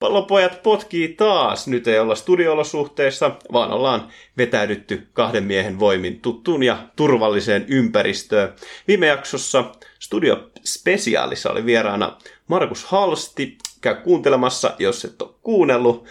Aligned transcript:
Pallopojat 0.00 0.62
potkii 0.62 1.08
taas. 1.08 1.68
Nyt 1.68 1.88
ei 1.88 1.98
olla 1.98 2.14
studioolosuhteissa, 2.14 3.30
vaan 3.52 3.72
ollaan 3.72 4.08
vetäydytty 4.38 5.06
kahden 5.12 5.44
miehen 5.44 5.78
voimin 5.78 6.20
tuttuun 6.20 6.62
ja 6.62 6.78
turvalliseen 6.96 7.64
ympäristöön. 7.68 8.52
Viime 8.88 9.06
jaksossa 9.06 9.64
Studio 9.98 10.50
Specialissa 10.64 11.50
oli 11.50 11.64
vieraana 11.64 12.16
Markus 12.48 12.84
Halsti. 12.84 13.58
Käy 13.80 13.94
kuuntelemassa, 13.94 14.74
jos 14.78 15.04
et 15.04 15.22
ole 15.22 15.30
kuunnellut. 15.42 16.04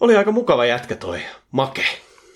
Oli 0.00 0.16
aika 0.16 0.32
mukava 0.32 0.66
jätkä 0.66 0.96
toi 0.96 1.20
Make. 1.50 1.84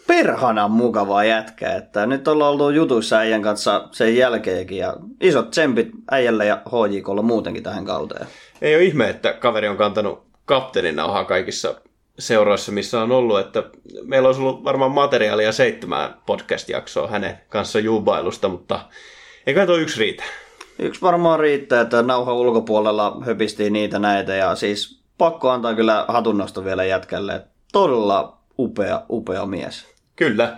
Perhana 0.06 0.68
mukava 0.68 1.24
jätkä, 1.24 1.72
että 1.72 2.06
nyt 2.06 2.28
ollaan 2.28 2.52
oltu 2.52 2.70
jutuissa 2.70 3.18
äijän 3.18 3.42
kanssa 3.42 3.88
sen 3.92 4.16
jälkeenkin 4.16 4.78
ja 4.78 4.96
isot 5.20 5.50
tsempit 5.50 5.90
äijälle 6.10 6.46
ja 6.46 6.62
HJKlla 6.66 7.22
muutenkin 7.22 7.62
tähän 7.62 7.84
kauteen. 7.84 8.26
Ei 8.62 8.74
ole 8.74 8.84
ihme, 8.84 9.08
että 9.08 9.32
kaveri 9.32 9.68
on 9.68 9.76
kantanut 9.76 10.31
kapteenin 10.44 10.96
nauhaa 10.96 11.24
kaikissa 11.24 11.74
seuroissa, 12.18 12.72
missä 12.72 13.00
on 13.00 13.12
ollut, 13.12 13.40
että 13.40 13.62
meillä 14.02 14.26
olisi 14.26 14.40
ollut 14.40 14.64
varmaan 14.64 14.90
materiaalia 14.90 15.52
seitsemään 15.52 16.14
podcast-jaksoa 16.26 17.08
hänen 17.08 17.38
kanssa 17.48 17.78
jubailusta, 17.78 18.48
mutta 18.48 18.80
eikä 19.46 19.66
tuo 19.66 19.76
yksi 19.76 20.00
riitä. 20.00 20.24
Yksi 20.78 21.02
varmaan 21.02 21.40
riittää, 21.40 21.80
että 21.80 22.02
nauhan 22.02 22.34
ulkopuolella 22.34 23.16
höpistiin 23.26 23.72
niitä 23.72 23.98
näitä 23.98 24.34
ja 24.34 24.54
siis 24.54 25.02
pakko 25.18 25.50
antaa 25.50 25.74
kyllä 25.74 26.04
hatunnosto 26.08 26.64
vielä 26.64 26.84
jätkälle. 26.84 27.42
Todella 27.72 28.38
upea, 28.58 29.02
upea 29.10 29.46
mies. 29.46 29.86
Kyllä. 30.16 30.56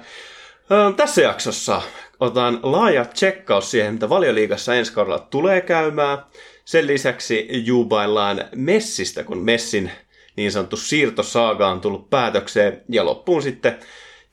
Tässä 0.97 1.23
jaksossa 1.23 1.83
otan 2.21 2.61
laaja 2.63 3.05
tsekkaus 3.05 3.71
siihen, 3.71 3.95
mitä 3.95 4.09
valioliigassa 4.09 4.75
ensi 4.75 4.93
kaudella 4.93 5.19
tulee 5.19 5.61
käymään. 5.61 6.19
Sen 6.65 6.87
lisäksi 6.87 7.49
jubaillaan 7.51 8.45
Messistä, 8.55 9.25
kun 9.25 9.39
Messin 9.39 9.91
niin 10.37 10.53
sanottu 10.53 10.77
siirtosaaga 10.77 11.69
on 11.69 11.81
tullut 11.81 12.11
päätökseen. 12.11 12.83
Ja 12.89 13.05
loppuun 13.05 13.43
sitten 13.43 13.79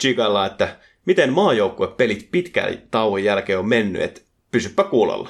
chikaillaan, 0.02 0.52
että 0.52 0.78
miten 1.06 1.34
maajoukkuepelit 1.34 2.28
pitkän 2.32 2.82
tauon 2.92 3.24
jälkeen 3.24 3.60
on 3.60 3.68
mennyt, 3.68 4.02
että 4.02 4.22
pysypä 4.52 4.84
kuulolla. 4.84 5.30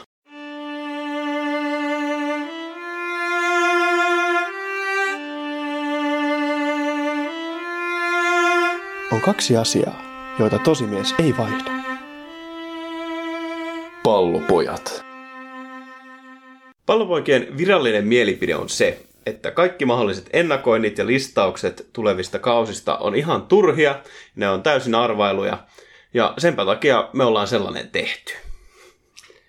On 9.11 9.21
kaksi 9.21 9.57
asiaa, 9.57 10.01
joita 10.39 10.59
tosimies 10.59 11.15
ei 11.19 11.37
vaihda. 11.37 11.71
Pallopojat. 14.03 15.10
Pallopoikien 16.85 17.57
virallinen 17.57 18.07
mielipide 18.07 18.55
on 18.55 18.69
se, 18.69 18.99
että 19.25 19.51
kaikki 19.51 19.85
mahdolliset 19.85 20.29
ennakoinnit 20.33 20.97
ja 20.97 21.07
listaukset 21.07 21.89
tulevista 21.93 22.39
kausista 22.39 22.97
on 22.97 23.15
ihan 23.15 23.41
turhia, 23.41 23.99
ne 24.35 24.49
on 24.49 24.63
täysin 24.63 24.95
arvailuja, 24.95 25.57
ja 26.13 26.33
senpä 26.37 26.65
takia 26.65 27.09
me 27.13 27.23
ollaan 27.23 27.47
sellainen 27.47 27.89
tehty. 27.89 28.33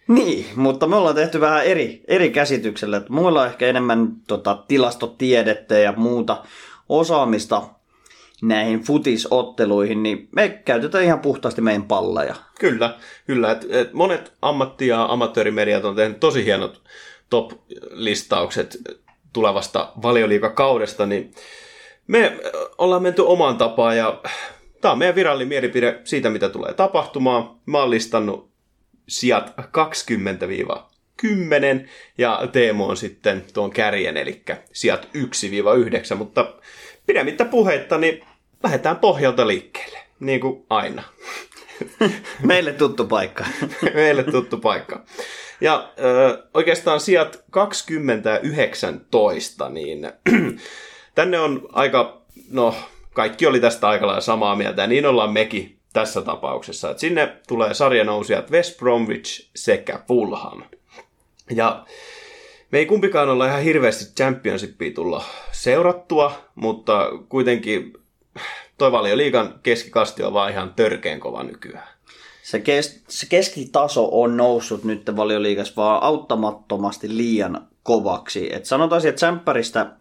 Niin, 0.08 0.47
mutta 0.56 0.86
me 0.86 0.97
ollaan 0.97 1.14
tehty 1.14 1.41
vähän 1.41 1.66
eri, 1.66 2.00
eri 2.08 2.30
käsityksellä. 2.30 2.97
Että 2.97 3.12
muilla 3.12 3.41
on 3.41 3.47
ehkä 3.47 3.66
enemmän 3.66 4.12
tota, 4.28 4.64
tilastotiedettä 4.69 5.78
ja 5.78 5.93
muuta 5.97 6.44
osaamista 6.88 7.62
näihin 8.43 8.81
futisotteluihin, 8.81 10.03
niin 10.03 10.28
me 10.32 10.49
käytetään 10.49 11.04
ihan 11.04 11.20
puhtaasti 11.20 11.60
meidän 11.60 11.82
palleja. 11.82 12.34
Kyllä, 12.59 12.99
kyllä. 13.26 13.50
Et, 13.50 13.66
et 13.70 13.93
monet 13.93 14.32
ammatti- 14.43 14.87
ja 14.87 15.04
amatöörimediat 15.04 15.84
on 15.84 15.97
tehnyt 15.97 16.20
tosi 16.20 16.44
hienot 16.44 16.82
top-listaukset 17.32 18.76
tulevasta 19.32 19.93
valioliikakaudesta, 20.03 21.06
niin 21.06 21.34
me 22.06 22.37
ollaan 22.78 23.03
menty 23.03 23.22
omaan 23.22 23.56
tapaan 23.56 23.97
ja 23.97 24.20
tämä 24.81 24.93
on 24.93 24.98
meidän 24.98 25.15
virallinen 25.15 25.48
mielipide 25.48 26.00
siitä, 26.04 26.31
mitä 26.31 26.48
tulee 26.48 26.75
tapahtumaan. 26.75 27.56
Mä 27.66 27.78
oon 27.78 27.91
listannut 27.91 28.50
sijat 29.09 29.54
20-10 31.22 31.88
ja 32.19 32.48
Teemo 32.53 32.87
on 32.87 32.97
sitten 32.97 33.44
tuon 33.54 33.70
kärjen, 33.70 34.16
eli 34.16 34.43
sijat 34.72 35.09
1-9, 36.12 36.14
mutta 36.14 36.54
pidemmittä 37.06 37.44
puheitta, 37.44 37.99
niin 37.99 38.25
lähdetään 38.62 38.97
pohjalta 38.97 39.47
liikkeelle, 39.47 39.99
niin 40.20 40.41
kuin 40.41 40.66
aina. 40.70 41.03
Meille 42.43 42.72
tuttu 42.72 43.06
paikka. 43.06 43.44
Meille 43.94 44.25
tuttu 44.25 44.59
paikka. 44.59 45.04
Ja 45.62 45.93
ö, 45.99 46.43
oikeastaan 46.55 47.00
sijat 47.00 47.45
20 47.50 48.31
ja 48.31 48.39
19, 48.39 49.69
niin 49.69 50.12
tänne 51.15 51.39
on 51.39 51.69
aika, 51.73 52.23
no 52.50 52.75
kaikki 53.12 53.47
oli 53.47 53.61
tästä 53.61 53.89
aika 53.89 54.06
lailla 54.06 54.21
samaa 54.21 54.56
mieltä, 54.56 54.83
ja 54.83 54.87
niin 54.89 55.06
ollaan 55.06 55.33
mekin 55.33 55.78
tässä 55.93 56.23
tapauksessa. 56.23 56.91
Et 56.91 56.99
sinne 56.99 57.37
tulee 57.49 57.75
sarjanousijat 57.75 58.50
West 58.50 58.78
Bromwich 58.78 59.49
sekä 59.56 60.00
Fulham. 60.09 60.62
Ja 61.50 61.84
me 62.73 62.79
ei 62.79 62.87
kumpikaan 62.87 63.29
olla 63.29 63.47
ihan 63.47 63.62
hirveästi 63.62 64.15
championshipia 64.15 64.94
tulla 64.94 65.25
seurattua, 65.53 66.33
mutta 66.55 67.11
kuitenkin 67.29 67.93
toi 68.79 68.93
valioliigan 68.93 69.61
keskikasti 69.62 70.23
on 70.23 70.33
vaan 70.33 70.50
ihan 70.50 70.75
törkeen 70.75 71.21
kova 71.21 71.43
nykyään. 71.43 71.89
Se, 72.42 72.60
kes, 72.60 73.03
se 73.08 73.26
keskitaso 73.26 74.08
on 74.20 74.36
noussut 74.36 74.84
nyt 74.84 75.16
valioliigassa 75.16 75.72
vaan 75.76 76.03
auttamattomasti 76.03 77.16
liian 77.16 77.69
kovaksi. 77.82 78.54
Et 78.54 78.64
sanotaan, 78.64 79.06
että 79.06 79.20
sämppäristä 79.20 79.92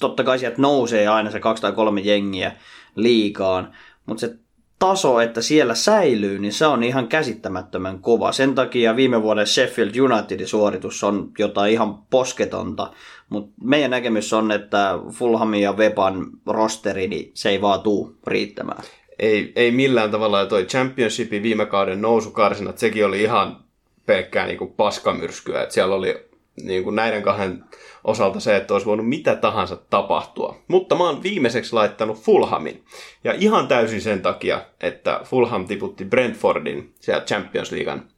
totta 0.00 0.24
kai 0.24 0.38
sieltä 0.38 0.62
nousee 0.62 1.08
aina 1.08 1.30
se 1.30 1.40
kaksi 1.40 1.60
tai 1.60 1.72
kolme 1.72 2.00
jengiä 2.00 2.52
liikaan, 2.94 3.72
mutta 4.06 4.20
se 4.20 4.34
taso, 4.78 5.20
että 5.20 5.42
siellä 5.42 5.74
säilyy, 5.74 6.38
niin 6.38 6.52
se 6.52 6.66
on 6.66 6.82
ihan 6.82 7.08
käsittämättömän 7.08 7.98
kova. 7.98 8.32
Sen 8.32 8.54
takia 8.54 8.96
viime 8.96 9.22
vuoden 9.22 9.46
Sheffield 9.46 9.96
Unitedin 9.96 10.48
suoritus 10.48 11.04
on 11.04 11.30
jotain 11.38 11.72
ihan 11.72 11.98
posketonta, 12.10 12.92
mutta 13.28 13.54
meidän 13.62 13.90
näkemys 13.90 14.32
on, 14.32 14.52
että 14.52 14.98
Fulhamin 15.10 15.62
ja 15.62 15.72
Weban 15.72 16.26
rosteri, 16.46 17.08
niin 17.08 17.30
se 17.34 17.48
ei 17.50 17.60
vaan 17.60 17.80
tuu 17.80 18.16
riittämään. 18.26 18.82
Ei, 19.18 19.52
ei 19.56 19.70
millään 19.70 20.10
tavalla, 20.10 20.40
ja 20.40 20.46
toi 20.46 20.64
Championshipin 20.64 21.42
viime 21.42 21.66
kauden 21.66 22.02
nousukarsinat, 22.02 22.78
sekin 22.78 23.06
oli 23.06 23.22
ihan 23.22 23.64
pelkkää 24.06 24.46
niin 24.46 24.58
kuin 24.58 24.72
paskamyrskyä, 24.72 25.62
että 25.62 25.74
siellä 25.74 25.94
oli 25.94 26.28
niin 26.62 26.84
kuin 26.84 26.96
näiden 26.96 27.22
kahden 27.22 27.64
osalta 28.04 28.40
se, 28.40 28.56
että 28.56 28.74
olisi 28.74 28.86
voinut 28.86 29.08
mitä 29.08 29.36
tahansa 29.36 29.76
tapahtua. 29.76 30.56
Mutta 30.68 30.94
mä 30.94 31.04
oon 31.04 31.22
viimeiseksi 31.22 31.72
laittanut 31.72 32.18
Fulhamin. 32.18 32.84
Ja 33.24 33.34
ihan 33.38 33.68
täysin 33.68 34.00
sen 34.00 34.22
takia, 34.22 34.60
että 34.80 35.20
Fulham 35.24 35.66
tiputti 35.66 36.04
Brentfordin 36.04 36.94
siellä 37.00 37.24
Champions 37.24 37.72
Leaguean 37.72 38.08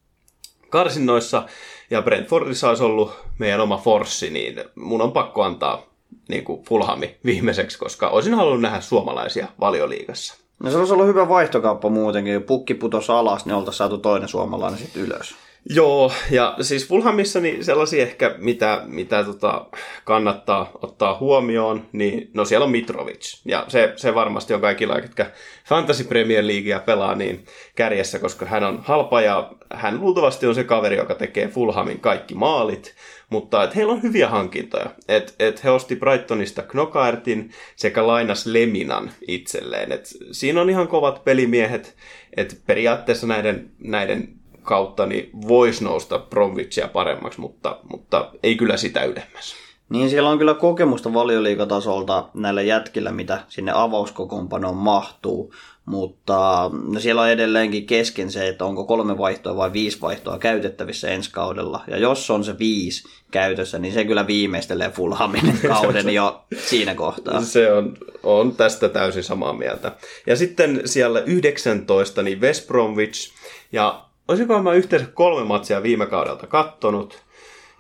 karsinnoissa. 0.71 1.47
Ja 1.91 2.03
Brentfordissa 2.03 2.69
olisi 2.69 2.83
ollut 2.83 3.13
meidän 3.39 3.61
oma 3.61 3.79
forssi, 3.79 4.31
niin 4.31 4.65
mun 4.75 5.03
on 5.03 5.13
pakko 5.13 5.43
antaa 5.43 5.87
niin 6.29 6.45
kuin 6.45 6.65
Fulhami 6.65 7.17
viimeiseksi, 7.25 7.79
koska 7.79 8.09
olisin 8.09 8.35
halunnut 8.35 8.61
nähdä 8.61 8.81
suomalaisia 8.81 9.47
valioliigassa. 9.61 10.46
No 10.63 10.71
se 10.71 10.79
olisi 10.79 10.93
ollut 10.93 11.07
hyvä 11.07 11.29
vaihtokauppa 11.29 11.89
muutenkin. 11.89 12.43
Pukki 12.43 12.75
putosi 12.75 13.13
alas, 13.13 13.47
niin 13.47 13.55
oltaisiin 13.55 13.79
saatu 13.79 13.99
toinen 13.99 14.29
suomalainen 14.29 14.79
sitten 14.79 15.03
ylös. 15.03 15.35
Joo, 15.71 16.13
ja 16.31 16.57
siis 16.61 16.89
Fulhamissa 16.89 17.41
niin 17.41 17.65
sellaisia 17.65 18.03
ehkä, 18.03 18.35
mitä, 18.39 18.83
mitä 18.87 19.25
tota, 19.25 19.67
kannattaa 20.05 20.71
ottaa 20.83 21.19
huomioon, 21.19 21.87
niin 21.93 22.31
no 22.35 22.45
siellä 22.45 22.65
on 22.65 22.71
Mitrovic. 22.71 23.41
Ja 23.45 23.65
se, 23.69 23.93
se 23.97 24.15
varmasti 24.15 24.55
on 24.55 24.61
kaikilla, 24.61 24.99
jotka 24.99 25.27
Fantasy 25.69 26.05
Premier 26.05 26.47
Leaguea 26.47 26.81
pelaa 26.81 27.15
niin 27.15 27.45
kärjessä, 27.75 28.19
koska 28.19 28.47
hän 28.47 28.65
on 28.65 28.79
halpa 28.83 29.21
ja 29.21 29.53
hän 29.75 30.01
luultavasti 30.01 30.47
on 30.47 30.55
se 30.55 30.65
kaveri, 30.65 30.97
joka 30.97 31.15
tekee 31.15 31.49
Fulhamin 31.49 32.01
kaikki 32.01 32.35
maalit. 32.35 32.95
Mutta 33.31 33.65
et 33.65 33.77
heillä 33.77 33.93
on 33.93 34.03
hyviä 34.03 34.29
hankintoja. 34.29 34.91
Et, 35.09 35.35
et 35.39 35.65
he 35.65 35.71
osti 35.71 35.97
Brightonista 35.97 36.63
Knokaertin 36.63 37.51
sekä 37.77 38.07
lainas 38.07 38.47
Leminan 38.47 39.11
itselleen. 39.29 39.93
Et 39.93 40.09
siinä 40.33 40.61
on 40.61 40.71
ihan 40.71 40.89
kovat 40.89 41.25
pelimiehet. 41.25 41.97
Et 42.37 42.61
periaatteessa 42.67 43.27
näiden, 43.27 43.71
näiden 43.79 44.29
kautta 44.67 45.07
niin 45.07 45.31
voisi 45.49 45.85
nousta 45.85 46.19
Bromwichia 46.19 46.89
paremmaksi, 46.89 47.41
mutta, 47.41 47.79
mutta 47.91 48.31
ei 48.43 48.57
kyllä 48.57 48.77
sitä 48.77 49.05
ylemmäs. 49.05 49.55
Niin 49.89 50.11
siellä 50.11 50.31
on 50.31 50.39
kyllä 50.39 50.55
kokemusta 50.55 51.15
valioliikatasolta 51.15 52.29
näillä 52.35 52.63
jätkillä, 52.63 53.13
mitä 53.13 53.41
sinne 53.49 53.73
avauskokoonpanoon 53.75 54.77
mahtuu, 54.77 55.55
mutta 55.85 56.71
no 56.93 57.01
siellä 57.01 57.23
on 57.23 57.31
edelleenkin 57.31 57.87
kesken 57.87 58.31
se, 58.31 58.49
että 58.49 58.65
onko 58.65 58.85
kolme 58.85 59.19
vaihtoa 59.19 59.57
vai 59.57 59.73
viisi 59.73 60.01
vaihtoa 60.01 60.39
käytettävissä 60.39 61.09
ensi 61.09 61.31
kaudella. 61.33 61.85
Ja 61.89 61.99
jos 61.99 62.31
on 62.31 62.45
se 62.45 62.59
viisi 62.59 63.09
käytössä, 63.31 63.79
niin 63.79 63.95
se 63.95 64.05
kyllä 64.05 64.27
viimeistelee 64.27 64.91
Fulhamin 64.91 65.59
kauden 65.69 66.15
jo 66.15 66.45
siinä 66.57 66.95
kohtaa. 66.95 67.43
Se 67.43 67.73
on, 67.73 67.97
on 68.23 68.57
tästä 68.57 68.89
täysin 68.89 69.25
samaa 69.25 69.53
mieltä. 69.53 69.93
Ja 70.27 70.37
sitten 70.37 70.83
siellä 70.85 71.21
19, 71.21 72.23
niin 72.23 72.41
West 72.41 72.67
Bromwich, 72.67 73.33
ja 73.73 74.06
olisiko 74.29 74.63
mä 74.63 74.73
yhteensä 74.73 75.09
kolme 75.15 75.45
matsia 75.45 75.83
viime 75.83 76.07
kaudelta 76.07 76.47
kattonut, 76.47 77.23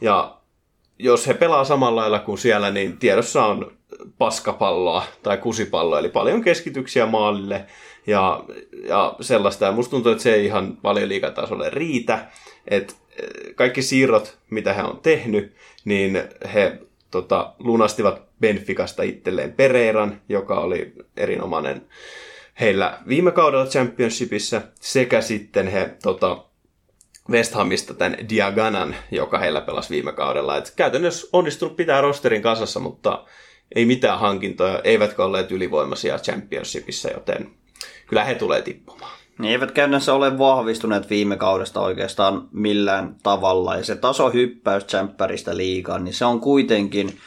ja 0.00 0.37
jos 0.98 1.26
he 1.26 1.34
pelaa 1.34 1.64
samalla 1.64 2.00
lailla 2.00 2.19
kuin 2.19 2.38
siellä, 2.38 2.70
niin 2.70 2.98
tiedossa 2.98 3.44
on 3.44 3.72
paskapalloa 4.19 5.04
tai 5.22 5.38
kusipalloa, 5.38 5.98
eli 5.98 6.08
paljon 6.08 6.43
keskityksiä 6.43 7.06
maalille 7.06 7.66
ja, 8.06 8.44
ja 8.88 9.16
sellaista. 9.20 9.64
Ja 9.64 9.72
musta 9.72 9.90
tuntuu, 9.90 10.12
että 10.12 10.22
se 10.22 10.34
ei 10.34 10.44
ihan 10.44 10.76
paljon 10.82 11.08
liikatasolle 11.08 11.70
riitä. 11.70 12.26
että 12.69 12.94
kaikki 13.54 13.82
siirrot, 13.82 14.38
mitä 14.50 14.72
he 14.72 14.82
on 14.82 15.00
tehnyt, 15.02 15.54
niin 15.84 16.22
he 16.54 16.78
tota, 17.10 17.52
lunastivat 17.58 18.22
Benficasta 18.40 19.02
itselleen 19.02 19.52
Pereiran, 19.52 20.20
joka 20.28 20.60
oli 20.60 20.93
erinomainen 21.16 21.87
heillä 22.61 22.99
viime 23.08 23.32
kaudella 23.32 23.67
Championshipissa, 23.67 24.62
sekä 24.81 25.20
sitten 25.20 25.67
he 25.67 25.97
tota, 26.03 26.44
West 27.31 27.55
Hamista 27.55 27.94
tämän 27.94 28.17
Diaganan, 28.29 28.97
joka 29.11 29.38
heillä 29.38 29.61
pelasi 29.61 29.91
viime 29.91 30.12
kaudella. 30.12 30.56
Et 30.56 30.73
käytännössä 30.76 31.26
onnistunut 31.32 31.76
pitää 31.76 32.00
rosterin 32.00 32.43
kasassa, 32.43 32.81
mutta 32.81 33.25
ei 33.75 33.87
mitään 33.87 34.19
hankintoja, 34.19 34.81
eivätkä 34.85 35.25
olleet 35.25 35.53
ylivoimaisia 35.53 36.19
Championshipissa, 36.19 37.11
joten 37.11 37.50
kyllä 38.06 38.25
he 38.25 38.35
tulee 38.35 38.62
tippumaan. 38.62 39.17
Ne 39.38 39.50
eivät 39.50 39.70
käytännössä 39.70 40.14
ole 40.14 40.38
vahvistuneet 40.38 41.11
viime 41.11 41.37
kaudesta 41.37 41.81
oikeastaan 41.81 42.49
millään 42.53 43.17
tavalla. 43.23 43.76
Ja 43.76 43.85
se 43.85 43.97
tasohyppäys 43.97 44.87
Champäristä 44.87 45.56
liigaan, 45.56 46.05
niin 46.05 46.14
se 46.14 46.25
on 46.25 46.41
kuitenkin 46.41 47.19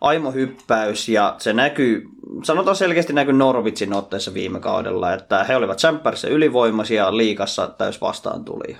aimo 0.00 0.32
hyppäys 0.32 1.08
ja 1.08 1.34
se 1.38 1.52
näkyy, 1.52 2.04
sanotaan 2.42 2.76
selkeästi 2.76 3.12
näkyy 3.12 3.34
Norvitsin 3.34 3.92
otteessa 3.92 4.34
viime 4.34 4.60
kaudella, 4.60 5.12
että 5.12 5.44
he 5.44 5.56
olivat 5.56 5.78
Champärissa 5.78 6.28
ylivoimaisia 6.28 7.16
liikassa 7.16 7.66
täys 7.66 8.00
vastaan 8.00 8.44
tuli. 8.44 8.76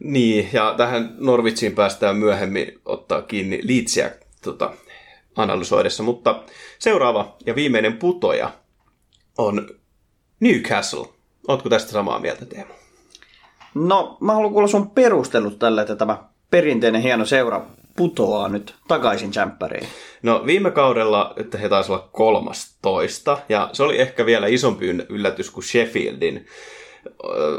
Niin, 0.00 0.48
ja 0.52 0.74
tähän 0.76 1.14
Norvitsiin 1.18 1.74
päästään 1.74 2.16
myöhemmin 2.16 2.80
ottaa 2.84 3.22
kiinni 3.22 3.60
Liitsiä 3.62 4.10
tota, 4.42 4.72
analysoidessa, 5.36 6.02
mutta 6.02 6.42
seuraava 6.78 7.36
ja 7.46 7.54
viimeinen 7.54 7.96
putoja 7.96 8.50
on 9.38 9.68
Newcastle. 10.40 11.06
Ootko 11.48 11.68
tästä 11.68 11.92
samaa 11.92 12.18
mieltä, 12.18 12.46
Teemu? 12.46 12.72
No, 13.74 14.16
mä 14.20 14.32
haluan 14.32 14.52
kuulla 14.52 14.68
sun 14.68 14.90
perustelut 14.90 15.58
tälle, 15.58 15.80
että 15.80 15.96
tämä 15.96 16.24
perinteinen 16.50 17.02
hieno 17.02 17.24
seura 17.24 17.66
putoaa 17.96 18.48
nyt 18.48 18.74
takaisin 18.88 19.30
Champperiin. 19.30 19.88
No 20.22 20.46
viime 20.46 20.70
kaudella, 20.70 21.34
että 21.36 21.58
he 21.58 21.68
taisi 21.68 21.92
olla 21.92 22.08
kolmastoista, 22.12 23.38
ja 23.48 23.70
se 23.72 23.82
oli 23.82 24.00
ehkä 24.00 24.26
vielä 24.26 24.46
isompi 24.46 24.86
yllätys 25.08 25.50
kuin 25.50 25.64
Sheffieldin 25.64 26.46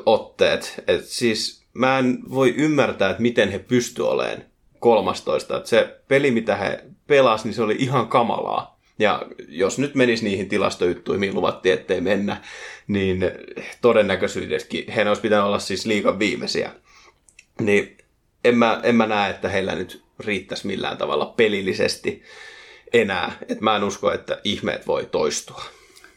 otteet. 0.05 0.83
Et 0.87 1.05
siis 1.05 1.65
mä 1.73 1.99
en 1.99 2.19
voi 2.29 2.53
ymmärtää, 2.57 3.09
että 3.09 3.21
miten 3.21 3.51
he 3.51 3.59
pysty 3.59 4.01
olemaan 4.01 4.43
kolmastoista. 4.79 5.57
Et 5.57 5.65
se 5.65 5.99
peli, 6.07 6.31
mitä 6.31 6.55
he 6.55 6.83
pelas, 7.07 7.45
niin 7.45 7.53
se 7.53 7.63
oli 7.63 7.75
ihan 7.79 8.07
kamalaa. 8.07 8.79
Ja 8.99 9.25
jos 9.47 9.79
nyt 9.79 9.95
menisi 9.95 10.23
niihin 10.23 10.49
tilastojuttuihin, 10.49 11.19
mihin 11.19 11.35
luvattiin, 11.35 11.73
ettei 11.73 12.01
mennä, 12.01 12.41
niin 12.87 13.31
todennäköisyydessäkin 13.81 14.91
he 14.91 15.07
olisi 15.07 15.21
pitänyt 15.21 15.45
olla 15.45 15.59
siis 15.59 15.85
liikan 15.85 16.19
viimeisiä. 16.19 16.71
Niin 17.61 17.97
en 18.43 18.57
mä, 18.57 18.79
en 18.83 18.95
mä 18.95 19.07
näe, 19.07 19.29
että 19.29 19.49
heillä 19.49 19.75
nyt 19.75 20.04
riittäisi 20.19 20.67
millään 20.67 20.97
tavalla 20.97 21.25
pelillisesti 21.25 22.23
enää. 22.93 23.31
Et 23.49 23.61
mä 23.61 23.75
en 23.75 23.83
usko, 23.83 24.11
että 24.11 24.41
ihmeet 24.43 24.87
voi 24.87 25.05
toistua. 25.11 25.61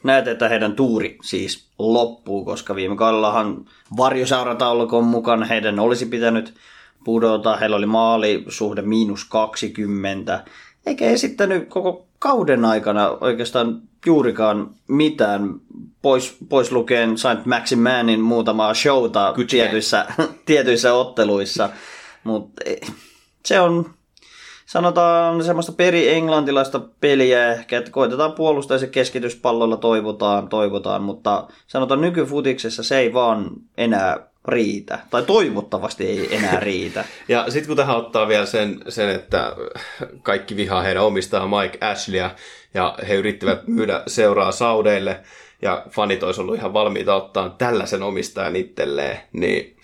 Näet, 0.03 0.29
että 0.29 0.49
heidän 0.49 0.77
tuuri 0.77 1.19
siis 1.23 1.69
loppuu, 1.79 2.45
koska 2.45 2.75
viime 2.75 2.97
kaudellahan 2.97 3.65
varjoseurataulukon 3.97 5.05
mukaan 5.05 5.43
heidän 5.43 5.79
olisi 5.79 6.07
pitänyt 6.07 6.55
pudota. 7.05 7.57
Heillä 7.57 7.77
oli 7.77 7.87
maalisuhde 7.87 8.83
miinus 8.83 9.25
20, 9.25 10.45
eikä 10.87 11.05
esittänyt 11.05 11.69
koko 11.69 12.07
kauden 12.19 12.65
aikana 12.65 13.09
oikeastaan 13.21 13.83
juurikaan 14.07 14.71
mitään, 14.89 15.55
pois, 16.03 16.37
pois 16.49 16.73
lukien 16.73 17.19
Saint 17.19 17.47
Maximanin 17.47 18.21
muutamaa 18.21 18.75
showta 18.75 19.35
tietyissä, 19.51 20.07
tietyissä 20.47 20.95
otteluissa. 20.95 21.71
Mutta 22.25 22.63
se 23.49 23.61
on, 23.61 23.91
sanotaan 24.67 25.45
semmoista 25.45 25.73
peri-englantilaista 25.73 26.81
peliä 27.01 27.53
ehkä, 27.53 27.79
että 27.79 27.91
koitetaan 27.91 28.33
puolustaa 28.33 28.75
ja 28.75 28.79
se 28.79 28.87
keskityspallolla 28.87 29.77
toivotaan, 29.77 30.49
toivotaan, 30.49 31.03
mutta 31.03 31.49
sanotaan 31.67 32.01
nykyfutiksessa 32.01 32.83
se 32.83 32.99
ei 32.99 33.13
vaan 33.13 33.51
enää 33.77 34.29
riitä. 34.49 34.99
Tai 35.11 35.23
toivottavasti 35.23 36.07
ei 36.07 36.37
enää 36.37 36.61
riitä. 36.61 37.05
ja 37.29 37.45
sitten 37.49 37.67
kun 37.67 37.77
tähän 37.77 37.97
ottaa 37.97 38.29
vielä 38.29 38.47
sen, 38.47 38.81
sen, 38.89 39.09
että 39.11 39.57
kaikki 40.23 40.57
vihaa 40.57 40.83
heidän 40.83 41.05
omistaa 41.05 41.49
Mike 41.49 41.87
Ashleyä 41.87 42.31
ja 42.75 42.99
he 43.09 43.15
yrittivät 43.15 43.67
myydä 43.67 44.03
seuraa 44.07 44.53
Saudeille 44.53 45.21
ja 45.63 45.87
fanit 45.91 46.23
olisi 46.23 46.41
ollut 46.41 46.55
ihan 46.55 46.73
valmiita 46.73 47.15
ottaa 47.15 47.55
tällaisen 47.59 48.03
omistajan 48.03 48.57
itselleen, 48.57 49.21
niin 49.33 49.77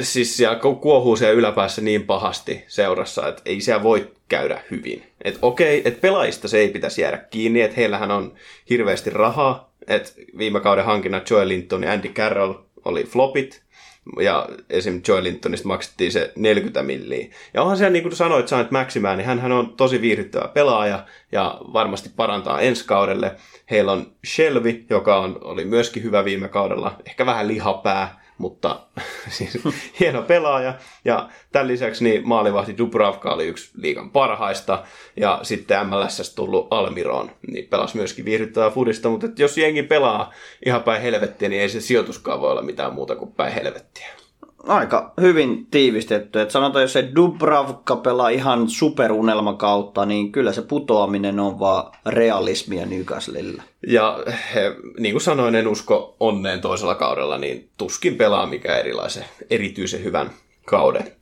siis 0.00 0.36
siellä 0.36 0.58
kuohuu 0.80 1.16
siellä 1.16 1.38
yläpäässä 1.38 1.82
niin 1.82 2.06
pahasti 2.06 2.64
seurassa, 2.68 3.28
että 3.28 3.42
ei 3.44 3.60
siellä 3.60 3.82
voi 3.82 4.10
käydä 4.28 4.60
hyvin. 4.70 5.02
Että 5.24 5.38
okei, 5.42 5.82
että 5.84 6.00
pelaajista 6.00 6.48
se 6.48 6.58
ei 6.58 6.68
pitäisi 6.68 7.02
jäädä 7.02 7.18
kiinni, 7.18 7.60
että 7.60 7.76
heillähän 7.76 8.10
on 8.10 8.34
hirveästi 8.70 9.10
rahaa, 9.10 9.70
että 9.88 10.10
viime 10.38 10.60
kauden 10.60 10.84
hankinnat 10.84 11.30
Joel 11.30 11.48
Linton 11.48 11.82
ja 11.82 11.92
Andy 11.92 12.08
Carroll 12.08 12.54
oli 12.84 13.04
flopit, 13.04 13.66
ja 14.20 14.48
esim. 14.70 15.00
Joel 15.08 15.24
Lintonista 15.24 15.68
maksettiin 15.68 16.12
se 16.12 16.32
40 16.36 16.82
milliä. 16.82 17.26
Ja 17.54 17.62
onhan 17.62 17.76
siellä, 17.76 17.92
niin 17.92 18.02
kuin 18.02 18.16
sanoit, 18.16 18.48
Saint 18.48 18.70
Maximään, 18.70 19.18
niin 19.18 19.26
hän 19.26 19.52
on 19.52 19.76
tosi 19.76 20.00
viihdyttävä 20.00 20.48
pelaaja 20.48 21.06
ja 21.32 21.60
varmasti 21.72 22.10
parantaa 22.16 22.60
ensi 22.60 22.84
kaudelle. 22.86 23.36
Heillä 23.70 23.92
on 23.92 24.12
Shelby, 24.26 24.84
joka 24.90 25.18
on, 25.18 25.38
oli 25.40 25.64
myöskin 25.64 26.02
hyvä 26.02 26.24
viime 26.24 26.48
kaudella, 26.48 26.96
ehkä 27.06 27.26
vähän 27.26 27.48
lihapää, 27.48 28.25
mutta 28.38 28.80
siis 29.36 29.58
hieno 30.00 30.22
pelaaja. 30.22 30.74
Ja 31.04 31.28
tämän 31.52 31.68
lisäksi 31.68 32.04
niin 32.04 32.28
maalivahti 32.28 32.78
Dubravka 32.78 33.34
oli 33.34 33.46
yksi 33.46 33.70
liigan 33.76 34.10
parhaista. 34.10 34.84
Ja 35.16 35.40
sitten 35.42 35.86
MLS 35.86 36.34
tullut 36.34 36.68
Almiron, 36.70 37.30
niin 37.52 37.68
pelasi 37.68 37.96
myöskin 37.96 38.24
viihdyttävää 38.24 38.70
fudista. 38.70 39.08
Mutta 39.08 39.26
jos 39.38 39.58
jengi 39.58 39.82
pelaa 39.82 40.32
ihan 40.66 40.82
päin 40.82 41.02
helvettiä, 41.02 41.48
niin 41.48 41.62
ei 41.62 41.68
se 41.68 41.80
sijoituskaan 41.80 42.40
voi 42.40 42.50
olla 42.50 42.62
mitään 42.62 42.94
muuta 42.94 43.16
kuin 43.16 43.32
päin 43.32 43.52
helvettiä 43.52 44.25
aika 44.62 45.12
hyvin 45.20 45.66
tiivistetty. 45.70 46.40
Et 46.40 46.50
sanotaan, 46.50 46.82
jos 46.82 46.92
se 46.92 47.08
Dubravka 47.16 47.96
pelaa 47.96 48.28
ihan 48.28 48.70
superunelma 48.70 49.54
kautta, 49.54 50.06
niin 50.06 50.32
kyllä 50.32 50.52
se 50.52 50.62
putoaminen 50.62 51.40
on 51.40 51.58
vaan 51.58 51.92
realismia 52.06 52.86
Newcastlella. 52.86 53.62
Ja 53.86 54.24
he, 54.54 54.76
niin 54.98 55.12
kuin 55.12 55.22
sanoin, 55.22 55.54
en 55.54 55.68
usko 55.68 56.16
onneen 56.20 56.60
toisella 56.60 56.94
kaudella, 56.94 57.38
niin 57.38 57.68
tuskin 57.78 58.16
pelaa 58.16 58.46
mikä 58.46 58.76
erilaisen, 58.76 59.24
erityisen 59.50 60.04
hyvän 60.04 60.30
kauden. 60.64 61.12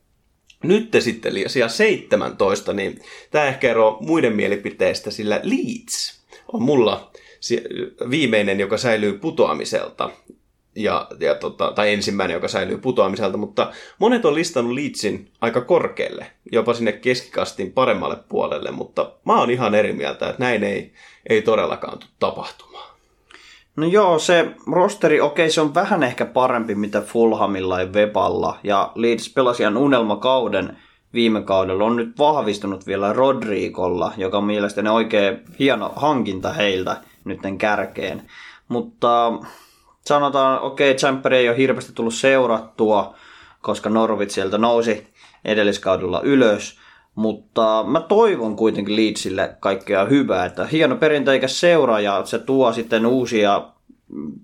Nyt 0.63 0.91
te 0.91 1.01
sitten 1.01 1.33
sija 1.47 1.69
17, 1.69 2.73
niin 2.73 3.01
tämä 3.31 3.45
ehkä 3.45 3.69
ero 3.69 3.97
muiden 4.01 4.35
mielipiteistä, 4.35 5.11
sillä 5.11 5.39
Leeds 5.43 6.25
on 6.53 6.63
mulla 6.63 7.11
viimeinen, 8.09 8.59
joka 8.59 8.77
säilyy 8.77 9.13
putoamiselta 9.13 10.09
ja, 10.75 11.07
ja 11.19 11.35
tota, 11.35 11.71
tai 11.75 11.93
ensimmäinen, 11.93 12.33
joka 12.33 12.47
säilyy 12.47 12.77
putoamiselta, 12.77 13.37
mutta 13.37 13.71
monet 13.99 14.25
on 14.25 14.35
listannut 14.35 14.73
Leedsin 14.73 15.31
aika 15.41 15.61
korkealle, 15.61 16.31
jopa 16.51 16.73
sinne 16.73 16.91
keskikastin 16.91 17.71
paremmalle 17.71 18.17
puolelle, 18.29 18.71
mutta 18.71 19.11
mä 19.25 19.39
oon 19.39 19.51
ihan 19.51 19.75
eri 19.75 19.93
mieltä, 19.93 20.29
että 20.29 20.43
näin 20.43 20.63
ei, 20.63 20.93
ei 21.29 21.41
todellakaan 21.41 21.99
tule 21.99 22.11
tapahtumaan. 22.19 22.95
No 23.75 23.87
joo, 23.87 24.19
se 24.19 24.51
rosteri, 24.71 25.21
okei, 25.21 25.51
se 25.51 25.61
on 25.61 25.73
vähän 25.73 26.03
ehkä 26.03 26.25
parempi 26.25 26.75
mitä 26.75 27.01
Fulhamilla 27.01 27.79
ja 27.79 27.87
Weballa, 27.87 28.59
ja 28.63 28.91
Leeds 28.95 29.33
pelasi 29.33 29.63
ihan 29.63 29.77
unelmakauden 29.77 30.77
viime 31.13 31.41
kaudella, 31.41 31.83
on 31.83 31.95
nyt 31.95 32.17
vahvistunut 32.19 32.87
vielä 32.87 33.13
Rodrigolla, 33.13 34.13
joka 34.17 34.37
on 34.37 34.43
mielestäni 34.43 34.89
oikein 34.89 35.41
hieno 35.59 35.93
hankinta 35.95 36.53
heiltä 36.53 36.97
nytten 37.25 37.57
kärkeen. 37.57 38.21
Mutta 38.67 39.33
sanotaan, 40.07 40.61
okei, 40.61 40.91
okay, 40.91 40.99
Champer 40.99 41.33
ei 41.33 41.49
ole 41.49 41.57
hirveästi 41.57 41.93
tullut 41.93 42.13
seurattua, 42.13 43.15
koska 43.61 43.89
Norvit 43.89 44.31
sieltä 44.31 44.57
nousi 44.57 45.07
edelliskaudella 45.45 46.21
ylös, 46.23 46.79
Mutta 47.15 47.83
mä 47.87 47.99
toivon 47.99 48.55
kuitenkin 48.55 48.95
Leedsille 48.95 49.55
kaikkea 49.59 50.05
hyvää, 50.05 50.45
että 50.45 50.65
hieno 50.65 50.95
perinteikäs 50.95 51.59
seura 51.59 51.99
ja 51.99 52.25
se 52.25 52.39
tuo 52.39 52.73
sitten 52.73 53.05
uusia 53.05 53.63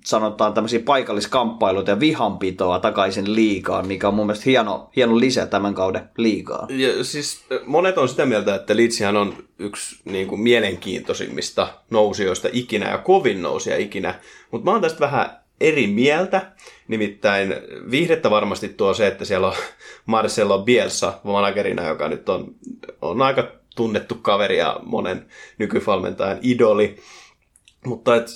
sanotaan 0.05 0.53
tämmöisiä 0.53 0.79
paikalliskamppailuita 0.79 1.91
ja 1.91 1.99
vihanpitoa 1.99 2.79
takaisin 2.79 3.35
liikaan, 3.35 3.87
mikä 3.87 4.07
on 4.07 4.13
mun 4.13 4.25
mielestä 4.25 4.49
hieno, 4.49 4.89
hieno 4.95 5.19
lisä 5.19 5.45
tämän 5.45 5.73
kauden 5.73 6.09
liikaa. 6.17 6.67
Ja 6.69 7.03
siis 7.03 7.45
monet 7.65 7.97
on 7.97 8.09
sitä 8.09 8.25
mieltä, 8.25 8.55
että 8.55 8.77
Leedsihän 8.77 9.17
on 9.17 9.33
yksi 9.59 9.99
niin 10.05 10.27
kuin, 10.27 10.41
mielenkiintoisimmista 10.41 11.67
nousijoista 11.89 12.49
ikinä 12.51 12.91
ja 12.91 12.97
kovin 12.97 13.41
nousia 13.41 13.77
ikinä, 13.77 14.19
mutta 14.51 14.65
mä 14.65 14.71
oon 14.71 14.81
tästä 14.81 14.99
vähän 14.99 15.40
eri 15.61 15.87
mieltä. 15.87 16.51
Nimittäin 16.87 17.55
viihdettä 17.91 18.29
varmasti 18.29 18.69
tuo 18.69 18.93
se, 18.93 19.07
että 19.07 19.25
siellä 19.25 19.47
on 19.47 19.53
Marcelo 20.05 20.59
Bielsa 20.59 21.19
managerina, 21.23 21.87
joka 21.87 22.07
nyt 22.07 22.29
on, 22.29 22.55
on 23.01 23.21
aika 23.21 23.51
tunnettu 23.75 24.15
kaveri 24.15 24.57
ja 24.57 24.79
monen 24.83 25.25
nykyvalmentajan 25.57 26.39
idoli. 26.41 26.97
Mutta 27.85 28.15
et 28.15 28.27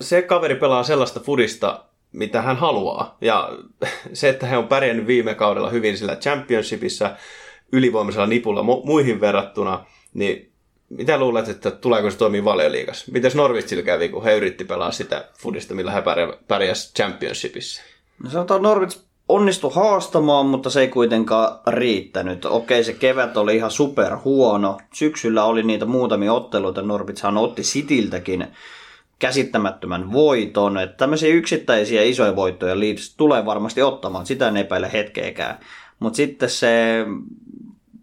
se 0.00 0.22
kaveri 0.22 0.54
pelaa 0.54 0.82
sellaista 0.82 1.20
fudista, 1.20 1.84
mitä 2.12 2.42
hän 2.42 2.56
haluaa. 2.56 3.16
Ja 3.20 3.50
se, 4.12 4.28
että 4.28 4.46
he 4.46 4.56
on 4.56 4.68
pärjännyt 4.68 5.06
viime 5.06 5.34
kaudella 5.34 5.70
hyvin 5.70 5.98
sillä 5.98 6.16
championshipissa 6.16 7.16
ylivoimaisella 7.72 8.26
nipulla 8.26 8.62
muihin 8.62 9.20
verrattuna, 9.20 9.86
niin 10.14 10.47
mitä 10.90 11.18
luulet, 11.18 11.48
että 11.48 11.70
tuleeko 11.70 12.10
se 12.10 12.18
toimii 12.18 12.44
valioliigassa? 12.44 13.12
Mites 13.12 13.34
Norwich 13.34 13.84
kävi, 13.84 14.08
kun 14.08 14.24
he 14.24 14.36
yritti 14.36 14.64
pelaa 14.64 14.92
sitä 14.92 15.24
fudista, 15.38 15.74
millä 15.74 15.92
he 15.92 16.02
pärjäsivät 16.48 16.94
championshipissa? 16.94 17.82
No 18.24 18.30
sanotaan 18.30 18.62
Norwich 18.62 18.98
onnistui 19.28 19.70
haastamaan, 19.74 20.46
mutta 20.46 20.70
se 20.70 20.80
ei 20.80 20.88
kuitenkaan 20.88 21.58
riittänyt. 21.66 22.44
Okei, 22.44 22.84
se 22.84 22.92
kevät 22.92 23.36
oli 23.36 23.56
ihan 23.56 23.70
super 23.70 24.16
huono. 24.24 24.78
Syksyllä 24.94 25.44
oli 25.44 25.62
niitä 25.62 25.84
muutamia 25.84 26.32
otteluita. 26.32 26.82
Norwichhan 26.82 27.36
otti 27.36 27.62
Sitiltäkin 27.62 28.46
käsittämättömän 29.18 30.12
voiton. 30.12 30.78
Että 30.78 30.96
tämmöisiä 30.96 31.34
yksittäisiä 31.34 32.02
isoja 32.02 32.36
voittoja 32.36 32.80
Leeds 32.80 33.14
tulee 33.16 33.46
varmasti 33.46 33.82
ottamaan, 33.82 34.26
sitä 34.26 34.48
en 34.48 34.56
epäile 34.56 34.92
hetkeäkään. 34.92 35.58
Mutta 35.98 36.16
sitten 36.16 36.50
se 36.50 37.04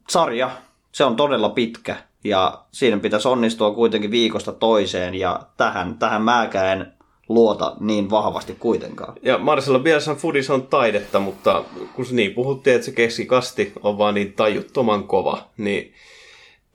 sarja, 0.10 0.51
se 0.92 1.04
on 1.04 1.15
todella 1.15 1.50
pitkä 1.50 1.96
ja 2.25 2.62
siinä 2.72 2.98
pitäisi 2.98 3.27
onnistua 3.27 3.72
kuitenkin 3.72 4.12
viikosta 4.12 4.51
toiseen 4.51 5.15
ja 5.15 5.39
tähän, 5.58 5.98
tähän 5.98 6.22
mäkään 6.22 6.94
luota 7.29 7.75
niin 7.79 8.10
vahvasti 8.10 8.55
kuitenkaan. 8.60 9.13
Ja 9.22 9.38
Marcelo 9.38 9.79
Bielsan 9.79 10.15
Fudis 10.15 10.50
on 10.50 10.67
taidetta, 10.67 11.20
mutta 11.20 11.63
kun 11.96 12.05
niin 12.12 12.34
puhuttiin, 12.34 12.75
että 12.75 12.86
se 12.86 12.91
keskikasti 12.91 13.74
on 13.84 13.98
vaan 13.98 14.13
niin 14.13 14.34
tajuttoman 14.34 15.03
kova, 15.03 15.44
niin 15.58 15.94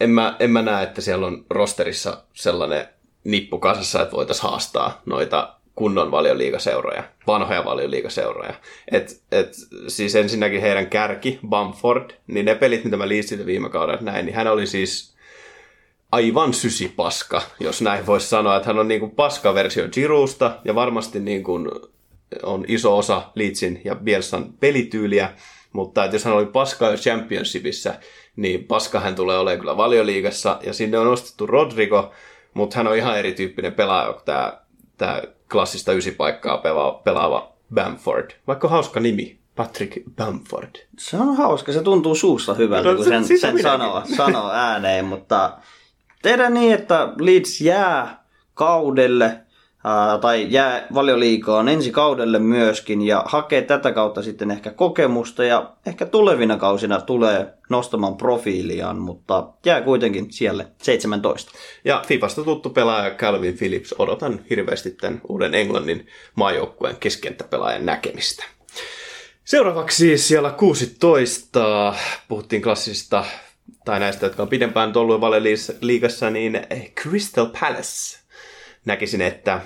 en 0.00 0.10
mä, 0.10 0.36
en 0.38 0.50
mä 0.50 0.62
näe, 0.62 0.82
että 0.82 1.00
siellä 1.00 1.26
on 1.26 1.44
rosterissa 1.50 2.22
sellainen 2.32 2.86
nippu 3.24 3.58
kasassa, 3.58 4.02
että 4.02 4.16
voitaisiin 4.16 4.50
haastaa 4.50 5.02
noita 5.06 5.54
kunnon 5.74 6.10
valioliigaseuroja, 6.10 7.04
vanhoja 7.26 7.64
valioliigaseuroja. 7.64 8.54
Et, 8.92 9.22
et, 9.32 9.52
siis 9.88 10.14
ensinnäkin 10.14 10.60
heidän 10.60 10.86
kärki, 10.86 11.38
Bamford, 11.48 12.10
niin 12.26 12.46
ne 12.46 12.54
pelit, 12.54 12.84
mitä 12.84 12.96
mä 12.96 13.08
liistin 13.08 13.46
viime 13.46 13.68
kaudella 13.68 14.02
näin, 14.02 14.26
niin 14.26 14.36
hän 14.36 14.46
oli 14.46 14.66
siis 14.66 15.14
aivan 16.12 16.54
sysipaska, 16.54 17.42
jos 17.60 17.82
näin 17.82 18.06
voisi 18.06 18.28
sanoa, 18.28 18.56
että 18.56 18.66
hän 18.66 18.78
on 18.78 18.88
niin 18.88 19.00
kuin 19.00 19.12
paska 19.12 19.54
versio 19.54 19.88
Giroudsta 19.88 20.58
ja 20.64 20.74
varmasti 20.74 21.20
niin 21.20 21.42
kuin 21.42 21.68
on 22.42 22.64
iso 22.68 22.98
osa 22.98 23.22
Leedsin 23.34 23.80
ja 23.84 23.94
Bielsan 23.94 24.52
pelityyliä, 24.60 25.32
mutta 25.72 26.04
että 26.04 26.14
jos 26.14 26.24
hän 26.24 26.34
oli 26.34 26.46
paska 26.46 26.90
jo 26.90 26.96
Championshipissa, 26.96 27.94
niin 28.36 28.64
paska 28.64 29.00
hän 29.00 29.14
tulee 29.14 29.38
olemaan 29.38 29.60
kyllä 29.60 29.76
valioliigassa. 29.76 30.58
Ja 30.62 30.72
sinne 30.72 30.98
on 30.98 31.06
nostettu 31.06 31.46
Rodrigo, 31.46 32.12
mutta 32.54 32.76
hän 32.76 32.86
on 32.86 32.96
ihan 32.96 33.18
erityyppinen 33.18 33.72
pelaaja 33.72 34.12
kuin 34.12 34.24
tämä, 34.24 34.60
tämä 34.96 35.22
klassista 35.52 35.92
ysipaikkaa 35.92 36.58
pelaava, 36.58 37.00
pelaava 37.04 37.52
Bamford. 37.74 38.30
Vaikka 38.46 38.68
hauska 38.68 39.00
nimi, 39.00 39.38
Patrick 39.56 39.98
Bamford. 40.16 40.88
Se 40.98 41.16
on 41.16 41.36
hauska, 41.36 41.72
se 41.72 41.82
tuntuu 41.82 42.14
suussa 42.14 42.54
hyvältä, 42.54 42.88
no, 42.88 42.96
kun 42.96 43.04
sen, 43.04 43.24
siis 43.24 43.40
sen 43.40 43.62
sanoo, 43.62 44.02
sanoo 44.16 44.50
ääneen, 44.50 45.04
mutta 45.04 45.52
tehdään 46.22 46.54
niin, 46.54 46.74
että 46.74 47.12
Leeds 47.20 47.60
jää 47.60 48.24
kaudelle 48.54 49.40
tai 50.20 50.46
jää 50.50 50.86
valioliikaan 50.94 51.68
ensi 51.68 51.90
kaudelle 51.90 52.38
myöskin 52.38 53.02
ja 53.02 53.22
hakee 53.26 53.62
tätä 53.62 53.92
kautta 53.92 54.22
sitten 54.22 54.50
ehkä 54.50 54.70
kokemusta 54.70 55.44
ja 55.44 55.72
ehkä 55.86 56.06
tulevina 56.06 56.56
kausina 56.56 57.00
tulee 57.00 57.54
nostamaan 57.68 58.16
profiiliaan, 58.16 58.98
mutta 58.98 59.48
jää 59.64 59.80
kuitenkin 59.80 60.32
siellä 60.32 60.64
17. 60.82 61.52
Ja 61.84 62.02
Fifasta 62.06 62.44
tuttu 62.44 62.70
pelaaja 62.70 63.10
Calvin 63.10 63.58
Phillips, 63.58 63.94
odotan 63.98 64.40
hirveästi 64.50 64.90
tämän 64.90 65.20
uuden 65.28 65.54
Englannin 65.54 66.06
maajoukkueen 66.34 66.96
keskentäpelaajan 66.96 67.86
näkemistä. 67.86 68.44
Seuraavaksi 69.44 70.18
siellä 70.18 70.50
16 70.50 71.94
puhuttiin 72.28 72.62
klassista 72.62 73.24
tai 73.84 74.00
näistä, 74.00 74.26
jotka 74.26 74.42
on 74.42 74.48
pidempään 74.48 74.96
ollut 74.96 75.20
liigassa, 75.80 76.30
niin 76.30 76.60
Crystal 77.00 77.46
Palace 77.60 78.18
näkisin, 78.84 79.20
että 79.20 79.60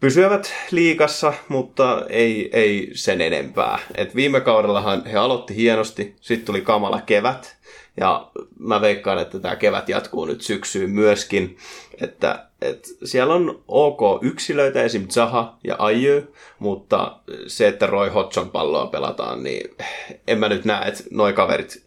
pysyvät 0.00 0.52
liikassa, 0.70 1.32
mutta 1.48 2.06
ei, 2.08 2.50
ei 2.52 2.90
sen 2.94 3.20
enempää. 3.20 3.78
Et 3.94 4.14
viime 4.14 4.40
kaudellahan 4.40 5.06
he 5.06 5.18
aloitti 5.18 5.56
hienosti, 5.56 6.14
sitten 6.20 6.46
tuli 6.46 6.60
kamala 6.60 7.00
kevät, 7.00 7.56
ja 7.96 8.30
mä 8.58 8.80
veikkaan, 8.80 9.18
että 9.18 9.38
tämä 9.38 9.56
kevät 9.56 9.88
jatkuu 9.88 10.24
nyt 10.24 10.40
syksyyn 10.40 10.90
myöskin, 10.90 11.56
että, 12.00 12.46
että 12.62 12.88
siellä 13.04 13.34
on 13.34 13.62
ok 13.68 14.00
yksilöitä, 14.22 14.82
esim. 14.82 15.08
Zaha 15.08 15.58
ja 15.64 15.76
Ayew, 15.78 16.22
mutta 16.58 17.16
se, 17.46 17.68
että 17.68 17.86
Roy 17.86 18.08
Hodgson 18.08 18.50
palloa 18.50 18.86
pelataan, 18.86 19.42
niin 19.42 19.74
en 20.26 20.38
mä 20.38 20.48
nyt 20.48 20.64
näe, 20.64 20.88
että 20.88 21.04
noi 21.10 21.32
kaverit 21.32 21.82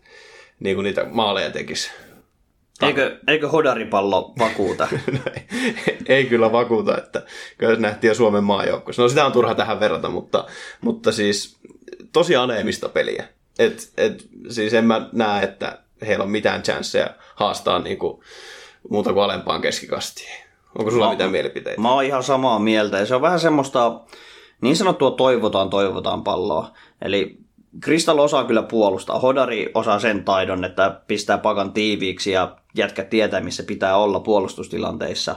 niin 0.60 0.76
kuin 0.76 0.84
niitä 0.84 1.06
maaleja 1.12 1.52
tekisi. 1.52 1.92
Eikö, 2.82 3.20
eikö 3.28 3.50
hodaripallo 3.50 4.34
vakuuta? 4.40 4.88
no 5.12 5.20
ei, 5.36 5.48
ei 6.06 6.26
kyllä 6.26 6.52
vakuuta, 6.52 6.98
että 6.98 7.22
kyllä 7.58 7.76
se 7.76 7.82
nähtiin 7.82 8.10
jo 8.10 8.16
Suomen 8.16 8.44
maajoukkoissa. 8.44 9.02
No 9.02 9.10
sitä 9.10 9.26
on 9.26 9.32
turha 9.32 9.56
tähän 9.56 9.80
verrata, 9.80 10.10
mutta, 10.10 10.46
mutta 10.82 11.12
siis 11.12 11.58
tosi 12.14 12.36
aneemista 12.36 12.90
peliä. 12.90 13.28
Et, 13.60 13.92
et, 13.98 14.26
siis 14.50 14.74
en 14.74 14.86
mä 14.86 15.10
näe, 15.12 15.44
että 15.44 15.80
heillä 16.08 16.24
on 16.24 16.32
mitään 16.32 16.64
chanceja 16.64 17.10
haastaa 17.36 17.80
niin 17.80 17.98
kuin, 17.98 18.20
muuta 18.90 19.14
kuin 19.14 19.24
alempaan 19.24 19.62
keskikastiin. 19.62 20.46
Onko 20.80 20.92
sulla 20.92 21.06
mä, 21.06 21.12
mitään 21.12 21.32
mielipiteitä? 21.32 21.82
Mä 21.82 21.94
oon 21.94 22.04
ihan 22.04 22.24
samaa 22.24 22.60
mieltä 22.60 22.98
ja 22.98 23.06
se 23.06 23.16
on 23.16 23.22
vähän 23.22 23.40
semmoista 23.40 24.02
niin 24.62 24.76
sanottua 24.76 25.12
toivotaan 25.12 25.70
toivotaan 25.70 26.24
palloa. 26.24 26.72
Eli 27.02 27.38
Kristal 27.79 28.20
osaa 28.20 28.44
kyllä 28.44 28.63
puolustaa. 28.63 29.20
Hodari 29.20 29.72
osaa 29.74 30.00
sen 30.00 30.24
taidon, 30.24 30.63
että 30.63 31.01
pistää 31.08 31.38
pakan 31.38 31.74
tiiviiksi 31.74 32.32
ja 32.32 32.55
jätkä 32.75 33.03
tietää, 33.03 33.41
missä 33.41 33.63
pitää 33.63 33.98
olla 33.98 34.20
puolustustilanteissa. 34.20 35.36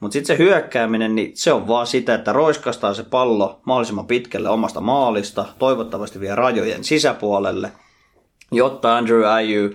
Mutta 0.00 0.12
sitten 0.12 0.36
se 0.36 0.42
hyökkääminen, 0.44 1.14
niin 1.14 1.30
se 1.34 1.52
on 1.52 1.68
vaan 1.68 1.86
sitä, 1.86 2.14
että 2.14 2.32
roiskastaa 2.32 2.94
se 2.94 3.02
pallo 3.02 3.60
mahdollisimman 3.64 4.06
pitkälle 4.06 4.48
omasta 4.48 4.80
maalista, 4.80 5.44
toivottavasti 5.58 6.20
vielä 6.20 6.34
rajojen 6.34 6.84
sisäpuolelle, 6.84 7.72
jotta 8.52 8.96
Andrew 8.96 9.24
Ayew 9.24 9.70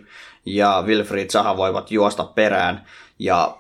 ja 0.46 0.84
Wilfried 0.86 1.30
Zaha 1.30 1.58
voivat 1.58 1.92
juosta 1.92 2.24
perään 2.24 2.86
ja 3.20 3.58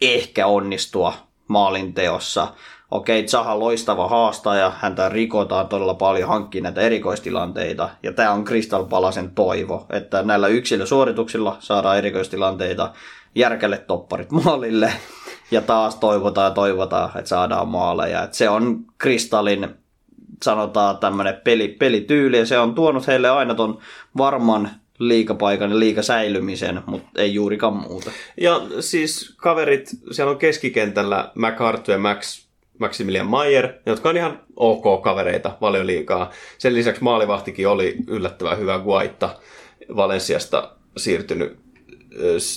ehkä 0.00 0.46
onnistua 0.46 1.14
maalinteossa 1.48 2.48
okei, 2.90 3.28
Zaha 3.28 3.58
loistava 3.58 4.08
haastaja, 4.08 4.72
häntä 4.80 5.08
rikotaan 5.08 5.68
todella 5.68 5.94
paljon, 5.94 6.28
hankkii 6.28 6.60
näitä 6.60 6.80
erikoistilanteita, 6.80 7.88
ja 8.02 8.12
tämä 8.12 8.32
on 8.32 8.44
Crystal 8.44 8.84
Palasen 8.84 9.30
toivo, 9.30 9.86
että 9.90 10.22
näillä 10.22 10.48
yksilösuorituksilla 10.48 11.56
saadaan 11.60 11.98
erikoistilanteita, 11.98 12.92
järkelle 13.34 13.78
topparit 13.78 14.30
maalille, 14.30 14.92
ja 15.50 15.62
taas 15.62 15.94
toivotaan 15.94 16.44
ja 16.44 16.54
toivotaan, 16.54 17.10
että 17.18 17.28
saadaan 17.28 17.68
maaleja. 17.68 18.22
Et 18.22 18.34
se 18.34 18.48
on 18.48 18.84
Kristallin 18.98 19.68
sanotaan 20.42 20.98
tämmöinen 20.98 21.40
peli, 21.44 21.68
pelityyli, 21.68 22.38
ja 22.38 22.46
se 22.46 22.58
on 22.58 22.74
tuonut 22.74 23.06
heille 23.06 23.30
aina 23.30 23.54
ton 23.54 23.78
varman 24.16 24.70
liikapaikan 24.98 25.70
ja 25.70 25.78
liikasäilymisen, 25.78 26.82
mutta 26.86 27.08
ei 27.16 27.34
juurikaan 27.34 27.76
muuta. 27.76 28.10
Ja 28.40 28.60
siis 28.80 29.34
kaverit, 29.36 29.90
siellä 30.10 30.30
on 30.30 30.38
keskikentällä 30.38 31.30
McArthur 31.34 31.92
ja 31.92 31.98
Max 31.98 32.45
Maximilian 32.78 33.26
Mayer, 33.26 33.72
jotka 33.86 34.08
on 34.08 34.16
ihan 34.16 34.40
ok 34.56 35.02
kavereita 35.02 35.56
valioliikaa. 35.60 36.30
Sen 36.58 36.74
lisäksi 36.74 37.02
maalivahtikin 37.02 37.68
oli 37.68 37.96
yllättävän 38.06 38.58
hyvä 38.58 38.78
Guaitta 38.78 39.36
Valensiasta 39.96 40.72
siirtynyt 40.96 41.58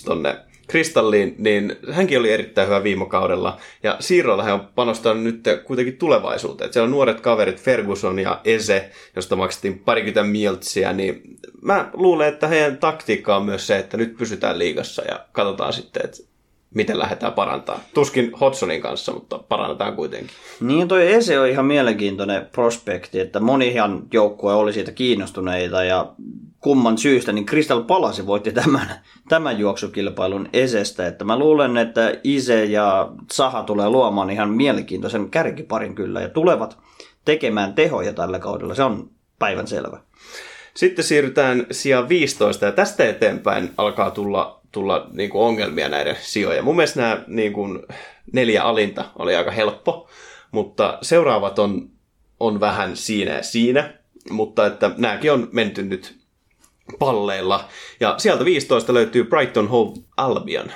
tonne 0.06 0.36
Kristalliin, 0.68 1.36
niin 1.38 1.76
hänkin 1.92 2.20
oli 2.20 2.32
erittäin 2.32 2.68
hyvä 2.68 2.84
viime 2.84 3.06
kaudella. 3.06 3.58
Ja 3.84 3.98
Siirrolla 4.00 4.44
hän 4.44 4.54
on 4.54 4.68
panostanut 4.76 5.24
nyt 5.24 5.44
kuitenkin 5.66 5.98
tulevaisuuteen. 5.98 6.66
Et 6.66 6.74
siellä 6.74 6.86
on 6.86 6.92
nuoret 6.92 7.22
kaverit 7.22 7.62
Ferguson 7.62 8.20
ja 8.20 8.42
Eze, 8.46 8.90
josta 9.16 9.36
maksettiin 9.36 9.80
parikymmentä 9.80 10.24
miltsiä. 10.24 10.94
Niin 10.94 11.22
mä 11.62 11.90
luulen, 11.94 12.28
että 12.28 12.48
heidän 12.48 12.78
taktiikka 12.78 13.36
on 13.36 13.46
myös 13.46 13.68
se, 13.68 13.78
että 13.78 13.98
nyt 13.98 14.18
pysytään 14.18 14.60
liigassa 14.60 15.02
ja 15.02 15.26
katsotaan 15.32 15.74
sitten, 15.74 16.06
että 16.06 16.18
miten 16.76 17.00
lähdetään 17.00 17.34
parantaa. 17.34 17.80
Tuskin 17.94 18.32
Hodsonin 18.40 18.82
kanssa, 18.82 19.14
mutta 19.14 19.40
parannetaan 19.40 19.96
kuitenkin. 19.96 20.30
Niin 20.62 20.88
toi 20.88 21.14
Ese 21.14 21.40
on 21.40 21.48
ihan 21.48 21.66
mielenkiintoinen 21.66 22.46
prospekti, 22.52 23.20
että 23.20 23.40
monihan 23.40 24.04
joukkue 24.14 24.54
oli 24.54 24.74
siitä 24.74 24.92
kiinnostuneita 24.92 25.84
ja 25.84 26.14
kumman 26.60 26.98
syystä, 26.98 27.32
niin 27.32 27.46
Crystal 27.46 27.84
Palace 27.84 28.26
voitti 28.26 28.52
tämän, 28.52 28.90
tämän 29.30 29.60
juoksukilpailun 29.60 30.50
Esestä. 30.54 31.08
Että 31.08 31.26
mä 31.26 31.40
luulen, 31.40 31.78
että 31.78 32.14
Ise 32.24 32.66
ja 32.66 33.12
Saha 33.32 33.64
tulee 33.64 33.90
luomaan 33.90 34.30
ihan 34.30 34.50
mielenkiintoisen 34.50 35.30
kärkiparin 35.30 35.96
kyllä 35.96 36.22
ja 36.22 36.30
tulevat 36.30 36.78
tekemään 37.26 37.74
tehoja 37.74 38.14
tällä 38.14 38.40
kaudella. 38.40 38.76
Se 38.76 38.84
on 38.84 39.10
päivän 39.40 39.68
selvä. 39.68 40.00
Sitten 40.74 41.06
siirrytään 41.06 41.66
sijaan 41.72 42.10
15 42.10 42.66
ja 42.66 42.72
tästä 42.72 43.06
eteenpäin 43.06 43.72
alkaa 43.78 44.12
tulla, 44.12 44.59
tulla 44.72 45.10
niin 45.14 45.30
kuin 45.30 45.42
ongelmia 45.42 45.90
näiden 45.90 46.18
sijoja. 46.22 46.62
Mun 46.62 46.76
mielestä 46.76 47.02
nämä 47.02 47.24
niin 47.28 47.54
kuin 47.54 47.80
neljä 48.34 48.64
alinta 48.64 49.06
oli 49.20 49.36
aika 49.36 49.52
helppo, 49.52 50.10
mutta 50.52 50.98
seuraavat 51.02 51.60
on, 51.60 51.90
on 52.40 52.60
vähän 52.60 52.98
siinä 52.98 53.32
ja 53.32 53.44
siinä, 53.44 53.94
mutta 54.30 54.66
että 54.66 54.92
nämäkin 54.98 55.32
on 55.32 55.50
menty 55.52 55.84
nyt 55.84 56.20
palleilla. 57.00 57.66
Ja 58.00 58.16
sieltä 58.18 58.46
15 58.46 58.94
löytyy 58.94 59.24
Brighton 59.24 59.68
Hove 59.68 60.00
Albion. 60.18 60.72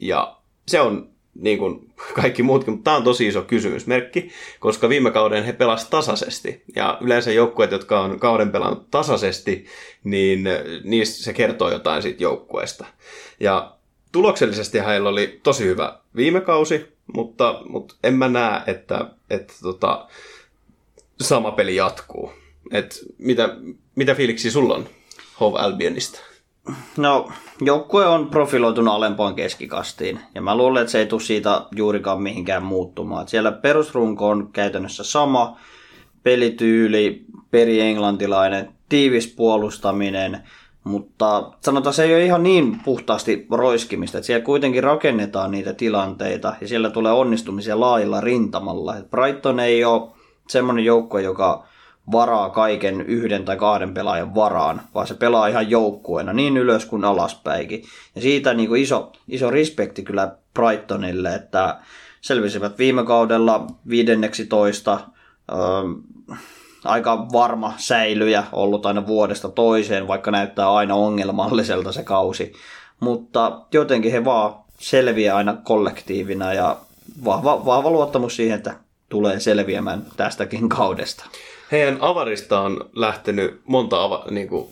Ja 0.00 0.36
se 0.68 0.80
on 0.80 1.13
niin 1.34 1.58
kuin 1.58 1.90
kaikki 2.14 2.42
muutkin, 2.42 2.74
mutta 2.74 2.84
tämä 2.84 2.96
on 2.96 3.04
tosi 3.04 3.26
iso 3.26 3.42
kysymysmerkki, 3.42 4.30
koska 4.60 4.88
viime 4.88 5.10
kauden 5.10 5.44
he 5.44 5.52
pelasivat 5.52 5.90
tasaisesti. 5.90 6.62
Ja 6.76 6.98
yleensä 7.00 7.32
joukkueet, 7.32 7.70
jotka 7.70 8.00
on 8.00 8.20
kauden 8.20 8.50
pelannut 8.52 8.90
tasaisesti, 8.90 9.66
niin 10.04 10.48
niistä 10.84 11.24
se 11.24 11.32
kertoo 11.32 11.70
jotain 11.70 12.02
siitä 12.02 12.22
joukkueesta. 12.22 12.86
Ja 13.40 13.74
tuloksellisesti 14.12 14.78
heillä 14.78 15.08
oli 15.08 15.40
tosi 15.42 15.64
hyvä 15.64 15.98
viime 16.16 16.40
kausi, 16.40 16.86
mutta, 17.14 17.60
mutta 17.68 17.94
en 18.04 18.14
mä 18.14 18.28
näe, 18.28 18.60
että, 18.66 19.10
että 19.30 19.54
tota, 19.62 20.08
sama 21.20 21.52
peli 21.52 21.76
jatkuu. 21.76 22.32
Et 22.72 23.00
mitä, 23.18 23.56
mitä 23.94 24.14
fiiliksi 24.14 24.50
sulla 24.50 24.74
on 24.74 24.88
Hove 25.40 25.58
Albionista? 25.58 26.33
No, 26.96 27.30
joukkue 27.60 28.06
on 28.06 28.26
profiloitunut 28.26 28.94
alempaan 28.94 29.34
keskikastiin, 29.34 30.20
ja 30.34 30.42
mä 30.42 30.56
luulen, 30.56 30.80
että 30.80 30.92
se 30.92 30.98
ei 30.98 31.06
tule 31.06 31.20
siitä 31.20 31.66
juurikaan 31.76 32.22
mihinkään 32.22 32.62
muuttumaan. 32.62 33.28
Siellä 33.28 33.52
perusrunko 33.52 34.28
on 34.28 34.48
käytännössä 34.52 35.04
sama, 35.04 35.58
pelityyli, 36.22 37.24
peri-englantilainen, 37.50 38.68
tiivis 38.88 39.26
puolustaminen, 39.26 40.40
mutta 40.84 41.52
sanotaan, 41.60 41.94
se 41.94 42.04
ei 42.04 42.14
ole 42.14 42.24
ihan 42.24 42.42
niin 42.42 42.80
puhtaasti 42.84 43.46
roiskimista, 43.50 44.18
että 44.18 44.26
siellä 44.26 44.44
kuitenkin 44.44 44.84
rakennetaan 44.84 45.50
niitä 45.50 45.72
tilanteita, 45.72 46.54
ja 46.60 46.68
siellä 46.68 46.90
tulee 46.90 47.12
onnistumisia 47.12 47.80
laajilla 47.80 48.20
rintamalla. 48.20 48.94
Brighton 49.10 49.60
ei 49.60 49.84
ole 49.84 50.10
semmoinen 50.48 50.84
joukkue, 50.84 51.22
joka 51.22 51.66
varaa 52.12 52.50
kaiken 52.50 53.00
yhden 53.00 53.44
tai 53.44 53.56
kahden 53.56 53.94
pelaajan 53.94 54.34
varaan, 54.34 54.82
vaan 54.94 55.06
se 55.06 55.14
pelaa 55.14 55.46
ihan 55.46 55.70
joukkueena 55.70 56.32
niin 56.32 56.56
ylös 56.56 56.86
kuin 56.86 57.04
alaspäinkin. 57.04 57.84
Ja 58.14 58.22
siitä 58.22 58.54
niin 58.54 58.68
kuin 58.68 58.82
iso, 58.82 59.12
iso 59.28 59.50
respekti 59.50 60.02
kyllä 60.02 60.36
Brightonille, 60.54 61.34
että 61.34 61.78
selvisivät 62.20 62.78
viime 62.78 63.04
kaudella 63.04 63.66
viidenneksi 63.88 64.46
toista, 64.46 65.00
öö, 65.52 65.58
aika 66.84 67.26
varma 67.32 67.74
säilyjä 67.76 68.44
ollut 68.52 68.86
aina 68.86 69.06
vuodesta 69.06 69.48
toiseen, 69.48 70.08
vaikka 70.08 70.30
näyttää 70.30 70.72
aina 70.72 70.94
ongelmalliselta 70.94 71.92
se 71.92 72.02
kausi. 72.02 72.52
Mutta 73.00 73.60
jotenkin 73.72 74.12
he 74.12 74.24
vaan 74.24 74.54
selviää 74.78 75.36
aina 75.36 75.56
kollektiivina 75.64 76.52
ja 76.52 76.76
vahva, 77.24 77.64
vahva 77.64 77.90
luottamus 77.90 78.36
siihen, 78.36 78.56
että 78.56 78.74
tulee 79.08 79.40
selviämään 79.40 80.06
tästäkin 80.16 80.68
kaudesta 80.68 81.24
heidän 81.72 81.98
avarista 82.00 82.60
on 82.60 82.90
lähtenyt 82.92 83.60
monta 83.64 84.04
ava, 84.04 84.24
niin 84.30 84.48
kuin, 84.48 84.68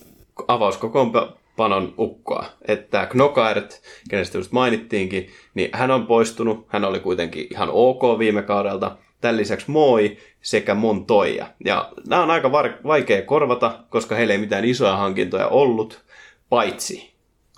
avauskokoonpanon 0.49 1.95
ukkoa. 1.99 2.47
Että 2.69 3.07
Knokaert, 3.07 3.83
kenestä 4.11 4.39
just 4.39 4.53
mainittiinkin, 4.53 5.31
niin 5.55 5.71
hän 5.73 5.91
on 5.91 6.07
poistunut. 6.07 6.67
Hän 6.69 6.85
oli 6.85 7.01
kuitenkin 7.01 7.47
ihan 7.51 7.69
ok 7.73 8.19
viime 8.19 8.43
kaudelta. 8.43 8.97
Tämän 9.21 9.37
lisäksi 9.37 9.71
Moi 9.71 10.19
sekä 10.43 10.75
Montoya. 10.75 11.47
Ja 11.65 11.93
nämä 12.09 12.23
on 12.23 12.31
aika 12.31 12.53
vaikea 12.85 13.23
korvata, 13.23 13.79
koska 13.91 14.15
heillä 14.15 14.33
ei 14.33 14.39
mitään 14.39 14.65
isoja 14.65 14.97
hankintoja 14.97 15.49
ollut, 15.49 16.03
paitsi 16.49 17.13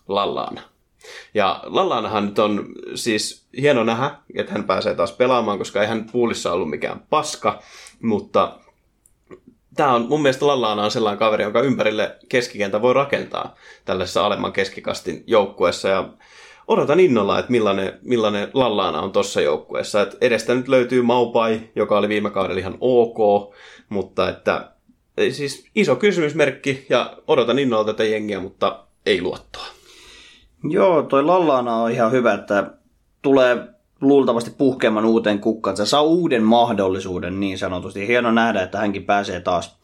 Lallaana. 0.09 0.61
Ja 1.35 1.61
Lallaanahan 1.65 2.27
nyt 2.27 2.39
on 2.39 2.67
siis 2.95 3.47
hieno 3.61 3.85
nähdä, 3.85 4.11
että 4.37 4.53
hän 4.53 4.65
pääsee 4.65 4.95
taas 4.95 5.13
pelaamaan, 5.13 5.59
koska 5.59 5.81
ei 5.81 5.89
hän 5.89 6.07
puulissa 6.13 6.53
ollut 6.53 6.71
mikään 6.71 7.03
paska, 7.11 7.63
mutta 8.03 8.59
tämä 9.77 9.95
on 9.95 10.07
mun 10.09 10.23
mielestä 10.23 10.47
Lallaana 10.47 10.85
on 10.85 10.91
sellainen 10.91 11.19
kaveri, 11.19 11.45
jonka 11.45 11.61
ympärille 11.61 12.17
keskikentä 12.29 12.83
voi 12.83 12.95
rakentaa 12.95 13.55
tällaisessa 13.85 14.27
alemman 14.27 14.53
keskikastin 14.53 15.25
joukkueessa 15.27 15.89
ja 15.89 16.09
odotan 16.69 17.01
innolla, 17.01 17.39
että 17.39 17.51
millainen, 17.51 17.99
millainen 18.03 18.49
Lallaana 18.55 19.01
on 19.01 19.13
tuossa 19.13 19.41
joukkueessa. 19.41 20.03
Et 20.03 20.17
edestä 20.21 20.55
nyt 20.55 20.69
löytyy 20.69 21.03
Maupai, 21.03 21.61
joka 21.77 21.99
oli 21.99 22.09
viime 22.09 22.31
kaudella 22.31 22.61
ihan 22.61 22.79
ok, 22.81 23.19
mutta 23.89 24.29
että 24.29 24.71
siis 25.31 25.67
iso 25.75 25.97
kysymysmerkki 25.97 26.87
ja 26.89 27.17
odotan 27.27 27.59
innolla 27.59 27.85
tätä 27.85 28.05
jengiä, 28.05 28.41
mutta 28.41 28.85
ei 29.07 29.23
luottoa. 29.23 29.67
Joo, 30.71 31.03
toi 31.03 31.23
Lallaana 31.23 31.77
on 31.77 31.91
ihan 31.91 32.13
hyvä, 32.13 32.35
että 32.35 32.71
tulee 33.23 33.74
luultavasti 34.09 34.51
puhkeamaan 34.51 35.07
uuteen 35.07 35.39
kukkaan. 35.39 35.77
Se 35.77 35.87
saa 35.87 36.03
uuden 36.03 36.43
mahdollisuuden 36.43 37.41
niin 37.41 37.59
sanotusti. 37.59 38.09
Hieno 38.09 38.31
nähdä, 38.31 38.63
että 38.63 38.79
hänkin 38.79 39.05
pääsee 39.05 39.41
taas 39.41 39.79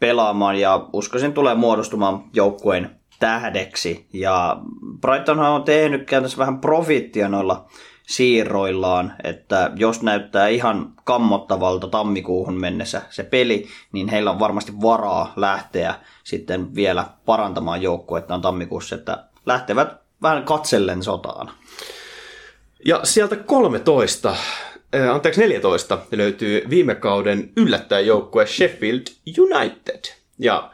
pelaamaan 0.00 0.56
ja 0.56 0.88
uskoisin 0.92 1.32
tulee 1.32 1.54
muodostumaan 1.54 2.24
joukkueen 2.34 2.90
tähdeksi. 3.18 4.06
Ja 4.12 4.56
Brightonhan 5.00 5.50
on 5.50 5.62
tehnyt 5.62 6.06
käytännössä 6.06 6.38
vähän 6.38 6.58
profittia 6.58 7.28
noilla 7.28 7.66
siirroillaan, 8.06 9.12
että 9.24 9.70
jos 9.76 10.02
näyttää 10.02 10.48
ihan 10.48 10.92
kammottavalta 11.04 11.88
tammikuuhun 11.88 12.60
mennessä 12.60 13.02
se 13.10 13.22
peli, 13.22 13.66
niin 13.92 14.08
heillä 14.08 14.30
on 14.30 14.38
varmasti 14.38 14.72
varaa 14.82 15.32
lähteä 15.36 15.94
sitten 16.24 16.74
vielä 16.74 17.04
parantamaan 17.26 17.82
joukkuetta 17.82 18.38
tammikuussa, 18.38 18.94
että 18.94 19.24
lähtevät 19.46 19.88
vähän 20.22 20.44
katsellen 20.44 21.02
sotaan. 21.02 21.50
Ja 22.84 23.00
sieltä 23.04 23.36
13, 23.36 24.36
äh, 24.94 25.14
anteeksi 25.14 25.40
14, 25.40 25.98
löytyy 26.12 26.62
viime 26.70 26.94
kauden 26.94 27.52
yllättäjäjoukkue 27.56 28.46
Sheffield 28.46 29.02
United. 29.38 30.00
Ja 30.38 30.70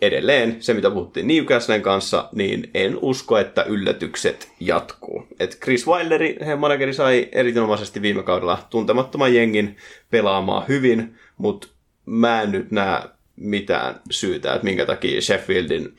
edelleen 0.00 0.56
se, 0.60 0.74
mitä 0.74 0.90
puhuttiin 0.90 1.26
Newcastlen 1.26 1.82
kanssa, 1.82 2.28
niin 2.32 2.70
en 2.74 2.98
usko, 3.02 3.38
että 3.38 3.62
yllätykset 3.62 4.52
jatkuu. 4.60 5.26
Et 5.40 5.58
Chris 5.62 5.86
Willeri, 5.86 6.36
heidän 6.40 6.58
manageri, 6.58 6.94
sai 6.94 7.28
erinomaisesti 7.32 8.02
viime 8.02 8.22
kaudella 8.22 8.66
tuntemattoman 8.70 9.34
jengin 9.34 9.76
pelaamaan 10.10 10.68
hyvin, 10.68 11.18
mutta 11.36 11.68
mä 12.06 12.42
en 12.42 12.52
nyt 12.52 12.70
näe 12.70 13.02
mitään 13.36 14.00
syytä, 14.10 14.54
että 14.54 14.64
minkä 14.64 14.86
takia 14.86 15.20
Sheffieldin 15.20 15.96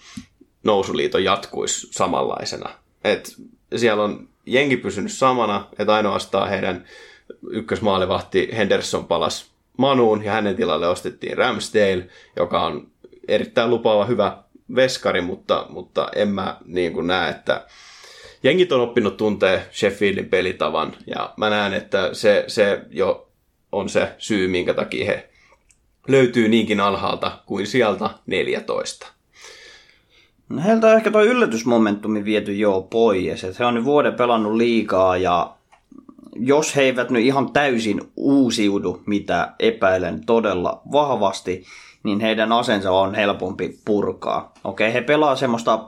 nousuliito 0.64 1.18
jatkuisi 1.18 1.88
samanlaisena. 1.92 2.70
Et 3.04 3.36
siellä 3.76 4.04
on 4.04 4.31
jengi 4.46 4.78
pysynyt 4.78 5.12
samana, 5.12 5.68
että 5.80 5.94
ainoastaan 5.94 6.50
heidän 6.50 6.86
ykkösmaalivahti 7.50 8.50
Henderson 8.58 9.08
palas 9.08 9.52
Manuun 9.78 10.24
ja 10.24 10.32
hänen 10.32 10.56
tilalle 10.56 10.88
ostettiin 10.88 11.38
Ramsdale, 11.38 12.08
joka 12.36 12.62
on 12.62 12.88
erittäin 13.28 13.70
lupaava 13.70 14.06
hyvä 14.06 14.38
veskari, 14.76 15.22
mutta, 15.22 15.66
mutta 15.70 16.10
en 16.16 16.28
mä 16.28 16.58
niin 16.66 16.94
kuin 16.94 17.08
näe, 17.08 17.30
että 17.30 17.66
jengit 18.44 18.72
on 18.72 18.82
oppinut 18.82 19.18
tuntee 19.18 19.68
Sheffieldin 19.74 20.30
pelitavan 20.30 20.94
ja 21.08 21.34
mä 21.38 21.50
näen, 21.50 21.74
että 21.74 22.10
se, 22.14 22.44
se 22.48 22.82
jo 22.90 23.32
on 23.72 23.90
se 23.90 24.16
syy, 24.18 24.48
minkä 24.48 24.74
takia 24.74 25.06
he 25.06 25.30
löytyy 26.08 26.48
niinkin 26.48 26.80
alhaalta 26.80 27.40
kuin 27.46 27.68
sieltä 27.68 28.10
14. 28.26 29.08
No 30.52 30.62
heiltä 30.66 30.88
on 30.88 30.94
ehkä 30.94 31.12
tuo 31.12 31.24
yllätysmomentumi 31.24 32.26
viety 32.26 32.56
jo 32.56 32.88
pois. 32.90 33.44
Että 33.44 33.56
he 33.60 33.66
on 33.66 33.76
nyt 33.76 33.86
vuoden 33.86 34.14
pelannut 34.14 34.54
liikaa 34.54 35.18
ja 35.18 35.54
jos 36.36 36.76
he 36.76 36.82
eivät 36.82 37.10
nyt 37.10 37.24
ihan 37.24 37.54
täysin 37.54 38.02
uusiudu, 38.16 39.02
mitä 39.06 39.54
epäilen 39.60 40.26
todella 40.26 40.82
vahvasti, 40.92 41.64
niin 42.04 42.20
heidän 42.20 42.52
asensa 42.52 42.92
on 42.92 43.16
helpompi 43.16 43.80
purkaa. 43.86 44.54
Okei, 44.64 44.94
he 44.94 45.02
pelaa 45.02 45.36
semmoista 45.36 45.86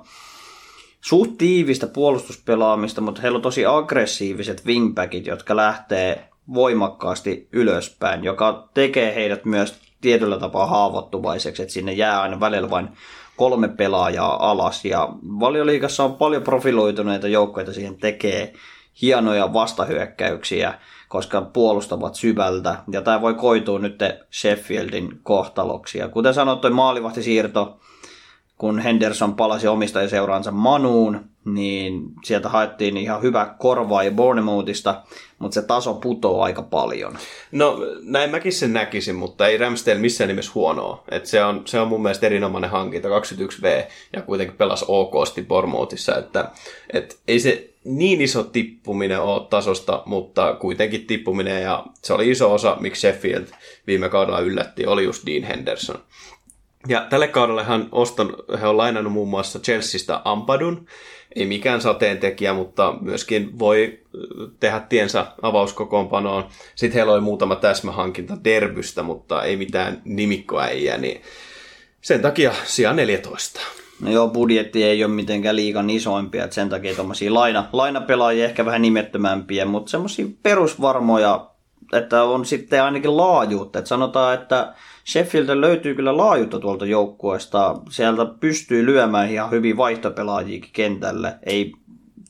suht 1.02 1.38
tiivistä 1.38 1.88
puolustuspelaamista, 1.88 3.02
mutta 3.02 3.22
heillä 3.22 3.36
on 3.36 3.42
tosi 3.42 3.66
aggressiiviset 3.66 4.66
wingbackit, 4.66 5.26
jotka 5.26 5.56
lähtee 5.56 6.30
voimakkaasti 6.54 7.48
ylöspäin, 7.52 8.24
joka 8.24 8.70
tekee 8.74 9.16
heidät 9.16 9.46
myös 9.46 9.80
tietyllä 10.02 10.40
tapaa 10.40 10.66
haavoittuvaiseksi, 10.66 11.62
että 11.62 11.74
sinne 11.74 11.94
jää 11.94 12.22
aina 12.22 12.40
välillä 12.40 12.70
vain 12.70 12.90
kolme 13.38 13.68
pelaajaa 13.68 14.52
alas. 14.52 14.86
Ja 14.86 15.10
valioliikassa 15.24 16.04
on 16.04 16.14
paljon 16.14 16.44
profiloituneita 16.44 17.28
joukkoja, 17.28 17.74
siihen 17.74 17.98
tekee 17.98 18.54
hienoja 19.02 19.54
vastahyökkäyksiä, 19.54 20.80
koska 21.08 21.42
puolustavat 21.42 22.16
syvältä. 22.16 22.76
Ja 22.92 23.02
tämä 23.02 23.22
voi 23.22 23.34
koitua 23.34 23.80
nyt 23.80 24.00
Sheffieldin 24.34 25.20
kohtaloksi. 25.24 25.98
Ja 25.98 26.10
kuten 26.10 26.34
sanottu, 26.34 26.70
maalivahtisiirto 26.70 27.80
kun 28.58 28.80
Henderson 28.80 29.36
palasi 29.36 29.68
omistajaseuraansa 29.68 30.52
Manuun, 30.52 31.30
niin 31.46 32.04
sieltä 32.24 32.50
haettiin 32.50 32.98
ihan 32.98 33.22
hyvä 33.22 33.56
korvaa 33.60 34.04
ja 34.04 34.12
Bournemouthista, 34.12 35.04
mutta 35.40 35.56
se 35.56 35.62
taso 35.62 35.94
putoo 35.94 36.42
aika 36.42 36.62
paljon. 36.62 37.18
No 37.52 37.78
näin 38.02 38.32
mäkin 38.32 38.54
sen 38.54 38.74
näkisin, 38.74 39.16
mutta 39.16 39.48
ei 39.48 39.58
Ramsdale 39.58 40.00
missään 40.00 40.28
nimessä 40.28 40.52
huonoa. 40.56 41.04
Et 41.12 41.26
se, 41.26 41.44
on, 41.44 41.62
se 41.66 41.80
on 41.80 41.88
mun 41.88 42.02
mielestä 42.02 42.26
erinomainen 42.26 42.70
hankinta, 42.70 43.08
21V, 43.08 43.92
ja 44.14 44.22
kuitenkin 44.22 44.58
pelas 44.58 44.86
okosti 44.88 45.42
Bournemouthissa, 45.42 46.18
että 46.18 46.52
et 46.94 47.20
ei 47.28 47.40
se 47.40 47.74
niin 47.84 48.22
iso 48.22 48.44
tippuminen 48.44 49.22
ole 49.22 49.48
tasosta, 49.50 50.04
mutta 50.06 50.54
kuitenkin 50.54 51.08
tippuminen, 51.08 51.64
ja 51.64 51.86
se 52.04 52.14
oli 52.14 52.32
iso 52.32 52.54
osa, 52.54 52.78
miksi 52.80 53.00
Sheffield 53.00 53.46
viime 53.88 54.10
kaudella 54.10 54.40
yllätti, 54.40 54.86
oli 54.86 55.04
just 55.04 55.26
Dean 55.26 55.44
Henderson. 55.44 55.98
Ja 56.88 57.06
tälle 57.10 57.28
kaudelle 57.28 57.64
hän, 57.64 57.90
oston, 57.92 58.36
he 58.62 58.68
on 58.68 58.78
lainannut 58.78 59.14
muun 59.14 59.30
muassa 59.30 59.60
Chelseastä 59.60 60.22
Ampadun, 60.26 60.88
ei 61.36 61.46
mikään 61.46 61.82
sateentekijä, 61.82 62.54
mutta 62.54 62.96
myöskin 63.02 63.60
voi 63.60 64.00
tehdä 64.60 64.80
tiensä 64.80 65.26
avauskokoonpanoon. 65.42 66.48
Sitten 66.76 66.96
heillä 66.96 67.14
oli 67.14 67.22
muutama 67.22 67.56
täsmähankinta 67.56 68.38
Derbystä, 68.44 69.04
mutta 69.04 69.44
ei 69.44 69.56
mitään 69.56 70.02
nimikkoäijä, 70.06 70.98
niin 70.98 71.22
sen 72.02 72.22
takia 72.22 72.54
sija 72.64 72.94
14. 72.94 73.62
No 74.02 74.12
joo, 74.12 74.28
budjetti 74.28 74.84
ei 74.84 75.04
ole 75.04 75.14
mitenkään 75.14 75.56
liikan 75.56 75.90
isoimpia, 75.90 76.44
että 76.44 76.54
sen 76.54 76.70
takia 76.70 76.96
tuommoisia 76.96 77.34
laina, 77.34 77.70
lainapelaajia 77.74 78.46
ehkä 78.46 78.66
vähän 78.66 78.82
nimettömämpiä, 78.82 79.66
mutta 79.66 79.90
semmoisia 79.90 80.26
perusvarmoja, 80.44 81.53
että 81.98 82.24
on 82.24 82.46
sitten 82.46 82.84
ainakin 82.84 83.18
laajuutta. 83.18 83.80
Että 83.80 83.90
sanotaan, 83.90 84.34
että 84.34 84.74
Sheffieldin 85.12 85.62
löytyy 85.62 85.96
kyllä 85.96 86.18
laajuutta 86.18 86.60
tuolta 86.60 86.86
joukkueesta. 86.86 87.76
Sieltä 87.90 88.26
pystyy 88.26 88.86
lyömään 88.86 89.32
ihan 89.32 89.52
hyvin 89.52 89.78
vaihtopelaajiakin 89.78 90.70
kentälle. 90.74 91.36
Ei, 91.44 91.74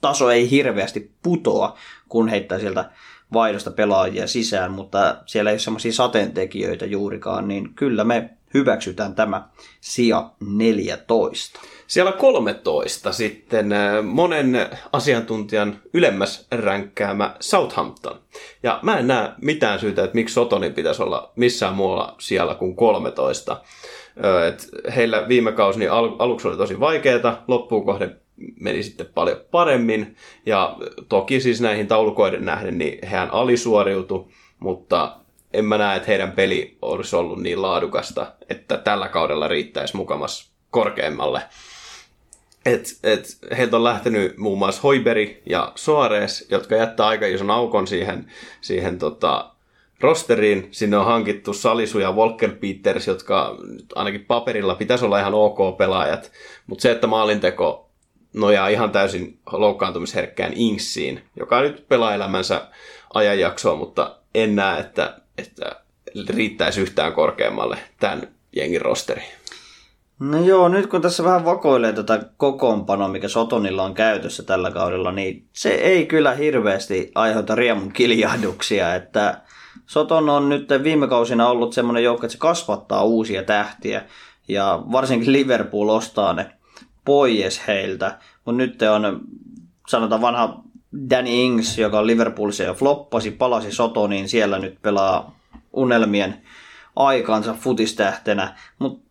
taso 0.01 0.31
ei 0.31 0.49
hirveästi 0.49 1.11
putoa, 1.23 1.77
kun 2.09 2.27
heittää 2.27 2.59
sieltä 2.59 2.89
vaihdosta 3.33 3.71
pelaajia 3.71 4.27
sisään, 4.27 4.71
mutta 4.71 5.15
siellä 5.25 5.49
ei 5.49 5.53
ole 5.53 5.59
semmoisia 5.59 5.93
sateentekijöitä 5.93 6.85
juurikaan, 6.85 7.47
niin 7.47 7.73
kyllä 7.73 8.03
me 8.03 8.29
hyväksytään 8.53 9.15
tämä 9.15 9.47
sija 9.81 10.31
14. 10.39 11.59
Siellä 11.87 12.11
13 12.11 13.11
sitten 13.11 13.73
äh, 13.73 14.03
monen 14.03 14.69
asiantuntijan 14.91 15.81
ylemmäs 15.93 16.47
ränkkäämä 16.51 17.35
Southampton. 17.39 18.19
Ja 18.63 18.79
mä 18.81 18.97
en 18.97 19.07
näe 19.07 19.29
mitään 19.41 19.79
syytä, 19.79 20.03
että 20.03 20.15
miksi 20.15 20.33
Sotonin 20.33 20.73
pitäisi 20.73 21.03
olla 21.03 21.31
missään 21.35 21.73
muualla 21.73 22.15
siellä 22.19 22.55
kuin 22.55 22.75
13. 22.75 23.61
Et 24.47 24.69
heillä 24.95 25.27
viime 25.27 25.51
kausi 25.51 25.79
niin 25.79 25.91
al- 25.91 26.15
aluksi 26.19 26.47
oli 26.47 26.57
tosi 26.57 26.79
vaikeaa, 26.79 27.43
loppuun 27.47 27.85
kohden 27.85 28.21
meni 28.59 28.83
sitten 28.83 29.07
paljon 29.13 29.37
paremmin. 29.51 30.15
Ja 30.45 30.77
toki 31.09 31.39
siis 31.39 31.61
näihin 31.61 31.87
taulukoiden 31.87 32.45
nähden, 32.45 32.77
niin 32.77 33.07
hehän 33.07 33.31
alisuoriutu, 33.31 34.31
mutta 34.59 35.15
en 35.53 35.65
mä 35.65 35.77
näe, 35.77 35.95
että 35.95 36.07
heidän 36.07 36.31
peli 36.31 36.77
olisi 36.81 37.15
ollut 37.15 37.41
niin 37.41 37.61
laadukasta, 37.61 38.31
että 38.49 38.77
tällä 38.77 39.07
kaudella 39.07 39.47
riittäisi 39.47 39.95
mukamas 39.95 40.51
korkeammalle. 40.69 41.41
Et, 42.65 42.97
et, 43.03 43.37
heiltä 43.57 43.75
on 43.75 43.83
lähtenyt 43.83 44.37
muun 44.37 44.57
muassa 44.57 44.81
Hoiberi 44.81 45.41
ja 45.45 45.71
Soares, 45.75 46.47
jotka 46.51 46.75
jättää 46.75 47.07
aika 47.07 47.25
ison 47.25 47.51
aukon 47.51 47.87
siihen, 47.87 48.31
siihen 48.61 48.99
tota, 48.99 49.51
rosteriin. 49.99 50.67
Sinne 50.71 50.97
on 50.97 51.05
hankittu 51.05 51.53
Salisu 51.53 51.99
ja 51.99 52.11
Walker 52.11 52.51
Peters, 52.51 53.07
jotka 53.07 53.57
ainakin 53.95 54.25
paperilla 54.25 54.75
pitäisi 54.75 55.05
olla 55.05 55.19
ihan 55.19 55.33
ok 55.33 55.77
pelaajat. 55.77 56.31
Mutta 56.67 56.81
se, 56.81 56.91
että 56.91 57.07
maalinteko 57.07 57.89
nojaa 58.33 58.67
ihan 58.67 58.91
täysin 58.91 59.39
loukkaantumisherkkään 59.51 60.53
Inksiin, 60.55 61.23
joka 61.35 61.61
nyt 61.61 61.87
pelaa 61.87 62.15
elämänsä 62.15 62.67
ajanjaksoa, 63.13 63.75
mutta 63.75 64.15
en 64.35 64.55
näe, 64.55 64.79
että, 64.79 65.17
että 65.37 65.75
riittäisi 66.29 66.81
yhtään 66.81 67.13
korkeammalle 67.13 67.77
tämän 67.99 68.27
jengin 68.55 68.81
rosteri. 68.81 69.23
No 70.23 70.39
joo, 70.39 70.67
nyt 70.67 70.87
kun 70.87 71.01
tässä 71.01 71.23
vähän 71.23 71.45
vakoilee 71.45 71.93
tätä 71.93 72.25
kokoonpanoa, 72.37 73.07
mikä 73.07 73.27
Sotonilla 73.27 73.83
on 73.83 73.93
käytössä 73.93 74.43
tällä 74.43 74.71
kaudella, 74.71 75.11
niin 75.11 75.47
se 75.53 75.69
ei 75.69 76.05
kyllä 76.05 76.33
hirveästi 76.33 77.11
aiheuta 77.15 77.55
riemun 77.55 77.91
kiljahduksia, 77.91 78.95
että 78.95 79.41
Soton 79.85 80.29
on 80.29 80.49
nyt 80.49 80.69
viime 80.83 81.07
kausina 81.07 81.47
ollut 81.47 81.73
semmoinen 81.73 82.03
joukko, 82.03 82.25
että 82.25 82.31
se 82.31 82.37
kasvattaa 82.37 83.03
uusia 83.03 83.43
tähtiä, 83.43 84.03
ja 84.47 84.83
varsinkin 84.91 85.33
Liverpool 85.33 85.89
ostaa 85.89 86.33
ne 86.33 86.51
pois 87.05 87.67
heiltä, 87.67 88.17
mutta 88.45 88.57
nyt 88.57 88.81
on, 88.81 89.21
sanotaan 89.87 90.21
vanha 90.21 90.63
Danny 91.09 91.31
Ings, 91.31 91.77
joka 91.77 91.99
on 91.99 92.07
Liverpoolissa 92.07 92.63
jo 92.63 92.73
floppasi, 92.73 93.31
palasi 93.31 93.71
Sotoniin, 93.71 94.29
siellä 94.29 94.59
nyt 94.59 94.81
pelaa 94.81 95.39
unelmien 95.73 96.41
aikansa 96.95 97.53
futistähtenä, 97.53 98.55
mutta 98.79 99.02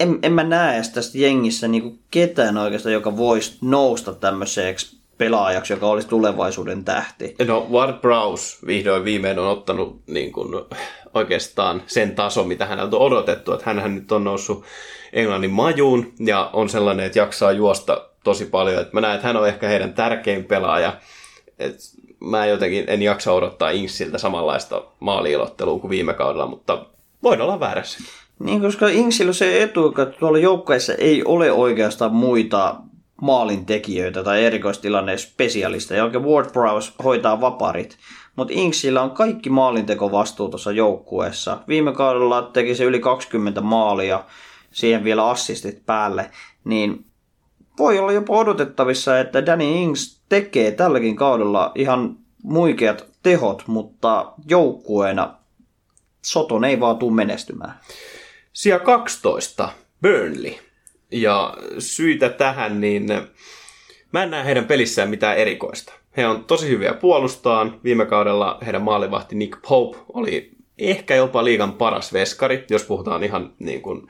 en, 0.00 0.18
en 0.22 0.32
mä 0.32 0.44
näe 0.44 0.82
tästä 0.94 1.18
jengissä 1.18 1.68
niinku 1.68 1.98
ketään 2.10 2.56
oikeastaan, 2.56 2.92
joka 2.92 3.16
voisi 3.16 3.58
nousta 3.60 4.14
tämmöiseksi 4.14 4.96
pelaajaksi, 5.18 5.72
joka 5.72 5.86
olisi 5.86 6.08
tulevaisuuden 6.08 6.84
tähti. 6.84 7.34
No 7.46 7.66
Ward 7.70 7.92
Prowse 7.92 8.66
vihdoin 8.66 9.04
viimein 9.04 9.38
on 9.38 9.48
ottanut 9.48 10.00
niin 10.06 10.32
kuin, 10.32 10.64
oikeastaan 11.14 11.82
sen 11.86 12.14
taso, 12.14 12.44
mitä 12.44 12.66
häneltä 12.66 12.96
on 12.96 13.02
odotettu. 13.02 13.52
Että 13.52 13.72
hän 13.72 13.94
nyt 13.94 14.12
on 14.12 14.24
noussut 14.24 14.64
Englannin 15.12 15.50
majuun 15.50 16.12
ja 16.20 16.50
on 16.52 16.68
sellainen, 16.68 17.06
että 17.06 17.18
jaksaa 17.18 17.52
juosta 17.52 18.08
tosi 18.24 18.44
paljon. 18.44 18.82
Että 18.82 18.94
mä 18.94 19.00
näen, 19.00 19.14
että 19.14 19.26
hän 19.26 19.36
on 19.36 19.48
ehkä 19.48 19.68
heidän 19.68 19.94
tärkein 19.94 20.44
pelaaja. 20.44 20.96
Et 21.58 21.76
mä 22.20 22.46
jotenkin 22.46 22.84
en 22.86 23.02
jaksa 23.02 23.32
odottaa 23.32 23.70
Inksiltä 23.70 24.18
samanlaista 24.18 24.84
maaliilottelua 25.00 25.78
kuin 25.78 25.90
viime 25.90 26.14
kaudella, 26.14 26.46
mutta 26.46 26.86
voin 27.22 27.40
olla 27.40 27.60
väärässä. 27.60 27.98
Niin, 28.38 28.60
koska 28.60 28.88
Inksillä 28.88 29.32
se 29.32 29.62
etu, 29.62 29.88
että 29.88 30.06
tuolla 30.06 30.38
joukkueessa 30.38 30.94
ei 30.94 31.24
ole 31.24 31.52
oikeastaan 31.52 32.14
muita 32.14 32.76
maalintekijöitä 33.22 34.24
tai 34.24 34.44
erikoistilanne 34.44 35.18
spesialisteja. 35.18 36.04
Oikein 36.04 36.24
Ward 36.24 36.50
Prowse 36.52 36.92
hoitaa 37.04 37.40
vaparit. 37.40 37.96
Mutta 38.36 38.54
Inksillä 38.56 39.02
on 39.02 39.10
kaikki 39.10 39.50
vastuu 40.10 40.48
tuossa 40.48 40.72
joukkueessa. 40.72 41.58
Viime 41.68 41.92
kaudella 41.92 42.42
teki 42.42 42.74
se 42.74 42.84
yli 42.84 43.00
20 43.00 43.60
maalia, 43.60 44.24
siihen 44.70 45.04
vielä 45.04 45.28
assistit 45.28 45.86
päälle. 45.86 46.30
Niin 46.64 47.04
voi 47.78 47.98
olla 47.98 48.12
jopa 48.12 48.36
odotettavissa, 48.36 49.20
että 49.20 49.46
Danny 49.46 49.64
Ings 49.64 50.20
tekee 50.28 50.70
tälläkin 50.70 51.16
kaudella 51.16 51.72
ihan 51.74 52.16
muikeat 52.42 53.04
tehot, 53.22 53.62
mutta 53.66 54.32
joukkueena 54.48 55.34
Soton 56.22 56.64
ei 56.64 56.80
vaan 56.80 56.96
tule 56.96 57.14
menestymään. 57.14 57.80
Sija 58.56 58.78
12, 58.78 59.68
Burnley. 60.02 60.54
Ja 61.12 61.54
syitä 61.78 62.28
tähän, 62.28 62.80
niin 62.80 63.08
mä 64.12 64.22
en 64.22 64.30
näe 64.30 64.44
heidän 64.44 64.64
pelissään 64.64 65.10
mitään 65.10 65.36
erikoista. 65.36 65.92
He 66.16 66.26
on 66.26 66.44
tosi 66.44 66.68
hyviä 66.68 66.94
puolustaan. 66.94 67.80
Viime 67.84 68.06
kaudella 68.06 68.58
heidän 68.64 68.82
maalivahti 68.82 69.34
Nick 69.34 69.62
Pope 69.68 69.98
oli 70.12 70.50
ehkä 70.78 71.14
jopa 71.14 71.44
liigan 71.44 71.72
paras 71.72 72.12
veskari, 72.12 72.64
jos 72.70 72.84
puhutaan 72.84 73.24
ihan 73.24 73.52
niin 73.58 73.82
kuin 73.82 74.08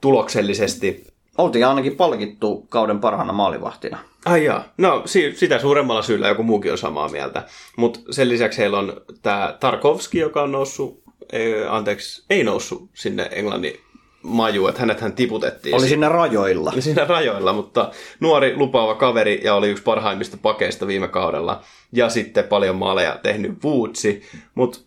tuloksellisesti. 0.00 1.06
Oltiin 1.38 1.66
ainakin 1.66 1.96
palkittu 1.96 2.66
kauden 2.68 3.00
parhaana 3.00 3.32
maalivahtina. 3.32 3.98
Ai 4.24 4.44
jaa. 4.44 4.64
No 4.78 5.02
si- 5.04 5.36
sitä 5.36 5.58
suuremmalla 5.58 6.02
syyllä 6.02 6.28
joku 6.28 6.42
muukin 6.42 6.72
on 6.72 6.78
samaa 6.78 7.08
mieltä. 7.08 7.42
Mutta 7.76 8.00
sen 8.10 8.28
lisäksi 8.28 8.58
heillä 8.58 8.78
on 8.78 9.00
tämä 9.22 9.56
Tarkovski, 9.60 10.18
joka 10.18 10.42
on 10.42 10.52
noussut 10.52 11.01
ei, 11.32 11.66
anteeksi, 11.68 12.24
ei 12.30 12.44
noussut 12.44 12.90
sinne 12.94 13.28
Englannin 13.32 13.80
maju, 14.22 14.66
että 14.66 14.80
hänet 14.80 15.00
hän 15.00 15.12
tiputettiin. 15.12 15.74
Oli 15.74 15.88
siinä 15.88 16.08
rajoilla. 16.08 16.70
Oli 16.72 16.82
siinä 16.82 17.04
rajoilla, 17.04 17.52
mutta 17.52 17.90
nuori 18.20 18.56
lupaava 18.56 18.94
kaveri 18.94 19.40
ja 19.44 19.54
oli 19.54 19.70
yksi 19.70 19.82
parhaimmista 19.82 20.36
pakeista 20.42 20.86
viime 20.86 21.08
kaudella. 21.08 21.62
Ja 21.92 22.08
sitten 22.08 22.44
paljon 22.44 22.76
maaleja 22.76 23.18
tehnyt 23.22 23.64
Woodsi, 23.64 24.22
mutta 24.54 24.78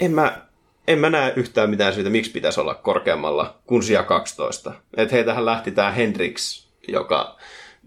en 0.00 0.12
mä, 0.12 0.46
en 0.88 0.98
mä 0.98 1.10
näe 1.10 1.32
yhtään 1.36 1.70
mitään 1.70 1.94
syytä, 1.94 2.10
miksi 2.10 2.30
pitäisi 2.30 2.60
olla 2.60 2.74
korkeammalla 2.74 3.58
kuin 3.66 3.82
sija 3.82 4.02
12. 4.02 4.72
Että 4.96 5.14
heitähän 5.14 5.46
lähti 5.46 5.70
tämä 5.70 5.90
Hendrix, 5.90 6.64
joka 6.88 7.36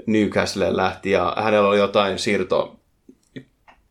Newcastle 0.05 0.77
lähti 0.77 1.11
ja 1.11 1.33
hänellä 1.37 1.69
oli 1.69 1.77
jotain 1.77 2.19
siirto 2.19 2.79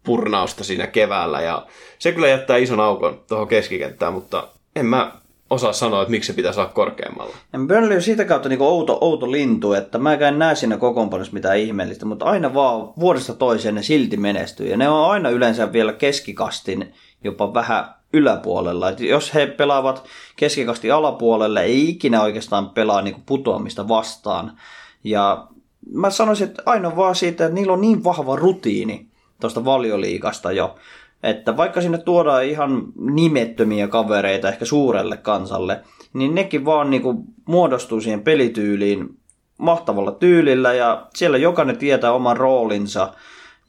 purnausta 0.05 0.65
siinä 0.65 0.87
keväällä 0.87 1.41
ja 1.41 1.67
se 1.99 2.13
kyllä 2.13 2.29
jättää 2.29 2.57
ison 2.57 2.81
aukon 2.81 3.21
tuohon 3.29 3.49
keskikenttään, 3.49 4.13
mutta 4.13 4.49
en 4.77 4.87
mä 4.87 5.13
osaa 5.51 5.73
sanoa, 5.73 6.03
että 6.03 6.11
miksi 6.11 6.27
se 6.27 6.37
pitäisi 6.37 6.61
olla 6.61 6.71
korkeammalla. 6.71 7.37
Ja 7.53 7.59
Burnley 7.59 7.97
on 7.97 8.03
siitä 8.03 8.25
kautta 8.25 8.49
niin 8.49 8.63
outo, 8.63 8.99
outo 9.01 9.31
lintu, 9.31 9.73
että 9.73 9.99
mä 9.99 10.15
en 10.15 10.39
näe 10.39 10.55
siinä 10.55 10.77
kokoonpanossa 10.77 11.33
mitään 11.33 11.59
ihmeellistä, 11.59 12.07
mutta 12.07 12.25
aina 12.25 12.55
vaan 12.55 12.93
vuodesta 13.01 13.35
toiseen 13.35 13.75
ne 13.75 13.83
silti 13.83 14.17
menestyy. 14.17 14.69
Ja 14.69 14.77
ne 14.77 14.89
on 14.89 15.11
aina 15.11 15.31
yleensä 15.31 15.73
vielä 15.73 15.93
keskikastin 15.93 16.95
jopa 17.25 17.55
vähän 17.55 17.95
yläpuolella. 18.13 18.91
Et 18.91 19.01
jos 19.01 19.35
he 19.35 19.47
pelaavat 19.47 20.05
keskikasti 20.37 20.91
alapuolelle, 20.91 21.63
ei 21.63 21.89
ikinä 21.89 22.23
oikeastaan 22.23 22.71
pelaa 22.71 23.03
niin 23.03 23.23
putoamista 23.27 23.89
vastaan. 23.89 24.53
Ja 25.05 25.47
mä 25.93 26.11
sanoisin, 26.11 26.49
että 26.49 26.63
aina 26.67 26.97
vaan 26.97 27.15
siitä, 27.15 27.45
että 27.45 27.55
niillä 27.55 27.73
on 27.73 27.81
niin 27.81 28.05
vahva 28.05 28.37
rutiini 28.37 29.12
tuosta 29.43 29.65
valioliikasta 29.65 30.53
jo, 30.53 30.75
että 31.23 31.57
vaikka 31.57 31.81
sinne 31.81 31.99
tuodaan 31.99 32.45
ihan 32.45 32.83
nimettömiä 32.97 33.89
kavereita 33.89 34.49
ehkä 34.49 34.65
suurelle 34.65 35.17
kansalle, 35.17 35.81
niin 36.13 36.35
nekin 36.35 36.65
vaan 36.65 36.91
niinku 36.91 37.25
muodostuu 37.45 38.01
siihen 38.01 38.23
pelityyliin 38.23 39.19
mahtavalla 39.59 40.13
tyylillä 40.13 40.75
ja 40.75 41.07
siellä 41.15 41.39
jokainen 41.39 41.77
tietää 41.77 42.13
oman 42.13 42.37
roolinsa. 42.37 43.13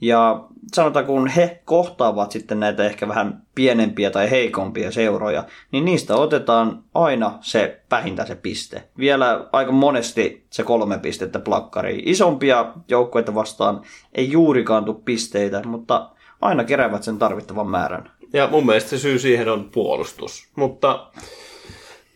Ja 0.03 0.43
sanotaan, 0.73 1.05
kun 1.05 1.27
he 1.27 1.61
kohtaavat 1.65 2.31
sitten 2.31 2.59
näitä 2.59 2.83
ehkä 2.83 3.07
vähän 3.07 3.43
pienempiä 3.55 4.11
tai 4.11 4.31
heikompia 4.31 4.91
seuroja, 4.91 5.43
niin 5.71 5.85
niistä 5.85 6.15
otetaan 6.15 6.83
aina 6.93 7.37
se 7.41 7.81
vähintään 7.91 8.27
se 8.27 8.35
piste. 8.35 8.83
Vielä 8.97 9.47
aika 9.51 9.71
monesti 9.71 10.45
se 10.49 10.63
kolme 10.63 10.97
pistettä 10.99 11.39
plakkariin. 11.39 12.07
Isompia 12.09 12.73
joukkueita 12.87 13.35
vastaan 13.35 13.81
ei 14.15 14.31
juurikaan 14.31 14.85
tule 14.85 14.97
pisteitä, 15.05 15.61
mutta 15.65 16.09
aina 16.41 16.63
keräävät 16.63 17.03
sen 17.03 17.17
tarvittavan 17.17 17.67
määrän. 17.67 18.11
Ja 18.33 18.47
mun 18.47 18.65
mielestä 18.65 18.89
se 18.89 18.97
syy 18.97 19.19
siihen 19.19 19.49
on 19.49 19.69
puolustus. 19.73 20.47
Mutta 20.55 21.07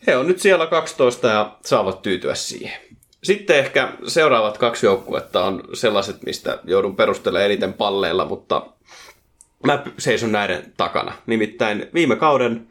he 0.07 0.17
on 0.17 0.27
nyt 0.27 0.39
siellä 0.39 0.67
12 0.67 1.27
ja 1.27 1.57
saavat 1.65 2.01
tyytyä 2.01 2.35
siihen. 2.35 2.86
Sitten 3.23 3.59
ehkä 3.59 3.93
seuraavat 4.07 4.57
kaksi 4.57 4.85
joukkuetta 4.85 5.45
on 5.45 5.63
sellaiset, 5.73 6.23
mistä 6.23 6.59
joudun 6.63 6.95
perustelemaan 6.95 7.45
eniten 7.45 7.73
palleilla, 7.73 8.25
mutta 8.25 8.65
mä 9.65 9.83
seison 9.97 10.31
näiden 10.31 10.73
takana. 10.77 11.13
Nimittäin 11.25 11.89
viime 11.93 12.15
kauden 12.15 12.67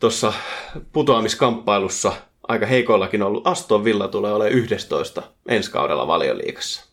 tuossa 0.00 0.32
putoamiskamppailussa 0.92 2.12
aika 2.48 2.66
heikoillakin 2.66 3.22
ollut 3.22 3.46
Aston 3.46 3.84
Villa 3.84 4.08
tulee 4.08 4.32
olemaan 4.32 4.58
11 4.58 5.22
ensi 5.48 5.70
kaudella 5.70 6.06
valioliikassa. 6.06 6.86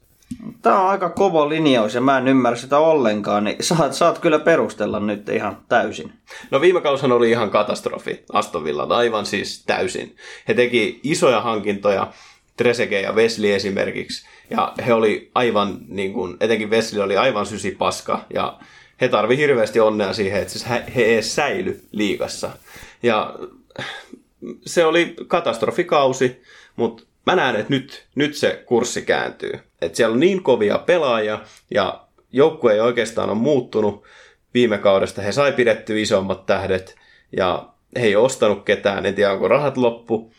Tämä 0.62 0.82
on 0.82 0.90
aika 0.90 1.10
kova 1.10 1.50
linjaus 1.50 1.96
ja 1.96 2.02
mä 2.02 2.18
en 2.18 2.28
ymmärrä 2.28 2.58
sitä 2.58 2.78
ollenkaan, 2.78 3.44
niin 3.44 3.56
saat, 3.62 3.94
saat 3.94 4.20
kyllä 4.20 4.40
perustella 4.40 5.00
nyt 5.00 5.30
ihan 5.30 5.58
täysin. 5.70 6.14
No 6.52 6.62
viime 6.62 6.82
kaushan 6.82 7.12
oli 7.12 7.30
ihan 7.30 7.50
katastrofi 7.50 8.24
Aston 8.34 8.64
Villa, 8.64 8.84
aivan 8.84 9.26
siis 9.26 9.64
täysin. 9.66 10.16
He 10.48 10.54
teki 10.54 11.00
isoja 11.04 11.42
hankintoja, 11.42 12.08
Tresege 12.58 13.02
ja 13.02 13.12
Wesley 13.12 13.54
esimerkiksi, 13.54 14.28
ja 14.50 14.74
he 14.86 14.94
oli 14.94 15.32
aivan, 15.36 15.78
niin 15.88 16.14
kuin, 16.14 16.38
etenkin 16.40 16.70
Wesley 16.70 17.04
oli 17.04 17.18
aivan 17.18 17.46
sysi 17.46 17.72
paska, 17.72 18.26
ja 18.34 18.60
he 19.02 19.08
tarvi 19.08 19.38
hirveästi 19.38 19.80
onnea 19.80 20.14
siihen, 20.14 20.42
että 20.42 20.54
siis 20.54 20.70
he 20.96 21.06
edes 21.06 21.36
säily 21.36 21.82
liikassa. 21.92 22.50
Ja 23.04 23.36
se 24.66 24.86
oli 24.86 25.16
katastrofikausi, 25.28 26.42
mutta 26.76 27.04
mä 27.26 27.36
näen, 27.36 27.56
että 27.56 27.74
nyt, 27.74 28.06
nyt 28.16 28.36
se 28.36 28.64
kurssi 28.66 29.02
kääntyy. 29.02 29.60
Että 29.82 29.98
siellä 29.98 30.14
on 30.14 30.20
niin 30.20 30.44
kovia 30.44 30.78
pelaajia 30.78 31.40
ja 31.72 32.08
joukkue 32.32 32.74
ei 32.74 32.80
oikeastaan 32.80 33.30
ole 33.30 33.38
muuttunut 33.38 34.04
viime 34.54 34.78
kaudesta. 34.78 35.22
He 35.22 35.32
sai 35.32 35.52
pidetty 35.52 36.02
isommat 36.02 36.46
tähdet 36.46 36.96
ja 37.38 37.70
he 37.96 38.06
ei 38.06 38.16
ostanut 38.16 38.64
ketään. 38.64 39.06
En 39.06 39.16
tiedä, 39.16 39.32
onko 39.32 39.48
rahat 39.48 39.78
loppu 39.78 40.32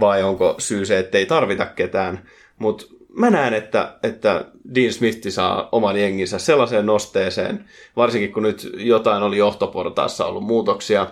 vai 0.00 0.22
onko 0.22 0.54
syy 0.58 0.86
se, 0.86 0.98
että 0.98 1.18
ei 1.18 1.26
tarvita 1.26 1.66
ketään. 1.66 2.28
Mutta 2.58 2.84
mä 3.08 3.30
näen, 3.30 3.54
että, 3.54 3.98
että 4.02 4.44
Dean 4.74 4.92
Smith 4.92 5.28
saa 5.28 5.68
oman 5.72 6.00
jenginsä 6.00 6.38
sellaiseen 6.38 6.86
nosteeseen, 6.86 7.64
varsinkin 7.96 8.32
kun 8.32 8.42
nyt 8.42 8.70
jotain 8.76 9.22
oli 9.22 9.38
johtoportaassa 9.38 10.26
ollut 10.26 10.44
muutoksia, 10.44 11.06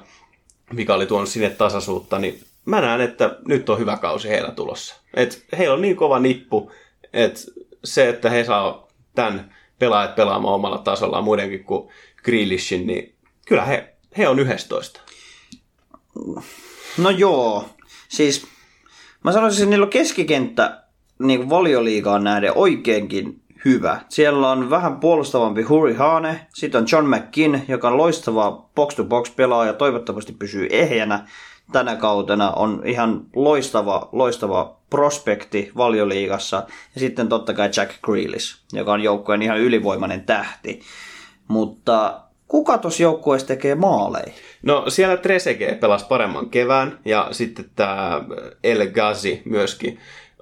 mikä 0.73 0.95
oli 0.95 1.07
tuonut 1.07 1.29
sinne 1.29 1.51
tasaisuutta, 1.51 2.19
niin 2.19 2.41
mä 2.65 2.81
näen, 2.81 3.01
että 3.01 3.37
nyt 3.49 3.69
on 3.69 3.79
hyvä 3.79 3.97
kausi 3.97 4.29
heillä 4.29 4.51
tulossa. 4.51 4.95
Et 5.15 5.45
heillä 5.59 5.75
on 5.75 5.83
niin 5.83 5.97
kova 5.97 6.19
nippu, 6.19 6.73
että 7.12 7.41
se, 7.85 8.09
että 8.09 8.31
he 8.31 8.45
saa 8.45 8.89
tämän 9.15 9.55
pelaajat 9.79 10.15
pelaamaan 10.15 10.55
omalla 10.55 10.79
tasollaan 10.79 11.25
muidenkin 11.25 11.65
kuin 11.65 11.89
Grealishin, 12.25 12.87
niin 12.87 13.15
kyllä 13.47 13.65
he, 13.65 13.95
he 14.19 14.29
on 14.29 14.39
11. 14.39 15.01
No 16.99 17.11
joo, 17.11 17.69
siis 18.09 18.47
mä 19.25 19.33
sanoisin, 19.33 19.63
että 19.63 19.71
niillä 19.71 19.85
on 19.85 19.91
keskikenttä 19.91 20.83
niin 21.19 21.39
kuin 21.39 21.51
valioliigaan 21.51 22.25
nähden 22.25 22.53
oikeinkin 22.55 23.41
hyvä. 23.65 24.01
Siellä 24.09 24.51
on 24.51 24.71
vähän 24.71 25.01
puolustavampi 25.01 25.63
Huri 25.63 25.95
Hane, 25.95 26.47
sitten 26.55 26.81
on 26.81 26.87
John 26.93 27.15
McKinn, 27.15 27.61
joka 27.69 27.89
on 27.89 27.97
loistava 27.97 28.69
box-to-box 28.75 29.31
pelaaja, 29.37 29.73
toivottavasti 29.73 30.33
pysyy 30.33 30.67
ehjänä 30.71 31.29
tänä 31.73 31.97
kautena, 31.97 32.51
on 32.51 32.83
ihan 32.85 33.27
loistava, 33.37 34.09
loistava 34.13 34.77
prospekti 34.91 35.73
valioliigassa. 35.77 36.57
Ja 36.95 37.01
sitten 37.01 37.29
totta 37.29 37.55
kai 37.55 37.71
Jack 37.77 38.01
Grealish, 38.03 38.59
joka 38.73 38.93
on 38.93 39.01
joukkueen 39.01 39.43
ihan 39.43 39.59
ylivoimainen 39.59 40.21
tähti. 40.21 40.81
Mutta 41.49 42.21
kuka 42.49 42.79
tuossa 42.79 43.03
joukkueessa 43.03 43.49
tekee 43.49 43.75
maaleja? 43.75 44.33
No 44.63 44.85
siellä 44.89 45.17
Tresege 45.17 45.75
pelasi 45.81 46.07
paremman 46.09 46.51
kevään 46.51 46.99
ja 47.05 47.29
sitten 47.31 47.65
tämä 47.77 48.23
El 48.65 48.87
Ghazi 48.87 49.43
myöskin 49.45 49.99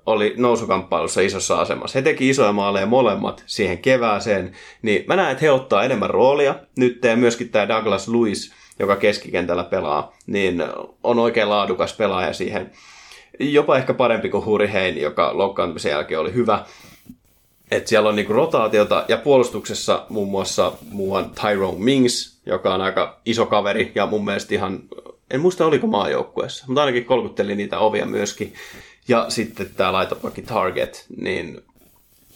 oli 0.07 0.35
nousukamppailussa 0.37 1.21
isossa 1.21 1.61
asemassa. 1.61 1.99
He 1.99 2.03
teki 2.03 2.29
isoja 2.29 2.53
maaleja 2.53 2.87
molemmat 2.87 3.43
siihen 3.47 3.79
kevääseen, 3.79 4.53
niin 4.83 5.05
mä 5.09 5.17
näen, 5.17 5.33
että 5.33 5.45
he 5.45 5.51
ottaa 5.51 5.85
enemmän 5.85 6.11
roolia. 6.11 6.55
Nyt 6.77 7.05
ja 7.05 7.17
myöskin 7.17 7.49
tämä 7.49 7.69
Douglas 7.69 8.09
Lewis, 8.09 8.53
joka 8.79 8.97
keskikentällä 8.97 9.65
pelaa, 9.65 10.13
niin 10.27 10.65
on 11.03 11.19
oikein 11.19 11.49
laadukas 11.49 11.97
pelaaja 11.97 12.33
siihen. 12.33 12.71
Jopa 13.39 13.77
ehkä 13.77 13.95
parempi 13.95 14.29
kuin 14.29 14.69
Hein, 14.71 15.01
joka 15.01 15.39
loukkaantumisen 15.39 15.91
jälkeen 15.91 16.21
oli 16.21 16.35
hyvä. 16.35 16.65
Et 17.71 17.87
siellä 17.87 18.09
on 18.09 18.17
niinku 18.17 18.33
rotaatiota 18.33 19.05
ja 19.09 19.17
puolustuksessa 19.17 20.07
muun 20.09 20.29
muassa 20.29 20.73
muuan 20.91 21.31
Tyrone 21.31 21.79
Mings, 21.79 22.41
joka 22.47 22.75
on 22.75 22.81
aika 22.81 23.21
iso 23.25 23.47
kaveri 23.47 23.93
ja 23.95 24.07
mun 24.07 24.25
mielestä 24.25 24.55
ihan, 24.55 24.81
en 25.31 25.41
muista 25.41 25.67
oliko 25.67 25.87
maajoukkueessa, 25.87 26.65
mutta 26.67 26.81
ainakin 26.81 27.05
kolkutteli 27.05 27.55
niitä 27.55 27.79
ovia 27.79 28.07
myöskin. 28.07 28.55
Ja 29.09 29.27
sitten 29.29 29.71
tämä 29.77 29.93
laitopakki 29.93 30.43
Target, 30.43 31.07
niin 31.17 31.61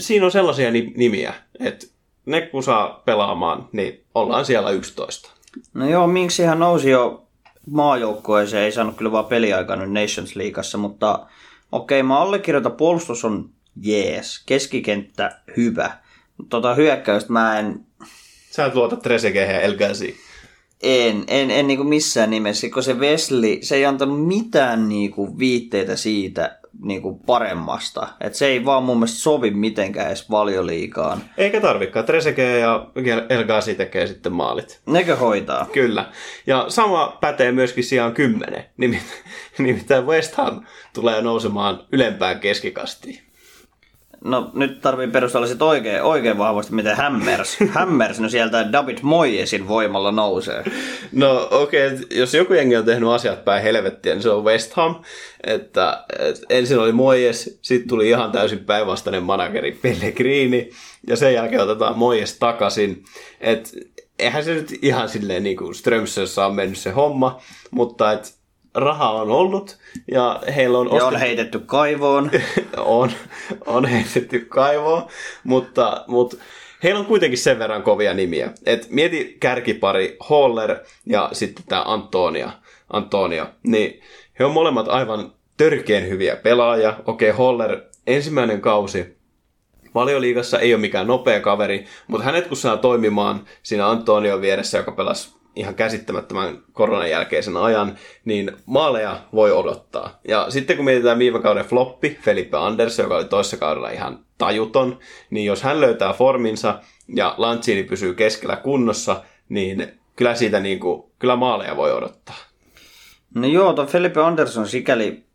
siinä 0.00 0.26
on 0.26 0.32
sellaisia 0.32 0.70
nimiä, 0.70 1.34
että 1.60 1.86
ne 2.26 2.40
kun 2.40 2.62
saa 2.62 3.02
pelaamaan, 3.04 3.68
niin 3.72 4.04
ollaan 4.14 4.44
siellä 4.44 4.70
11. 4.70 5.30
No 5.74 5.88
joo, 5.88 6.06
miksi 6.06 6.42
hän 6.42 6.58
nousi 6.58 6.90
jo 6.90 7.26
maajoukkueeseen, 7.70 8.64
ei 8.64 8.72
saanut 8.72 8.96
kyllä 8.96 9.12
vaan 9.12 9.24
peliaikaa 9.24 9.76
nyt 9.76 9.90
Nations 9.92 10.36
Leagueassa, 10.36 10.78
mutta 10.78 11.26
okei, 11.72 12.02
mä 12.02 12.18
allekirjoitan, 12.18 12.72
puolustus 12.72 13.24
on 13.24 13.50
jees, 13.82 14.42
keskikenttä 14.46 15.40
hyvä. 15.56 15.90
Tota 16.48 16.74
hyökkäystä 16.74 17.32
mä 17.32 17.58
en... 17.58 17.80
Sä 18.50 18.66
et 18.66 18.74
luota 18.74 18.96
Trezeguet 18.96 19.48
ja. 19.48 20.14
En, 20.82 21.24
en, 21.26 21.50
en 21.50 21.66
niinku 21.66 21.84
missään 21.84 22.30
nimessä, 22.30 22.70
kun 22.70 22.82
se 22.82 22.94
Wesley, 22.94 23.58
se 23.62 23.76
ei 23.76 23.86
antanut 23.86 24.26
mitään 24.26 24.88
niinku 24.88 25.38
viitteitä 25.38 25.96
siitä 25.96 26.58
niinku 26.82 27.14
paremmasta. 27.14 28.08
Et 28.20 28.34
se 28.34 28.46
ei 28.46 28.64
vaan 28.64 28.82
mun 28.82 28.96
mielestä 28.96 29.18
sovi 29.18 29.50
mitenkään 29.50 30.08
edes 30.08 30.30
valioliikaan. 30.30 31.22
Eikä 31.36 31.60
tarvikaan. 31.60 32.04
Trezeguet 32.04 32.60
ja 32.60 32.90
El 33.28 33.44
Ghazi 33.44 33.74
tekee 33.74 34.06
sitten 34.06 34.32
maalit. 34.32 34.80
Nekö 34.86 35.16
hoitaa? 35.16 35.66
Kyllä. 35.72 36.12
Ja 36.46 36.64
sama 36.68 37.18
pätee 37.20 37.52
myöskin 37.52 37.84
sijaan 37.84 38.14
kymmenen. 38.14 38.64
Nimittäin 39.58 40.06
West 40.06 40.34
Ham 40.34 40.60
tulee 40.94 41.22
nousemaan 41.22 41.86
ylempään 41.92 42.40
keskikastiin. 42.40 43.27
No 44.24 44.50
nyt 44.54 44.80
tarvii 44.80 45.08
perustella 45.08 45.46
sit 45.46 45.62
oikein, 45.62 46.02
oikein 46.02 46.38
vahvasti, 46.38 46.74
miten 46.74 46.96
Hammers, 46.96 47.56
Hammers 47.74 48.20
no 48.20 48.28
sieltä 48.28 48.72
David 48.72 48.98
Moyesin 49.02 49.68
voimalla 49.68 50.12
nousee. 50.12 50.64
No 51.12 51.48
okei, 51.50 51.86
okay, 51.86 51.98
jos 52.10 52.34
joku 52.34 52.54
jengi 52.54 52.76
on 52.76 52.84
tehnyt 52.84 53.08
asiat 53.08 53.44
päin 53.44 53.62
helvettiä, 53.62 54.14
niin 54.14 54.22
se 54.22 54.30
on 54.30 54.44
West 54.44 54.72
Ham. 54.72 55.02
Että, 55.44 56.04
et, 56.18 56.44
ensin 56.50 56.78
oli 56.78 56.92
Moyes, 56.92 57.58
sitten 57.62 57.88
tuli 57.88 58.08
ihan 58.08 58.32
täysin 58.32 58.64
päinvastainen 58.64 59.22
manageri 59.22 59.72
Pellegrini, 59.72 60.70
ja 61.06 61.16
sen 61.16 61.34
jälkeen 61.34 61.62
otetaan 61.62 61.98
Moyes 61.98 62.38
takaisin. 62.38 63.04
Et, 63.40 63.72
eihän 64.18 64.44
se 64.44 64.54
nyt 64.54 64.78
ihan 64.82 65.08
silleen 65.08 65.42
niin 65.42 65.56
kuin 65.56 65.74
Strömsössä 65.74 66.46
on 66.46 66.54
mennyt 66.54 66.78
se 66.78 66.90
homma, 66.90 67.40
mutta 67.70 68.12
et, 68.12 68.37
rahaa 68.80 69.12
on 69.12 69.30
ollut 69.30 69.78
ja 70.12 70.42
heillä 70.54 70.78
on 70.78 70.86
Ja 70.86 70.92
on 70.92 70.96
ostettu 70.96 71.18
heitetty 71.20 71.58
kaivoon. 71.58 72.30
on, 72.76 73.10
on 73.66 73.84
heitetty 73.84 74.40
kaivoon, 74.40 75.06
mutta, 75.44 76.04
mutta 76.06 76.36
heillä 76.82 77.00
on 77.00 77.06
kuitenkin 77.06 77.38
sen 77.38 77.58
verran 77.58 77.82
kovia 77.82 78.14
nimiä. 78.14 78.50
Et 78.66 78.86
mieti 78.90 79.36
kärkipari 79.40 80.16
Holler 80.30 80.76
ja 81.06 81.28
sitten 81.32 81.64
tämä 81.68 81.82
Antonia, 81.86 82.52
Antonio, 82.92 83.46
niin 83.62 84.00
he 84.38 84.44
on 84.44 84.52
molemmat 84.52 84.88
aivan 84.88 85.32
törkeen 85.56 86.08
hyviä 86.08 86.36
pelaajia. 86.36 86.94
Okei, 87.06 87.30
Holler 87.30 87.80
ensimmäinen 88.06 88.60
kausi 88.60 89.18
Valioliigassa 89.94 90.58
ei 90.58 90.74
ole 90.74 90.80
mikään 90.80 91.06
nopea 91.06 91.40
kaveri, 91.40 91.84
mutta 92.06 92.24
hänet 92.24 92.46
kun 92.46 92.56
saa 92.56 92.76
toimimaan 92.76 93.44
siinä 93.62 93.88
Antonio 93.88 94.40
vieressä, 94.40 94.78
joka 94.78 94.92
pelasi 94.92 95.37
ihan 95.56 95.74
käsittämättömän 95.74 96.58
koronan 96.72 97.10
jälkeisen 97.10 97.56
ajan, 97.56 97.98
niin 98.24 98.52
maaleja 98.66 99.20
voi 99.34 99.52
odottaa. 99.52 100.20
Ja 100.28 100.46
sitten 100.50 100.76
kun 100.76 100.84
mietitään 100.84 101.18
viime 101.18 101.42
kauden 101.42 101.64
floppi, 101.64 102.18
Felipe 102.22 102.56
Anders, 102.56 102.98
joka 102.98 103.16
oli 103.16 103.24
toissa 103.24 103.56
kaudella 103.56 103.90
ihan 103.90 104.18
tajuton, 104.38 104.98
niin 105.30 105.46
jos 105.46 105.62
hän 105.62 105.80
löytää 105.80 106.12
forminsa 106.12 106.80
ja 107.14 107.34
Lanzini 107.36 107.82
pysyy 107.82 108.14
keskellä 108.14 108.56
kunnossa, 108.56 109.22
niin 109.48 109.92
kyllä 110.16 110.34
siitä 110.34 110.60
niin 110.60 110.80
kuin, 110.80 111.10
kyllä 111.18 111.36
maaleja 111.36 111.76
voi 111.76 111.92
odottaa. 111.92 112.36
No 113.34 113.46
joo, 113.46 113.72
tuo 113.72 113.86
Felipe 113.86 114.20
Andersson 114.20 114.68
sikäli 114.68 115.27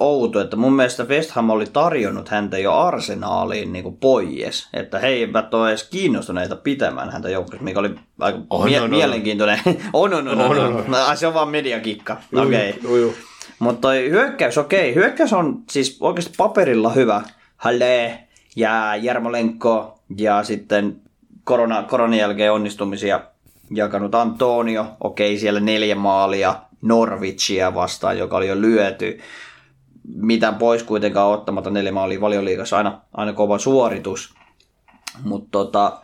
outo, 0.00 0.40
että 0.40 0.56
mun 0.56 0.72
mielestä 0.72 1.04
West 1.04 1.30
Ham 1.30 1.50
oli 1.50 1.66
tarjonnut 1.72 2.28
häntä 2.28 2.58
jo 2.58 2.74
arsenaaliin 2.74 3.72
niin 3.72 3.96
pois, 3.96 4.68
että 4.74 4.98
he 4.98 5.06
eivät 5.06 5.54
ole 5.54 5.68
edes 5.68 5.84
kiinnostuneita 5.84 6.56
pitämään 6.56 7.10
häntä 7.10 7.30
joukkueessa, 7.30 7.64
mikä 7.64 7.80
oli 7.80 7.94
aika 8.20 8.38
On, 8.50 8.64
mie- 8.64 8.78
on, 8.78 8.84
on. 8.84 8.90
mielenkiintoinen. 8.90 9.60
on, 9.92 10.14
on, 10.14 10.28
on, 10.28 10.40
on, 10.40 10.84
On, 11.10 11.16
se 11.16 11.26
on 11.26 11.34
vaan 11.34 11.48
mediakikka. 11.48 12.16
Okei. 12.36 12.74
Okay. 12.84 13.12
Mutta 13.58 13.88
hyökkäys, 13.90 14.58
okei. 14.58 14.94
Hyökkäys 14.94 15.32
on 15.32 15.62
siis 15.70 15.96
oikeasti 16.00 16.34
paperilla 16.36 16.90
hyvä. 16.90 17.22
Halle 17.56 18.18
ja 18.56 18.96
Jarmolenko 18.96 19.98
ja 20.16 20.42
sitten 20.42 21.00
korona, 21.44 21.82
koronan 21.82 22.18
jälkeen 22.18 22.52
onnistumisia 22.52 23.20
jakanut 23.70 24.14
Antonio. 24.14 24.86
Okei, 25.00 25.38
siellä 25.38 25.60
neljä 25.60 25.94
maalia 25.94 26.54
Norwichia 26.82 27.74
vastaan, 27.74 28.18
joka 28.18 28.36
oli 28.36 28.48
jo 28.48 28.60
lyöty. 28.60 29.20
Mitään 30.14 30.54
pois 30.54 30.82
kuitenkaan 30.82 31.30
ottamatta 31.30 31.70
neljä 31.70 31.92
maalia 31.92 32.20
valioliigassa 32.20 32.76
aina, 32.76 33.00
aina 33.14 33.32
kova 33.32 33.58
suoritus. 33.58 34.34
Mutta 35.24 35.48
tota, 35.50 36.00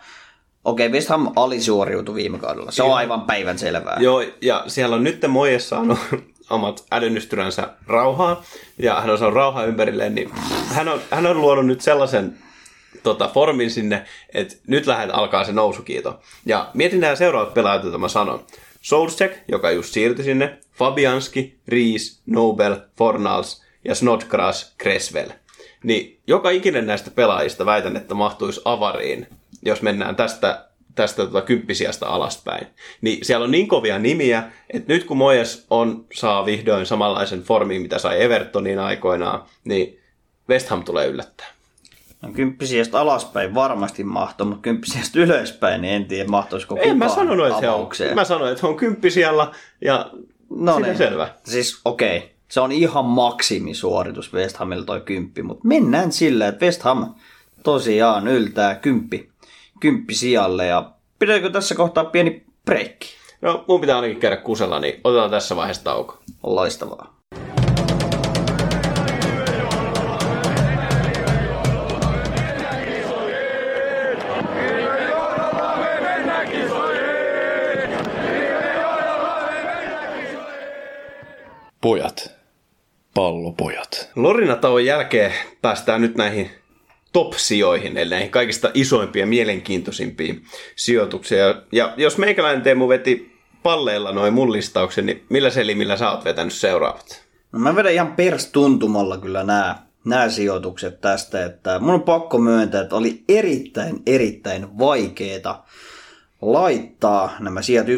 okei, 0.64 0.88
West 0.88 1.09
Ham 1.09 1.33
alisuoriutui 1.37 2.14
viime 2.14 2.38
kaudella. 2.38 2.71
Se 2.71 2.83
on 2.83 2.95
aivan 2.95 3.23
päivän 3.23 3.59
selvää. 3.59 3.97
Joo, 4.01 4.23
ja 4.40 4.64
siellä 4.67 4.97
on 4.97 5.05
nyt 5.05 5.21
Mojes 5.29 5.69
saanut 5.69 5.99
omat 6.51 6.85
älynystyränsä 6.93 7.69
rauhaa, 7.87 8.43
ja 8.79 9.01
hän 9.01 9.11
on 9.11 9.19
saanut 9.19 9.35
rauhaa 9.35 9.64
ympärilleen, 9.64 10.14
niin 10.14 10.31
hän 10.69 10.88
on, 10.88 11.01
hän 11.11 11.27
on 11.27 11.40
luonut 11.40 11.67
nyt 11.67 11.81
sellaisen 11.81 12.38
tota, 13.03 13.29
formin 13.29 13.71
sinne, 13.71 14.05
että 14.35 14.55
nyt 14.67 14.87
lähdet 14.87 15.11
alkaa 15.14 15.45
se 15.45 15.53
nousukiito. 15.53 16.21
Ja 16.47 16.71
mietin 16.75 17.01
nämä 17.01 17.17
seuraavat 17.17 17.55
pelaajat, 17.55 17.83
joita 17.83 17.99
mä 17.99 18.09
sanon. 18.09 18.45
Solskjaer, 18.81 19.33
joka 19.49 19.71
just 19.71 19.93
siirtyi 19.93 20.25
sinne, 20.25 20.59
Fabianski, 20.73 21.59
Ries, 21.69 22.23
Nobel, 22.27 22.77
Fornals 22.99 23.63
ja 23.85 23.94
Snodgrass, 23.94 24.75
Creswell. 24.83 25.31
Niin 25.83 26.20
joka 26.27 26.51
ikinen 26.51 26.87
näistä 26.87 27.11
pelaajista 27.11 27.66
väitän, 27.66 27.97
että 27.97 28.14
mahtuisi 28.14 28.61
avariin, 28.64 29.27
jos 29.62 29.83
mennään 29.83 30.16
tästä, 30.16 30.64
tästä 30.94 31.27
tota 31.27 31.40
kymppisiasta 31.40 32.07
alaspäin. 32.07 32.66
Niin 33.01 33.25
siellä 33.25 33.44
on 33.44 33.51
niin 33.51 33.68
kovia 33.68 33.99
nimiä, 33.99 34.42
että 34.70 34.92
nyt 34.92 35.05
kun 35.05 35.16
Moyes 35.16 35.66
on, 35.70 36.07
saa 36.14 36.47
vihdoin 36.47 36.87
samanlaisen 36.87 37.42
formin, 37.42 37.83
mitä 37.83 37.99
sai 37.99 38.23
Evertonin 38.23 38.79
aikoinaan, 38.79 39.42
niin 39.64 40.01
West 40.49 40.68
Ham 40.68 40.85
tulee 40.85 41.07
yllättää. 41.07 41.47
No 42.23 42.33
kymppisiästä 42.33 43.01
alaspäin 43.01 43.55
varmasti 43.55 44.05
mahtoi, 44.05 44.47
mutta 44.47 44.62
kymppisiästä 44.62 45.20
ylöspäin 45.20 45.83
niin 45.83 45.94
en 45.94 46.05
tiedä 46.05 46.29
mahtoisiko 46.29 46.75
En 46.75 46.81
kukaan 46.81 46.99
mä 46.99 47.09
sanonut, 47.09 47.47
että 47.47 47.61
he 47.61 47.68
on, 47.68 47.90
mä 48.14 48.25
sanoin, 48.25 48.53
että 48.53 48.66
on 48.66 48.77
kymppisialla 48.77 49.55
ja 49.81 50.11
no 50.51 50.79
niin. 50.79 50.97
selvä. 50.97 51.29
Siis 51.44 51.81
okei, 51.85 52.18
okay. 52.18 52.29
Se 52.49 52.61
on 52.61 52.73
ihan 52.73 53.05
maksimisuoritus 53.05 54.33
West 54.33 54.57
Hamilla 54.57 54.85
toi 54.85 55.01
kymppi, 55.01 55.43
mutta 55.43 55.69
mennään 55.69 56.13
sillä, 56.13 56.49
että 56.49 56.67
West 56.67 56.83
Ham 56.83 57.15
tosiaan 57.63 58.29
yltää 58.29 58.75
kymppi, 58.75 59.31
kymppi 59.81 60.15
sijalle 60.15 60.67
ja 60.67 60.91
pidetäänkö 61.19 61.51
tässä 61.51 61.75
kohtaa 61.75 62.05
pieni 62.05 62.45
breikki? 62.65 63.09
No, 63.43 63.65
mun 63.69 63.81
pitää 63.81 63.97
ainakin 63.97 64.21
käydä 64.21 64.37
kusella, 64.37 64.81
niin 64.81 65.01
otetaan 65.05 65.31
tässä 65.31 65.57
vaiheessa 65.57 65.85
tauko. 65.85 66.19
Loistavaa. 66.43 67.13
Pojat. 81.85 82.31
Pallopojat. 83.14 84.11
Lorinatauon 84.16 84.85
jälkeen 84.85 85.33
päästään 85.62 86.01
nyt 86.01 86.16
näihin 86.16 86.51
top-sijoihin, 87.12 87.97
eli 87.97 88.11
näihin 88.11 88.31
kaikista 88.31 88.70
isoimpiin 88.75 89.20
ja 89.20 89.27
mielenkiintoisimpiin 89.27 90.44
sijoituksiin. 90.77 91.40
Ja, 91.40 91.62
ja 91.73 91.94
jos 91.97 92.18
meikäläinen 92.18 92.62
Teemu 92.62 92.88
veti 92.88 93.33
palleilla 93.62 94.12
noin 94.12 94.35
mun 94.35 94.53
listauksen, 94.53 95.07
niin 95.07 95.25
millä 95.29 95.51
selimillä 95.51 95.97
sä 95.97 96.11
oot 96.11 96.25
vetänyt 96.25 96.53
seuraavat? 96.53 97.25
No 97.53 97.59
mä 97.59 97.77
vedän 97.77 97.92
ihan 97.92 98.16
perstuntumalla 98.16 99.18
kyllä 99.18 99.44
nämä, 99.44 99.77
nämä 100.05 100.29
sijoitukset 100.29 101.01
tästä, 101.01 101.44
että 101.44 101.79
mun 101.79 101.94
on 101.94 102.03
pakko 102.03 102.38
myöntää, 102.38 102.83
että 102.83 102.97
oli 102.97 103.25
erittäin, 103.29 104.03
erittäin 104.07 104.79
vaikeeta 104.79 105.62
laittaa 106.42 107.37
nämä 107.40 107.62
sijat 107.62 107.87
1-9 107.87 107.90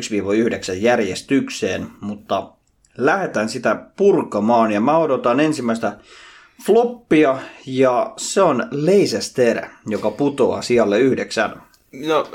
järjestykseen, 0.72 1.86
mutta 2.00 2.55
lähdetään 2.96 3.48
sitä 3.48 3.76
purkamaan 3.96 4.72
ja 4.72 4.80
mä 4.80 4.98
odotan 4.98 5.40
ensimmäistä 5.40 5.96
floppia 6.66 7.38
ja 7.66 8.12
se 8.16 8.42
on 8.42 8.68
Leicester, 8.70 9.66
joka 9.86 10.10
putoaa 10.10 10.62
sijalle 10.62 11.00
yhdeksän. 11.00 11.62
No, 12.06 12.28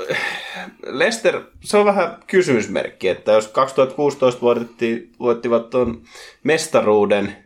Lester, 0.86 1.40
se 1.60 1.76
on 1.76 1.86
vähän 1.86 2.16
kysymysmerkki, 2.26 3.08
että 3.08 3.32
jos 3.32 3.48
2016 3.48 4.40
voitti, 4.40 5.10
voittivat 5.20 5.70
tuon 5.70 6.02
mestaruuden, 6.42 7.36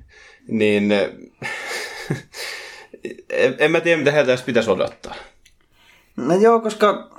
niin 0.48 0.92
en, 3.30 3.56
en 3.58 3.70
mä 3.70 3.80
tiedä, 3.80 3.98
mitä 3.98 4.12
heiltä 4.12 4.38
pitäisi 4.46 4.70
odottaa. 4.70 5.14
No 6.16 6.34
joo, 6.34 6.60
koska 6.60 7.16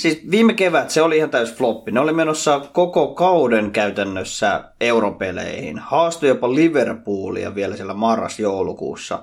siis 0.00 0.20
viime 0.30 0.54
kevät 0.54 0.90
se 0.90 1.02
oli 1.02 1.16
ihan 1.16 1.30
täys 1.30 1.54
floppi. 1.54 1.92
Ne 1.92 2.00
oli 2.00 2.12
menossa 2.12 2.60
koko 2.72 3.14
kauden 3.14 3.70
käytännössä 3.70 4.64
europeleihin. 4.80 5.78
Haastoi 5.78 6.28
jopa 6.28 6.54
Liverpoolia 6.54 7.54
vielä 7.54 7.76
siellä 7.76 7.94
marras-joulukuussa. 7.94 9.22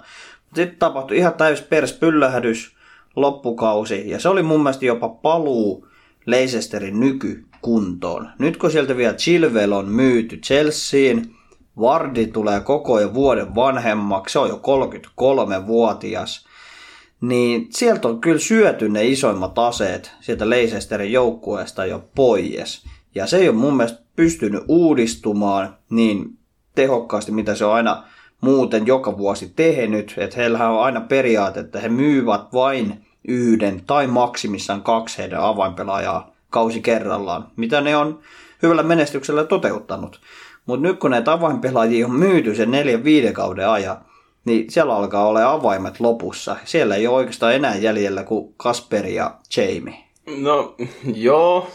Sitten 0.56 0.80
tapahtui 0.80 1.18
ihan 1.18 1.34
täys 1.34 1.62
perspyllähdys 1.62 2.76
loppukausi. 3.16 4.10
Ja 4.10 4.20
se 4.20 4.30
oli 4.30 4.44
mun 4.44 4.64
mielestä 4.64 4.86
jopa 4.86 5.10
paluu 5.10 5.88
Leicesterin 6.26 7.00
nykykuntoon. 7.00 8.30
Nyt 8.40 8.58
kun 8.58 8.72
sieltä 8.72 8.98
vielä 8.98 9.14
Chilwell 9.14 9.72
on 9.72 9.88
myyty 9.90 10.38
Chelseain, 10.38 11.36
Vardi 11.80 12.28
tulee 12.28 12.60
koko 12.60 12.94
ajan 12.94 13.14
vuoden 13.14 13.56
vanhemmaksi, 13.56 14.34
se 14.34 14.40
on 14.40 14.50
jo 14.50 14.62
33-vuotias 14.68 16.47
niin 17.22 17.68
sieltä 17.70 18.08
on 18.08 18.22
kyllä 18.22 18.40
syöty 18.40 18.90
ne 18.90 19.06
isoimmat 19.06 19.60
aseet 19.60 20.12
sieltä 20.22 20.50
Leicesterin 20.50 21.12
joukkueesta 21.12 21.86
jo 21.86 22.04
pois. 22.16 22.86
Ja 23.16 23.28
se 23.28 23.38
ei 23.38 23.50
ole 23.50 23.58
mun 23.58 23.78
mielestä 23.78 24.02
pystynyt 24.16 24.64
uudistumaan 24.68 25.78
niin 25.90 26.38
tehokkaasti, 26.76 27.32
mitä 27.32 27.56
se 27.56 27.66
on 27.66 27.74
aina 27.74 28.04
muuten 28.42 28.88
joka 28.88 29.18
vuosi 29.18 29.54
tehnyt. 29.56 30.14
Että 30.18 30.38
heillähän 30.38 30.72
on 30.72 30.84
aina 30.84 31.02
periaate, 31.02 31.60
että 31.60 31.80
he 31.80 31.90
myyvät 31.90 32.42
vain 32.54 33.06
yhden 33.28 33.82
tai 33.88 34.08
maksimissaan 34.08 34.82
kaksi 34.82 35.18
heidän 35.18 35.44
avainpelaajaa 35.44 36.32
kausi 36.50 36.82
kerrallaan, 36.82 37.48
mitä 37.56 37.82
ne 37.82 37.98
on 37.98 38.20
hyvällä 38.64 38.84
menestyksellä 38.84 39.44
toteuttanut. 39.44 40.22
Mutta 40.66 40.88
nyt 40.88 41.00
kun 41.00 41.12
näitä 41.12 41.32
avainpelaajia 41.32 42.06
on 42.06 42.16
myyty 42.16 42.56
sen 42.56 42.72
neljän 42.72 43.04
viiden 43.04 43.34
kauden 43.34 43.70
ajan, 43.70 43.98
niin 44.48 44.72
siellä 44.72 44.96
alkaa 44.96 45.28
olla 45.28 45.52
avaimet 45.52 46.00
lopussa. 46.00 46.56
Siellä 46.66 46.96
ei 46.96 47.08
ole 47.08 47.16
oikeastaan 47.16 47.56
enää 47.56 47.76
jäljellä 47.76 48.24
kuin 48.24 48.54
Kasperi 48.58 49.16
ja 49.16 49.36
Jamie. 49.58 49.98
No, 50.38 50.76
joo, 51.14 51.70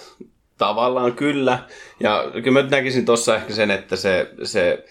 tavallaan 0.58 1.12
kyllä. 1.12 1.58
Ja 2.00 2.24
kyllä 2.42 2.62
mä 2.62 2.68
näkisin 2.70 3.04
tuossa 3.04 3.36
ehkä 3.36 3.54
sen, 3.54 3.70
että 3.70 3.96
se, 3.96 4.30
se, 4.42 4.84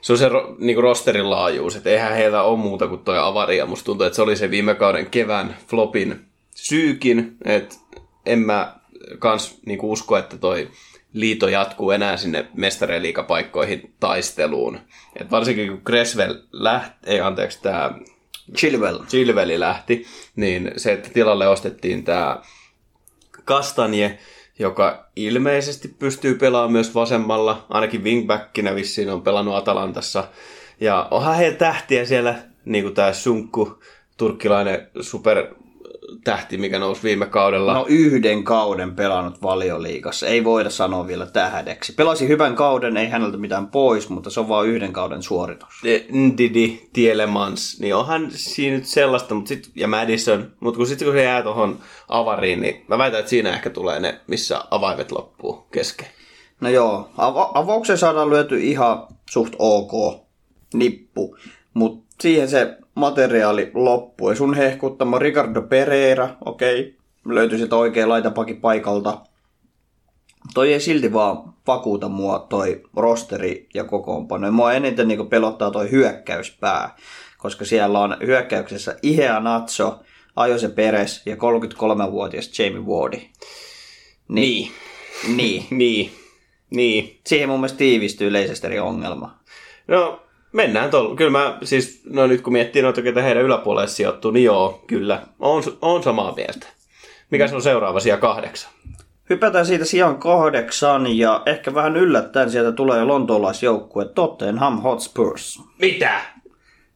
se 0.00 0.12
on 0.12 0.18
se 0.18 0.28
ro, 0.28 0.56
niin 0.58 0.78
rosterin 0.78 1.30
laajuus, 1.30 1.76
että 1.76 1.90
eihän 1.90 2.14
heillä 2.14 2.42
ole 2.42 2.58
muuta 2.58 2.88
kuin 2.88 3.00
toi 3.04 3.18
avaria. 3.18 3.66
Musta 3.66 3.84
tuntuu, 3.84 4.06
että 4.06 4.16
se 4.16 4.22
oli 4.22 4.36
se 4.36 4.50
viime 4.50 4.74
kauden 4.74 5.06
kevään 5.06 5.56
flopin 5.68 6.24
syykin, 6.54 7.36
että 7.44 7.74
en 8.26 8.38
mä 8.38 8.74
kans 9.18 9.58
niin 9.66 9.78
usko, 9.82 10.16
että 10.16 10.38
toi 10.38 10.68
liito 11.14 11.48
jatkuu 11.48 11.90
enää 11.90 12.16
sinne 12.16 12.46
mestareliikapaikkoihin 12.54 13.94
taisteluun. 14.00 14.78
Et 15.20 15.30
varsinkin 15.30 15.68
kun 15.68 15.82
Creswell 15.84 16.34
lähti, 16.52 16.96
ei 17.06 17.20
anteeksi, 17.20 17.62
tämä 17.62 17.90
Chilwell. 18.56 18.98
Chilveli 19.04 19.60
lähti, 19.60 20.06
niin 20.36 20.72
se, 20.76 20.92
että 20.92 21.10
tilalle 21.10 21.48
ostettiin 21.48 22.04
tämä 22.04 22.42
Kastanje, 23.44 24.18
joka 24.58 25.06
ilmeisesti 25.16 25.88
pystyy 25.88 26.34
pelaamaan 26.34 26.72
myös 26.72 26.94
vasemmalla, 26.94 27.66
ainakin 27.68 28.04
wingbackinä 28.04 28.74
vissiin 28.74 29.10
on 29.10 29.22
pelannut 29.22 29.54
Atalantassa. 29.54 30.28
Ja 30.80 31.08
onhan 31.10 31.36
heillä 31.36 31.58
tähtiä 31.58 32.04
siellä, 32.04 32.34
niin 32.64 32.84
kuin 32.84 32.94
tämä 32.94 33.12
Sunkku, 33.12 33.82
turkkilainen 34.16 34.88
super 35.00 35.54
tähti, 36.24 36.58
mikä 36.58 36.78
nousi 36.78 37.02
viime 37.02 37.26
kaudella. 37.26 37.74
No 37.74 37.86
yhden 37.88 38.44
kauden 38.44 38.96
pelannut 38.96 39.42
valioliigassa. 39.42 40.26
Ei 40.26 40.44
voida 40.44 40.70
sanoa 40.70 41.06
vielä 41.06 41.26
tähdeksi. 41.26 41.92
Pelasi 41.92 42.28
hyvän 42.28 42.54
kauden, 42.54 42.96
ei 42.96 43.08
häneltä 43.08 43.36
mitään 43.36 43.66
pois, 43.66 44.08
mutta 44.08 44.30
se 44.30 44.40
on 44.40 44.48
vain 44.48 44.70
yhden 44.70 44.92
kauden 44.92 45.22
suoritus. 45.22 45.68
Ndidi, 46.12 46.80
Tielemans, 46.92 47.80
niin 47.80 47.94
onhan 47.94 48.28
siinä 48.30 48.76
nyt 48.76 48.86
sellaista, 48.86 49.34
mutta 49.34 49.48
sit, 49.48 49.70
ja 49.74 49.88
Madison, 49.88 50.52
mutta 50.60 50.76
kun 50.78 50.86
sitten 50.86 51.06
kun 51.06 51.14
se 51.14 51.22
jää 51.22 51.42
tuohon 51.42 51.78
avariin, 52.08 52.60
niin 52.60 52.84
mä 52.88 52.98
väitän, 52.98 53.20
että 53.20 53.30
siinä 53.30 53.54
ehkä 53.54 53.70
tulee 53.70 54.00
ne, 54.00 54.20
missä 54.26 54.64
avaimet 54.70 55.12
loppuu 55.12 55.66
kesken. 55.72 56.06
No 56.60 56.68
joo, 56.68 57.08
ava- 57.18 57.50
avaukseen 57.54 57.98
saadaan 57.98 58.30
lyöty 58.30 58.60
ihan 58.60 59.06
suht 59.30 59.54
ok 59.58 60.24
nippu, 60.74 61.36
mutta 61.74 62.04
siihen 62.20 62.48
se 62.48 62.76
materiaali 62.94 63.70
loppuu. 63.74 64.30
Ja 64.30 64.36
sun 64.36 64.54
hehkuttama 64.54 65.18
Ricardo 65.18 65.62
Pereira, 65.62 66.28
okei, 66.44 66.80
okay, 66.80 66.94
löytyi 67.34 67.58
sieltä 67.58 67.76
oikein 67.76 68.08
laitapaki 68.08 68.54
paikalta. 68.54 69.20
Toi 70.54 70.72
ei 70.72 70.80
silti 70.80 71.12
vaan 71.12 71.54
vakuuta 71.66 72.08
mua 72.08 72.46
toi 72.48 72.82
rosteri 72.96 73.68
ja 73.74 73.84
kokoonpano. 73.84 74.52
Mua 74.52 74.72
eniten 74.72 75.08
niin 75.08 75.28
pelottaa 75.28 75.70
toi 75.70 75.90
hyökkäyspää, 75.90 76.96
koska 77.38 77.64
siellä 77.64 77.98
on 77.98 78.16
hyökkäyksessä 78.26 78.96
Ihea 79.02 79.40
Natso, 79.40 80.00
Ajose 80.36 80.68
Peres 80.68 81.22
ja 81.26 81.36
33-vuotias 81.36 82.58
Jamie 82.58 82.80
Wardi. 82.80 83.30
Niin. 84.28 84.72
Niin. 85.36 85.66
Niin. 85.78 86.12
Niin. 86.70 87.20
Siihen 87.26 87.48
mun 87.48 87.60
mielestä 87.60 87.78
tiivistyy 87.78 88.32
Leicesterin 88.32 88.82
ongelma. 88.82 89.38
No, 89.88 90.23
mennään 90.54 90.90
tuolla. 90.90 91.16
Kyllä 91.16 91.30
mä, 91.30 91.58
siis, 91.62 92.02
no 92.10 92.26
nyt 92.26 92.40
kun 92.40 92.52
miettii 92.52 92.82
noita, 92.82 93.02
ketä 93.02 93.22
heidän 93.22 93.42
yläpuolelle 93.42 93.88
sijoittuu, 93.88 94.30
niin 94.30 94.44
joo, 94.44 94.84
kyllä. 94.86 95.22
On, 95.38 95.62
on 95.82 96.02
samaa 96.02 96.34
mieltä. 96.34 96.66
Mikä 97.30 97.48
se 97.48 97.54
on 97.54 97.62
seuraava 97.62 98.00
sija 98.00 98.16
kahdeksan? 98.16 98.72
Hypätään 99.30 99.66
siitä 99.66 99.84
sijaan 99.84 100.18
kahdeksan 100.18 101.18
ja 101.18 101.42
ehkä 101.46 101.74
vähän 101.74 101.96
yllättäen 101.96 102.50
sieltä 102.50 102.72
tulee 102.72 102.98
jo 102.98 103.08
lontoolaisjoukkue 103.08 104.04
Tottenham 104.04 104.82
Hotspurs. 104.82 105.60
Mitä? 105.78 106.20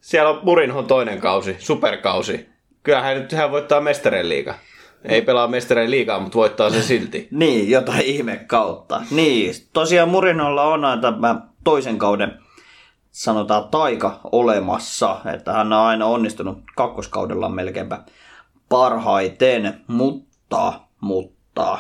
Siellä 0.01 0.31
on 0.31 0.41
Murinhon 0.43 0.87
toinen 0.87 1.21
kausi, 1.21 1.57
superkausi. 1.59 2.49
Kyllähän 2.83 3.17
nyt 3.17 3.33
hän 3.33 3.51
voittaa 3.51 3.81
mestareen 3.81 4.29
liiga. 4.29 4.55
Ei 5.05 5.23
pelaa 5.23 5.49
mestareen 5.49 5.91
liigaa, 5.91 6.21
mutta 6.21 6.39
voittaa 6.39 6.71
se 6.71 6.83
silti. 6.83 7.29
Niin, 7.31 7.71
jotain 7.71 8.01
ihme 8.01 8.45
kautta. 8.47 9.01
Niin, 9.11 9.55
tosiaan 9.73 10.09
Murinolla 10.09 10.65
on 10.65 10.81
tämä 11.01 11.41
toisen 11.65 11.99
kauden 11.99 12.39
sanotaan 13.11 13.69
taika 13.69 14.21
olemassa, 14.33 15.21
että 15.35 15.53
hän 15.53 15.73
on 15.73 15.79
aina 15.79 16.07
onnistunut 16.07 16.59
kakkoskaudella 16.77 17.49
melkeinpä 17.49 18.03
parhaiten, 18.69 19.81
mutta, 19.87 20.81
mutta 21.01 21.79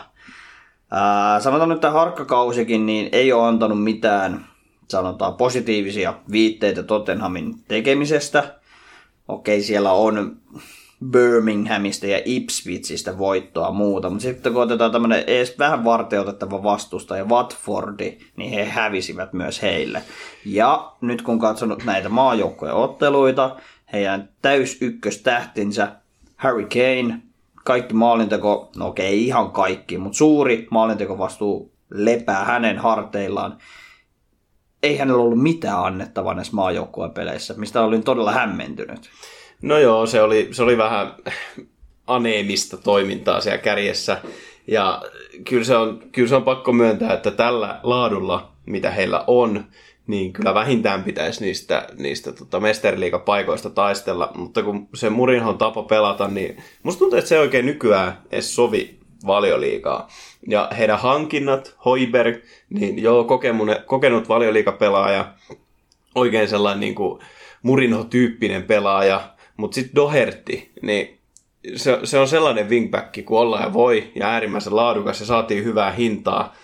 ää, 0.91 1.41
sanotaan 1.41 1.69
nyt, 1.69 1.77
että 1.77 1.91
harkkakausikin 1.91 2.87
niin 2.87 3.09
ei 3.13 3.33
ole 3.33 3.47
antanut 3.47 3.85
mitään 3.85 4.47
sanotaan 4.89 5.35
positiivisia 5.35 6.15
viitteitä 6.31 6.83
Tottenhamin 6.83 7.55
tekemisestä. 7.69 8.55
Okei, 9.29 9.63
siellä 9.63 9.93
on 9.93 10.37
Birminghamista 11.05 12.07
ja 12.07 12.23
Ipswichistä 12.25 13.19
voittoa 13.19 13.71
muuta, 13.71 14.11
mutta 14.11 14.23
sitten 14.23 14.53
kun 14.53 14.63
otetaan 14.63 14.93
tämmöinen 14.93 15.25
edes 15.27 15.59
vähän 15.59 15.85
varteutettava 15.85 16.63
vastusta 16.63 17.17
ja 17.17 17.25
Watfordi, 17.25 18.19
niin 18.37 18.51
he 18.51 18.65
hävisivät 18.65 19.33
myös 19.33 19.63
heille. 19.63 20.03
Ja 20.45 20.93
nyt 21.01 21.23
kun 21.23 21.39
katsonut 21.39 21.85
näitä 21.85 22.09
maajoukkojen 22.09 22.75
otteluita, 22.75 23.57
heidän 23.93 24.29
täys 24.43 24.79
ykköstähtinsä 24.81 25.93
Harry 26.37 26.67
Kane, 26.67 27.23
kaikki 27.65 27.95
maalinteko, 27.95 28.71
no 28.77 28.87
okei 28.87 29.27
ihan 29.27 29.51
kaikki, 29.53 29.99
mutta 29.99 30.19
suuri 30.19 30.69
maalinteko 30.71 31.19
vastuu 31.19 31.73
lepää 31.91 32.45
hänen 32.45 32.79
harteillaan. 32.79 33.59
Ei 34.83 34.97
hänellä 34.97 35.23
ollut 35.23 35.43
mitään 35.43 35.85
annettavaa 35.85 36.35
näissä 36.35 36.57
maajoukkueen 36.57 37.11
peleissä, 37.11 37.55
mistä 37.57 37.83
olin 37.83 38.03
todella 38.03 38.33
hämmentynyt. 38.33 39.11
No 39.63 39.79
joo, 39.79 40.07
se 40.07 40.23
oli, 40.23 40.49
se 40.53 40.63
oli 40.63 40.79
vähän 40.79 41.13
aneemista 42.07 42.77
toimintaa 42.77 43.41
siellä 43.41 43.59
kärjessä. 43.59 44.21
Ja 44.67 45.03
kyllä 45.49 45.65
se, 45.65 45.77
on, 45.77 46.03
kyllä 46.13 46.29
se 46.29 46.37
on 46.37 46.43
pakko 46.43 46.73
myöntää, 46.73 47.15
että 47.15 47.31
tällä 47.31 47.81
laadulla, 47.83 48.53
mitä 48.67 48.91
heillä 48.91 49.25
on, 49.27 49.65
niin 50.07 50.33
kyllä 50.33 50.55
vähintään 50.55 51.05
pitäisi 51.05 51.45
niistä, 51.45 51.89
niistä 51.97 52.33
tota 52.33 52.61
mestariliigapaikoista 52.61 53.71
taistella. 53.71 54.31
Mutta 54.35 54.63
kun 54.63 54.89
se 54.95 55.11
Murinhon 55.11 55.59
tapa 55.59 55.83
pelata, 55.83 56.29
niin 56.29 56.57
musta 56.83 56.99
tuntuu, 56.99 57.19
että 57.19 57.29
se 57.29 57.35
ei 57.35 57.41
oikein 57.41 57.67
nykyään 57.67 58.19
edes 58.31 58.55
sovi 58.55 58.99
valioliigaa. 59.27 60.09
Ja 60.49 60.69
heidän 60.79 60.99
hankinnat, 60.99 61.77
Hoiberg, 61.85 62.37
niin 62.71 63.03
joo, 63.03 63.25
kokemune, 63.25 63.83
kokenut 63.87 64.29
valioliigapelaaja, 64.29 65.35
oikein 66.15 66.49
sellainen 66.49 66.81
niin 66.81 66.95
kuin 66.95 67.21
Murinho-tyyppinen 67.63 68.63
pelaaja, 68.63 69.38
mutta 69.59 69.75
sitten 69.75 69.95
Doherty, 69.95 70.63
niin 70.83 71.19
se, 71.77 72.01
se 72.05 72.19
on 72.19 72.29
sellainen 72.29 72.71
wingback 72.71 73.25
kuin 73.25 73.39
olla 73.39 73.61
ja 73.61 73.73
voi, 73.73 74.13
ja 74.15 74.29
äärimmäisen 74.29 74.77
laadukas, 74.77 75.21
ja 75.21 75.27
saatiin 75.27 75.65
hyvää 75.65 75.91
hintaa, 75.91 76.55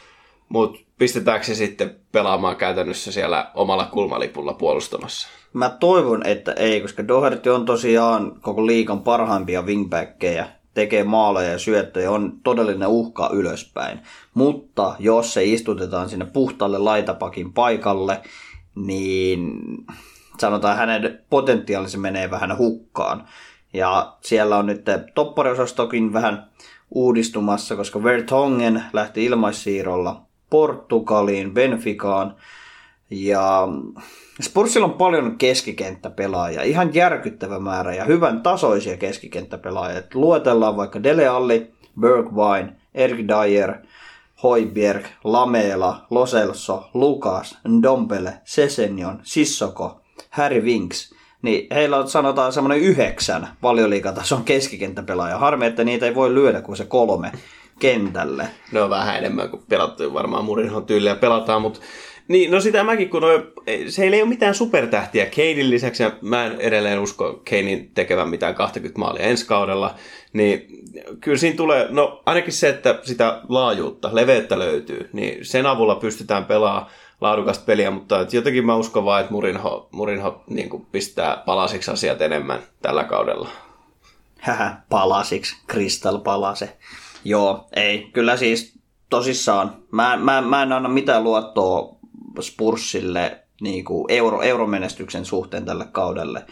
mutta 0.49 0.81
pistetäänkö 0.99 1.47
se 1.47 1.55
sitten 1.55 1.97
pelaamaan 2.13 2.57
käytännössä 2.57 3.13
siellä 3.13 3.51
omalla 3.55 3.87
kulmalipulla 3.87 4.53
puolustamassa? 4.53 5.29
Mä 5.53 5.71
toivon, 5.81 6.27
että 6.27 6.53
ei, 6.53 6.81
koska 6.81 7.09
Doherty 7.09 7.51
on 7.51 7.65
tosiaan 7.65 8.41
koko 8.41 8.67
liikan 8.67 9.03
parhaimpia 9.03 9.63
wingbackkejä, 9.63 10.49
tekee 10.75 11.05
maaleja 11.05 11.51
ja 11.51 11.59
syöttöjä, 11.59 12.11
on 12.11 12.33
todellinen 12.45 12.89
uhka 12.89 13.31
ylöspäin. 13.33 14.01
Mutta 14.35 14.97
jos 14.99 15.35
se 15.35 15.45
istutetaan 15.45 16.09
sinne 16.09 16.25
puhtaalle 16.25 16.79
laitapakin 16.79 17.53
paikalle, 17.53 18.21
niin 18.75 19.61
sanotaan 20.39 20.77
hänen 20.77 21.25
potentiaalisen 21.31 22.01
menee 22.01 22.31
vähän 22.31 22.59
hukkaan. 22.59 23.29
Ja 23.73 24.17
siellä 24.21 24.57
on 24.57 24.67
nyt 24.67 24.85
toppariosastokin 25.15 26.13
vähän 26.13 26.51
uudistumassa, 26.91 27.77
koska 27.77 28.03
Vertongen 28.03 28.85
lähti 28.93 29.25
ilmaissiirrolla 29.25 30.23
Portugaliin, 30.51 31.55
Benficaan. 31.55 32.37
Ja 33.11 33.69
Spursilla 34.43 34.87
on 34.87 34.93
paljon 34.93 35.39
keskikenttäpelaajia, 35.39 36.63
ihan 36.63 36.95
järkyttävä 36.95 37.59
määrä 37.59 37.95
ja 37.95 38.05
hyvän 38.05 38.43
tasoisia 38.43 38.97
keskikenttäpelaajia. 38.97 40.03
Luetellaan 40.15 40.77
vaikka 40.77 41.03
Dele 41.03 41.27
Alli, 41.27 41.71
Bergwijn, 42.01 42.77
Erik 42.95 43.29
Dyer, 43.29 43.75
Hoiberg, 44.43 45.05
Lamela, 45.25 46.07
Loselso, 46.11 46.91
Lukas, 46.95 47.59
Ndombele, 47.69 48.41
Sesenion, 48.45 49.21
Sissoko, 49.23 50.01
Harry 50.35 50.61
Winks, 50.61 51.15
niin 51.43 51.67
heillä 51.75 51.97
on 51.97 52.09
sanotaan 52.09 52.53
semmoinen 52.53 52.79
yhdeksän 52.79 53.49
valioliikatason 53.63 54.45
keskikenttäpelaaja. 54.45 55.39
Harmi, 55.39 55.67
että 55.67 55.85
niitä 55.85 56.07
ei 56.07 56.15
voi 56.15 56.35
lyödä 56.35 56.61
kuin 56.61 56.77
se 56.77 56.85
kolme 56.85 57.33
kentälle. 57.79 58.49
Ne 58.73 58.83
on 58.83 58.91
vähän 58.91 59.19
enemmän 59.19 59.49
kuin 59.49 59.63
pelattu 59.69 60.15
varmaan 60.15 60.45
Murinhon 60.45 60.87
tyyliä 60.87 61.15
pelataan, 61.15 61.63
mutta 61.63 61.81
niin, 62.29 62.51
no 62.51 62.61
sitä 62.61 62.85
mäkin, 62.85 63.11
kun 63.11 63.23
noi, 63.23 63.53
se 63.89 64.05
ei 64.05 64.23
ole 64.23 64.29
mitään 64.29 64.55
supertähtiä 64.55 65.27
Keinin 65.27 65.71
lisäksi, 65.71 66.03
ja 66.03 66.13
mä 66.21 66.47
en 66.47 66.61
edelleen 66.61 67.01
usko 67.01 67.41
Keinin 67.45 67.91
tekevän 67.95 68.29
mitään 68.29 68.55
20 68.55 68.99
maalia 68.99 69.23
ensi 69.23 69.47
kaudella, 69.47 69.95
niin 70.33 70.67
kyllä 71.21 71.39
siinä 71.39 71.57
tulee, 71.57 71.87
no 71.91 72.23
ainakin 72.27 72.53
se, 72.53 72.69
että 72.69 72.99
sitä 73.03 73.41
laajuutta, 73.49 74.11
leveyttä 74.13 74.59
löytyy, 74.59 75.09
niin 75.13 75.45
sen 75.45 75.67
avulla 75.67 75.95
pystytään 75.95 76.45
pelaamaan 76.45 76.87
laadukasta 77.21 77.65
peliä, 77.65 77.91
mutta 77.91 78.27
jotenkin 78.33 78.67
mä 78.67 78.77
uskon 78.77 79.05
vaan, 79.05 79.21
että 79.21 79.33
Murinho, 79.33 79.89
Murinho 79.93 80.45
niin 80.47 80.69
kuin 80.69 80.87
pistää 80.93 81.43
palasiksi 81.47 81.91
asiat 81.91 82.21
enemmän 82.21 82.59
tällä 82.83 83.05
kaudella. 83.05 83.49
Hähä, 84.39 84.83
palasiksi, 84.89 85.57
Crystal 85.71 86.19
palase. 86.19 86.77
Joo, 87.25 87.67
ei, 87.77 88.11
kyllä 88.13 88.37
siis 88.37 88.79
tosissaan. 89.11 89.77
Mä, 89.91 90.17
mä, 90.17 90.41
mä 90.41 90.63
en 90.63 90.73
anna 90.73 90.89
mitään 90.89 91.25
luottoa 91.25 91.97
Spursille 92.41 93.41
niin 93.61 93.85
kuin 93.85 94.05
euro, 94.09 94.43
euromenestyksen 94.43 95.25
suhteen 95.25 95.65
tälle 95.65 95.87
kaudelle. 95.93 96.45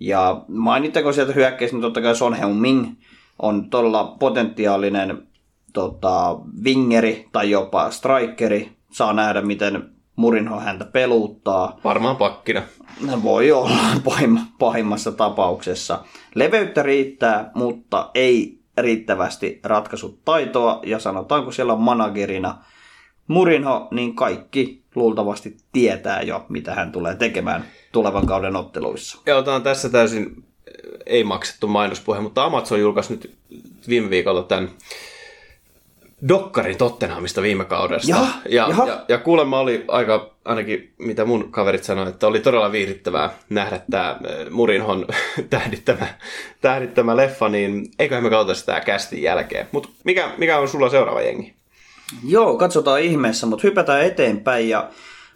Ja 0.00 0.44
mainittako 0.48 1.12
sieltä 1.12 1.32
hyökkäistä, 1.32 1.76
niin 1.76 1.82
totta 1.82 2.02
kai 2.02 2.16
Son 2.16 2.34
Heung-min 2.34 2.96
on 3.38 3.70
todella 3.70 4.04
potentiaalinen 4.04 5.28
tota, 5.72 6.38
wingeri 6.64 7.28
tai 7.32 7.50
jopa 7.50 7.90
strikeri. 7.90 8.72
Saa 8.92 9.12
nähdä, 9.12 9.42
miten 9.42 9.90
Murinho 10.20 10.60
häntä 10.60 10.84
peluuttaa. 10.84 11.80
Varmaan 11.84 12.16
pakkina. 12.16 12.62
Voi 13.22 13.52
olla 13.52 13.78
pahimmassa 14.58 15.12
tapauksessa. 15.12 16.04
Leveyttä 16.34 16.82
riittää, 16.82 17.50
mutta 17.54 18.10
ei 18.14 18.60
riittävästi 18.78 19.60
ratkaisutaitoa. 19.64 20.80
Ja 20.86 20.98
sanotaanko 20.98 21.52
siellä 21.52 21.72
on 21.72 21.80
managerina 21.80 22.64
Murinho, 23.26 23.88
niin 23.90 24.14
kaikki 24.14 24.82
luultavasti 24.94 25.56
tietää 25.72 26.22
jo, 26.22 26.46
mitä 26.48 26.74
hän 26.74 26.92
tulee 26.92 27.14
tekemään 27.14 27.64
tulevan 27.92 28.26
kauden 28.26 28.56
otteluissa. 28.56 29.18
Ja 29.26 29.36
otetaan 29.36 29.62
tässä 29.62 29.88
täysin 29.88 30.44
ei 31.06 31.24
maksettu 31.24 31.68
mainospuhe, 31.68 32.20
mutta 32.20 32.44
Amazon 32.44 32.80
julkaisi 32.80 33.12
nyt 33.12 33.36
viime 33.88 34.10
viikolla 34.10 34.42
tämän 34.42 34.70
dokkarin 36.28 36.76
Tottenhamista 36.76 37.42
viime 37.42 37.64
kaudesta. 37.64 38.10
Ja, 38.10 38.26
ja, 38.48 38.68
ja, 38.86 39.04
ja 39.08 39.18
kuulemma 39.18 39.60
oli 39.60 39.84
aika, 39.88 40.34
ainakin 40.44 40.94
mitä 40.98 41.24
mun 41.24 41.52
kaverit 41.52 41.84
sanoivat, 41.84 42.14
että 42.14 42.26
oli 42.26 42.40
todella 42.40 42.72
viihdyttävää 42.72 43.30
nähdä 43.50 43.80
tämä 43.90 44.16
Murinhon 44.50 45.06
tähdittämä, 45.50 46.06
tähdittämä 46.60 47.16
leffa, 47.16 47.48
niin 47.48 47.90
eiköhän 47.98 48.24
me 48.24 48.30
kautta 48.30 48.54
sitä 48.54 48.80
kästin 48.80 49.22
jälkeen. 49.22 49.68
Mutta 49.72 49.88
mikä, 50.04 50.30
mikä 50.38 50.58
on 50.58 50.68
sulla 50.68 50.90
seuraava 50.90 51.20
jengi? 51.20 51.54
Joo, 52.24 52.56
katsotaan 52.56 53.00
ihmeessä, 53.00 53.46
mutta 53.46 53.66
hypätään 53.66 54.04
eteenpäin 54.04 54.68
ja 54.68 54.90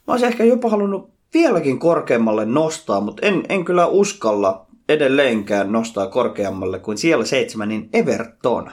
mä 0.06 0.12
olisin 0.12 0.28
ehkä 0.28 0.44
jopa 0.44 0.68
halunnut 0.68 1.10
vieläkin 1.34 1.78
korkeammalle 1.78 2.44
nostaa, 2.44 3.00
mutta 3.00 3.26
en, 3.26 3.44
en 3.48 3.64
kyllä 3.64 3.86
uskalla 3.86 4.66
edelleenkään 4.88 5.72
nostaa 5.72 6.06
korkeammalle 6.06 6.78
kuin 6.78 6.98
siellä 6.98 7.24
seitsemän, 7.24 7.68
niin 7.68 7.88
Everton. 7.92 8.70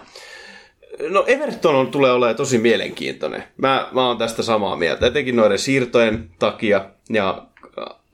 No 1.10 1.24
Everton 1.28 1.76
on, 1.76 1.92
tulee 1.92 2.12
olemaan 2.12 2.36
tosi 2.36 2.58
mielenkiintoinen. 2.58 3.44
Mä, 3.58 3.88
mä 3.92 4.08
oon 4.08 4.18
tästä 4.18 4.44
samaa 4.44 4.76
mieltä, 4.76 5.08
etenkin 5.08 5.36
noiden 5.36 5.60
siirtojen 5.60 6.30
takia 6.40 6.86
ja 7.10 7.46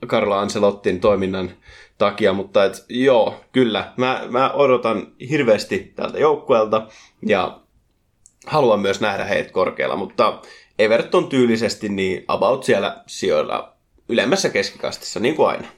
Carlo 0.06 0.36
Ancelottin 0.36 1.00
toiminnan 1.00 1.50
takia, 1.98 2.32
mutta 2.32 2.64
et, 2.64 2.84
joo, 2.88 3.40
kyllä, 3.52 3.92
mä, 3.96 4.22
mä 4.30 4.50
odotan 4.50 5.06
hirveästi 5.30 5.92
tältä 5.96 6.18
joukkueelta 6.18 6.86
ja 7.26 7.60
haluan 8.46 8.80
myös 8.80 9.00
nähdä 9.00 9.24
heitä 9.24 9.52
korkealla, 9.52 9.96
mutta 9.96 10.40
Everton 10.78 11.28
tyylisesti 11.28 11.88
niin 11.88 12.24
about 12.28 12.64
siellä 12.64 13.02
sijoilla 13.06 13.72
ylemmässä 14.08 14.48
keskikastissa, 14.48 15.20
niin 15.20 15.34
kuin 15.34 15.48
aina. 15.48 15.68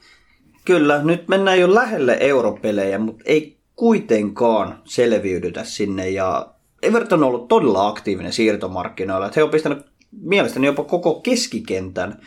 Kyllä, 0.65 1.03
nyt 1.03 1.29
mennään 1.29 1.61
jo 1.61 1.75
lähelle 1.75 2.17
europelejä, 2.21 2.99
mutta 2.99 3.23
ei 3.27 3.57
kuitenkaan 3.77 4.83
selviydytä 4.85 5.65
sinne 5.65 6.11
ja 6.11 6.47
Everton 6.83 7.22
on 7.22 7.28
ollut 7.28 7.49
todella 7.49 7.89
aktiivinen 7.89 8.33
siirtomarkkinoilla. 8.33 9.26
Että 9.26 9.41
he 9.41 9.45
on 9.45 9.51
pistänyt 9.51 9.87
mielestäni 10.20 10.66
jopa 10.66 10.85
koko 10.85 11.14
keskikentän 11.14 12.20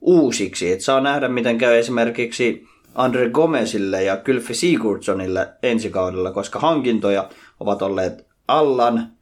uusiksi. 0.00 0.72
Että 0.72 0.84
saa 0.84 1.00
nähdä, 1.00 1.28
miten 1.28 1.58
käy 1.58 1.78
esimerkiksi 1.78 2.66
Andre 2.94 3.30
Gomezille 3.30 4.02
ja 4.02 4.16
Kylfi 4.16 4.54
Sigurdssonille 4.54 5.48
ensi 5.62 5.90
kaudella, 5.90 6.30
koska 6.30 6.58
hankintoja 6.58 7.28
ovat 7.60 7.82
olleet 7.82 8.26
Allan, 8.48 9.12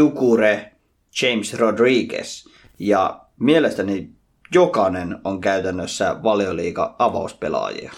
Dukure, 0.00 0.72
James 1.22 1.54
Rodriguez. 1.54 2.46
Ja 2.78 3.20
mielestäni 3.40 4.10
jokainen 4.54 5.18
on 5.24 5.40
käytännössä 5.40 6.16
valioliiga 6.22 6.96
avauspelaajia. 6.98 7.92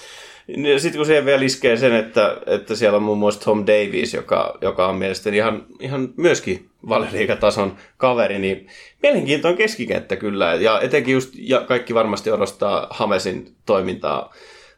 Sitten 0.79 0.99
kun 0.99 1.07
siihen 1.07 1.25
vielä 1.25 1.43
iskee 1.43 1.77
sen, 1.77 1.95
että, 1.95 2.37
että 2.47 2.75
siellä 2.75 2.97
on 2.97 3.03
muun 3.03 3.19
muassa 3.19 3.41
Tom 3.41 3.61
Davies, 3.67 4.15
joka, 4.15 4.59
joka 4.61 4.87
on 4.89 4.97
mielestäni 4.97 5.37
ihan, 5.37 5.67
ihan 5.81 6.09
myöskin 6.17 6.69
valioliikatason 6.89 7.77
kaveri, 7.97 8.39
niin 8.39 8.67
mielenkiintoinen 9.03 9.59
keskikenttä 9.59 10.17
kyllä. 10.17 10.55
Ja 10.55 10.81
etenkin 10.81 11.13
just, 11.13 11.31
ja 11.39 11.61
kaikki 11.61 11.95
varmasti 11.95 12.31
odostaa 12.31 12.87
Hamesin 12.91 13.55
toimintaa 13.67 14.35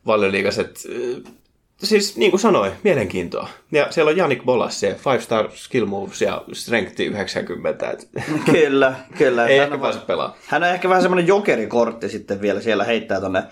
valioliikaset 0.07 0.87
siis 1.87 2.17
niin 2.17 2.31
kuin 2.31 2.41
sanoin, 2.41 2.73
mielenkiintoa. 2.85 3.49
Ja 3.73 3.87
siellä 3.91 4.11
on 4.11 4.17
Janik 4.17 4.45
Bolas, 4.45 4.81
se 4.81 4.97
5 5.13 5.25
star 5.25 5.51
skill 5.55 5.87
moves 5.87 6.23
ja 6.23 6.45
strength 6.53 7.01
90. 7.01 7.91
Et 7.91 8.09
kyllä, 8.53 8.95
kyllä. 9.19 9.47
ei 9.47 9.59
hän 9.59 9.65
ehkä 9.65 9.75
on, 9.75 9.81
pääse 9.81 9.99
pelaamaan. 9.99 10.39
Hän 10.47 10.63
on 10.63 10.69
ehkä 10.69 10.89
vähän 10.89 11.03
semmoinen 11.03 11.27
jokerikortti 11.27 12.09
sitten 12.09 12.41
vielä 12.41 12.61
siellä 12.61 12.85
heittää 12.85 13.21
tonne 13.21 13.43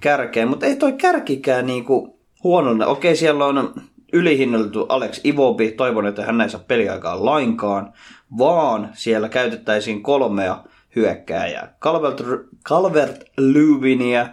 kärkeen, 0.00 0.48
mutta 0.48 0.66
ei 0.66 0.76
toi 0.76 0.92
kärkikään 0.92 1.66
niinku 1.66 2.18
huono. 2.44 2.90
Okei, 2.90 3.16
siellä 3.16 3.46
on 3.46 3.74
ylihinnoitettu 4.12 4.86
Alex 4.88 5.20
Ivobi, 5.24 5.72
toivon, 5.72 6.06
että 6.06 6.24
hän 6.24 6.40
ei 6.40 6.50
saa 6.50 6.64
peliaikaa 6.68 7.24
lainkaan, 7.24 7.92
vaan 8.38 8.90
siellä 8.92 9.28
käytettäisiin 9.28 10.02
kolmea 10.02 10.64
hyökkääjää. 10.96 11.76
Calvert, 11.80 12.22
Calvert 12.64 13.24
Lewiniä, 13.36 14.28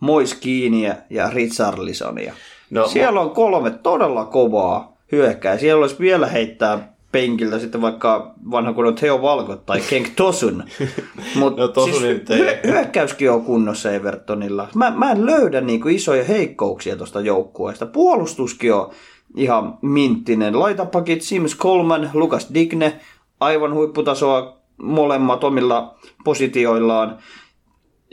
Moiskiiniä 0.00 0.96
ja 1.10 1.30
Richarlisonia. 1.30 2.34
No, 2.70 2.88
Siellä 2.88 3.20
on 3.20 3.30
kolme 3.30 3.70
todella 3.70 4.24
kovaa 4.24 4.96
hyökkää. 5.12 5.58
Siellä 5.58 5.80
olisi 5.80 5.96
vielä 5.98 6.26
heittää 6.26 6.94
penkiltä 7.12 7.58
sitten 7.58 7.80
vaikka 7.80 8.34
vanha 8.50 8.72
kunnon 8.72 8.94
Theo 8.94 9.22
Valkot 9.22 9.66
tai 9.66 9.80
Kenk 9.90 10.08
Tosun. 10.16 10.64
Mutta 11.38 11.62
no, 11.76 11.84
siis 11.84 12.02
hy- 12.02 12.66
hyökkäyskin 12.66 13.30
on 13.30 13.44
kunnossa 13.44 13.92
Evertonilla. 13.92 14.68
Mä, 14.74 14.92
mä 14.96 15.10
en 15.10 15.26
löydä 15.26 15.60
niinku 15.60 15.88
isoja 15.88 16.24
heikkouksia 16.24 16.96
tuosta 16.96 17.20
joukkueesta. 17.20 17.86
Puolustuskin 17.86 18.74
on 18.74 18.90
ihan 19.36 19.78
minttinen. 19.82 20.60
Laitapakit 20.60 21.22
Sims 21.22 21.56
Coleman, 21.56 22.10
Lukas 22.14 22.48
Digne, 22.54 23.00
aivan 23.40 23.74
huipputasoa 23.74 24.60
molemmat 24.82 25.44
omilla 25.44 25.94
positioillaan. 26.24 27.18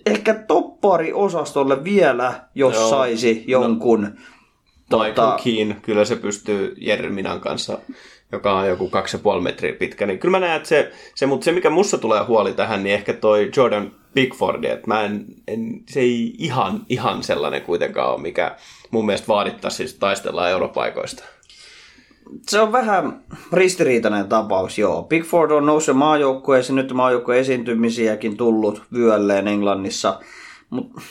Ehkä 0.05 0.33
toppari-osastolle 0.33 1.83
vielä, 1.83 2.33
jos 2.55 2.75
Joo. 2.75 2.89
saisi 2.89 3.43
jonkun... 3.47 4.01
No 4.01 4.09
Michael 4.91 5.13
tota... 5.13 5.39
Keane, 5.43 5.77
kyllä 5.81 6.05
se 6.05 6.15
pystyy 6.15 6.75
Jerminan 6.77 7.39
kanssa, 7.39 7.79
joka 8.31 8.59
on 8.59 8.67
joku 8.67 8.91
2,5 9.35 9.41
metriä 9.41 9.73
pitkä. 9.73 10.05
Niin 10.05 10.19
kyllä 10.19 10.39
mä 10.39 10.45
näen, 10.45 10.57
että 10.57 10.69
se, 10.69 10.91
se, 11.15 11.25
mutta 11.25 11.45
se 11.45 11.51
mikä 11.51 11.69
mussa 11.69 11.97
tulee 11.97 12.23
huoli 12.23 12.53
tähän, 12.53 12.83
niin 12.83 12.93
ehkä 12.93 13.13
toi 13.13 13.51
Jordan 13.57 13.91
Pickford, 14.13 14.63
että 14.63 14.87
mä 14.87 15.03
en, 15.03 15.25
en, 15.47 15.83
se 15.89 15.99
ei 15.99 16.35
ihan, 16.37 16.85
ihan 16.89 17.23
sellainen 17.23 17.61
kuitenkaan 17.61 18.13
ole, 18.13 18.21
mikä 18.21 18.55
mun 18.91 19.05
mielestä 19.05 19.27
vaadittaisi 19.27 19.77
siis 19.77 19.93
taistella 19.93 20.49
europaikoista. 20.49 21.23
Se 22.47 22.59
on 22.59 22.71
vähän 22.71 23.23
ristiriitainen 23.53 24.27
tapaus, 24.27 24.77
joo. 24.77 25.03
Pickford 25.03 25.51
on 25.51 25.65
noussut 25.65 25.97
maajoukkueeseen, 25.97 26.75
nyt 26.75 26.93
maajoukkueen 26.93 27.41
esiintymisiäkin 27.41 28.37
tullut 28.37 28.81
vyölleen 28.93 29.47
Englannissa, 29.47 30.19
mutta 30.69 31.01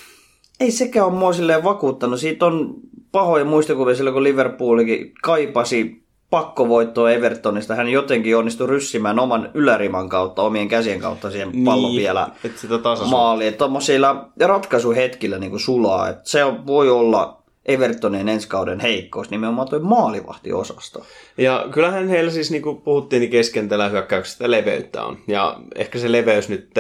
ei 0.61 0.71
sekään 0.71 1.07
ole 1.07 1.15
mua 1.15 1.33
silleen 1.33 1.65
vakuuttanut. 1.65 2.21
Siitä 2.21 2.47
on 2.47 2.75
pahoja 3.17 3.45
muistikuvia 3.45 3.95
silloin, 3.95 4.15
kun 4.15 4.25
Liverpoolikin 4.25 5.13
kaipasi 5.23 6.03
pakkovoittoa 6.31 7.11
Evertonista. 7.11 7.75
Hän 7.75 7.89
jotenkin 7.89 8.37
onnistui 8.37 8.67
ryssimään 8.67 9.19
oman 9.19 9.51
yläriman 9.55 10.09
kautta, 10.09 10.43
omien 10.43 10.69
käsien 10.69 11.01
kautta 11.01 11.31
siihen 11.31 11.49
niin, 11.53 11.65
pallon 11.65 11.91
niin, 11.91 12.01
vielä 12.01 12.29
et 12.45 12.59
sitä 12.59 12.75
maaliin. 13.11 13.55
Tuommoisilla 13.55 14.29
ratkaisuhetkillä 14.41 15.39
niin 15.39 15.51
kuin 15.51 15.61
sulaa. 15.61 16.09
Että 16.09 16.31
se 16.31 16.41
voi 16.67 16.91
olla 16.91 17.43
Evertonin 17.67 18.29
ensi 18.29 18.49
kauden 18.49 18.81
heikkous, 18.81 19.31
nimenomaan 19.31 19.69
tuo 19.69 19.79
maalivahtiosasto. 19.79 21.03
Ja 21.39 21.67
kyllähän 21.71 22.09
heillä 22.09 22.31
siis, 22.31 22.51
niin 22.51 22.63
kuin 22.63 22.77
puhuttiin, 22.77 23.21
niin 23.21 23.31
keskentällä 23.31 23.89
hyökkäyksestä 23.89 24.51
leveyttä 24.51 25.05
on. 25.05 25.19
Ja 25.27 25.57
ehkä 25.75 25.99
se 25.99 26.13
leveys 26.13 26.49
nyt 26.49 26.71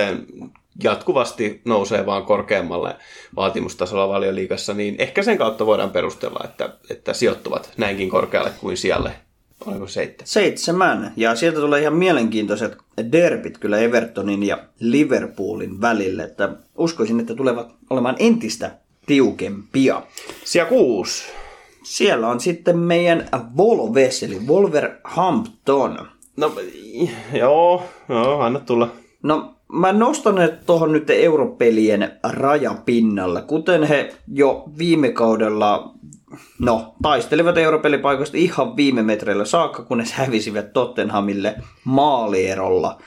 jatkuvasti 0.83 1.61
nousee 1.65 2.07
vaan 2.07 2.25
korkeammalle 2.25 2.97
vaatimustasolla 3.37 4.09
valioliigassa, 4.09 4.75
niin 4.75 4.95
ehkä 4.99 5.23
sen 5.23 5.39
kautta 5.39 5.67
voidaan 5.67 5.91
perustella, 5.91 6.41
että, 6.45 6.71
että 6.91 7.13
sijoittuvat 7.13 7.73
näinkin 7.77 8.11
korkealle 8.11 8.53
kuin 8.61 8.77
siellä. 8.77 9.11
Oliko 9.67 9.87
seitsemän? 9.87 10.27
Seitsemän. 10.29 11.13
Ja 11.17 11.35
sieltä 11.37 11.61
tulee 11.61 11.81
ihan 11.81 11.95
mielenkiintoiset 11.95 12.77
derbit 13.13 13.59
kyllä 13.59 13.79
Evertonin 13.79 14.43
ja 14.43 14.59
Liverpoolin 14.81 15.81
välille. 15.81 16.23
Että 16.23 16.49
uskoisin, 16.79 17.21
että 17.21 17.35
tulevat 17.35 17.75
olemaan 17.91 18.17
entistä 18.19 18.71
tiukempia. 19.07 20.03
Siellä 20.45 20.69
kuusi. 20.69 21.25
Siellä 21.85 22.29
on 22.29 22.41
sitten 22.41 22.79
meidän 22.79 23.29
Volves, 23.57 24.23
eli 24.23 24.39
Wolverhampton. 24.47 26.09
No, 26.37 26.53
joo, 27.33 27.83
joo, 28.09 28.41
anna 28.41 28.61
tulla. 28.61 28.93
No, 29.23 29.56
mä 29.73 29.93
nostan 29.93 30.35
ne 30.35 30.49
tuohon 30.49 30.93
nyt 30.93 31.11
europelien 31.11 32.19
rajapinnalle. 32.23 33.43
Kuten 33.43 33.83
he 33.83 34.15
jo 34.33 34.65
viime 34.79 35.13
kaudella 35.13 35.95
no, 36.59 36.95
taistelivat 37.03 37.59
europelipaikoista 37.59 38.37
ihan 38.37 38.77
viime 38.77 39.03
metreillä 39.03 39.45
saakka, 39.45 39.83
kunnes 39.83 40.13
hävisivät 40.13 40.73
Tottenhamille 40.73 41.55
maalierolla 41.85 42.99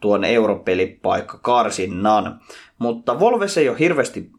tuon 0.00 0.24
europelipaikka 0.24 1.38
karsinnan. 1.38 2.40
Mutta 2.78 3.20
Volves 3.20 3.58
ei 3.58 3.68
ole 3.68 3.78
hirveästi 3.78 4.30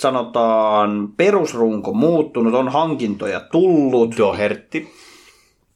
sanotaan 0.00 1.12
perusrunko 1.16 1.92
muuttunut, 1.92 2.54
on 2.54 2.68
hankintoja 2.68 3.40
tullut. 3.40 4.14
Doherty. 4.18 4.86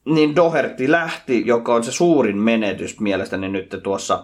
niin 0.05 0.35
Doherty 0.35 0.91
lähti, 0.91 1.43
joka 1.45 1.75
on 1.75 1.83
se 1.83 1.91
suurin 1.91 2.37
menetys 2.37 2.99
mielestäni 2.99 3.49
nyt 3.49 3.79
tuossa 3.83 4.23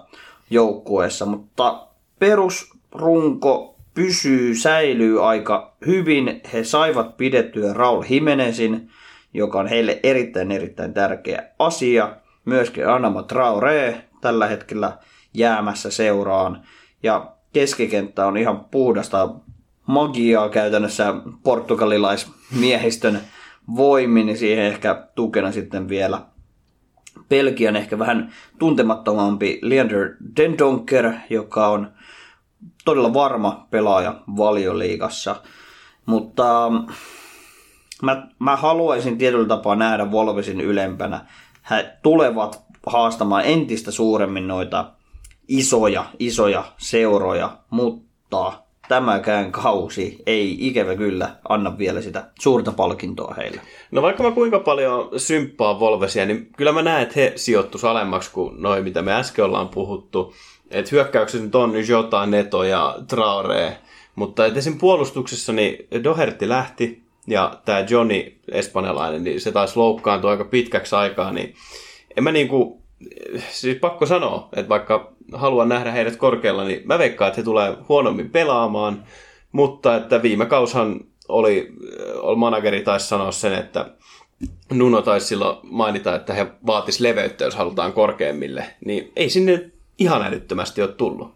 joukkueessa, 0.51 1.25
mutta 1.25 1.87
perusrunko 2.19 3.75
pysyy, 3.93 4.55
säilyy 4.55 5.29
aika 5.29 5.75
hyvin. 5.85 6.41
He 6.53 6.63
saivat 6.63 7.17
pidettyä 7.17 7.73
Raul 7.73 8.03
Jimenezin, 8.09 8.89
joka 9.33 9.59
on 9.59 9.67
heille 9.67 9.99
erittäin 10.03 10.51
erittäin 10.51 10.93
tärkeä 10.93 11.49
asia. 11.59 12.15
Myöskin 12.45 12.87
Anama 12.87 13.23
Traore 13.23 14.03
tällä 14.21 14.47
hetkellä 14.47 14.97
jäämässä 15.33 15.91
seuraan. 15.91 16.61
Ja 17.03 17.31
keskikenttä 17.53 18.27
on 18.27 18.37
ihan 18.37 18.65
puhdasta 18.65 19.29
magiaa 19.87 20.49
käytännössä 20.49 21.13
portugalilaismiehistön 21.43 23.21
voimin, 23.75 24.25
niin 24.25 24.37
siihen 24.37 24.65
ehkä 24.65 25.07
tukena 25.15 25.51
sitten 25.51 25.89
vielä 25.89 26.21
Belgian 27.29 27.75
ehkä 27.75 27.99
vähän 27.99 28.33
tuntemattomampi 28.59 29.59
Leander 29.61 30.15
Dendonker, 30.37 31.13
joka 31.29 31.67
on 31.67 31.91
todella 32.85 33.13
varma 33.13 33.67
pelaaja 33.69 34.21
valioliigassa. 34.37 35.35
Mutta 36.05 36.69
mm, 36.69 36.93
mä, 38.01 38.27
mä 38.39 38.55
haluaisin 38.55 39.17
tietyllä 39.17 39.47
tapaa 39.47 39.75
nähdä 39.75 40.05
Wolvesin 40.05 40.61
ylempänä. 40.61 41.25
He 41.69 41.97
tulevat 42.03 42.63
haastamaan 42.87 43.45
entistä 43.45 43.91
suuremmin 43.91 44.47
noita 44.47 44.91
isoja, 45.47 46.05
isoja 46.19 46.63
seuroja, 46.77 47.57
mutta 47.69 48.53
tämäkään 48.91 49.51
kausi 49.51 50.23
ei 50.25 50.57
ikävä 50.67 50.95
kyllä 50.95 51.29
anna 51.49 51.77
vielä 51.77 52.01
sitä 52.01 52.23
suurta 52.39 52.71
palkintoa 52.71 53.33
heille. 53.37 53.61
No 53.91 54.01
vaikka 54.01 54.23
mä 54.23 54.31
kuinka 54.31 54.59
paljon 54.59 55.09
symppaan 55.17 55.79
Volvesia, 55.79 56.25
niin 56.25 56.49
kyllä 56.57 56.71
mä 56.71 56.81
näen, 56.81 57.03
että 57.03 57.13
he 57.15 57.33
sijoittuisi 57.35 57.87
alemmaksi 57.87 58.31
kuin 58.31 58.61
noin, 58.61 58.83
mitä 58.83 59.01
me 59.01 59.13
äsken 59.13 59.45
ollaan 59.45 59.69
puhuttu. 59.69 60.33
Että 60.71 60.89
hyökkäyksessä 60.91 61.45
nyt 61.45 61.55
on 61.55 61.87
Jota, 61.87 62.25
Neto 62.25 62.63
ja 62.63 62.95
Traore, 63.07 63.77
mutta 64.15 64.45
et 64.45 64.57
esim. 64.57 64.77
puolustuksessa 64.77 65.53
niin 65.53 65.87
Doherty 66.03 66.49
lähti 66.49 67.03
ja 67.27 67.59
tämä 67.65 67.85
Johnny 67.89 68.35
espanjalainen, 68.51 69.23
niin 69.23 69.41
se 69.41 69.51
taisi 69.51 69.77
loukkaantua 69.77 70.31
aika 70.31 70.45
pitkäksi 70.45 70.95
aikaa, 70.95 71.31
niin 71.31 71.55
en 72.17 72.23
mä 72.23 72.31
niinku, 72.31 72.80
siis 73.49 73.77
pakko 73.77 74.05
sanoa, 74.05 74.49
että 74.55 74.69
vaikka 74.69 75.11
haluan 75.33 75.69
nähdä 75.69 75.91
heidät 75.91 76.15
korkealla, 76.15 76.63
niin 76.63 76.81
mä 76.85 76.99
veikkaan, 76.99 77.27
että 77.27 77.41
he 77.41 77.45
tulee 77.45 77.77
huonommin 77.89 78.29
pelaamaan, 78.29 79.03
mutta 79.51 79.95
että 79.95 80.21
viime 80.21 80.45
kaushan 80.45 80.99
oli, 81.27 81.73
manageri 82.35 82.81
taisi 82.81 83.07
sanoa 83.07 83.31
sen, 83.31 83.53
että 83.53 83.85
Nuno 84.73 85.01
taisi 85.01 85.27
silloin 85.27 85.57
mainita, 85.63 86.15
että 86.15 86.33
he 86.33 86.47
vaatis 86.65 86.99
leveyttä, 86.99 87.43
jos 87.43 87.55
halutaan 87.55 87.93
korkeammille, 87.93 88.65
niin 88.85 89.11
ei 89.15 89.29
sinne 89.29 89.71
ihan 89.97 90.21
älyttömästi 90.21 90.81
ole 90.81 90.91
tullut. 90.91 91.33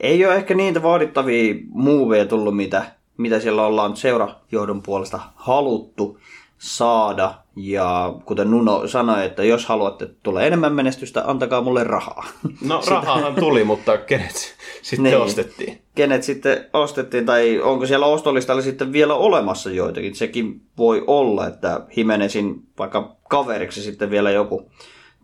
Ei 0.00 0.26
ole 0.26 0.34
ehkä 0.34 0.54
niitä 0.54 0.82
vaadittavia 0.82 1.54
muuveja 1.68 2.26
tullut, 2.26 2.56
mitä, 2.56 2.84
mitä 3.16 3.40
siellä 3.40 3.66
ollaan 3.66 3.96
seurajohdon 3.96 4.82
puolesta 4.82 5.20
haluttu 5.34 6.18
saada. 6.58 7.34
Ja 7.56 8.14
kuten 8.24 8.50
Nuno 8.50 8.86
sanoi, 8.86 9.24
että 9.24 9.44
jos 9.44 9.66
haluatte 9.66 10.08
tulla 10.22 10.42
enemmän 10.42 10.72
menestystä, 10.72 11.22
antakaa 11.26 11.60
mulle 11.60 11.84
rahaa. 11.84 12.24
No 12.64 12.82
rahahan 12.90 13.34
tuli, 13.34 13.64
mutta 13.64 13.98
kenet 13.98 14.56
sitten 14.82 15.02
niin. 15.02 15.18
ostettiin? 15.18 15.82
Kenet 15.94 16.22
sitten 16.22 16.66
ostettiin, 16.72 17.26
tai 17.26 17.60
onko 17.60 17.86
siellä 17.86 18.06
ostolistalla 18.06 18.62
sitten 18.62 18.92
vielä 18.92 19.14
olemassa 19.14 19.70
joitakin? 19.70 20.14
Sekin 20.14 20.60
voi 20.78 21.04
olla, 21.06 21.46
että 21.46 21.80
Himenesin 21.96 22.62
vaikka 22.78 23.16
kaveriksi 23.28 23.82
sitten 23.82 24.10
vielä 24.10 24.30
joku 24.30 24.70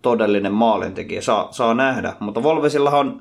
todellinen 0.03 0.53
maalintekijä 0.53 1.21
saa, 1.21 1.49
saa 1.51 1.75
nähdä. 1.75 2.17
Mutta 2.21 2.43
Volvesillahan 2.43 3.01
on 3.01 3.21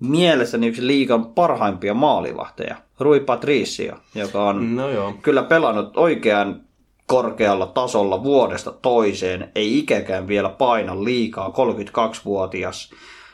mielestäni 0.00 0.66
yksi 0.66 0.86
liikan 0.86 1.26
parhaimpia 1.26 1.94
maalivahteja, 1.94 2.76
Rui 3.00 3.20
Patricia, 3.20 3.96
joka 4.14 4.44
on 4.44 4.76
no 4.76 4.90
joo. 4.90 5.14
kyllä 5.22 5.42
pelannut 5.42 5.96
oikean 5.96 6.67
korkealla 7.08 7.66
tasolla 7.66 8.22
vuodesta 8.22 8.72
toiseen, 8.72 9.50
ei 9.54 9.78
ikäkään 9.78 10.28
vielä 10.28 10.48
paina 10.48 11.04
liikaa, 11.04 11.48
32-vuotias. 11.48 12.90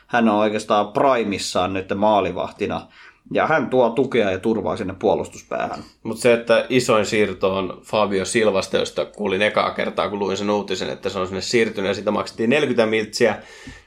Hän 0.07 0.29
on 0.29 0.35
oikeastaan 0.35 0.87
primissaan 0.87 1.73
nyt 1.73 1.89
maalivahtina. 1.95 2.87
Ja 3.33 3.47
hän 3.47 3.69
tuo 3.69 3.89
tukea 3.89 4.31
ja 4.31 4.39
turvaa 4.39 4.77
sinne 4.77 4.95
puolustuspäähän. 4.99 5.83
Mutta 6.03 6.21
se, 6.21 6.33
että 6.33 6.65
isoin 6.69 7.05
siirto 7.05 7.57
on 7.57 7.81
Fabio 7.83 8.25
Silvasta, 8.25 8.77
josta 8.77 9.05
kuulin 9.05 9.41
ekaa 9.41 9.71
kertaa, 9.71 10.09
kun 10.09 10.19
luin 10.19 10.37
sen 10.37 10.49
uutisen, 10.49 10.89
että 10.89 11.09
se 11.09 11.19
on 11.19 11.27
sinne 11.27 11.41
siirtynyt 11.41 11.87
ja 11.87 11.93
sitä 11.93 12.11
maksettiin 12.11 12.49
40 12.49 12.85
miltsiä, 12.85 13.37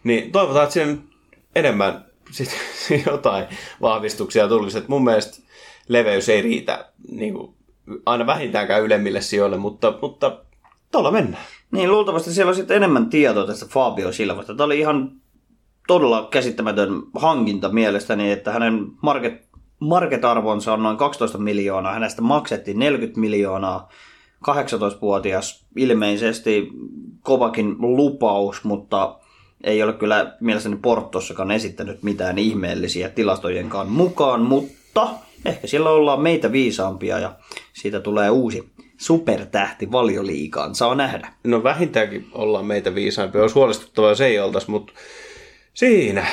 niin 0.05 0.32
toivotaan, 0.32 0.64
että 0.64 0.74
sinne 0.74 0.99
enemmän 1.55 2.05
sit, 2.30 2.51
jotain 3.11 3.45
vahvistuksia 3.80 4.49
tulisi. 4.49 4.78
Et 4.78 4.89
mun 4.89 5.05
mielestä 5.05 5.43
leveys 5.89 6.28
ei 6.28 6.43
riitä 6.43 6.89
niin 7.11 7.34
kuin, 7.34 7.57
aina 8.07 8.26
vähintäänkään 8.26 8.82
ylemmille 8.82 9.20
sijoille, 9.20 9.57
mutta, 9.57 9.95
mutta 10.03 10.39
tuolla 10.93 11.11
mennään. 11.11 11.45
Niin, 11.70 11.91
luultavasti 11.91 12.32
siellä 12.32 12.51
on 12.51 12.57
sitten 12.57 12.76
enemmän 12.76 13.11
tietoa 13.11 13.47
tästä 13.47 13.66
Fabio 13.66 14.12
Silvasta. 14.12 14.55
Tämä 14.55 14.64
oli 14.64 14.78
ihan 14.78 15.11
todella 15.86 16.28
käsittämätön 16.30 17.03
hankinta 17.14 17.68
mielestäni, 17.68 18.32
että 18.32 18.53
hänen 18.53 18.86
market, 19.03 19.49
market-arvonsa 19.80 20.72
on 20.72 20.82
noin 20.82 20.97
12 20.97 21.39
miljoonaa, 21.39 21.93
hänestä 21.93 22.22
maksettiin 22.22 22.78
40 22.78 23.20
miljoonaa, 23.20 23.89
18-vuotias 24.51 25.66
ilmeisesti 25.76 26.68
kovakin 27.22 27.76
lupaus, 27.78 28.64
mutta 28.64 29.18
ei 29.64 29.82
ole 29.82 29.93
kyllä 29.93 30.36
mielestäni 30.41 30.76
Portossakaan 30.76 31.51
esittänyt 31.51 32.03
mitään 32.03 32.39
ihmeellisiä 32.39 33.09
tilastojenkaan 33.09 33.89
mukaan, 33.89 34.41
mutta 34.41 35.09
ehkä 35.49 35.66
siellä 35.66 35.90
ollaan 35.90 36.20
meitä 36.20 36.53
viisaampia 36.53 37.18
ja 37.18 37.32
siitä 37.72 38.01
tulee 38.01 38.30
uusi 38.30 38.68
supertähti 38.96 39.92
valioliikaan, 39.92 40.74
saa 40.74 40.94
nähdä. 40.94 41.32
No 41.44 41.62
vähintäänkin 41.62 42.26
ollaan 42.32 42.66
meitä 42.66 42.94
viisaampia, 42.94 43.40
olisi 43.42 43.55
huolestuttavaa, 43.55 44.11
jos 44.11 44.20
ei 44.20 44.38
oltaisi, 44.38 44.70
mutta 44.70 44.92
Siinä. 45.78 46.26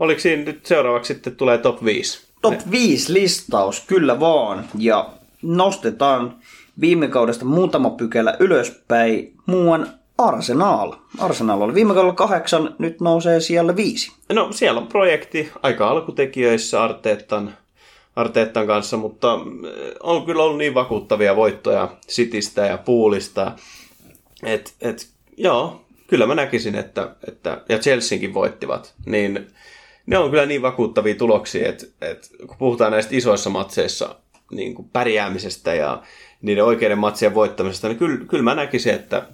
Oliko 0.00 0.20
siinä 0.20 0.44
nyt 0.44 0.66
seuraavaksi 0.66 1.14
sitten 1.14 1.36
tulee 1.36 1.58
top 1.58 1.84
5? 1.84 2.26
Top 2.42 2.60
5 2.70 3.12
listaus, 3.12 3.80
kyllä 3.86 4.20
vaan. 4.20 4.64
Ja 4.78 5.10
nostetaan 5.42 6.36
viime 6.80 7.08
kaudesta 7.08 7.44
muutama 7.44 7.90
pykälä 7.90 8.36
ylöspäin. 8.40 9.34
Muuan 9.46 9.86
Arsenal. 10.18 10.92
Arsenal 11.18 11.60
oli 11.60 11.74
viime 11.74 11.94
kaudella 11.94 12.14
kahdeksan, 12.14 12.74
nyt 12.78 13.00
nousee 13.00 13.40
siellä 13.40 13.76
viisi. 13.76 14.12
No 14.32 14.52
siellä 14.52 14.80
on 14.80 14.86
projekti 14.86 15.52
aika 15.62 15.88
alkutekijöissä 15.88 16.82
Arteettan, 16.82 17.56
Arteettan 18.16 18.66
kanssa, 18.66 18.96
mutta 18.96 19.34
eh, 19.34 19.94
on 20.00 20.26
kyllä 20.26 20.42
ollut 20.42 20.58
niin 20.58 20.74
vakuuttavia 20.74 21.36
voittoja 21.36 21.96
Sitistä 22.08 22.66
ja 22.66 22.78
Puulista. 22.78 23.52
Et, 24.42 24.74
et, 24.80 25.08
joo, 25.36 25.84
kyllä 26.06 26.26
mä 26.26 26.34
näkisin, 26.34 26.74
että, 26.74 27.16
että 27.28 27.62
ja 27.68 27.78
Chelseakin 27.78 28.34
voittivat, 28.34 28.94
niin 29.06 29.46
ne 30.06 30.18
on 30.18 30.30
kyllä 30.30 30.46
niin 30.46 30.62
vakuuttavia 30.62 31.14
tuloksia, 31.14 31.68
että, 31.68 31.86
että 32.00 32.28
kun 32.46 32.56
puhutaan 32.58 32.92
näistä 32.92 33.16
isoissa 33.16 33.50
matseissa 33.50 34.16
niin 34.50 34.74
kuin 34.74 34.88
pärjäämisestä 34.92 35.74
ja 35.74 36.02
niiden 36.42 36.64
oikeiden 36.64 36.98
matsien 36.98 37.34
voittamisesta, 37.34 37.88
niin 37.88 37.98
kyllä, 37.98 38.24
kyllä 38.28 38.42
mä 38.42 38.54
näkisin, 38.54 38.94
että 38.94 39.26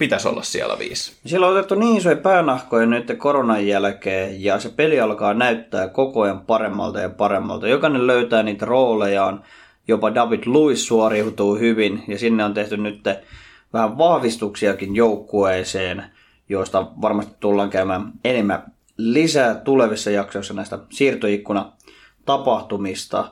pitäisi 0.00 0.28
olla 0.28 0.42
siellä 0.42 0.78
viisi. 0.78 1.12
Siellä 1.26 1.46
on 1.46 1.52
otettu 1.52 1.74
niin 1.74 1.96
isoja 1.96 2.16
päänahkoja 2.16 2.86
nyt 2.86 3.12
koronan 3.18 3.66
jälkeen 3.66 4.42
ja 4.44 4.60
se 4.60 4.68
peli 4.68 5.00
alkaa 5.00 5.34
näyttää 5.34 5.88
koko 5.88 6.22
ajan 6.22 6.40
paremmalta 6.40 7.00
ja 7.00 7.08
paremmalta. 7.08 7.68
Jokainen 7.68 8.06
löytää 8.06 8.42
niitä 8.42 8.66
roolejaan, 8.66 9.44
jopa 9.88 10.14
David 10.14 10.42
Luiz 10.46 10.78
suoriutuu 10.78 11.56
hyvin 11.56 12.04
ja 12.08 12.18
sinne 12.18 12.44
on 12.44 12.54
tehty 12.54 12.76
nyt 12.76 13.00
vähän 13.72 13.98
vahvistuksiakin 13.98 14.96
joukkueeseen, 14.96 16.04
joista 16.48 16.86
varmasti 17.00 17.34
tullaan 17.40 17.70
käymään 17.70 18.12
enemmän 18.24 18.72
lisää 18.96 19.54
tulevissa 19.54 20.10
jaksoissa 20.10 20.54
näistä 20.54 20.78
siirtoikkuna 20.90 21.72
tapahtumista. 22.26 23.24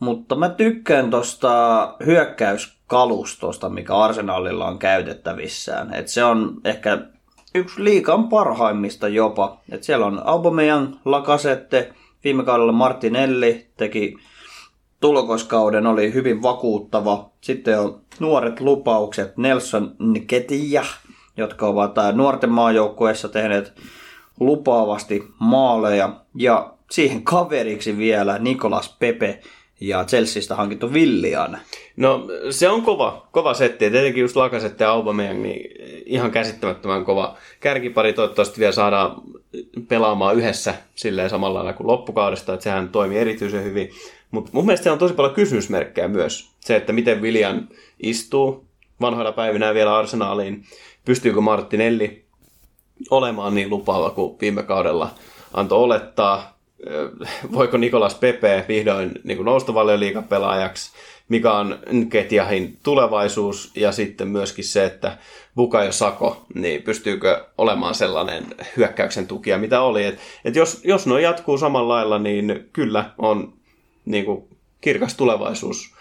Mutta 0.00 0.36
mä 0.36 0.48
tykkään 0.48 1.10
tuosta 1.10 1.94
hyökkäyskalustosta, 2.06 3.68
mikä 3.68 3.96
Arsenalilla 3.96 4.66
on 4.66 4.78
käytettävissään. 4.78 5.94
Et 5.94 6.08
se 6.08 6.24
on 6.24 6.60
ehkä 6.64 6.98
yksi 7.54 7.84
liikan 7.84 8.28
parhaimmista 8.28 9.08
jopa. 9.08 9.60
Et 9.70 9.82
siellä 9.82 10.06
on 10.06 10.22
Aubameyang, 10.24 10.94
Lacazette, 11.04 11.92
viime 12.24 12.44
kaudella 12.44 12.72
Martinelli 12.72 13.66
teki 13.76 14.16
tulokoskauden 15.00 15.86
oli 15.86 16.14
hyvin 16.14 16.42
vakuuttava. 16.42 17.30
Sitten 17.40 17.80
on 17.80 18.00
nuoret 18.20 18.60
lupaukset 18.60 19.36
Nelson 19.36 19.96
Nketia, 19.98 20.84
jotka 21.36 21.66
ovat 21.66 21.94
nuorten 22.12 22.50
maajoukkueessa 22.50 23.28
tehneet 23.28 23.72
lupaavasti 24.40 25.24
maaleja. 25.38 26.12
Ja 26.34 26.74
siihen 26.90 27.22
kaveriksi 27.24 27.96
vielä 27.96 28.38
Nikolas 28.38 28.96
Pepe 28.98 29.40
ja 29.80 30.04
Chelseastä 30.04 30.54
hankittu 30.54 30.90
Willian. 30.90 31.58
No 31.96 32.26
se 32.50 32.68
on 32.68 32.82
kova, 32.82 33.28
kova 33.32 33.54
setti. 33.54 33.90
Tietenkin 33.90 34.20
just 34.20 34.36
Lakaset 34.36 34.80
ja 34.80 34.90
Aubameyang, 34.90 35.42
niin 35.42 35.70
ihan 36.06 36.30
käsittämättömän 36.30 37.04
kova 37.04 37.36
kärkipari. 37.60 38.12
Toivottavasti 38.12 38.60
vielä 38.60 38.72
saadaan 38.72 39.22
pelaamaan 39.88 40.36
yhdessä 40.36 40.74
silleen 40.94 41.30
samalla 41.30 41.58
lailla 41.58 41.72
kuin 41.72 41.86
loppukaudesta, 41.86 42.54
että 42.54 42.64
sehän 42.64 42.88
toimii 42.88 43.18
erityisen 43.18 43.64
hyvin. 43.64 43.90
Mutta 44.30 44.50
mun 44.52 44.66
mielestä 44.66 44.92
on 44.92 44.98
tosi 44.98 45.14
paljon 45.14 45.34
kysymysmerkkejä 45.34 46.08
myös. 46.08 46.50
Se, 46.60 46.76
että 46.76 46.92
miten 46.92 47.22
William 47.22 47.66
istuu 48.02 48.64
vanhoilla 49.00 49.32
päivinä 49.32 49.74
vielä 49.74 49.96
arsenaaliin. 49.96 50.64
Pystyykö 51.04 51.40
Martinelli 51.40 52.24
olemaan 53.10 53.54
niin 53.54 53.70
lupaava 53.70 54.10
kuin 54.10 54.36
viime 54.40 54.62
kaudella 54.62 55.10
antoi 55.54 55.78
olettaa. 55.78 56.59
Voiko 57.52 57.76
Nikolas 57.76 58.14
Pepe 58.14 58.64
vihdoin 58.68 59.12
niin 59.24 59.44
nousta 59.44 59.74
liikapelaajaksi? 59.74 60.92
Mikä 61.28 61.52
on 61.52 61.78
Nketiahin 61.92 62.78
tulevaisuus? 62.82 63.70
Ja 63.76 63.92
sitten 63.92 64.28
myöskin 64.28 64.64
se, 64.64 64.84
että 64.84 65.18
Bukayo 65.56 65.92
Sako, 65.92 66.46
niin 66.54 66.82
pystyykö 66.82 67.44
olemaan 67.58 67.94
sellainen 67.94 68.44
hyökkäyksen 68.76 69.26
tukija, 69.26 69.58
mitä 69.58 69.80
oli. 69.82 70.04
Et, 70.04 70.18
et 70.44 70.56
jos, 70.56 70.80
jos 70.84 71.06
no 71.06 71.18
jatkuu 71.18 71.58
samalla 71.58 71.94
lailla, 71.94 72.18
niin 72.18 72.68
kyllä 72.72 73.10
on 73.18 73.52
niin 74.04 74.24
kuin, 74.24 74.48
kirkas 74.80 75.14
tulevaisuus 75.14 75.94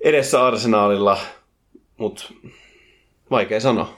edessä 0.00 0.46
arsenaalilla, 0.46 1.18
mutta 1.96 2.24
vaikea 3.30 3.60
sanoa. 3.60 3.94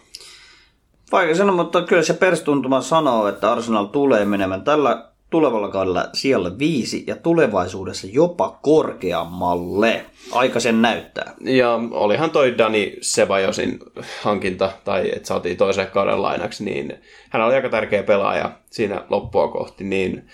Vaikea 1.12 1.34
sanoa, 1.34 1.56
mutta 1.56 1.82
kyllä 1.82 2.02
se 2.02 2.14
perstuntuma 2.14 2.80
sanoo, 2.80 3.28
että 3.28 3.52
Arsenal 3.52 3.84
tulee 3.84 4.24
menemään 4.24 4.64
tällä 4.64 5.15
tulevalla 5.30 5.68
kaudella 5.68 6.08
sijalle 6.12 6.58
viisi 6.58 7.04
ja 7.06 7.16
tulevaisuudessa 7.16 8.06
jopa 8.10 8.58
korkeammalle. 8.62 10.04
Aika 10.32 10.60
sen 10.60 10.82
näyttää. 10.82 11.34
Ja 11.40 11.80
olihan 11.90 12.30
toi 12.30 12.58
Dani 12.58 12.96
Sebajosin 13.00 13.78
hankinta, 14.22 14.70
tai 14.84 15.10
että 15.16 15.28
saatiin 15.28 15.56
toisen 15.56 15.86
kauden 15.86 16.22
lainaksi, 16.22 16.64
niin 16.64 16.94
hän 17.30 17.42
oli 17.42 17.54
aika 17.54 17.68
tärkeä 17.68 18.02
pelaaja 18.02 18.52
siinä 18.70 19.04
loppua 19.08 19.48
kohti, 19.48 19.84
niin 19.84 20.28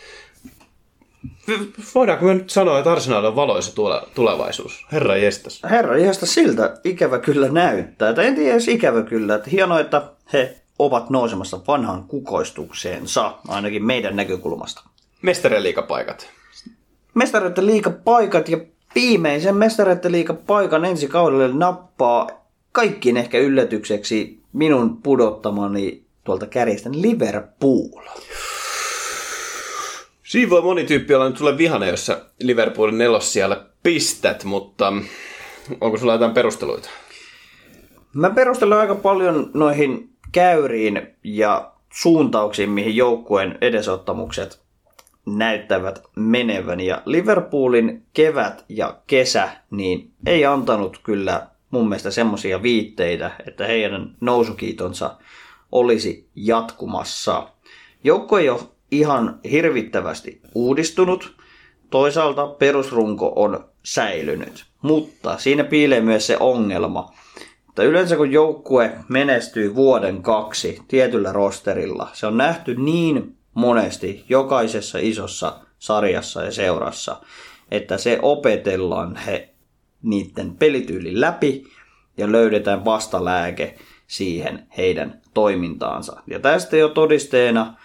Voidaanko 1.95 2.26
me 2.26 2.34
nyt 2.34 2.51
sanoa, 2.51 2.78
että 2.78 2.93
Arsenal 2.93 3.24
on 3.24 3.36
valoisa 3.36 3.72
tulevaisuus? 4.14 4.86
Herra 4.93 5.16
jestas. 5.16 5.62
Herra 5.70 5.99
jestas 5.99 6.34
siltä 6.34 6.74
ikävä 6.84 7.18
kyllä 7.18 7.49
näyttää. 7.49 8.12
Tai 8.12 8.26
en 8.26 8.34
tiedä 8.34 8.53
edes 8.53 8.68
ikävä 8.68 9.03
kyllä. 9.03 9.34
Että 9.34 9.51
hienoa, 9.51 9.80
että 9.80 10.03
he 10.32 10.61
ovat 10.78 11.10
nousemassa 11.10 11.60
vanhan 11.68 12.04
kukoistukseensa, 12.04 13.38
ainakin 13.48 13.84
meidän 13.84 14.16
näkökulmasta. 14.16 14.82
Mestareiden 15.22 15.62
liikapaikat. 15.62 16.28
Mestareiden 17.14 17.66
liikapaikat 17.66 18.48
ja 18.48 18.58
viimeisen 18.94 19.56
mestareiden 19.56 20.12
liikapaikan 20.12 20.84
ensi 20.84 21.08
kaudelle 21.08 21.48
nappaa 21.48 22.28
kaikkiin 22.72 23.16
ehkä 23.16 23.38
yllätykseksi 23.38 24.42
minun 24.52 25.02
pudottamani 25.02 26.04
tuolta 26.24 26.46
kärjestä 26.46 26.90
Liverpool. 26.92 28.02
Siinä 30.22 30.50
voi 30.50 30.62
moni 30.62 30.84
tyyppi 30.84 31.14
olla 31.14 31.28
nyt 31.28 31.38
sulle 31.38 31.58
vihane, 31.58 31.88
jos 31.88 32.06
sä 32.06 32.24
Liverpoolin 32.38 32.98
nelos 32.98 33.32
siellä 33.32 33.66
pistät, 33.82 34.44
mutta 34.44 34.92
onko 35.80 35.98
sulla 35.98 36.12
jotain 36.12 36.34
perusteluita? 36.34 36.90
Mä 38.14 38.30
perustelen 38.30 38.78
aika 38.78 38.94
paljon 38.94 39.50
noihin 39.54 40.11
käyriin 40.32 41.16
ja 41.24 41.72
suuntauksiin, 41.92 42.70
mihin 42.70 42.96
joukkueen 42.96 43.58
edesottamukset 43.60 44.62
näyttävät 45.26 46.02
menevän. 46.16 46.80
Ja 46.80 47.02
Liverpoolin 47.04 48.02
kevät 48.14 48.64
ja 48.68 48.98
kesä 49.06 49.50
niin 49.70 50.10
ei 50.26 50.44
antanut 50.44 51.00
kyllä 51.02 51.46
mun 51.70 51.88
mielestä 51.88 52.10
semmoisia 52.10 52.62
viitteitä, 52.62 53.30
että 53.46 53.66
heidän 53.66 54.16
nousukiitonsa 54.20 55.16
olisi 55.72 56.28
jatkumassa. 56.36 57.48
Joukko 58.04 58.38
ei 58.38 58.48
ole 58.48 58.60
ihan 58.90 59.40
hirvittävästi 59.50 60.40
uudistunut. 60.54 61.36
Toisaalta 61.90 62.46
perusrunko 62.46 63.32
on 63.36 63.64
säilynyt, 63.82 64.64
mutta 64.82 65.38
siinä 65.38 65.64
piilee 65.64 66.00
myös 66.00 66.26
se 66.26 66.36
ongelma, 66.40 67.12
mutta 67.72 67.84
yleensä 67.84 68.16
kun 68.16 68.32
joukkue 68.32 68.92
menestyy 69.08 69.74
vuoden 69.74 70.22
kaksi 70.22 70.82
tietyllä 70.88 71.32
rosterilla, 71.32 72.08
se 72.12 72.26
on 72.26 72.36
nähty 72.36 72.74
niin 72.74 73.36
monesti 73.54 74.24
jokaisessa 74.28 74.98
isossa 75.00 75.60
sarjassa 75.78 76.42
ja 76.42 76.52
seurassa, 76.52 77.16
että 77.70 77.98
se 77.98 78.18
opetellaan 78.22 79.16
he 79.16 79.54
niiden 80.02 80.56
pelityylin 80.56 81.20
läpi 81.20 81.64
ja 82.16 82.32
löydetään 82.32 82.84
vastalääke 82.84 83.78
siihen 84.06 84.66
heidän 84.76 85.20
toimintaansa. 85.34 86.22
Ja 86.26 86.38
tästä 86.38 86.76
jo 86.76 86.88
todisteena 86.88 87.76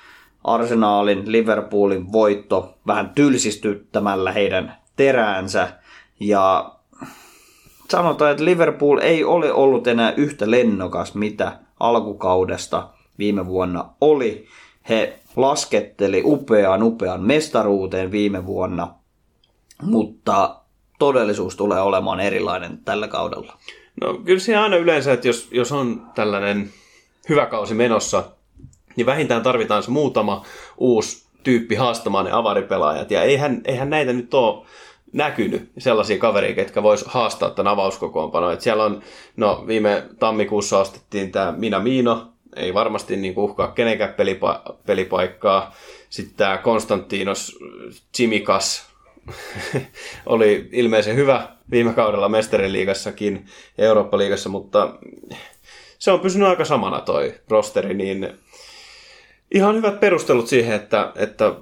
Arsenaalin, 0.43 1.31
Liverpoolin 1.31 2.11
voitto 2.11 2.77
vähän 2.87 3.09
tylsistyttämällä 3.15 4.31
heidän 4.31 4.77
teräänsä 4.95 5.67
ja 6.19 6.76
sanotaan, 7.91 8.31
että 8.31 8.45
Liverpool 8.45 8.97
ei 8.97 9.23
ole 9.23 9.53
ollut 9.53 9.87
enää 9.87 10.13
yhtä 10.17 10.51
lennokas, 10.51 11.15
mitä 11.15 11.59
alkukaudesta 11.79 12.89
viime 13.19 13.45
vuonna 13.45 13.89
oli. 14.01 14.47
He 14.89 15.19
lasketteli 15.35 16.21
upeaan 16.25 16.83
upean 16.83 17.21
mestaruuteen 17.21 18.11
viime 18.11 18.45
vuonna, 18.45 18.93
mutta 19.81 20.55
todellisuus 20.99 21.55
tulee 21.55 21.81
olemaan 21.81 22.19
erilainen 22.19 22.77
tällä 22.85 23.07
kaudella. 23.07 23.57
No 24.01 24.13
kyllä 24.13 24.39
siinä 24.39 24.63
aina 24.63 24.75
yleensä, 24.75 25.13
että 25.13 25.27
jos, 25.27 25.47
jos 25.51 25.71
on 25.71 26.01
tällainen 26.15 26.69
hyvä 27.29 27.45
kausi 27.45 27.73
menossa, 27.73 28.23
niin 28.95 29.05
vähintään 29.05 29.43
tarvitaan 29.43 29.83
se 29.83 29.91
muutama 29.91 30.45
uusi 30.77 31.27
tyyppi 31.43 31.75
haastamaan 31.75 32.25
ne 32.25 32.31
avaripelaajat. 32.31 33.11
Ja 33.11 33.23
eihän, 33.23 33.61
eihän 33.65 33.89
näitä 33.89 34.13
nyt 34.13 34.33
ole 34.33 34.65
näkynyt 35.13 35.69
sellaisia 35.77 36.17
kavereita, 36.17 36.55
ketkä 36.55 36.83
vois 36.83 37.05
haastaa 37.05 37.49
tämän 37.49 37.73
avauskokoonpanoa. 37.73 38.53
Et 38.53 38.61
siellä 38.61 38.83
on, 38.83 39.01
no 39.35 39.63
viime 39.67 40.03
tammikuussa 40.19 40.79
ostettiin 40.79 41.31
tämä 41.31 41.51
Mina 41.51 41.79
Miino, 41.79 42.27
ei 42.55 42.73
varmasti 42.73 43.15
niin 43.15 43.33
uhkaa 43.37 43.71
kenenkään 43.71 44.13
pelipa- 44.13 44.75
pelipaikkaa. 44.85 45.75
Sitten 46.09 46.37
tämä 46.37 46.57
Konstantinos 46.57 47.57
Chimikas 48.15 48.85
oli 50.25 50.69
ilmeisen 50.71 51.15
hyvä 51.15 51.47
viime 51.71 51.93
kaudella 51.93 52.29
Mestariliigassakin 52.29 53.45
ja 53.77 53.85
Eurooppa-liigassa, 53.85 54.49
mutta 54.49 54.95
se 55.99 56.11
on 56.11 56.19
pysynyt 56.19 56.47
aika 56.47 56.65
samana 56.65 57.01
toi 57.01 57.33
rosteri, 57.49 57.93
niin 57.93 58.29
ihan 59.51 59.75
hyvät 59.75 59.99
perustelut 59.99 60.47
siihen, 60.47 60.75
että, 60.75 61.11
että 61.15 61.53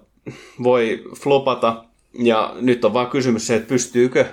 voi 0.64 1.04
flopata 1.16 1.84
ja 2.20 2.56
nyt 2.62 2.86
on 2.86 2.94
vaan 2.94 3.08
kysymys 3.08 3.48
se, 3.48 3.56
että 3.56 3.70
pystyykö 3.70 4.26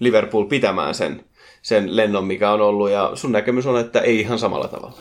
Liverpool 0.00 0.44
pitämään 0.44 0.94
sen, 0.94 1.24
sen 1.62 1.96
lennon, 1.96 2.24
mikä 2.24 2.50
on 2.50 2.60
ollut, 2.60 2.90
ja 2.90 3.10
sun 3.14 3.32
näkemys 3.32 3.66
on, 3.66 3.80
että 3.80 4.00
ei 4.00 4.20
ihan 4.20 4.38
samalla 4.38 4.68
tavalla. 4.68 4.98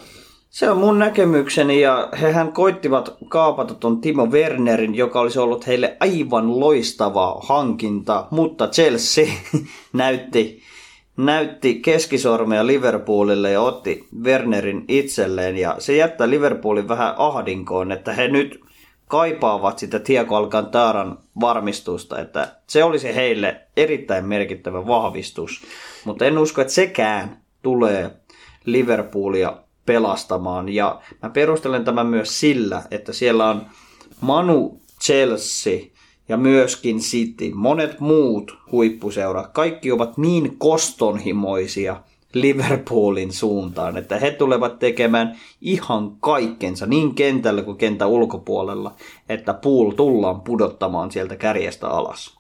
Se 0.50 0.70
on 0.70 0.78
mun 0.78 1.00
näkemykseni, 1.00 1.82
ja 1.82 2.10
hehän 2.22 2.52
koittivat 2.52 3.18
kaapata 3.30 3.74
ton 3.74 4.02
Timo 4.02 4.26
Wernerin, 4.26 4.96
joka 4.96 5.20
olisi 5.20 5.40
ollut 5.40 5.68
heille 5.68 5.98
aivan 6.00 6.60
loistava 6.60 7.42
hankinta, 7.44 8.28
mutta 8.32 8.68
Chelsea 8.68 9.28
näytti, 9.94 10.62
näytti 11.18 11.76
keskisormea 11.76 12.68
Liverpoolille 12.68 13.52
ja 13.52 13.62
otti 13.62 14.08
Wernerin 14.24 14.86
itselleen, 14.88 15.58
ja 15.58 15.76
se 15.80 15.96
jättää 15.96 16.30
Liverpoolin 16.30 16.88
vähän 16.88 17.14
ahdinkoon, 17.18 17.92
että 17.92 18.14
he 18.14 18.28
nyt 18.28 18.60
kaipaavat 19.08 19.80
sitä 19.80 20.00
Tiago 20.00 20.36
Alcantaran 20.36 21.18
varmistusta, 21.40 22.20
että 22.20 22.56
se 22.68 22.84
olisi 22.84 23.16
heille 23.16 23.62
erittäin 23.78 24.26
merkittävä 24.26 24.88
vahvistus. 24.88 25.62
Mutta 26.06 26.26
en 26.26 26.38
usko, 26.38 26.62
että 26.62 26.74
sekään 26.74 27.42
tulee 27.62 28.12
Liverpoolia 28.66 29.58
pelastamaan. 29.86 30.70
Ja 30.70 31.02
mä 31.22 31.30
perustelen 31.30 31.86
tämän 31.86 32.08
myös 32.08 32.40
sillä, 32.40 32.84
että 32.92 33.14
siellä 33.14 33.50
on 33.50 33.66
Manu 34.22 34.82
Chelsea 35.02 35.80
ja 36.30 36.38
myöskin 36.38 37.00
City, 37.00 37.52
monet 37.54 38.00
muut 38.00 38.58
huippuseurat, 38.72 39.48
kaikki 39.48 39.92
ovat 39.92 40.18
niin 40.18 40.58
kostonhimoisia– 40.58 42.02
Liverpoolin 42.36 43.34
suuntaan, 43.34 43.98
että 43.98 44.20
he 44.20 44.32
tulevat 44.32 44.80
tekemään 44.80 45.40
ihan 45.62 46.12
kaikkensa 46.20 46.86
niin 46.86 47.16
kentällä 47.16 47.62
kuin 47.62 47.78
kentän 47.78 48.10
ulkopuolella, 48.10 48.96
että 49.30 49.54
pool 49.54 49.92
tullaan 49.92 50.42
pudottamaan 50.42 51.12
sieltä 51.12 51.36
kärjestä 51.36 51.88
alas. 51.88 52.38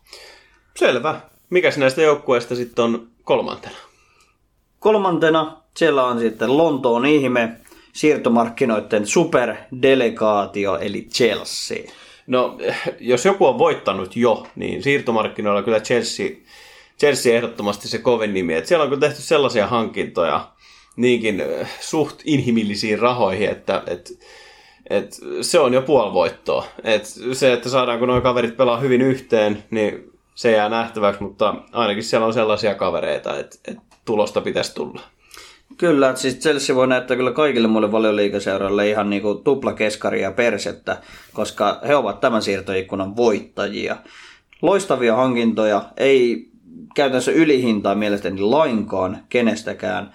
Selvä. 0.75 1.21
Mikäs 1.49 1.77
näistä 1.77 2.01
joukkueista 2.01 2.55
sitten 2.55 2.85
on 2.85 3.07
kolmantena? 3.23 3.75
Kolmantena 4.79 5.61
siellä 5.77 6.05
on 6.05 6.19
sitten 6.19 6.57
Lontoon 6.57 7.05
ihme, 7.05 7.51
siirtomarkkinoiden 7.93 9.07
superdelegaatio 9.07 10.77
eli 10.77 11.07
Chelsea. 11.13 11.91
No, 12.27 12.57
jos 12.99 13.25
joku 13.25 13.45
on 13.45 13.57
voittanut 13.57 14.15
jo, 14.15 14.47
niin 14.55 14.83
siirtomarkkinoilla 14.83 15.63
kyllä 15.63 15.79
Chelsea 15.79 16.29
Chelsea 16.99 17.35
ehdottomasti 17.35 17.87
se 17.87 17.97
kovin 17.97 18.33
nimi. 18.33 18.53
Et 18.53 18.65
siellä 18.65 18.85
on 18.85 18.99
tehty 18.99 19.21
sellaisia 19.21 19.67
hankintoja, 19.67 20.51
niinkin 20.95 21.43
suht 21.79 22.21
inhimillisiin 22.25 22.99
rahoihin, 22.99 23.49
että 23.49 23.83
et, 23.87 24.19
et 24.89 25.19
se 25.41 25.59
on 25.59 25.73
jo 25.73 25.81
puoli 25.81 26.13
voittoa. 26.13 26.65
Et 26.83 27.05
se, 27.33 27.53
että 27.53 27.69
saadaanko 27.69 28.05
nuo 28.05 28.21
kaverit 28.21 28.57
pelaa 28.57 28.79
hyvin 28.79 29.01
yhteen, 29.01 29.63
niin 29.71 30.11
se 30.35 30.51
jää 30.51 30.69
nähtäväksi, 30.69 31.23
mutta 31.23 31.55
ainakin 31.71 32.03
siellä 32.03 32.27
on 32.27 32.33
sellaisia 32.33 32.75
kavereita, 32.75 33.39
että, 33.39 33.57
että 33.67 33.81
tulosta 34.05 34.41
pitäisi 34.41 34.75
tulla. 34.75 35.01
Kyllä, 35.77 36.09
että 36.09 36.21
siis 36.21 36.39
Chelsea 36.39 36.75
voi 36.75 36.87
näyttää 36.87 37.17
kyllä 37.17 37.31
kaikille 37.31 37.67
muille 37.67 37.91
valioliikaseuroille 37.91 38.89
ihan 38.89 39.09
niin 39.09 39.21
kuin 39.21 39.43
tupla 39.43 39.73
keskaria 39.73 40.31
persettä, 40.31 40.97
koska 41.33 41.81
he 41.87 41.95
ovat 41.95 42.19
tämän 42.19 42.41
siirtoikkunan 42.41 43.15
voittajia. 43.15 43.97
Loistavia 44.61 45.15
hankintoja, 45.15 45.81
ei 45.97 46.49
käytännössä 46.95 47.31
ylihintaa 47.31 47.95
mielestäni 47.95 48.41
lainkaan 48.41 49.17
kenestäkään. 49.29 50.13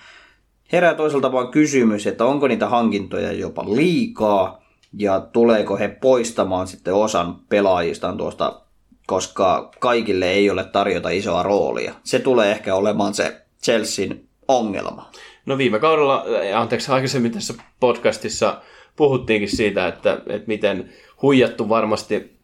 Herää 0.73 0.95
toisaalta 0.95 1.33
vaan 1.33 1.49
kysymys, 1.49 2.07
että 2.07 2.25
onko 2.25 2.49
niitä 2.49 2.69
hankintoja 2.69 3.33
jopa 3.33 3.65
liikaa 3.75 4.63
ja 4.99 5.21
tuleeko 5.21 5.77
he 5.77 5.89
poistamaan 5.89 6.67
sitten 6.67 6.95
osan 6.95 7.37
pelaajistaan 7.49 8.17
tuosta, 8.17 8.61
koska 9.07 9.71
kaikille 9.79 10.31
ei 10.31 10.51
ole 10.51 10.65
tarjota 10.65 11.11
isoa 11.11 11.43
roolia. 11.43 11.95
Se 12.05 12.19
tulee 12.19 12.51
ehkä 12.51 12.75
olemaan 12.75 13.15
se 13.15 13.41
Chelsean 13.65 14.19
ongelma. 14.49 15.11
No 15.47 15.59
viime 15.59 15.79
kaudella, 15.79 16.25
anteeksi 16.55 16.93
aikaisemmin 16.93 17.33
tässä 17.33 17.55
podcastissa 17.81 18.61
puhuttiinkin 18.97 19.57
siitä, 19.57 19.89
että, 19.89 20.13
että 20.27 20.49
miten 20.49 20.91
huijattu 21.23 21.69
varmasti 21.69 22.37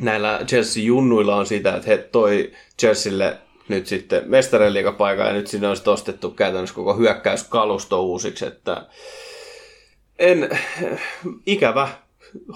näillä 0.00 0.40
Chelsea-junnuilla 0.46 1.36
on 1.36 1.46
siitä, 1.46 1.74
että 1.74 1.86
he 1.86 1.96
toi 1.98 2.52
Chelsealle 2.80 3.38
nyt 3.72 3.86
sitten 3.86 4.22
mestariliikapaikan 4.26 5.26
ja 5.26 5.32
nyt 5.32 5.46
sinne 5.46 5.68
on 5.68 5.76
ostettu 5.86 6.30
käytännössä 6.30 6.74
koko 6.74 6.96
hyökkäyskalusto 6.96 8.02
uusiksi, 8.02 8.46
että 8.46 8.86
en, 10.18 10.48
ikävä 11.46 11.88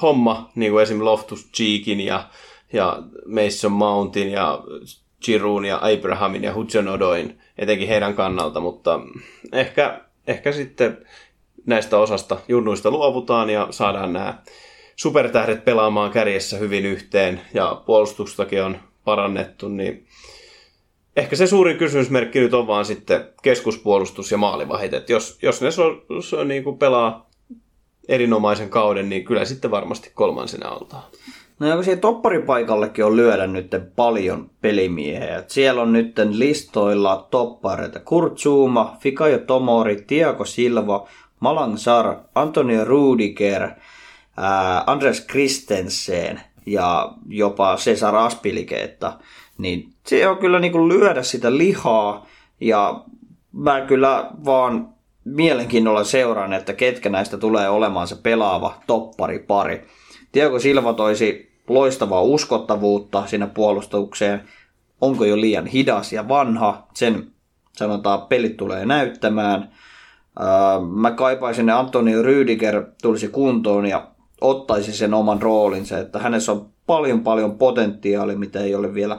homma, 0.03 0.51
niin 0.55 0.73
kuin 0.73 0.83
esim. 0.83 1.05
Loftus 1.05 1.51
Cheekin 1.53 2.01
ja, 2.01 2.29
ja 2.73 3.03
Mason 3.27 3.73
Mountin 3.73 4.31
ja 4.31 4.63
Giroun 5.25 5.65
ja 5.65 5.81
Abrahamin 5.83 6.45
ja 6.45 6.55
Hudson 6.55 6.89
Odoin, 6.89 7.39
etenkin 7.59 7.89
heidän 7.89 8.15
kannalta, 8.15 8.61
mutta 8.61 9.01
ehkä, 9.53 10.01
ehkä 10.27 10.53
sitten 10.53 11.07
näistä 11.67 11.99
osasta 11.99 12.39
junnuista 12.49 12.91
luovutaan 12.91 13.51
ja 13.51 13.67
saadaan 13.71 14.13
nämä 14.13 14.39
supertähdet 14.97 15.65
pelaamaan 15.65 16.11
kärjessä 16.11 16.57
hyvin 16.57 16.87
yhteen 16.87 17.41
ja 17.55 17.83
puolustustakin 17.87 18.63
on 18.63 18.79
parannettu, 19.05 19.69
niin 19.69 20.06
ehkä 21.17 21.37
se 21.37 21.47
suurin 21.47 21.79
kysymysmerkki 21.79 22.41
nyt 22.41 22.55
on 22.55 22.67
vaan 22.67 22.85
sitten 22.85 23.25
keskuspuolustus 23.43 24.31
ja 24.31 24.39
maalivahit. 24.39 24.95
että 24.95 25.13
jos, 25.13 25.39
jos 25.43 25.63
ne 25.63 25.71
so, 25.71 26.05
so, 26.21 26.45
niin 26.45 26.65
kuin 26.65 26.79
pelaa 26.79 27.31
erinomaisen 28.09 28.71
kauden, 28.71 29.09
niin 29.09 29.25
kyllä 29.25 29.45
sitten 29.45 29.71
varmasti 29.71 30.11
kolmansena 30.15 30.71
oltaan. 30.71 31.03
No 31.59 31.67
ja 31.67 31.83
siihen 31.83 32.01
topparipaikallekin 32.01 33.05
on 33.05 33.17
lyödä 33.17 33.47
nyt 33.47 33.71
paljon 33.97 34.51
pelimiehiä. 34.61 35.39
Et 35.39 35.51
siellä 35.51 35.83
on 35.83 35.93
nyt 35.93 36.17
listoilla 36.31 37.29
toppareita 37.31 38.01
Kurt 38.01 38.39
Zuma, 38.39 38.97
Fikayo 39.01 39.39
Tomori, 39.39 40.03
Tiago 40.07 40.45
Silva, 40.45 41.09
Malang 41.41 41.77
Sar, 41.77 42.17
Antonio 42.35 42.85
Rudiger, 42.85 43.71
ää, 44.37 44.85
Andres 44.87 45.27
Christensen 45.27 46.41
ja 46.67 47.13
jopa 47.29 47.77
Cesar 47.77 48.17
Aspilike, 48.17 48.97
niin 49.59 49.96
se 50.07 50.29
on 50.29 50.39
kyllä 50.39 50.59
niin 50.59 50.73
kuin 50.73 50.89
lyödä 50.89 51.23
sitä 51.23 51.57
lihaa 51.57 52.27
ja 52.61 53.05
mä 53.53 53.81
kyllä 53.81 54.31
vaan 54.45 54.89
mielenkiinnolla 55.25 56.05
seuraan, 56.05 56.53
että 56.53 56.73
ketkä 56.73 57.09
näistä 57.09 57.39
tulee 57.39 57.69
olemaan 57.69 58.09
se 58.09 58.17
pelaava 58.23 58.75
topparipari. 58.87 59.87
Tiago 60.33 60.59
Silva 60.59 60.93
toisi 60.93 61.53
loistavaa 61.69 62.23
uskottavuutta 62.23 63.27
sinne 63.27 63.47
puolustukseen. 63.47 64.43
Onko 65.01 65.25
jo 65.25 65.41
liian 65.41 65.67
hidas 65.67 66.13
ja 66.13 66.29
vanha? 66.29 66.87
Sen 66.95 67.27
sanotaan 67.73 68.23
pelit 68.23 68.57
tulee 68.57 68.87
näyttämään. 68.87 69.71
Mä 70.95 71.11
kaipaisin, 71.11 71.69
että 71.69 71.79
Antonio 71.79 72.23
Rüdiger 72.23 72.87
tulisi 73.03 73.29
kuntoon 73.29 73.87
ja 73.87 74.09
ottaisi 74.41 74.93
sen 74.93 75.15
oman 75.15 75.43
roolinsa, 75.43 75.99
että 75.99 76.19
hänessä 76.19 76.53
on 76.53 76.69
paljon 76.87 77.21
paljon 77.21 77.59
potentiaalia, 77.59 78.39
mitä 78.39 78.61
ei 78.61 78.75
ole 78.75 78.95
vielä 78.95 79.19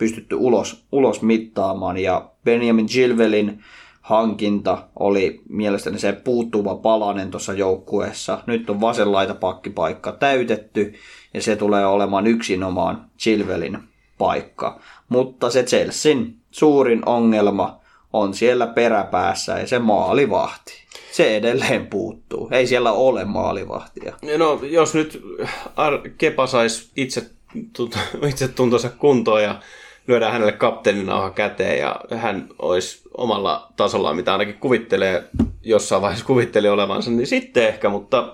pystytty 0.00 0.34
ulos, 0.34 0.84
ulos 0.92 1.22
mittaamaan. 1.22 1.98
Ja 1.98 2.30
Benjamin 2.44 2.86
Gilvelin 2.92 3.64
hankinta 4.00 4.88
oli 4.98 5.40
mielestäni 5.48 5.98
se 5.98 6.12
puuttuva 6.12 6.74
palanen 6.74 7.30
tuossa 7.30 7.52
joukkueessa. 7.52 8.42
Nyt 8.46 8.70
on 8.70 8.80
vasen 8.80 9.08
pakkipaikka 9.40 10.12
täytetty 10.12 10.94
ja 11.34 11.42
se 11.42 11.56
tulee 11.56 11.86
olemaan 11.86 12.26
yksinomaan 12.26 13.04
Chilvelin 13.18 13.78
paikka. 14.18 14.80
Mutta 15.08 15.50
se 15.50 15.62
Chelsean 15.62 16.34
suurin 16.50 17.08
ongelma 17.08 17.80
on 18.12 18.34
siellä 18.34 18.66
peräpäässä 18.66 19.58
ja 19.58 19.66
se 19.66 19.78
maalivahti. 19.78 20.72
Se 21.12 21.36
edelleen 21.36 21.86
puuttuu. 21.86 22.48
Ei 22.50 22.66
siellä 22.66 22.92
ole 22.92 23.24
maalivahtia. 23.24 24.16
No, 24.38 24.60
jos 24.62 24.94
nyt 24.94 25.22
Kepa 26.18 26.46
saisi 26.46 26.90
itse, 26.96 27.30
itse 28.30 28.48
tuntonsa 28.48 28.90
kuntoon 28.90 29.42
ja 29.42 29.60
lyödään 30.06 30.32
hänelle 30.32 30.52
kapteenin 30.52 31.06
nauha 31.06 31.30
käteen 31.30 31.78
ja 31.78 32.00
hän 32.16 32.48
olisi 32.58 33.02
omalla 33.16 33.72
tasollaan, 33.76 34.16
mitä 34.16 34.32
ainakin 34.32 34.58
kuvittelee, 34.58 35.24
jossain 35.62 36.02
vaiheessa 36.02 36.26
kuvitteli 36.26 36.68
olevansa, 36.68 37.10
niin 37.10 37.26
sitten 37.26 37.66
ehkä, 37.66 37.88
mutta 37.88 38.32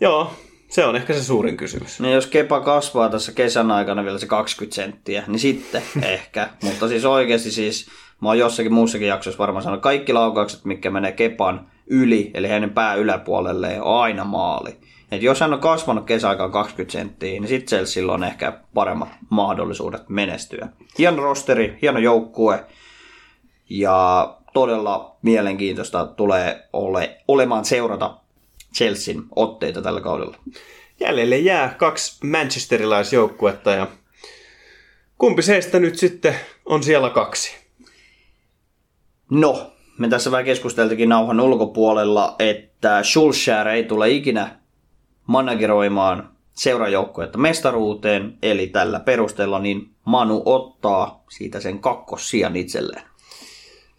joo, 0.00 0.30
se 0.68 0.84
on 0.84 0.96
ehkä 0.96 1.14
se 1.14 1.24
suurin 1.24 1.56
kysymys. 1.56 2.00
No 2.00 2.10
jos 2.10 2.26
kepa 2.26 2.60
kasvaa 2.60 3.08
tässä 3.08 3.32
kesän 3.32 3.70
aikana 3.70 4.04
vielä 4.04 4.18
se 4.18 4.26
20 4.26 4.74
senttiä, 4.74 5.24
niin 5.26 5.38
sitten 5.38 5.82
ehkä. 6.02 6.48
Mutta 6.62 6.88
siis 6.88 7.04
oikeasti 7.04 7.50
siis, 7.50 7.86
mä 8.20 8.28
oon 8.28 8.38
jossakin 8.38 8.72
muussakin 8.72 9.08
jaksossa 9.08 9.38
varmaan 9.38 9.62
sanonut, 9.62 9.82
kaikki 9.82 10.12
laukaukset, 10.12 10.64
mikä 10.64 10.90
menee 10.90 11.12
kepan 11.12 11.66
yli, 11.86 12.30
eli 12.34 12.48
hänen 12.48 12.70
pää 12.70 12.94
yläpuolelle, 12.94 13.80
on 13.80 14.00
aina 14.00 14.24
maali. 14.24 14.76
Et 15.10 15.22
jos 15.22 15.40
hän 15.40 15.54
on 15.54 15.60
kasvanut 15.60 16.04
kesäaikaan 16.04 16.52
20 16.52 16.92
senttiä, 16.92 17.30
niin 17.30 17.48
sitten 17.48 17.68
Chelsea 17.68 18.12
on 18.12 18.24
ehkä 18.24 18.52
paremmat 18.74 19.08
mahdollisuudet 19.30 20.08
menestyä. 20.08 20.68
Hieno 20.98 21.22
rosteri, 21.22 21.78
hieno 21.82 21.98
joukkue 21.98 22.64
ja 23.70 24.28
todella 24.52 25.16
mielenkiintoista 25.22 26.06
tulee 26.06 26.68
ole, 26.72 27.16
olemaan 27.28 27.64
seurata 27.64 28.16
Chelsean 28.74 29.24
otteita 29.36 29.82
tällä 29.82 30.00
kaudella. 30.00 30.36
Jäljelle 31.00 31.38
jää 31.38 31.74
kaksi 31.78 32.26
manchesterilaisjoukkuetta 32.26 33.70
ja 33.70 33.86
kumpi 35.18 35.42
seistä 35.42 35.78
nyt 35.78 35.98
sitten 35.98 36.34
on 36.66 36.82
siellä 36.82 37.10
kaksi? 37.10 37.56
No, 39.30 39.72
me 39.98 40.08
tässä 40.08 40.30
vähän 40.30 40.44
keskusteltikin 40.44 41.08
nauhan 41.08 41.40
ulkopuolella, 41.40 42.36
että 42.38 43.02
Schulzschär 43.02 43.68
ei 43.68 43.84
tule 43.84 44.10
ikinä 44.10 44.63
manageroimaan 45.26 46.28
seurajoukkuetta 46.54 47.38
mestaruuteen, 47.38 48.38
eli 48.42 48.66
tällä 48.66 49.00
perusteella 49.00 49.58
niin 49.58 49.90
Manu 50.04 50.42
ottaa 50.44 51.24
siitä 51.30 51.60
sen 51.60 51.78
kakkossian 51.78 52.56
itselleen. 52.56 53.02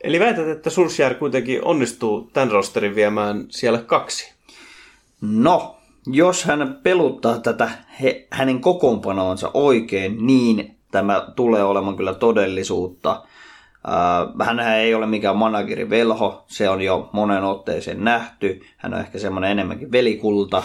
Eli 0.03 0.19
väität, 0.19 0.47
että 0.47 0.69
Solskjaer 0.69 1.15
kuitenkin 1.15 1.65
onnistuu 1.65 2.29
tämän 2.33 2.51
rosterin 2.51 2.95
viemään 2.95 3.45
siellä 3.49 3.79
kaksi? 3.79 4.33
No, 5.21 5.75
jos 6.07 6.43
hän 6.43 6.79
peluttaa 6.83 7.39
tätä 7.39 7.69
he, 8.01 8.27
hänen 8.31 8.61
kokoonpanoonsa 8.61 9.51
oikein, 9.53 10.27
niin 10.27 10.75
tämä 10.91 11.27
tulee 11.35 11.63
olemaan 11.63 11.95
kyllä 11.95 12.13
todellisuutta. 12.13 13.23
Äh, 14.39 14.47
hän 14.47 14.59
ei 14.59 14.95
ole 14.95 15.05
mikään 15.05 15.37
managerivelho, 15.37 16.43
se 16.47 16.69
on 16.69 16.81
jo 16.81 17.09
monen 17.13 17.43
otteeseen 17.43 18.03
nähty. 18.03 18.61
Hän 18.77 18.93
on 18.93 18.99
ehkä 18.99 19.19
semmoinen 19.19 19.51
enemmänkin 19.51 19.91
velikulta 19.91 20.63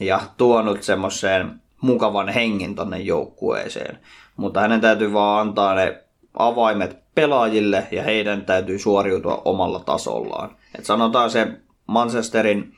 ja 0.00 0.20
tuonut 0.36 0.82
semmoiseen 0.82 1.60
mukavan 1.80 2.28
hengen 2.28 2.74
tonne 2.74 2.98
joukkueeseen. 2.98 3.98
Mutta 4.36 4.60
hänen 4.60 4.80
täytyy 4.80 5.12
vaan 5.12 5.48
antaa 5.48 5.74
ne 5.74 6.02
avaimet 6.38 6.98
pelaajille 7.14 7.88
ja 7.90 8.02
heidän 8.02 8.44
täytyy 8.44 8.78
suoriutua 8.78 9.42
omalla 9.44 9.80
tasollaan. 9.80 10.56
Et 10.78 10.84
sanotaan 10.84 11.30
se 11.30 11.46
Manchesterin 11.86 12.74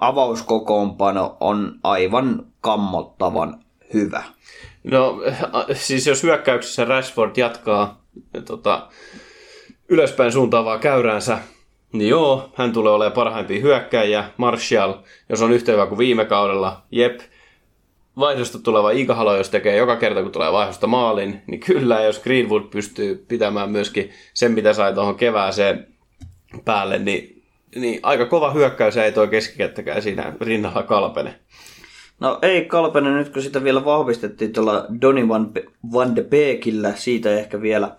avauskokoonpano 0.00 1.36
on 1.40 1.78
aivan 1.82 2.46
kammottavan 2.60 3.64
hyvä. 3.94 4.22
No 4.84 5.20
siis 5.74 6.06
jos 6.06 6.22
hyökkäyksessä 6.22 6.84
Rashford 6.84 7.36
jatkaa 7.36 8.00
tota, 8.44 8.88
ylöspäin 9.88 10.32
suuntaavaa 10.32 10.78
käyräänsä, 10.78 11.38
niin 11.92 12.08
joo, 12.08 12.50
hän 12.54 12.72
tulee 12.72 12.92
olemaan 12.92 13.12
parhaimpia 13.12 13.60
hyökkäjiä. 13.60 14.24
Martial, 14.36 14.94
jos 15.28 15.42
on 15.42 15.52
yhtä 15.52 15.72
hyvä 15.72 15.86
kuin 15.86 15.98
viime 15.98 16.24
kaudella, 16.24 16.82
jep. 16.90 17.20
Vaihdosta 18.18 18.58
tuleva 18.58 18.90
Ikahalo, 18.90 19.36
jos 19.36 19.50
tekee 19.50 19.76
joka 19.76 19.96
kerta, 19.96 20.22
kun 20.22 20.32
tulee 20.32 20.52
vaihdosta 20.52 20.86
maalin, 20.86 21.42
niin 21.46 21.60
kyllä, 21.60 22.02
jos 22.02 22.18
Greenwood 22.18 22.62
pystyy 22.62 23.24
pitämään 23.28 23.70
myöskin 23.70 24.10
sen, 24.34 24.52
mitä 24.52 24.72
sai 24.72 24.94
tuohon 24.94 25.14
kevääseen 25.14 25.86
päälle, 26.64 26.98
niin, 26.98 27.42
niin 27.76 28.00
aika 28.02 28.26
kova 28.26 28.50
hyökkäys 28.52 28.96
ei 28.96 29.12
toi 29.12 29.28
keskikenttäkään 29.28 30.02
siinä 30.02 30.32
rinnalla 30.40 30.82
kalpene. 30.82 31.34
No 32.20 32.38
ei 32.42 32.64
Kalpene 32.64 33.10
nyt, 33.10 33.28
kun 33.28 33.42
sitä 33.42 33.64
vielä 33.64 33.84
vahvistettiin 33.84 34.52
tuolla 34.52 34.86
Donny 35.00 35.28
Van, 35.28 35.50
Van 35.92 36.16
de 36.16 36.22
Beekillä, 36.22 36.92
siitä 36.94 37.38
ehkä 37.38 37.62
vielä 37.62 37.96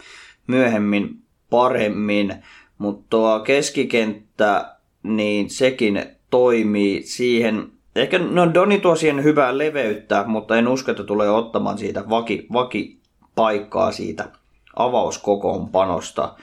myöhemmin 0.48 1.10
paremmin, 1.50 2.44
mutta 2.82 3.06
tuo 3.10 3.40
keskikenttä, 3.40 4.76
niin 5.04 5.50
sekin 5.50 6.06
toimii 6.30 7.04
siihen, 7.04 7.72
ehkä 7.96 8.20
no 8.20 8.54
Doni 8.54 8.80
tuo 8.80 8.96
siihen 8.96 9.24
hyvää 9.24 9.58
leveyttä, 9.58 10.24
mutta 10.28 10.58
en 10.58 10.68
usko, 10.68 10.92
että 10.92 11.04
tulee 11.04 11.30
ottamaan 11.30 11.78
siitä 11.78 12.10
vaki, 12.10 12.48
vakipaikkaa 12.54 13.92
siitä 13.92 14.30
avauskokoonpanosta. 14.76 16.34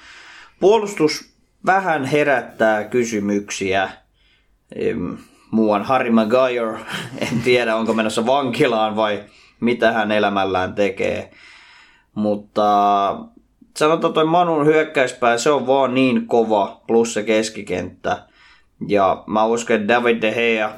Puolustus 0.61 1.32
vähän 1.66 2.05
herättää 2.05 2.84
kysymyksiä. 2.84 3.91
Muuan 5.51 5.82
Harry 5.82 6.11
Maguire, 6.11 6.78
en 7.30 7.43
tiedä 7.45 7.76
onko 7.76 7.95
menossa 7.95 8.26
vankilaan 8.26 8.97
vai 8.97 9.24
mitä 9.61 9.93
hän 9.93 10.12
elämällään 10.12 10.74
tekee. 10.74 11.30
Mutta 12.14 13.18
sanotaan 13.77 14.14
toi 14.14 14.25
Manun 14.25 14.66
hyökkäyspää, 14.66 15.39
se 15.39 15.51
on 15.51 15.66
vaan 15.66 15.95
niin 15.95 16.27
kova, 16.27 16.81
plus 16.87 17.14
se 17.14 17.23
keskikenttä. 17.23 18.23
Ja 18.89 19.25
mä 19.27 19.45
uskon, 19.45 19.77
että 19.77 19.95
David 19.95 20.23
De 20.23 20.33
Gea 20.33 20.71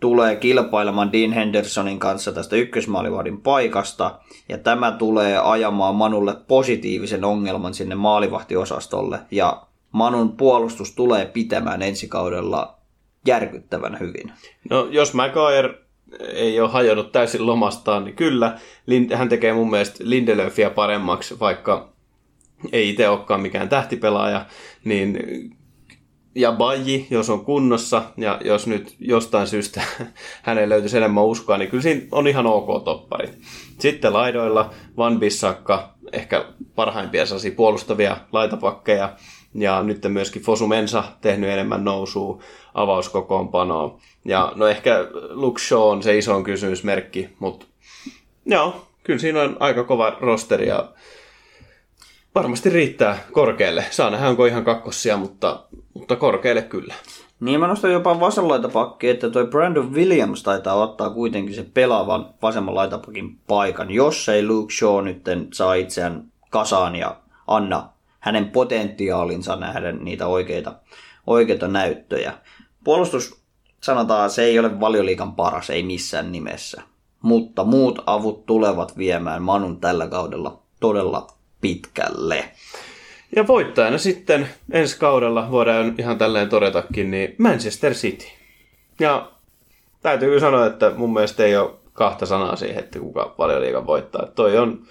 tulee 0.00 0.36
kilpailemaan 0.36 1.12
Dean 1.12 1.32
Hendersonin 1.32 1.98
kanssa 1.98 2.32
tästä 2.32 2.56
ykkösmaalivahdin 2.56 3.40
paikasta. 3.40 4.18
Ja 4.48 4.58
tämä 4.58 4.92
tulee 4.92 5.38
ajamaan 5.38 5.94
Manulle 5.94 6.36
positiivisen 6.48 7.24
ongelman 7.24 7.74
sinne 7.74 7.94
maalivahtiosastolle. 7.94 9.18
Ja 9.30 9.62
Manun 9.92 10.36
puolustus 10.36 10.94
tulee 10.94 11.26
pitämään 11.26 11.82
ensi 11.82 12.08
kaudella 12.08 12.76
järkyttävän 13.26 14.00
hyvin. 14.00 14.32
No 14.70 14.88
jos 14.90 15.14
Maguire 15.14 15.74
ei 16.34 16.60
ole 16.60 16.70
hajonnut 16.70 17.12
täysin 17.12 17.46
lomastaan, 17.46 18.04
niin 18.04 18.16
kyllä 18.16 18.58
hän 19.14 19.28
tekee 19.28 19.52
mun 19.52 19.70
mielestä 19.70 19.96
Lindelöfiä 20.00 20.70
paremmaksi, 20.70 21.40
vaikka 21.40 21.91
ei 22.72 22.88
itse 22.88 23.08
olekaan 23.08 23.40
mikään 23.40 23.68
tähtipelaaja, 23.68 24.46
niin 24.84 25.18
ja 26.34 26.52
Baji, 26.52 27.06
jos 27.10 27.30
on 27.30 27.44
kunnossa, 27.44 28.02
ja 28.16 28.40
jos 28.44 28.66
nyt 28.66 28.94
jostain 28.98 29.46
syystä 29.46 29.82
hänen 30.42 30.68
löytyisi 30.68 30.96
enemmän 30.96 31.24
uskoa, 31.24 31.58
niin 31.58 31.70
kyllä 31.70 31.82
siinä 31.82 32.02
on 32.10 32.26
ihan 32.26 32.46
ok 32.46 32.84
toppari. 32.84 33.28
Sitten 33.78 34.12
laidoilla 34.12 34.70
Van 34.96 35.20
Bissakka, 35.20 35.94
ehkä 36.12 36.44
parhaimpia 36.74 37.26
sellaisia 37.26 37.52
puolustavia 37.56 38.16
laitapakkeja, 38.32 39.16
ja 39.54 39.82
nyt 39.82 40.02
myöskin 40.08 40.42
Fosu 40.42 40.66
Mensa 40.66 41.04
tehnyt 41.20 41.50
enemmän 41.50 41.84
nousua 41.84 42.42
avauskokoonpanoa. 42.74 44.00
Ja 44.24 44.52
no 44.54 44.66
ehkä 44.66 45.06
Luke 45.30 45.60
Shaw 45.60 45.82
on 45.82 46.02
se 46.02 46.18
iso 46.18 46.42
kysymysmerkki, 46.42 47.28
mutta 47.38 47.66
joo, 48.46 48.86
kyllä 49.04 49.18
siinä 49.18 49.42
on 49.42 49.56
aika 49.60 49.84
kova 49.84 50.16
rosteri 50.20 50.68
ja 50.68 50.88
varmasti 52.34 52.70
riittää 52.70 53.18
korkealle. 53.32 53.84
Saa 53.90 54.10
nähdä, 54.10 54.28
onko 54.28 54.46
ihan 54.46 54.64
kakkossia, 54.64 55.16
mutta, 55.16 55.64
mutta 55.94 56.16
korkealle 56.16 56.62
kyllä. 56.62 56.94
Niin 57.40 57.60
mä 57.60 57.66
nostan 57.66 57.92
jopa 57.92 58.20
vasen 58.20 58.48
laitapakki, 58.48 59.08
että 59.08 59.30
toi 59.30 59.46
Brandon 59.46 59.94
Williams 59.94 60.42
taitaa 60.42 60.74
ottaa 60.74 61.10
kuitenkin 61.10 61.54
se 61.54 61.66
pelaavan 61.74 62.34
vasemman 62.42 62.74
laitapakin 62.74 63.38
paikan, 63.46 63.90
jos 63.90 64.28
ei 64.28 64.46
Luke 64.46 64.74
Shaw 64.74 65.04
nyt 65.04 65.22
saa 65.52 65.74
itseään 65.74 66.24
kasaan 66.50 66.96
ja 66.96 67.16
anna 67.46 67.88
hänen 68.18 68.50
potentiaalinsa 68.50 69.56
nähdä 69.56 69.92
niitä 69.92 70.26
oikeita, 70.26 70.74
oikeita 71.26 71.68
näyttöjä. 71.68 72.32
Puolustus, 72.84 73.42
sanotaan, 73.80 74.30
se 74.30 74.42
ei 74.42 74.58
ole 74.58 74.80
valioliikan 74.80 75.34
paras, 75.34 75.70
ei 75.70 75.82
missään 75.82 76.32
nimessä. 76.32 76.82
Mutta 77.22 77.64
muut 77.64 78.02
avut 78.06 78.46
tulevat 78.46 78.98
viemään 78.98 79.42
Manun 79.42 79.80
tällä 79.80 80.06
kaudella 80.06 80.62
todella 80.80 81.26
pitkälle. 81.62 82.44
Ja 83.36 83.46
voittajana 83.46 83.98
sitten 83.98 84.48
ensi 84.70 84.98
kaudella, 84.98 85.50
voidaan 85.50 85.94
ihan 85.98 86.18
tälleen 86.18 86.48
todetakin, 86.48 87.10
niin 87.10 87.34
Manchester 87.38 87.92
City. 87.94 88.26
Ja 89.00 89.30
täytyy 90.02 90.28
kyllä 90.28 90.40
sanoa, 90.40 90.66
että 90.66 90.92
mun 90.96 91.12
mielestä 91.12 91.44
ei 91.44 91.56
ole 91.56 91.70
kahta 91.92 92.26
sanaa 92.26 92.56
siihen, 92.56 92.84
että 92.84 92.98
kuka 92.98 93.34
paljon 93.36 93.60
liikan 93.60 93.86
voittaa. 93.86 94.26
Toi 94.26 94.58
on 94.58 94.82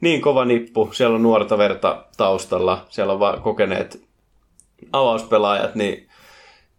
niin 0.00 0.20
kova 0.20 0.44
nippu, 0.44 0.90
siellä 0.92 1.14
on 1.14 1.22
nuorta 1.22 1.58
verta 1.58 2.04
taustalla, 2.16 2.86
siellä 2.88 3.12
on 3.12 3.20
vaan 3.20 3.42
kokeneet 3.42 4.02
avauspelaajat, 4.92 5.74
niin 5.74 6.08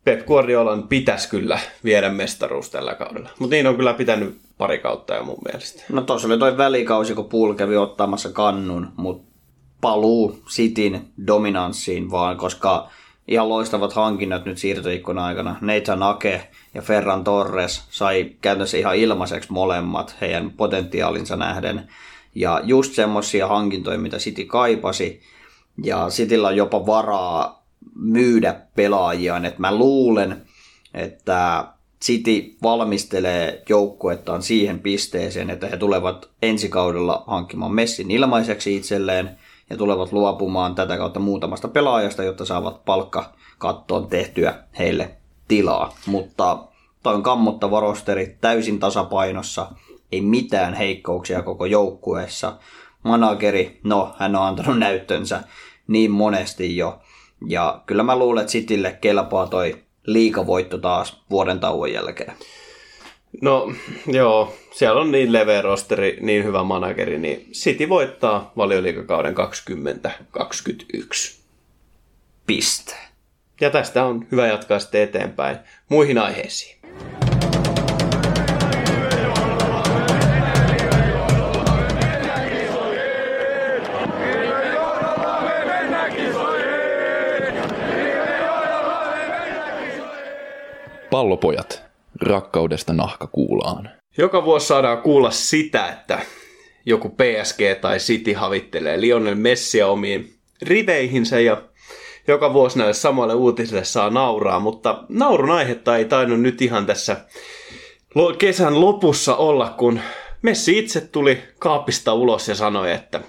Pep 0.04 0.26
Guardiolan 0.26 0.88
pitäisi 0.88 1.30
kyllä 1.30 1.60
viedä 1.84 2.10
mestaruus 2.10 2.70
tällä 2.70 2.96
kaudella. 2.96 3.30
Mutta 3.40 3.56
niin 3.56 3.68
on 3.68 3.76
kyllä 3.76 3.94
pitänyt 3.94 4.40
pari 4.58 4.80
kautta 4.80 5.16
jo 5.16 5.24
mun 5.24 5.38
mielestä. 5.46 5.84
No 5.90 6.02
tuossa 6.02 6.28
oli 6.28 6.38
toi 6.38 6.58
välikausi, 6.58 7.16
kun 7.16 7.30
Pool 7.30 7.54
kävi 7.54 7.78
ottamassa 7.78 8.32
kannun, 8.32 8.88
mutta 8.96 9.29
paluu 9.82 10.40
Cityn 10.48 11.02
dominanssiin 11.28 12.12
vaan, 12.12 12.38
koska 12.38 12.90
ihan 13.28 13.50
loistavat 13.50 13.94
hankinnat 13.94 14.46
nyt 14.46 14.58
siirtoikkuna 14.58 15.26
aikana. 15.26 15.56
Nathan 15.62 16.04
Ake 16.04 16.48
ja 16.74 16.82
Ferran 16.82 17.24
Torres 17.24 17.84
sai 17.90 18.32
käytännössä 18.42 18.78
ihan 18.78 18.96
ilmaiseksi 18.96 19.52
molemmat 19.52 20.16
heidän 20.22 20.52
potentiaalinsa 20.52 21.36
nähden. 21.36 21.90
Ja 22.36 22.62
just 22.64 22.94
semmoisia 22.94 23.48
hankintoja, 23.48 23.98
mitä 23.98 24.18
City 24.18 24.46
kaipasi. 24.46 25.22
Ja 25.84 26.08
Cityllä 26.10 26.48
on 26.48 26.56
jopa 26.56 26.86
varaa 26.86 27.64
myydä 27.96 28.56
pelaajiaan. 28.76 29.46
Et 29.46 29.60
mä 29.60 29.76
luulen, 29.76 30.42
että 30.94 31.66
City 32.02 32.56
valmistelee 32.64 33.64
joukkuettaan 33.70 34.42
siihen 34.44 34.80
pisteeseen, 34.80 35.50
että 35.50 35.68
he 35.68 35.78
tulevat 35.78 36.30
ensi 36.42 36.70
kaudella 36.70 37.24
hankkimaan 37.28 37.76
Messin 37.76 38.12
ilmaiseksi 38.12 38.76
itselleen– 38.76 39.30
ja 39.70 39.78
tulevat 39.78 40.12
luopumaan 40.12 40.76
tätä 40.76 40.98
kautta 40.98 41.20
muutamasta 41.20 41.68
pelaajasta, 41.68 42.24
jotta 42.24 42.46
saavat 42.46 42.86
palkkakattoon 42.86 44.08
tehtyä 44.08 44.64
heille 44.80 45.12
tilaa. 45.48 45.94
Mutta 46.06 46.58
toi 47.04 47.14
on 47.14 47.24
kammottava 47.24 47.80
rosteri 47.80 48.38
täysin 48.42 48.80
tasapainossa, 48.80 49.72
ei 50.12 50.22
mitään 50.22 50.74
heikkouksia 50.74 51.42
koko 51.42 51.66
joukkueessa. 51.66 52.58
Manageri, 53.04 53.80
no 53.84 54.16
hän 54.18 54.36
on 54.36 54.44
antanut 54.44 54.80
näyttönsä 54.88 55.44
niin 55.88 56.12
monesti 56.12 56.78
jo. 56.78 57.00
Ja 57.48 57.82
kyllä 57.86 58.04
mä 58.04 58.16
luulen, 58.16 58.42
että 58.42 58.52
Citylle 58.52 58.98
kelpaa 59.02 59.48
toi 59.48 59.84
liikavoitto 60.06 60.78
taas 60.78 61.22
vuoden 61.30 61.60
tauon 61.60 61.94
jälkeen. 61.94 62.34
No 63.42 63.74
joo, 64.08 64.56
siellä 64.72 65.02
on 65.02 65.12
niin 65.12 65.34
leveä 65.34 65.62
rosteri, 65.62 66.18
niin 66.22 66.44
hyvä 66.44 66.64
manageri, 66.64 67.18
niin 67.18 67.52
City 67.52 67.90
voittaa 67.90 68.52
valioliikakauden 68.58 69.36
2021. 69.36 71.40
Piste. 72.48 72.96
Ja 73.62 73.70
tästä 73.70 74.06
on 74.06 74.28
hyvä 74.32 74.48
jatkaa 74.48 74.80
sitten 74.80 75.02
eteenpäin 75.02 75.58
muihin 75.90 76.18
aiheisiin. 76.18 76.80
Pallopojat 91.10 91.89
rakkaudesta 92.22 92.94
nahkakuulaan. 92.94 93.90
Joka 94.18 94.46
vuosi 94.46 94.68
saadaan 94.68 95.02
kuulla 95.02 95.32
sitä, 95.32 95.88
että 95.88 96.20
joku 96.86 97.10
PSG 97.10 97.82
tai 97.82 97.98
City 97.98 98.34
havittelee 98.34 99.02
Lionel 99.02 99.36
Messia 99.36 99.88
omiin 99.88 100.34
riveihinsä 100.62 101.40
ja 101.40 101.62
joka 102.28 102.54
vuosi 102.54 102.78
näille 102.78 102.94
samoille 102.94 103.34
uutisille 103.34 103.84
saa 103.84 104.10
nauraa, 104.10 104.60
mutta 104.60 105.04
naurun 105.10 105.52
aihetta 105.52 105.98
ei 105.98 106.06
tainnut 106.06 106.42
nyt 106.42 106.62
ihan 106.62 106.86
tässä 106.86 107.18
kesän 108.38 108.82
lopussa 108.82 109.36
olla, 109.36 109.70
kun 109.78 110.00
Messi 110.42 110.78
itse 110.78 111.02
tuli 111.02 111.44
kaapista 111.60 112.14
ulos 112.14 112.48
ja 112.48 112.56
sanoi, 112.56 112.92
että 112.92 113.22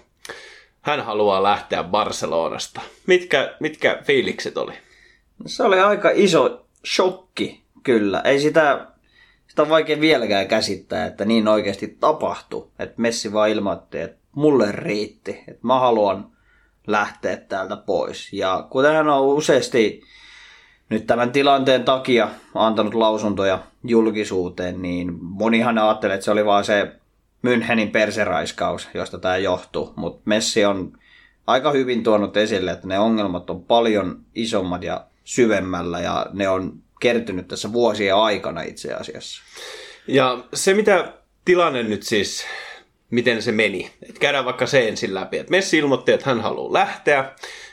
hän 0.81 1.05
haluaa 1.05 1.43
lähteä 1.43 1.85
Barcelonasta. 1.85 2.81
Mitkä, 3.07 3.55
mitkä 3.61 3.99
fiilikset 4.05 4.59
oli? 4.59 4.73
Se 5.47 5.63
oli 5.63 5.81
aika 5.81 6.11
iso 6.15 6.67
shokki 6.87 7.63
Kyllä, 7.83 8.21
ei 8.21 8.41
sitä, 8.41 8.87
sitä 9.49 9.63
on 9.63 9.69
vaikea 9.69 10.01
vieläkään 10.01 10.49
käsittää, 10.49 11.07
että 11.07 11.25
niin 11.25 11.49
oikeasti 11.49 11.97
tapahtui. 12.01 12.69
Että 12.79 12.95
Messi 12.97 13.33
vaan 13.33 13.51
ilmoitti, 13.51 13.99
että 13.99 14.19
mulle 14.33 14.73
riitti, 14.73 15.45
että 15.49 15.67
mä 15.67 15.81
haluan 15.81 16.31
lähteä 16.87 17.37
täältä 17.37 17.77
pois. 17.77 18.33
Ja 18.33 18.67
kuten 18.71 18.95
hän 18.95 19.09
on 19.09 19.27
useasti 19.27 20.03
nyt 20.89 21.07
tämän 21.07 21.33
tilanteen 21.33 21.85
takia 21.85 22.29
antanut 22.55 22.95
lausuntoja 22.95 23.59
julkisuuteen, 23.85 24.83
niin 24.83 25.19
monihan 25.21 25.79
ajattelee, 25.79 26.15
että 26.15 26.25
se 26.25 26.31
oli 26.31 26.45
vaan 26.45 26.65
se 26.65 26.93
Münchenin 27.47 27.91
perseraiskaus, 27.93 28.89
josta 28.95 29.19
tämä 29.19 29.37
johtuu. 29.37 29.93
Mutta 29.97 30.23
Messi 30.25 30.65
on 30.65 30.99
aika 31.47 31.71
hyvin 31.71 32.03
tuonut 32.03 32.37
esille, 32.37 32.71
että 32.71 32.87
ne 32.87 32.99
ongelmat 32.99 33.51
on 33.51 33.65
paljon 33.65 34.21
isommat 34.35 34.83
ja 34.83 35.07
syvemmällä 35.25 36.01
ja 36.01 36.27
ne 36.33 36.49
on 36.49 36.73
kertynyt 37.01 37.49
tässä 37.49 37.73
vuosien 37.73 38.15
aikana 38.15 38.63
itse 38.63 38.95
asiassa. 38.95 39.43
Ja 40.07 40.45
se, 40.55 40.75
mitä 40.75 41.13
tilanne 41.45 41.83
nyt 41.83 42.03
siis, 42.03 42.47
miten 43.11 43.43
se 43.43 43.53
meni. 43.53 43.91
Et 44.09 44.19
käydään 44.19 44.45
vaikka 44.45 44.67
se 44.67 44.89
ensin 44.89 45.15
läpi. 45.15 45.39
Et 45.39 45.51
Messi 45.51 45.79
ilmoitti, 45.79 46.13
että 46.13 46.31
hän 46.31 46.41
haluaa 46.41 46.73
lähteä 46.73 47.33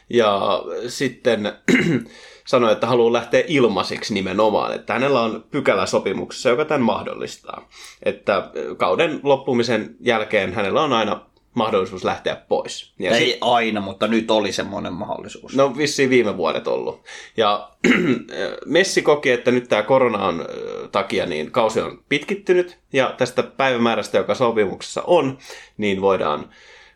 ja 0.09 0.61
sitten 0.87 1.53
sanoi, 2.47 2.71
että 2.71 2.87
haluaa 2.87 3.13
lähteä 3.13 3.43
ilmaiseksi 3.47 4.13
nimenomaan. 4.13 4.75
Että 4.75 4.93
hänellä 4.93 5.21
on 5.21 5.45
pykälä 5.51 5.85
sopimuksessa, 5.85 6.49
joka 6.49 6.65
tämän 6.65 6.81
mahdollistaa. 6.81 7.69
Että 8.03 8.51
kauden 8.77 9.19
loppumisen 9.23 9.95
jälkeen 9.99 10.53
hänellä 10.53 10.83
on 10.83 10.93
aina 10.93 11.25
mahdollisuus 11.57 12.03
lähteä 12.03 12.35
pois. 12.35 12.93
Ja 12.99 13.11
Ei 13.11 13.25
sit... 13.25 13.37
aina, 13.41 13.81
mutta 13.81 14.07
nyt 14.07 14.31
oli 14.31 14.51
semmoinen 14.51 14.93
mahdollisuus. 14.93 15.55
No 15.55 15.77
vissiin 15.77 16.09
viime 16.09 16.37
vuodet 16.37 16.67
ollut. 16.67 17.03
Ja 17.37 17.69
Messi 18.65 19.01
koki, 19.01 19.31
että 19.31 19.51
nyt 19.51 19.69
tämä 19.69 19.83
koronan 19.83 20.45
takia 20.91 21.25
niin 21.25 21.51
kausi 21.51 21.81
on 21.81 22.03
pitkittynyt 22.09 22.77
ja 22.93 23.13
tästä 23.17 23.43
päivämäärästä, 23.43 24.17
joka 24.17 24.35
sopimuksessa 24.35 25.03
on, 25.07 25.37
niin 25.77 26.01
voidaan 26.01 26.49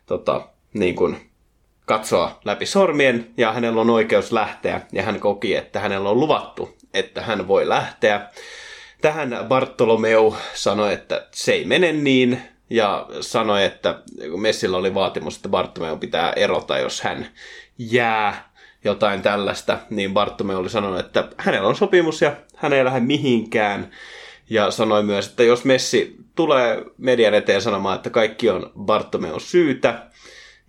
tota, 0.06 0.48
niin 0.74 0.94
kuin, 0.94 1.16
katsoa 1.86 2.40
läpi 2.44 2.66
sormien 2.66 3.30
ja 3.36 3.52
hänellä 3.52 3.80
on 3.80 3.90
oikeus 3.90 4.32
lähteä 4.32 4.80
ja 4.92 5.02
hän 5.02 5.20
koki, 5.20 5.54
että 5.54 5.80
hänellä 5.80 6.10
on 6.10 6.20
luvattu, 6.20 6.76
että 6.94 7.22
hän 7.22 7.48
voi 7.48 7.68
lähteä. 7.68 8.28
Tähän 9.00 9.38
Bartolomeu 9.48 10.36
sanoi, 10.54 10.92
että 10.92 11.26
se 11.30 11.52
ei 11.52 11.64
mene 11.64 11.92
niin, 11.92 12.42
ja 12.70 13.06
sanoi, 13.20 13.64
että 13.64 14.02
Messillä 14.36 14.76
oli 14.76 14.94
vaatimus, 14.94 15.36
että 15.36 15.48
Bartomeu 15.48 15.96
pitää 15.96 16.32
erota, 16.32 16.78
jos 16.78 17.00
hän 17.00 17.26
jää 17.78 18.52
jotain 18.84 19.22
tällaista, 19.22 19.78
niin 19.90 20.14
Bartomeu 20.14 20.58
oli 20.58 20.70
sanonut, 20.70 21.00
että 21.00 21.28
hänellä 21.36 21.68
on 21.68 21.76
sopimus 21.76 22.22
ja 22.22 22.32
hän 22.56 22.72
ei 22.72 22.84
lähde 22.84 23.00
mihinkään. 23.00 23.90
Ja 24.50 24.70
sanoi 24.70 25.02
myös, 25.02 25.26
että 25.26 25.42
jos 25.42 25.64
Messi 25.64 26.16
tulee 26.34 26.84
median 26.98 27.34
eteen 27.34 27.62
sanomaan, 27.62 27.96
että 27.96 28.10
kaikki 28.10 28.50
on 28.50 28.72
Bartomeu 28.78 29.40
syytä, 29.40 30.06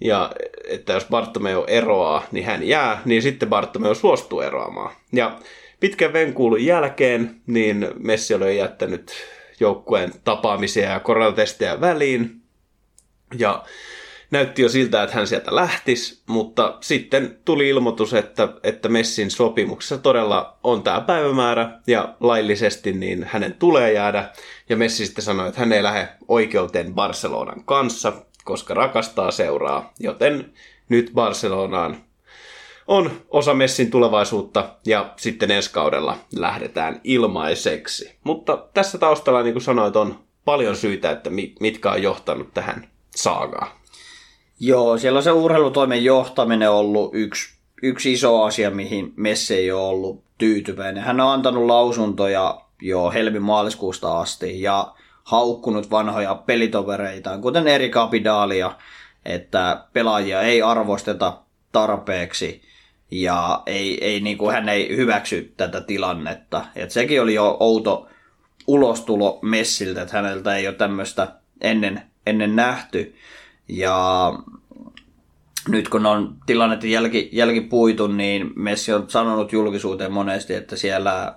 ja 0.02 0.32
että 0.68 0.94
jos 0.94 1.06
Bartomeu 1.06 1.64
eroaa, 1.68 2.24
niin 2.32 2.46
hän 2.46 2.68
jää, 2.68 3.02
niin 3.06 3.22
sitten 3.22 3.50
Bartomeu 3.50 3.96
suostuu 3.96 4.42
eroamaan. 4.42 4.96
Ja 5.14 5.40
pitkän 5.80 6.14
venkuulun 6.14 6.66
jälkeen, 6.66 7.42
niin 7.48 7.88
Messi 8.00 8.34
oli 8.34 8.58
jättänyt 8.58 9.14
joukkueen 9.60 10.12
tapaamisia 10.24 10.90
ja 10.90 11.00
koronatestejä 11.00 11.82
väliin. 11.82 12.42
Ja 13.38 13.64
näytti 14.32 14.62
jo 14.62 14.70
siltä, 14.70 15.04
että 15.04 15.16
hän 15.16 15.28
sieltä 15.28 15.56
lähtisi, 15.56 16.22
mutta 16.28 16.78
sitten 16.82 17.38
tuli 17.46 17.70
ilmoitus, 17.70 18.14
että, 18.14 18.50
että 18.64 18.90
Messin 18.90 19.32
sopimuksessa 19.32 19.98
todella 19.98 20.58
on 20.64 20.84
tämä 20.84 21.02
päivämäärä 21.02 21.80
ja 21.88 22.16
laillisesti 22.20 22.94
niin 22.94 23.24
hänen 23.24 23.54
tulee 23.54 23.94
jäädä. 23.94 24.30
Ja 24.70 24.78
Messi 24.78 25.06
sitten 25.06 25.24
sanoi, 25.24 25.48
että 25.48 25.60
hän 25.60 25.74
ei 25.74 25.84
lähde 25.84 26.10
oikeuteen 26.28 26.94
Barcelonan 26.94 27.64
kanssa, 27.66 28.14
koska 28.44 28.74
rakastaa 28.74 29.32
seuraa, 29.32 29.94
joten 30.00 30.54
nyt 30.90 31.12
Barcelonaan 31.14 31.98
on 32.88 33.12
osa 33.30 33.54
Messin 33.54 33.92
tulevaisuutta 33.92 34.70
ja 34.86 35.14
sitten 35.18 35.52
ensi 35.52 35.72
kaudella 35.74 36.18
lähdetään 36.36 37.02
ilmaiseksi. 37.04 38.16
Mutta 38.24 38.66
tässä 38.74 38.98
taustalla, 38.98 39.44
niin 39.44 39.54
kuin 39.54 39.64
sanoit, 39.64 39.96
on 39.96 40.20
paljon 40.46 40.76
syitä, 40.76 41.12
että 41.12 41.30
mitkä 41.60 41.92
on 41.92 42.04
johtanut 42.04 42.54
tähän 42.54 42.88
saagaan. 43.16 43.68
Joo, 44.60 44.98
siellä 44.98 45.18
on 45.18 45.24
se 45.24 45.32
urheilutoimen 45.32 46.04
johtaminen 46.04 46.72
ollut 46.72 47.12
yksi, 47.14 47.56
yksi 47.84 48.14
iso 48.14 48.44
asia, 48.44 48.72
mihin 48.72 49.14
Messi 49.16 49.56
ei 49.56 49.72
ole 49.72 49.88
ollut 49.88 50.24
tyytyväinen. 50.38 51.04
Hän 51.04 51.20
on 51.20 51.32
antanut 51.34 51.66
lausuntoja 51.66 52.62
jo 52.82 53.12
helmi-maaliskuusta 53.12 54.20
asti 54.20 54.62
ja 54.62 54.94
haukkunut 55.24 55.92
vanhoja 55.92 56.36
pelitovereitaan, 56.36 57.42
kuten 57.42 57.68
Eri 57.68 57.90
Kapidalia, 57.90 58.76
että 59.26 59.86
pelaajia 59.94 60.42
ei 60.42 60.62
arvosteta 60.62 61.38
tarpeeksi 61.72 62.62
ja 63.14 63.64
ei, 63.66 64.06
ei, 64.06 64.20
niin 64.20 64.38
kuin 64.38 64.54
hän 64.54 64.70
ei 64.70 64.98
hyväksy 64.98 65.54
tätä 65.58 65.82
tilannetta. 65.82 66.66
Et 66.76 66.92
sekin 66.92 67.22
oli 67.22 67.34
jo 67.34 67.58
outo 67.60 68.08
ulostulo 68.68 69.40
Messiltä, 69.42 70.02
että 70.02 70.18
häneltä 70.18 70.56
ei 70.56 70.68
ole 70.68 70.76
tämmöistä 70.76 71.28
ennen, 71.62 72.02
ennen 72.28 72.56
nähty. 72.56 73.16
Ja 73.68 74.34
nyt 75.68 75.90
kun 75.90 76.06
on 76.06 76.36
tilanne 76.46 76.80
jälki, 76.84 77.30
jälkipuitu, 77.32 78.08
niin 78.08 78.52
Messi 78.56 78.94
on 78.94 79.10
sanonut 79.10 79.54
julkisuuteen 79.54 80.12
monesti, 80.12 80.54
että 80.54 80.76
siellä 80.76 81.36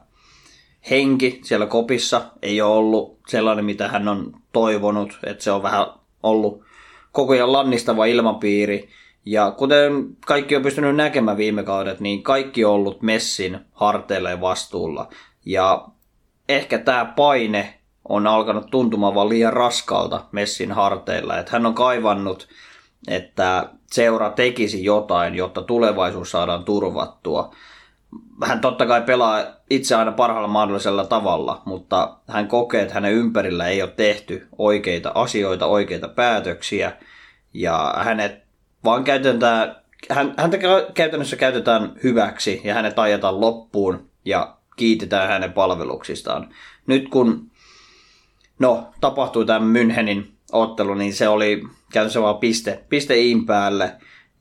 henki 0.91 1.41
siellä 1.45 1.67
kopissa 1.67 2.23
ei 2.43 2.61
ole 2.61 2.77
ollut 2.77 3.19
sellainen, 3.29 3.65
mitä 3.65 3.89
hän 3.89 4.09
on 4.09 4.33
toivonut, 4.53 5.19
että 5.25 5.45
se 5.45 5.51
on 5.51 5.63
vähän 5.63 5.87
ollut 6.23 6.65
koko 7.13 7.33
ajan 7.33 7.53
lannistava 7.53 8.07
ilmapiiri. 8.07 8.89
Ja 9.27 9.51
kuten 9.51 10.17
kaikki 10.27 10.57
on 10.57 10.63
pystynyt 10.63 10.97
näkemään 10.97 11.37
viime 11.37 11.63
kaudet, 11.63 12.01
niin 12.01 12.23
kaikki 12.23 12.65
on 12.65 12.73
ollut 12.73 13.03
Messin 13.03 13.61
harteille 13.73 14.41
vastuulla. 14.41 15.09
Ja 15.47 15.89
ehkä 16.49 16.79
tämä 16.79 17.05
paine 17.05 17.75
on 18.09 18.27
alkanut 18.27 18.71
tuntumaan 18.71 19.15
vaan 19.15 19.29
liian 19.29 19.53
raskalta 19.53 20.25
Messin 20.33 20.73
harteilla. 20.73 21.39
Että 21.39 21.53
hän 21.53 21.67
on 21.67 21.75
kaivannut, 21.75 22.49
että 23.09 23.69
seura 23.93 24.31
tekisi 24.31 24.85
jotain, 24.85 25.35
jotta 25.35 25.63
tulevaisuus 25.63 26.31
saadaan 26.31 26.65
turvattua. 26.65 27.55
Hän 28.45 28.61
totta 28.61 28.87
kai 28.87 29.03
pelaa 29.03 29.45
itse 29.71 29.95
aina 29.95 30.13
parhaalla 30.13 30.49
mahdollisella 30.49 31.05
tavalla, 31.05 31.63
mutta 31.65 32.17
hän 32.29 32.49
kokee, 32.49 32.83
että 32.83 32.95
hänen 32.95 33.13
ympärillä 33.13 33.69
ei 33.69 33.83
ole 33.83 33.91
tehty 33.91 34.49
oikeita 34.59 35.13
asioita, 35.15 35.67
oikeita 35.67 36.09
päätöksiä. 36.09 36.93
Ja 37.55 37.95
hänet 37.99 38.46
vaan 38.87 39.05
käytetään, 39.05 39.77
hän, 40.11 40.35
häntä 40.37 40.59
käytännössä 40.95 41.37
käytetään 41.37 41.93
hyväksi 42.05 42.61
ja 42.65 42.75
hänet 42.75 42.99
ajetaan 42.99 43.41
loppuun 43.41 44.11
ja 44.25 44.57
kiitetään 44.77 45.29
hänen 45.29 45.53
palveluksistaan. 45.53 46.49
Nyt 46.87 47.09
kun 47.09 47.51
no, 48.59 48.91
tapahtui 49.01 49.47
tämä 49.47 49.67
Münchenin 49.73 50.25
ottelu, 50.53 50.95
niin 50.95 51.15
se 51.15 51.29
oli 51.29 51.63
käytännössä 51.93 52.23
vaan 52.23 52.39
piste, 52.39 52.85
piste 52.89 53.19
in 53.19 53.47
päälle 53.47 53.93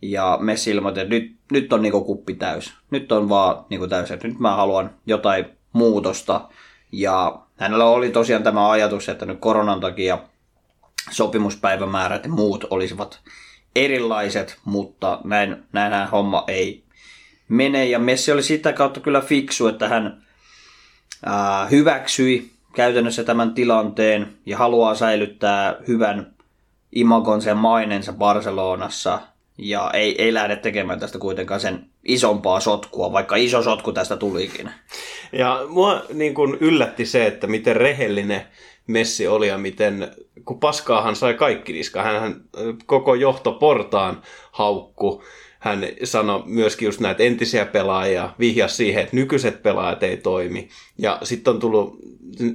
ja 0.01 0.37
Messi 0.41 0.71
ilmoitti, 0.71 1.01
että 1.01 1.15
nyt, 1.15 1.35
nyt 1.51 1.73
on 1.73 1.81
niinku 1.81 2.03
kuppi 2.03 2.33
täys. 2.33 2.73
Nyt 2.91 3.11
on 3.11 3.29
vaan 3.29 3.65
niinku 3.69 3.87
täys, 3.87 4.11
että 4.11 4.27
nyt 4.27 4.39
mä 4.39 4.55
haluan 4.55 4.89
jotain 5.05 5.45
muutosta. 5.73 6.49
Ja 6.91 7.39
hänellä 7.57 7.85
oli 7.85 8.09
tosiaan 8.09 8.43
tämä 8.43 8.69
ajatus, 8.69 9.09
että 9.09 9.25
nyt 9.25 9.39
koronan 9.39 9.79
takia 9.79 10.17
sopimuspäivämäärät 11.11 12.23
ja 12.23 12.29
muut 12.29 12.65
olisivat 12.69 13.19
erilaiset, 13.75 14.57
mutta 14.65 15.19
näin, 15.23 15.63
näinhän 15.71 16.09
homma 16.09 16.43
ei 16.47 16.83
mene. 17.47 17.85
Ja 17.85 17.99
Messi 17.99 18.31
oli 18.31 18.43
sitä 18.43 18.73
kautta 18.73 18.99
kyllä 18.99 19.21
fiksu, 19.21 19.67
että 19.67 19.89
hän 19.89 20.23
ää, 21.25 21.65
hyväksyi 21.65 22.51
käytännössä 22.75 23.23
tämän 23.23 23.53
tilanteen 23.53 24.37
ja 24.45 24.57
haluaa 24.57 24.95
säilyttää 24.95 25.75
hyvän 25.87 26.35
imagonsa 26.91 27.49
ja 27.49 27.55
mainensa 27.55 28.13
Barcelonassa. 28.13 29.19
Ja 29.57 29.91
ei, 29.93 30.23
ei 30.23 30.33
lähde 30.33 30.55
tekemään 30.55 30.99
tästä 30.99 31.19
kuitenkaan 31.19 31.59
sen 31.59 31.85
isompaa 32.03 32.59
sotkua, 32.59 33.11
vaikka 33.11 33.35
iso 33.35 33.63
sotku 33.63 33.91
tästä 33.91 34.17
tulikin. 34.17 34.69
Ja 35.31 35.65
mua 35.67 36.01
niin 36.13 36.33
kuin 36.33 36.57
yllätti 36.59 37.05
se, 37.05 37.25
että 37.25 37.47
miten 37.47 37.75
rehellinen 37.75 38.41
Messi 38.87 39.27
oli 39.27 39.47
ja 39.47 39.57
miten, 39.57 40.11
kun 40.45 40.59
paskaahan 40.59 41.15
sai 41.15 41.33
kaikki 41.33 41.73
niska, 41.73 42.03
hän 42.03 42.41
koko 42.85 43.15
johtoportaan 43.15 44.21
haukku, 44.51 45.23
hän 45.59 45.87
sanoi 46.03 46.43
myöskin 46.45 46.85
just 46.85 46.99
näitä 46.99 47.23
entisiä 47.23 47.65
pelaajia, 47.65 48.29
vihja 48.39 48.67
siihen, 48.67 49.03
että 49.03 49.15
nykyiset 49.15 49.63
pelaajat 49.63 50.03
ei 50.03 50.17
toimi. 50.17 50.69
Ja 50.97 51.19
sitten 51.23 51.53
on 51.53 51.59
tullut, 51.59 51.97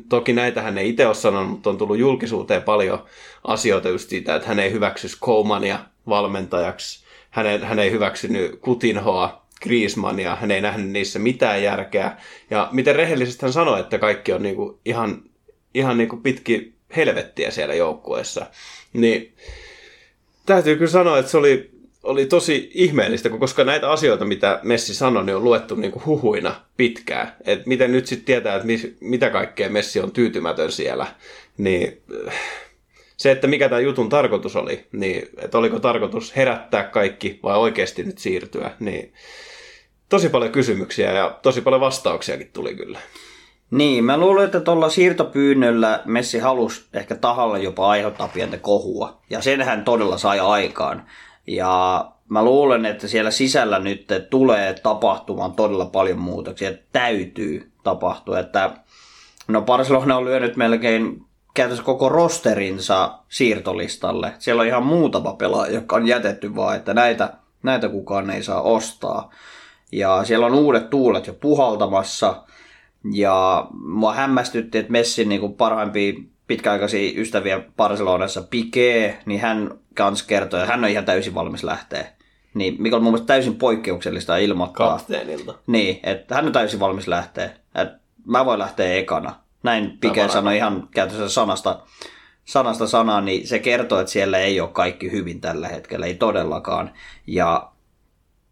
toki 0.09 0.33
näitä 0.33 0.63
hän 0.63 0.79
ei 0.79 0.89
itse 0.89 1.07
ole 1.07 1.15
sanonut, 1.15 1.51
mutta 1.51 1.71
on 1.71 1.79
tullut 1.79 1.99
julkisuuteen 1.99 2.63
paljon 2.63 3.05
asioita 3.45 3.89
just 3.89 4.09
siitä, 4.09 4.35
että 4.35 4.49
hän 4.49 4.59
ei 4.59 4.73
hyväksyisi 4.73 5.17
Koumania 5.21 5.79
valmentajaksi, 6.09 7.05
hän 7.31 7.47
ei, 7.47 7.59
hän 7.59 7.79
ei 7.79 7.91
hyväksynyt 7.91 8.61
Kutinhoa, 8.61 9.43
Griezmannia, 9.63 10.37
hän 10.37 10.51
ei 10.51 10.61
nähnyt 10.61 10.91
niissä 10.91 11.19
mitään 11.19 11.63
järkeä. 11.63 12.17
Ja 12.51 12.69
miten 12.73 12.97
rehellisesti 12.97 13.43
hän 13.43 13.53
sanoi, 13.53 13.81
että 13.81 13.99
kaikki 13.99 14.33
on 14.33 14.43
niinku 14.43 14.81
ihan 14.85 15.23
ihan 15.75 15.99
niin 15.99 16.09
kuin 16.09 16.23
pitki 16.23 16.75
helvettiä 16.97 17.51
siellä 17.51 17.75
joukkueessa. 17.75 18.47
Niin 18.93 19.35
täytyy 20.47 20.77
kyllä 20.77 20.91
sanoa, 20.91 21.19
että 21.19 21.31
se 21.31 21.37
oli, 21.37 21.71
oli 22.03 22.27
tosi 22.27 22.71
ihmeellistä, 22.75 23.29
koska 23.29 23.65
näitä 23.65 23.91
asioita, 23.91 24.25
mitä 24.25 24.61
Messi 24.63 24.95
sanoi, 24.95 25.25
niin 25.25 25.37
on 25.37 25.45
luettu 25.45 25.75
niin 25.75 25.93
kuin 25.93 26.07
huhuina 26.07 26.65
pitkään. 26.77 27.33
Että 27.45 27.69
miten 27.69 27.93
nyt 27.93 28.07
sitten 28.07 28.27
tietää, 28.27 28.55
että 28.55 28.67
mis, 28.67 28.97
mitä 29.01 29.31
kaikkea 29.31 29.69
Messi 29.69 30.01
on 30.01 30.13
tyytymätön 30.13 30.73
siellä, 30.73 31.07
niin 31.59 32.03
se, 33.21 33.31
että 33.31 33.47
mikä 33.47 33.69
tämä 33.69 33.81
jutun 33.81 34.09
tarkoitus 34.09 34.57
oli, 34.57 34.87
niin 34.93 35.29
että 35.39 35.59
oliko 35.59 35.81
tarkoitus 35.81 36.37
herättää 36.37 36.85
kaikki 36.85 37.41
vai 37.43 37.59
oikeasti 37.59 38.03
nyt 38.03 38.19
siirtyä, 38.19 38.71
niin 38.79 39.13
tosi 40.09 40.29
paljon 40.29 40.53
kysymyksiä 40.53 41.13
ja 41.13 41.39
tosi 41.43 41.61
paljon 41.61 41.81
vastauksiakin 41.81 42.51
tuli 42.53 42.75
kyllä. 42.75 42.99
Niin, 43.71 44.05
mä 44.05 44.19
luulen, 44.19 44.45
että 44.45 44.61
tuolla 44.61 44.89
siirtopyynnöllä 44.89 46.03
Messi 46.05 46.39
halusi 46.39 46.85
ehkä 46.95 47.15
tahalla 47.15 47.59
jopa 47.59 47.91
aiheuttaa 47.91 48.29
pientä 48.29 48.59
kohua. 48.59 49.21
Ja 49.31 49.43
sen 49.43 49.63
hän 49.63 49.85
todella 49.85 50.19
sai 50.19 50.41
aikaan. 50.41 51.07
Ja 51.47 52.05
mä 52.29 52.45
luulen, 52.45 52.87
että 52.87 53.09
siellä 53.09 53.31
sisällä 53.31 53.79
nyt 53.79 54.07
tulee 54.31 54.75
tapahtumaan 54.75 55.53
todella 55.53 55.87
paljon 55.87 56.19
muutoksia. 56.19 56.73
Täytyy 56.93 57.71
tapahtua. 57.83 58.39
Että 58.39 58.71
no 59.49 59.63
Barcelona 59.63 60.17
on 60.17 60.25
lyönyt 60.25 60.57
melkein 60.57 61.30
käytännössä 61.55 61.85
koko 61.85 62.09
rosterinsa 62.09 63.19
siirtolistalle. 63.29 64.33
Siellä 64.39 64.61
on 64.61 64.67
ihan 64.67 64.87
muutama 64.87 65.33
pelaaja, 65.33 65.75
joka 65.75 65.97
on 65.97 66.07
jätetty 66.07 66.57
vaan, 66.57 66.77
että 66.77 66.95
näitä, 66.95 67.33
näitä 67.63 67.89
kukaan 67.89 68.31
ei 68.31 68.43
saa 68.43 68.63
ostaa. 68.63 69.31
Ja 69.93 70.25
siellä 70.25 70.47
on 70.47 70.55
uudet 70.55 70.91
tuulet 70.91 71.27
jo 71.27 71.33
puhaltamassa. 71.33 72.43
Ja 73.13 73.67
mua 73.73 74.15
hämmästytti, 74.15 74.79
että 74.79 74.93
Messin 74.93 75.29
niin 75.29 75.41
kuin 75.41 75.55
parhaimpia 75.55 76.13
pitkäaikaisia 76.47 77.21
ystäviä 77.21 77.61
Barcelonassa, 77.77 78.41
Piqué, 78.41 79.13
niin 79.27 79.41
hän 79.41 79.79
kans 79.95 80.23
kertoi, 80.23 80.61
että 80.61 80.73
hän 80.73 80.85
on 80.85 80.91
ihan 80.91 81.05
täysin 81.05 81.35
valmis 81.35 81.65
lähteä. 81.65 82.07
Niin, 82.55 82.77
mikä 82.79 82.97
on 82.97 83.03
mun 83.03 83.13
mielestä 83.13 83.27
täysin 83.27 83.57
poikkeuksellista 83.57 84.37
ilmoittaa. 84.37 84.99
Kapteenilta. 84.99 85.55
Niin, 85.67 86.01
että 86.03 86.35
hän 86.35 86.47
on 86.47 86.53
täysin 86.53 86.81
valmis 86.81 87.09
lähteä. 87.09 87.51
Että 87.75 87.99
mä 88.27 88.45
voin 88.45 88.59
lähteä 88.59 88.95
ekana. 88.95 89.35
Näin 89.63 89.99
Tavallaan. 90.01 90.31
sanoi 90.31 90.57
ihan 90.57 90.89
käytössä 90.91 91.29
sanasta, 91.29 91.83
sanasta 92.45 92.87
sanaan, 92.87 93.25
niin 93.25 93.47
se 93.47 93.59
kertoo, 93.59 94.01
että 94.01 94.13
siellä 94.13 94.39
ei 94.39 94.61
ole 94.61 94.69
kaikki 94.69 95.13
hyvin 95.13 95.41
tällä 95.41 95.69
hetkellä, 95.69 96.07
ei 96.07 96.15
todellakaan. 96.15 96.93
Ja 97.27 97.73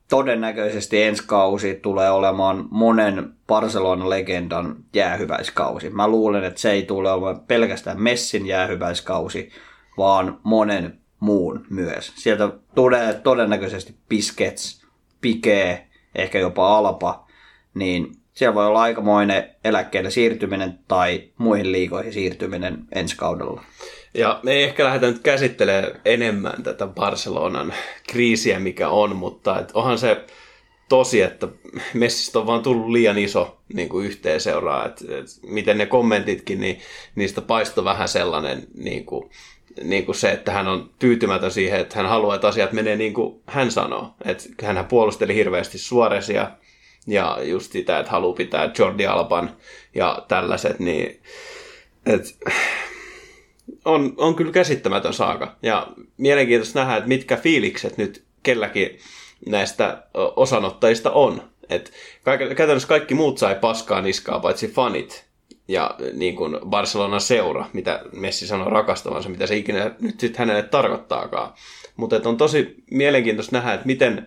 todennäköisesti 0.08 1.02
ensi 1.02 1.22
kausi 1.26 1.74
tulee 1.74 2.10
olemaan 2.10 2.68
monen 2.70 3.32
Barcelona-legendan 3.46 4.76
jäähyväiskausi. 4.94 5.90
Mä 5.90 6.08
luulen, 6.08 6.44
että 6.44 6.60
se 6.60 6.70
ei 6.70 6.82
tule 6.82 7.12
olemaan 7.12 7.40
pelkästään 7.40 8.02
Messin 8.02 8.46
jäähyväiskausi, 8.46 9.50
vaan 9.98 10.40
monen 10.42 11.00
muun 11.20 11.66
myös. 11.70 12.12
Sieltä 12.16 12.50
tulee 12.74 13.14
todennäköisesti 13.14 13.96
Piskets, 14.08 14.86
Piqué, 15.26 15.78
ehkä 16.14 16.38
jopa 16.38 16.78
Alpa, 16.78 17.26
niin 17.74 18.17
siellä 18.38 18.54
voi 18.54 18.66
olla 18.66 18.82
aikamoinen 18.82 19.50
eläkkeelle 19.64 20.10
siirtyminen 20.10 20.78
tai 20.88 21.22
muihin 21.38 21.72
liikoihin 21.72 22.12
siirtyminen 22.12 22.78
ensi 22.94 23.16
kaudella. 23.16 23.62
Ja 24.14 24.40
me 24.42 24.52
ei 24.52 24.64
ehkä 24.64 24.84
lähdetä 24.84 25.06
nyt 25.06 25.22
käsittelemään 25.22 26.00
enemmän 26.04 26.62
tätä 26.62 26.86
Barcelonan 26.86 27.74
kriisiä, 28.08 28.60
mikä 28.60 28.88
on, 28.88 29.16
mutta 29.16 29.60
et 29.60 29.70
onhan 29.74 29.98
se 29.98 30.24
tosi, 30.88 31.20
että 31.20 31.48
Messistä 31.94 32.38
on 32.38 32.46
vaan 32.46 32.62
tullut 32.62 32.90
liian 32.90 33.18
iso 33.18 33.58
niin 33.74 33.88
kuin 33.88 34.06
yhteen 34.06 34.40
seuraa. 34.40 34.86
Et, 34.86 35.00
miten 35.42 35.78
ne 35.78 35.86
kommentitkin, 35.86 36.60
niin 36.60 36.78
niistä 37.14 37.40
paistoi 37.40 37.84
vähän 37.84 38.08
sellainen 38.08 38.66
niin 38.74 39.04
kuin, 39.04 39.30
niin 39.82 40.06
kuin 40.06 40.16
se, 40.16 40.30
että 40.30 40.52
hän 40.52 40.68
on 40.68 40.90
tyytymätön 40.98 41.50
siihen, 41.50 41.80
että 41.80 41.96
hän 41.96 42.08
haluaa, 42.08 42.34
että 42.34 42.48
asiat 42.48 42.72
menee 42.72 42.96
niin 42.96 43.14
kuin 43.14 43.40
hän 43.46 43.70
sanoo. 43.70 44.14
Että 44.24 44.66
hän 44.66 44.86
puolusteli 44.86 45.34
hirveästi 45.34 45.78
Suoresia 45.78 46.50
ja 47.08 47.38
just 47.42 47.72
sitä, 47.72 47.98
että 47.98 48.12
haluaa 48.12 48.36
pitää 48.36 48.70
Jordi 48.78 49.06
Alban 49.06 49.56
ja 49.94 50.24
tällaiset, 50.28 50.78
niin 50.78 51.20
et, 52.06 52.38
on, 53.84 54.14
on 54.16 54.34
kyllä 54.34 54.52
käsittämätön 54.52 55.12
saaka. 55.12 55.56
Ja 55.62 55.86
mielenkiintoista 56.16 56.80
nähdä, 56.80 56.96
että 56.96 57.08
mitkä 57.08 57.36
fiilikset 57.36 57.98
nyt 57.98 58.24
kelläkin 58.42 58.98
näistä 59.46 60.02
osanottajista 60.36 61.10
on. 61.10 61.42
Et 61.68 61.92
käytännössä 62.56 62.88
kaikki 62.88 63.14
muut 63.14 63.38
sai 63.38 63.54
paskaa 63.54 64.00
niskaa, 64.00 64.40
paitsi 64.40 64.68
fanit 64.68 65.28
ja 65.68 65.94
niin 66.12 66.36
kuin 66.36 66.58
Barcelonan 66.66 67.20
seura, 67.20 67.66
mitä 67.72 68.02
Messi 68.12 68.46
sanoi 68.46 68.70
rakastavansa, 68.70 69.28
mitä 69.28 69.46
se 69.46 69.56
ikinä 69.56 69.90
nyt 70.00 70.20
sitten 70.20 70.38
hänelle 70.38 70.62
tarkoittaakaan. 70.62 71.52
Mutta 71.96 72.20
on 72.24 72.36
tosi 72.36 72.74
mielenkiintoista 72.90 73.56
nähdä, 73.56 73.74
että 73.74 73.86
miten 73.86 74.26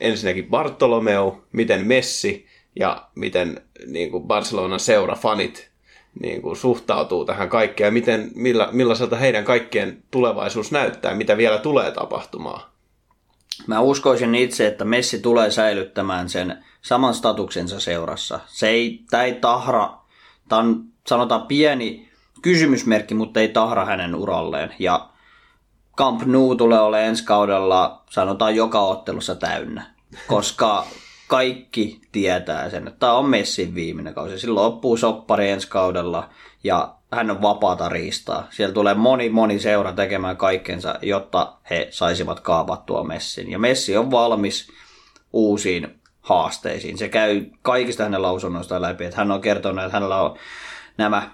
ensinnäkin 0.00 0.46
Bartolomeu, 0.46 1.44
miten 1.52 1.86
Messi 1.86 2.46
ja 2.76 3.08
miten 3.14 3.60
niin 3.86 4.10
kuin 4.10 4.24
Barcelonan 4.24 4.80
seura 4.80 5.14
fanit 5.14 5.70
niin 6.20 6.42
kuin 6.42 6.56
suhtautuu 6.56 7.24
tähän 7.24 7.48
kaikkeen 7.48 7.94
miten, 7.94 8.30
millä, 8.34 8.68
millaiselta 8.72 9.16
heidän 9.16 9.44
kaikkien 9.44 10.02
tulevaisuus 10.10 10.72
näyttää, 10.72 11.14
mitä 11.14 11.36
vielä 11.36 11.58
tulee 11.58 11.90
tapahtumaan. 11.90 12.62
Mä 13.66 13.80
uskoisin 13.80 14.34
itse, 14.34 14.66
että 14.66 14.84
Messi 14.84 15.18
tulee 15.18 15.50
säilyttämään 15.50 16.28
sen 16.28 16.64
saman 16.82 17.14
statuksensa 17.14 17.80
seurassa. 17.80 18.40
Se 18.46 18.68
ei, 18.68 19.04
tää 19.10 19.24
ei 19.24 19.34
tahra, 19.34 19.98
tämä 20.48 20.62
on 20.62 20.84
sanotaan 21.06 21.46
pieni 21.46 22.08
kysymysmerkki, 22.42 23.14
mutta 23.14 23.40
ei 23.40 23.48
tahra 23.48 23.84
hänen 23.84 24.14
uralleen. 24.14 24.74
Ja 24.78 25.09
Camp 25.96 26.22
Nou 26.22 26.54
tulee 26.54 26.80
olemaan 26.80 27.08
ensi 27.08 27.24
kaudella, 27.24 28.02
sanotaan 28.10 28.56
joka 28.56 28.80
ottelussa 28.80 29.34
täynnä, 29.34 29.86
koska 30.26 30.86
kaikki 31.28 32.00
tietää 32.12 32.70
sen, 32.70 32.88
että 32.88 33.00
tämä 33.00 33.12
on 33.12 33.26
Messin 33.26 33.74
viimeinen 33.74 34.14
kausi. 34.14 34.38
Silloin 34.38 34.64
loppuu 34.64 34.96
soppari 34.96 35.50
ensi 35.50 35.68
kaudella 35.68 36.28
ja 36.64 36.94
hän 37.12 37.30
on 37.30 37.42
vapaata 37.42 37.88
riistaa. 37.88 38.46
Siellä 38.50 38.74
tulee 38.74 38.94
moni, 38.94 39.28
moni 39.28 39.58
seura 39.58 39.92
tekemään 39.92 40.36
kaikkensa, 40.36 40.94
jotta 41.02 41.52
he 41.70 41.88
saisivat 41.90 42.40
kaapattua 42.40 43.04
Messin. 43.04 43.50
Ja 43.50 43.58
Messi 43.58 43.96
on 43.96 44.10
valmis 44.10 44.72
uusiin 45.32 46.00
haasteisiin. 46.20 46.98
Se 46.98 47.08
käy 47.08 47.46
kaikista 47.62 48.02
hänen 48.02 48.22
lausunnoistaan 48.22 48.82
läpi, 48.82 49.04
että 49.04 49.16
hän 49.16 49.30
on 49.30 49.40
kertonut, 49.40 49.84
että 49.84 49.96
hänellä 49.96 50.22
on 50.22 50.38
nämä 50.96 51.30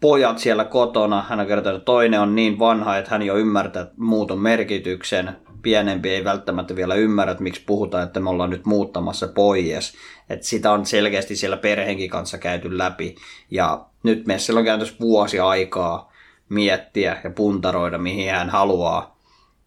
pojat 0.00 0.38
siellä 0.38 0.64
kotona. 0.64 1.24
Hän 1.28 1.40
on 1.40 1.46
kertonut, 1.46 1.76
että 1.76 1.84
toinen 1.84 2.20
on 2.20 2.34
niin 2.34 2.58
vanha, 2.58 2.96
että 2.96 3.10
hän 3.10 3.22
jo 3.22 3.36
ymmärtää 3.36 3.86
muuton 3.96 4.38
merkityksen. 4.38 5.36
Pienempi 5.62 6.10
ei 6.10 6.24
välttämättä 6.24 6.76
vielä 6.76 6.94
ymmärrä, 6.94 7.32
että 7.32 7.42
miksi 7.42 7.62
puhutaan, 7.66 8.04
että 8.04 8.20
me 8.20 8.30
ollaan 8.30 8.50
nyt 8.50 8.66
muuttamassa 8.66 9.28
pois. 9.28 9.94
Että 10.30 10.46
sitä 10.46 10.72
on 10.72 10.86
selkeästi 10.86 11.36
siellä 11.36 11.56
perheenkin 11.56 12.10
kanssa 12.10 12.38
käyty 12.38 12.78
läpi. 12.78 13.16
Ja 13.50 13.86
nyt 14.02 14.26
Messillä 14.26 14.58
on 14.58 14.64
käytössä 14.64 14.96
vuosi 15.00 15.40
aikaa 15.40 16.12
miettiä 16.48 17.20
ja 17.24 17.30
puntaroida, 17.30 17.98
mihin 17.98 18.30
hän 18.30 18.50
haluaa 18.50 19.18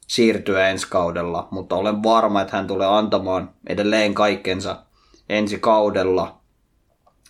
siirtyä 0.07 0.69
ensi 0.69 0.87
kaudella, 0.89 1.47
mutta 1.51 1.75
olen 1.75 2.03
varma, 2.03 2.41
että 2.41 2.57
hän 2.57 2.67
tulee 2.67 2.87
antamaan 2.87 3.49
edelleen 3.67 4.13
kaikkensa 4.13 4.83
ensi 5.29 5.59
kaudella, 5.59 6.40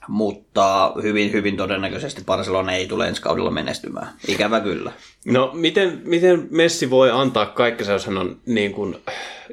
mutta 0.08 0.94
hyvin, 1.02 1.32
hyvin 1.32 1.58
todennäköisesti 1.58 2.22
Barcelona 2.26 2.72
ei 2.72 2.88
tule 2.88 3.08
ensi 3.08 3.22
kaudella 3.22 3.52
menestymään. 3.52 4.08
Ikävä 4.28 4.60
kyllä. 4.60 4.92
No, 5.26 5.52
miten, 5.54 6.02
miten 6.06 6.48
Messi 6.52 6.90
voi 6.90 7.12
antaa 7.12 7.46
kaikkensa, 7.46 7.92
jos 7.92 8.06
hän 8.06 8.18
on 8.18 8.40
niin 8.46 8.72
kuin, 8.74 8.96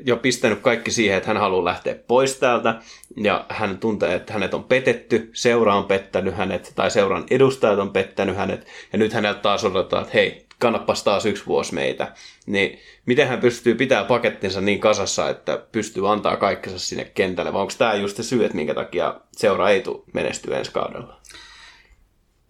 jo 0.04 0.16
pistänyt 0.16 0.60
kaikki 0.60 0.90
siihen, 0.90 1.16
että 1.16 1.28
hän 1.28 1.36
haluaa 1.36 1.64
lähteä 1.64 1.94
pois 1.94 2.36
täältä, 2.36 2.74
ja 3.16 3.46
hän 3.48 3.78
tuntee, 3.78 4.14
että 4.14 4.32
hänet 4.32 4.54
on 4.54 4.64
petetty, 4.64 5.30
seura 5.32 5.76
on 5.76 5.84
pettänyt 5.84 6.36
hänet, 6.36 6.72
tai 6.74 6.90
seuran 6.90 7.24
edustajat 7.30 7.78
on 7.78 7.90
pettänyt 7.90 8.36
hänet, 8.36 8.66
ja 8.92 8.98
nyt 8.98 9.12
häneltä 9.12 9.40
taas 9.40 9.64
odotetaan, 9.64 10.02
että 10.02 10.14
hei, 10.14 10.47
kannappas 10.58 11.02
taas 11.02 11.26
yksi 11.26 11.46
vuosi 11.46 11.74
meitä. 11.74 12.12
Niin 12.46 12.78
miten 13.06 13.28
hän 13.28 13.40
pystyy 13.40 13.74
pitää 13.74 14.04
pakettinsa 14.04 14.60
niin 14.60 14.80
kasassa, 14.80 15.30
että 15.30 15.58
pystyy 15.72 16.12
antaa 16.12 16.36
kaikkensa 16.36 16.78
sinne 16.78 17.04
kentälle, 17.04 17.52
vai 17.52 17.60
onko 17.60 17.72
tämä 17.78 17.94
just 17.94 18.16
se 18.16 18.22
syy, 18.22 18.44
että 18.44 18.56
minkä 18.56 18.74
takia 18.74 19.20
seura 19.32 19.70
ei 19.70 19.80
tule 19.80 20.02
menestyä 20.12 20.58
ensi 20.58 20.72
kaudella? 20.72 21.20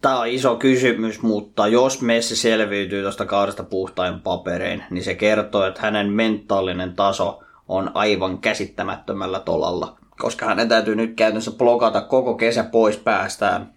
Tämä 0.01 0.19
on 0.19 0.27
iso 0.27 0.55
kysymys, 0.55 1.21
mutta 1.21 1.67
jos 1.67 2.01
Messi 2.01 2.35
selviytyy 2.35 3.01
tuosta 3.01 3.25
kaudesta 3.25 3.63
puhtain 3.63 4.19
paperein, 4.19 4.83
niin 4.89 5.03
se 5.03 5.15
kertoo, 5.15 5.65
että 5.65 5.81
hänen 5.81 6.09
mentaalinen 6.09 6.95
taso 6.95 7.39
on 7.67 7.91
aivan 7.93 8.37
käsittämättömällä 8.37 9.39
tolalla. 9.39 9.97
Koska 10.19 10.45
hänen 10.45 10.69
täytyy 10.69 10.95
nyt 10.95 11.15
käytännössä 11.15 11.51
blokata 11.51 12.01
koko 12.01 12.33
kesä 12.33 12.63
pois 12.63 12.97
päästään 12.97 13.73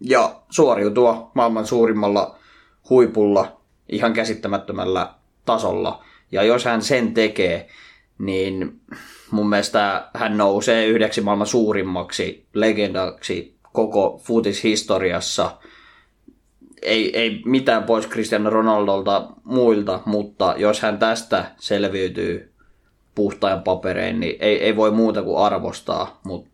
ja 0.00 0.42
suoriutua 0.50 1.30
maailman 1.34 1.66
suurimmalla 1.66 2.37
huipulla 2.90 3.60
ihan 3.88 4.12
käsittämättömällä 4.12 5.14
tasolla. 5.44 6.04
Ja 6.32 6.42
jos 6.42 6.64
hän 6.64 6.82
sen 6.82 7.14
tekee, 7.14 7.68
niin 8.18 8.80
mun 9.30 9.48
mielestä 9.48 10.08
hän 10.14 10.38
nousee 10.38 10.86
yhdeksi 10.86 11.20
maailman 11.20 11.46
suurimmaksi 11.46 12.46
legendaksi 12.54 13.54
koko 13.72 14.20
futishistoriassa. 14.24 15.56
Ei, 16.82 17.18
ei 17.18 17.42
mitään 17.44 17.82
pois 17.82 18.08
Cristiano 18.08 18.50
Ronaldolta 18.50 19.28
muilta, 19.44 20.00
mutta 20.04 20.54
jos 20.56 20.80
hän 20.80 20.98
tästä 20.98 21.44
selviytyy 21.56 22.52
puhtain 23.14 23.62
paperein, 23.62 24.20
niin 24.20 24.36
ei, 24.40 24.62
ei 24.62 24.76
voi 24.76 24.90
muuta 24.90 25.22
kuin 25.22 25.38
arvostaa. 25.38 26.20
Mutta 26.24 26.50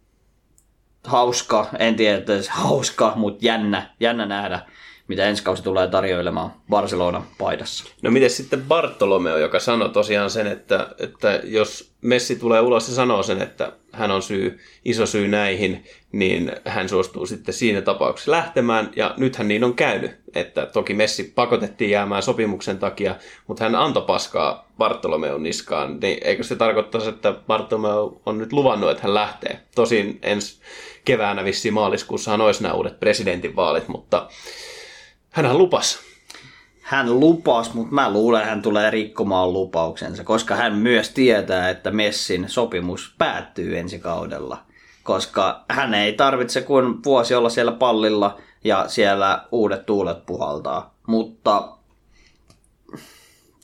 hauska, 1.05 1.67
en 1.79 1.97
tiedä, 1.97 2.19
että 2.19 2.33
hauska, 2.51 3.13
mutta 3.17 3.45
jännä, 3.45 3.95
jännä 4.01 4.27
nähdä, 4.27 4.61
mitä 5.09 5.25
ensi 5.25 5.43
kausi 5.43 5.63
tulee 5.63 5.87
tarjoilemaan 5.87 6.53
Barcelona 6.71 7.23
paidassa. 7.39 7.85
No 8.03 8.11
miten 8.11 8.31
sitten 8.31 8.63
Bartolomeo, 8.63 9.39
joka 9.39 9.61
sanoi 9.61 9.91
tosiaan 9.91 10.31
sen, 10.31 10.47
että, 10.47 10.89
että 10.99 11.41
jos 11.45 11.95
Messi 12.01 12.37
tulee 12.37 12.61
ulos 12.61 12.89
ja 12.89 12.95
sanoo 12.95 13.23
sen, 13.23 13.43
että 13.43 13.73
hän 13.93 14.11
on 14.11 14.23
syy, 14.23 14.59
iso 14.85 15.07
syy 15.07 15.29
näihin, 15.29 15.85
niin 16.13 16.53
hän 16.65 16.89
suostuu 16.89 17.27
sitten 17.27 17.55
siinä 17.55 17.81
tapauksessa 17.81 18.31
lähtemään. 18.31 18.91
Ja 18.97 19.15
nythän 19.17 19.49
niin 19.49 19.65
on 19.65 19.75
käynyt, 19.75 20.11
että 20.35 20.67
toki 20.67 20.95
Messi 20.95 21.33
pakotettiin 21.35 21.91
jäämään 21.91 22.23
sopimuksen 22.23 22.79
takia, 22.79 23.17
mutta 23.47 23.65
hän 23.65 23.75
antoi 23.75 24.03
paskaa 24.03 24.69
Bartolomeon 24.79 25.43
niskaan. 25.43 25.99
Niin 26.01 26.19
eikö 26.25 26.43
se 26.43 26.57
tarkoittaisi, 26.57 27.09
että 27.09 27.35
Bartolomeo 27.47 28.21
on 28.27 28.39
nyt 28.39 28.53
luvannut, 28.53 28.91
että 28.91 29.03
hän 29.03 29.15
lähtee? 29.15 29.61
Tosin 29.75 30.19
ensi 30.23 30.61
keväänä 31.05 31.45
vissiin 31.45 31.75
maaliskuussahan 31.75 32.41
olisi 32.41 32.63
nämä 32.63 32.75
uudet 32.75 33.01
presidentinvaalit, 33.01 33.89
mutta 33.89 34.29
hänhän 35.35 35.59
lupas. 35.59 35.99
Hän 36.83 37.21
lupas, 37.21 37.75
mutta 37.75 37.95
mä 37.95 38.13
luulen, 38.13 38.41
että 38.41 38.51
hän 38.51 38.63
tulee 38.63 38.91
rikkomaan 38.91 39.53
lupauksensa, 39.53 40.25
koska 40.25 40.55
hän 40.55 40.75
myös 40.75 41.11
tietää, 41.11 41.71
että 41.71 41.91
Messin 41.91 42.45
sopimus 42.49 43.15
päättyy 43.19 43.79
ensi 43.79 43.99
kaudella. 43.99 44.59
Koska 45.03 45.65
hän 45.69 45.95
ei 45.95 46.13
tarvitse 46.13 46.63
kuin 46.63 47.05
vuosi 47.05 47.35
olla 47.35 47.49
siellä 47.49 47.73
pallilla 47.73 48.39
ja 48.65 48.85
siellä 48.89 49.45
uudet 49.53 49.87
tuulet 49.87 50.27
puhaltaa. 50.27 50.95
Mutta 51.07 51.69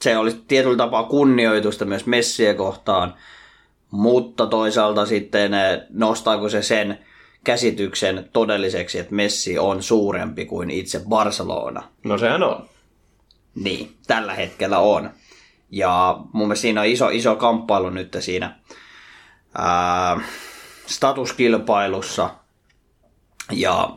se 0.00 0.16
olisi 0.16 0.44
tietyllä 0.48 0.76
tapaa 0.76 1.04
kunnioitusta 1.04 1.84
myös 1.84 2.06
Messiä 2.06 2.54
kohtaan, 2.54 3.14
mutta 3.90 4.46
toisaalta 4.46 5.06
sitten 5.06 5.54
eh, 5.54 5.80
nostaako 5.90 6.48
se 6.48 6.62
sen 6.62 6.98
käsityksen 7.44 8.28
todelliseksi, 8.32 8.98
että 8.98 9.14
Messi 9.14 9.58
on 9.58 9.82
suurempi 9.82 10.46
kuin 10.46 10.70
itse 10.70 11.02
Barcelona. 11.08 11.82
No 12.04 12.18
sehän 12.18 12.42
on. 12.42 12.68
Niin, 13.54 13.96
tällä 14.06 14.34
hetkellä 14.34 14.78
on. 14.78 15.10
Ja 15.70 16.20
mun 16.32 16.46
mielestä 16.46 16.62
siinä 16.62 16.80
on 16.80 16.86
iso, 16.86 17.08
iso 17.08 17.36
kamppailu 17.36 17.90
nyt 17.90 18.16
siinä 18.20 18.56
ää, 19.58 20.20
statuskilpailussa. 20.86 22.30
Ja 23.52 23.90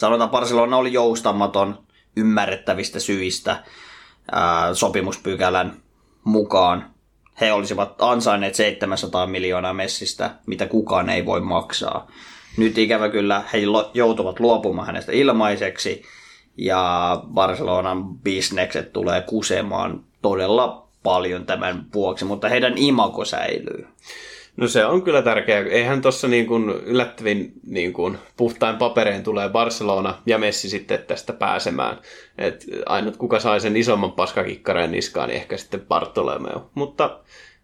sanotaan 0.00 0.30
Barcelona 0.30 0.76
oli 0.76 0.92
joustamaton 0.92 1.78
ymmärrettävistä 2.16 3.00
syistä 3.00 3.64
ää, 4.32 4.74
sopimuspykälän 4.74 5.82
mukaan. 6.24 6.90
He 7.40 7.52
olisivat 7.52 8.02
ansainneet 8.02 8.54
700 8.54 9.26
miljoonaa 9.26 9.72
messistä, 9.72 10.30
mitä 10.46 10.66
kukaan 10.66 11.08
ei 11.08 11.26
voi 11.26 11.40
maksaa. 11.40 12.10
Nyt 12.56 12.78
ikävä 12.78 13.08
kyllä 13.08 13.42
he 13.52 13.58
joutuvat 13.94 14.40
luopumaan 14.40 14.86
hänestä 14.86 15.12
ilmaiseksi 15.12 16.02
ja 16.56 17.22
Barcelonan 17.26 18.14
bisnekset 18.18 18.92
tulee 18.92 19.20
kusemaan 19.22 20.04
todella 20.22 20.88
paljon 21.02 21.46
tämän 21.46 21.86
vuoksi, 21.94 22.24
mutta 22.24 22.48
heidän 22.48 22.78
imako 22.78 23.24
säilyy. 23.24 23.86
No 24.56 24.68
se 24.68 24.86
on 24.86 25.02
kyllä 25.02 25.22
tärkeää. 25.22 25.64
Eihän 25.64 26.02
tuossa 26.02 26.28
niin 26.28 26.46
kuin 26.46 26.70
yllättävin 26.70 27.52
niin 27.66 27.92
kuin 27.92 28.18
puhtain 28.36 28.76
papereen 28.76 29.22
tulee 29.22 29.48
Barcelona 29.48 30.14
ja 30.26 30.38
Messi 30.38 30.68
sitten 30.68 30.98
tästä 31.06 31.32
pääsemään. 31.32 31.98
Et 32.38 32.64
ainut 32.86 33.16
kuka 33.16 33.40
sai 33.40 33.60
sen 33.60 33.76
isomman 33.76 34.12
paskakikkareen 34.12 34.92
niskaan, 34.92 35.28
niin 35.28 35.36
ehkä 35.36 35.56
sitten 35.56 35.80
Bartolomeo. 35.80 36.70
Mutta 36.74 37.20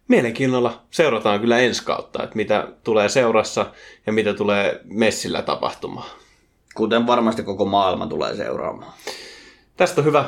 mielenkiinnolla 0.07 0.81
seurataan 0.91 1.39
kyllä 1.39 1.59
ensi 1.59 1.85
kautta, 1.85 2.23
että 2.23 2.35
mitä 2.35 2.67
tulee 2.83 3.09
seurassa 3.09 3.65
ja 4.05 4.13
mitä 4.13 4.33
tulee 4.33 4.81
Messillä 4.83 5.41
tapahtumaan. 5.41 6.09
Kuten 6.75 7.07
varmasti 7.07 7.43
koko 7.43 7.65
maailma 7.65 8.07
tulee 8.07 8.35
seuraamaan. 8.35 8.93
Tästä 9.77 10.01
on 10.01 10.05
hyvä 10.05 10.25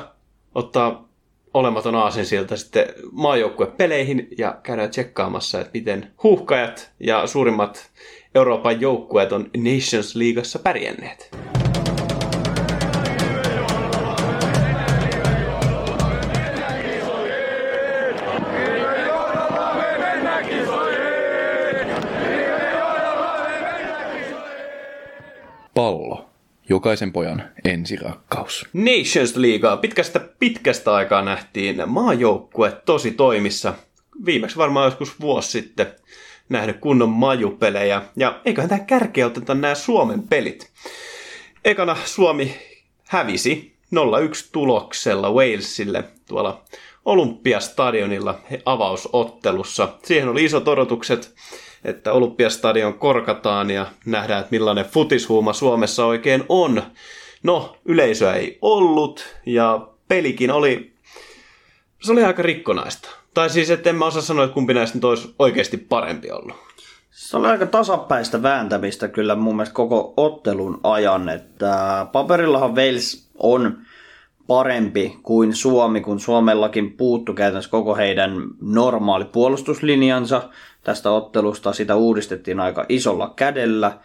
ottaa 0.56 1.10
olematon 1.54 1.96
aasin 1.96 2.26
sieltä 2.26 2.56
sitten 2.56 2.86
maajoukkuepeleihin 3.12 4.28
ja 4.38 4.60
käydään 4.64 4.90
tsekkaamassa, 4.90 5.60
että 5.60 5.72
miten 5.74 6.12
huuhkajat 6.24 6.92
ja 7.00 7.28
suurimmat 7.28 7.92
Euroopan 8.36 8.82
joukkueet 8.82 9.32
on 9.32 9.50
Nations 9.58 10.16
Leagueassa 10.16 10.60
pärjänneet. 10.60 11.49
Jokaisen 26.70 27.12
pojan 27.12 27.44
ensirakkaus. 27.66 28.66
Nations 28.74 29.36
Leaguea 29.36 29.78
pitkästä 29.78 30.20
pitkästä 30.40 30.94
aikaa 30.94 31.22
nähtiin 31.22 31.84
maajoukkue 31.86 32.72
tosi 32.86 33.12
toimissa. 33.12 33.74
Viimeksi 34.26 34.58
varmaan 34.58 34.86
joskus 34.86 35.22
vuosi 35.22 35.52
sitten 35.52 35.88
nähnyt 36.50 36.78
kunnon 36.80 37.10
majupelejä. 37.10 38.02
Ja 38.16 38.42
eiköhän 38.46 38.70
tähän 38.70 38.86
kärkeä 38.86 39.26
oteta 39.26 39.56
nämä 39.56 39.76
Suomen 39.76 40.24
pelit. 40.28 40.72
Ekana 41.66 41.98
Suomi 42.06 42.56
hävisi 43.08 43.76
0-1 43.96 44.00
tuloksella 44.52 45.32
Walesille 45.32 46.04
tuolla 46.28 46.64
Olympiastadionilla 47.06 48.40
avausottelussa. 48.66 49.98
Siihen 50.04 50.30
oli 50.30 50.46
isot 50.46 50.68
odotukset 50.68 51.36
että 51.84 52.14
Olympiastadion 52.14 52.94
korkataan 52.94 53.72
ja 53.72 53.86
nähdään, 54.06 54.40
että 54.40 54.52
millainen 54.52 54.86
futishuuma 54.86 55.54
Suomessa 55.54 56.06
oikein 56.06 56.44
on. 56.50 56.84
No, 57.44 57.76
yleisöä 57.86 58.34
ei 58.34 58.58
ollut 58.62 59.36
ja 59.46 59.88
pelikin 60.08 60.52
oli, 60.52 60.94
se 62.02 62.12
oli 62.12 62.24
aika 62.24 62.44
rikkonaista. 62.44 63.10
Tai 63.34 63.50
siis, 63.50 63.70
että 63.70 63.90
en 63.90 63.96
mä 63.96 64.06
osaa 64.06 64.22
sanoa, 64.22 64.44
että 64.46 64.54
kumpi 64.54 64.74
näistä 64.74 64.98
nyt 64.98 65.04
olisi 65.04 65.36
oikeasti 65.40 65.78
parempi 65.78 66.32
ollut. 66.32 66.56
Se 67.10 67.38
oli 67.38 67.48
aika 67.48 67.66
tasapäistä 67.66 68.42
vääntämistä 68.42 69.08
kyllä 69.08 69.36
mun 69.36 69.56
mielestä 69.56 69.74
koko 69.74 70.14
ottelun 70.18 70.80
ajan, 70.84 71.30
että 71.30 72.06
paperillahan 72.12 72.76
Wales 72.76 73.30
on 73.38 73.78
parempi 74.48 75.20
kuin 75.24 75.56
Suomi, 75.56 76.02
kun 76.02 76.20
Suomellakin 76.20 76.94
puuttu 76.94 77.34
käytännössä 77.34 77.72
koko 77.72 77.96
heidän 77.96 78.32
normaali 78.62 79.26
puolustuslinjansa 79.26 80.50
tästä 80.84 81.12
ottelusta. 81.12 81.74
Sitä 81.74 81.96
uudistettiin 81.96 82.60
aika 82.60 82.86
isolla 82.90 83.34
kädellä, 83.36 83.98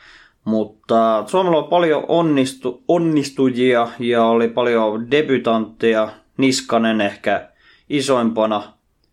mutta 0.45 1.25
Suomella 1.27 1.59
oli 1.59 1.69
paljon 1.69 2.05
onnistu, 2.09 2.83
onnistujia 2.89 3.89
ja 3.99 4.25
oli 4.25 4.49
paljon 4.49 5.11
debutantteja. 5.11 6.09
Niskanen 6.37 7.01
ehkä 7.01 7.49
isoimpana 7.89 8.63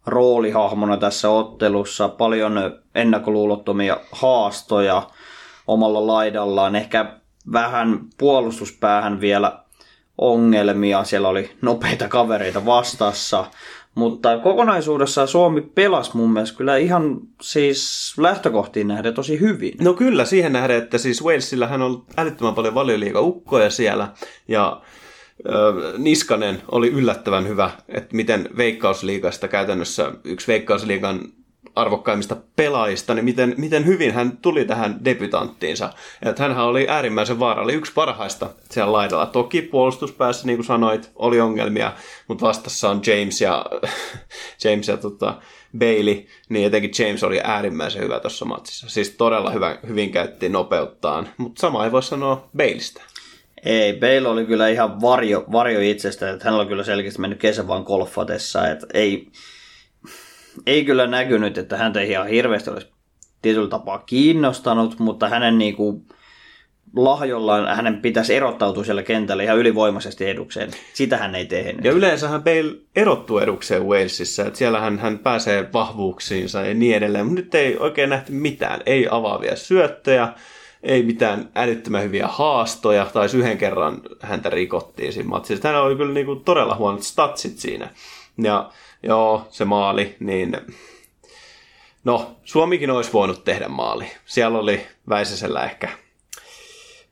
roolihahmona 0.06 0.98
tässä 0.98 1.30
ottelussa, 1.30 2.10
paljon 2.10 2.54
ennakkoluulottomia 2.96 3.98
haastoja 4.12 5.08
omalla 5.68 6.08
laidallaan, 6.08 6.76
ehkä 6.76 7.14
vähän 7.52 8.00
puolustuspäähän 8.18 9.22
vielä 9.22 9.60
ongelmia, 10.18 11.04
siellä 11.04 11.28
oli 11.28 11.52
nopeita 11.62 12.08
kavereita 12.08 12.66
vastassa, 12.66 13.46
mutta 13.96 14.38
kokonaisuudessaan 14.38 15.28
Suomi 15.28 15.62
pelasi 15.62 16.18
mun 16.18 16.34
mielestä 16.34 16.58
kyllä 16.58 16.78
ihan 16.78 17.20
siis 17.42 18.14
lähtökohtiin 18.18 18.88
nähden 18.88 19.14
tosi 19.14 19.40
hyvin. 19.40 19.74
No 19.82 19.94
kyllä, 19.94 20.26
siihen 20.26 20.54
nähden, 20.54 20.78
että 20.78 20.98
siis 20.98 21.24
Walesillähän 21.24 21.82
on 21.82 22.06
älyttömän 22.18 22.56
paljon 22.56 22.76
valioliiga-ukkoja 22.76 23.70
siellä, 23.70 24.08
ja 24.48 24.82
Niskanen 25.98 26.62
oli 26.72 26.90
yllättävän 26.90 27.48
hyvä, 27.48 27.72
että 27.90 28.16
miten 28.16 28.50
Veikkausliigasta 28.58 29.48
käytännössä 29.48 30.12
yksi 30.24 30.48
Veikkausliigan 30.48 31.20
arvokkaimmista 31.76 32.38
pelaajista, 32.56 33.14
niin 33.14 33.26
miten, 33.26 33.54
miten 33.58 33.86
hyvin 33.86 34.14
hän 34.14 34.38
tuli 34.38 34.66
tähän 34.66 35.06
debutanttiinsa. 35.06 35.94
Että 36.26 36.44
hänhän 36.44 36.66
oli 36.66 36.86
äärimmäisen 36.90 37.40
vaara, 37.40 37.64
oli 37.64 37.74
yksi 37.74 37.94
parhaista 37.94 38.50
siellä 38.70 38.92
laidalla. 38.92 39.26
Toki 39.26 39.62
puolustuspäässä, 39.62 40.48
niin 40.48 40.58
kuin 40.58 40.66
sanoit, 40.66 41.12
oli 41.16 41.42
ongelmia, 41.42 41.94
mutta 42.28 42.46
vastassa 42.46 42.90
on 42.90 43.02
James 43.08 43.42
ja, 43.42 43.66
James 44.64 44.88
ja 44.88 44.98
tota, 44.98 45.42
Bailey, 45.78 46.26
niin 46.50 46.68
etenkin 46.68 46.92
James 47.00 47.24
oli 47.24 47.42
äärimmäisen 47.44 48.04
hyvä 48.04 48.20
tuossa 48.20 48.46
matsissa. 48.46 48.90
Siis 48.90 49.10
todella 49.10 49.52
hyvä, 49.52 49.78
hyvin 49.88 50.12
käytti 50.12 50.50
nopeuttaan, 50.50 51.30
mutta 51.38 51.62
sama 51.62 51.86
ei 51.86 51.92
voi 51.92 52.04
sanoa 52.04 52.50
Baileystä. 52.58 53.02
Ei, 53.66 53.94
Bale 53.94 54.28
oli 54.28 54.46
kyllä 54.46 54.68
ihan 54.68 55.02
varjo, 55.02 55.46
varjo 55.52 55.80
itsestä, 55.80 56.30
että 56.30 56.46
hän 56.46 56.54
oli 56.54 56.66
kyllä 56.66 56.84
selkeästi 56.84 57.22
mennyt 57.22 57.40
kesän 57.40 57.68
vaan 57.68 57.84
golfatessa, 57.84 58.68
että 58.68 58.88
ei, 58.94 59.28
ei 60.66 60.86
kyllä 60.86 61.08
näkynyt, 61.08 61.58
että 61.58 61.78
häntä 61.78 62.02
ihan 62.02 62.28
hirveästi 62.28 62.70
olisi 62.70 62.88
tietyllä 63.42 63.70
tapaa 63.70 64.00
kiinnostanut, 64.00 65.00
mutta 65.00 65.30
hänen 65.30 65.58
niin 65.58 65.76
kuin, 65.76 66.06
lahjollaan 66.96 67.76
hänen 67.76 68.02
pitäisi 68.02 68.36
erottautua 68.36 68.84
siellä 68.84 69.04
kentällä 69.04 69.44
ihan 69.44 69.58
ylivoimaisesti 69.58 70.30
edukseen. 70.30 70.72
Sitä 70.94 71.18
hän 71.18 71.36
ei 71.36 71.46
tehnyt. 71.46 71.86
Ja 71.86 71.92
yleensähän 71.92 72.44
Bale 72.44 72.76
erottuu 72.96 73.40
edukseen 73.40 73.86
Walesissa, 73.86 74.46
että 74.46 74.58
siellä 74.58 74.80
hän, 74.80 75.00
hän 75.00 75.20
pääsee 75.20 75.70
vahvuuksiinsa 75.74 76.62
ja 76.62 76.74
niin 76.74 76.96
edelleen, 76.96 77.26
mutta 77.26 77.42
nyt 77.42 77.56
ei 77.56 77.78
oikein 77.78 78.10
nähty 78.10 78.32
mitään. 78.32 78.80
Ei 78.86 79.08
avaavia 79.12 79.56
syöttöjä, 79.56 80.30
ei 80.84 81.04
mitään 81.04 81.50
älyttömän 81.56 82.04
hyviä 82.04 82.28
haastoja, 82.28 83.06
tai 83.14 83.28
yhden 83.34 83.58
kerran 83.58 84.02
häntä 84.22 84.50
rikottiin 84.50 85.14
siinä 85.14 85.30
matsissa. 85.30 85.68
Hänellä 85.68 85.88
oli 85.88 85.96
kyllä 85.96 86.14
niinku 86.14 86.36
todella 86.36 86.76
huonot 86.76 87.04
statsit 87.04 87.58
siinä. 87.58 87.90
Ja 88.38 88.72
joo, 89.04 89.48
se 89.50 89.66
maali, 89.66 90.16
niin 90.20 90.58
no, 92.04 92.36
Suomikin 92.44 92.92
olisi 92.92 93.14
voinut 93.14 93.44
tehdä 93.44 93.68
maali. 93.68 94.06
Siellä 94.26 94.60
oli 94.60 94.88
Väisäsellä 95.10 95.64
ehkä 95.64 95.90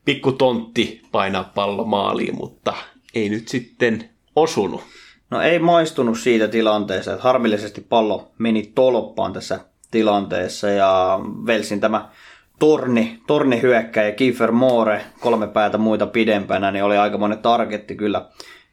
pikku 0.06 0.32
tontti 0.32 1.02
painaa 1.12 1.52
pallo 1.56 1.86
maaliin, 1.86 2.36
mutta 2.36 2.74
ei 3.14 3.30
nyt 3.30 3.48
sitten 3.48 4.10
osunut. 4.36 4.82
No 5.30 5.42
ei 5.42 5.60
maistunut 5.60 6.20
siitä 6.20 6.48
tilanteesta, 6.48 7.12
että 7.12 7.24
harmillisesti 7.24 7.82
pallo 7.82 8.32
meni 8.38 8.72
tolppaan 8.76 9.34
tässä 9.34 9.60
tilanteessa 9.92 10.70
ja 10.70 11.20
Velsin 11.46 11.80
tämä 11.80 12.10
torni, 12.60 13.20
torni 13.28 13.62
hyökkäjä 13.62 14.12
Kiefer 14.12 14.52
Moore, 14.52 15.06
kolme 15.20 15.48
päätä 15.48 15.78
muita 15.78 16.08
pidempänä, 16.08 16.72
niin 16.72 16.84
oli 16.84 16.98
aika 16.98 17.18
monen 17.18 17.38
targetti 17.38 17.96
kyllä 17.96 18.26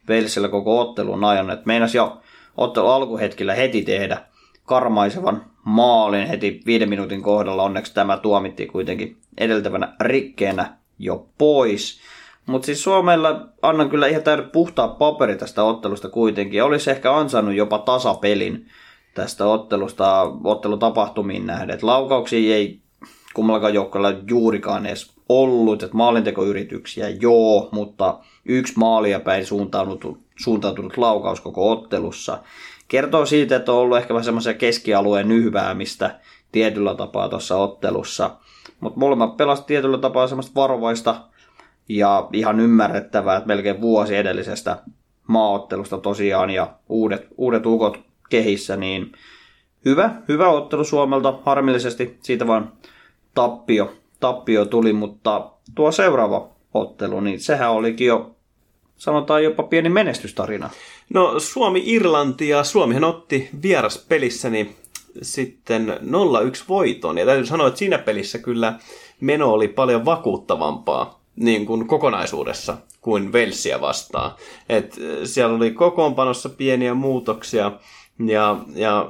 Velsillä 0.07 0.49
koko 0.49 0.79
ottelun 0.79 1.23
ajan. 1.23 1.49
että 1.49 1.65
meinasi 1.65 1.97
jo 1.97 2.21
ottelun 2.57 2.91
alkuhetkillä 2.91 3.55
heti 3.55 3.81
tehdä 3.81 4.17
karmaisevan 4.65 5.45
maalin 5.63 6.27
heti 6.27 6.61
viiden 6.65 6.89
minuutin 6.89 7.21
kohdalla. 7.21 7.63
Onneksi 7.63 7.93
tämä 7.93 8.17
tuomittiin 8.17 8.71
kuitenkin 8.71 9.17
edeltävänä 9.37 9.95
rikkeenä 10.01 10.77
jo 10.99 11.27
pois. 11.37 11.99
Mutta 12.45 12.65
siis 12.65 12.83
Suomella 12.83 13.47
annan 13.61 13.89
kyllä 13.89 14.07
ihan 14.07 14.23
täydet 14.23 14.51
puhtaa 14.51 14.87
paperi 14.87 15.35
tästä 15.35 15.63
ottelusta 15.63 16.09
kuitenkin. 16.09 16.63
Olisi 16.63 16.91
ehkä 16.91 17.15
ansainnut 17.15 17.55
jopa 17.55 17.79
tasapelin 17.79 18.67
tästä 19.13 19.45
ottelusta 19.45 20.21
ottelutapahtumiin 20.43 21.45
nähden. 21.45 21.71
Et 21.71 21.83
laukauksia 21.83 22.55
ei 22.55 22.79
kummallakaan 23.33 23.73
joukkueella 23.73 24.13
juurikaan 24.29 24.85
edes 24.85 25.11
ollut, 25.29 25.83
että 25.83 25.97
maalintekoyrityksiä 25.97 27.09
joo, 27.09 27.69
mutta 27.71 28.19
yksi 28.45 28.73
maalia 28.77 29.19
päin 29.19 29.45
suuntautunut, 29.45 30.19
suuntautunut 30.43 30.97
laukaus 30.97 31.41
koko 31.41 31.71
ottelussa. 31.71 32.39
Kertoo 32.87 33.25
siitä, 33.25 33.55
että 33.55 33.71
on 33.71 33.77
ollut 33.77 33.97
ehkä 33.97 34.13
vähän 34.13 34.25
semmoisia 34.25 34.53
keskialueen 34.53 35.27
nyhväämistä 35.27 36.19
tietyllä 36.51 36.95
tapaa 36.95 37.29
tuossa 37.29 37.57
ottelussa. 37.57 38.35
Mutta 38.79 38.99
molemmat 38.99 39.37
pelasivat 39.37 39.67
tietyllä 39.67 39.97
tapaa 39.97 40.27
semmoista 40.27 40.51
varovaista 40.55 41.21
ja 41.89 42.29
ihan 42.33 42.59
ymmärrettävää, 42.59 43.37
että 43.37 43.47
melkein 43.47 43.81
vuosi 43.81 44.15
edellisestä 44.15 44.77
maaottelusta 45.27 45.97
tosiaan 45.97 46.49
ja 46.49 46.73
uudet, 46.89 47.27
uudet 47.37 47.65
ukot 47.65 47.99
kehissä, 48.29 48.77
niin 48.77 49.11
hyvä, 49.85 50.15
hyvä 50.27 50.49
ottelu 50.49 50.83
Suomelta. 50.83 51.33
Harmillisesti 51.43 52.17
siitä 52.21 52.47
vaan 52.47 52.71
tappio, 53.33 53.93
tappio 54.19 54.65
tuli, 54.65 54.93
mutta 54.93 55.51
tuo 55.75 55.91
seuraava 55.91 56.49
ottelu, 56.73 57.19
niin 57.19 57.39
sehän 57.39 57.71
olikin 57.71 58.07
jo 58.07 58.36
sanotaan 58.97 59.43
jopa 59.43 59.63
pieni 59.63 59.89
menestystarina. 59.89 60.69
No 61.09 61.39
Suomi-Irlanti 61.39 62.49
ja 62.49 62.63
Suomihan 62.63 63.03
otti 63.03 63.49
vieraspelissäni 63.63 64.75
sitten 65.21 65.89
0-1 65.89 66.63
voiton. 66.69 67.17
Ja 67.17 67.25
täytyy 67.25 67.45
sanoa, 67.45 67.67
että 67.67 67.77
siinä 67.77 67.97
pelissä 67.97 68.37
kyllä 68.37 68.73
meno 69.21 69.51
oli 69.51 69.67
paljon 69.67 70.05
vakuuttavampaa 70.05 71.21
niin 71.35 71.65
kuin 71.65 71.87
kokonaisuudessa 71.87 72.77
kuin 73.01 73.33
Velsiä 73.33 73.81
vastaan. 73.81 74.31
Et 74.69 74.99
siellä 75.23 75.55
oli 75.55 75.71
kokoonpanossa 75.71 76.49
pieniä 76.49 76.93
muutoksia 76.93 77.71
ja, 78.25 78.57
ja 78.75 79.07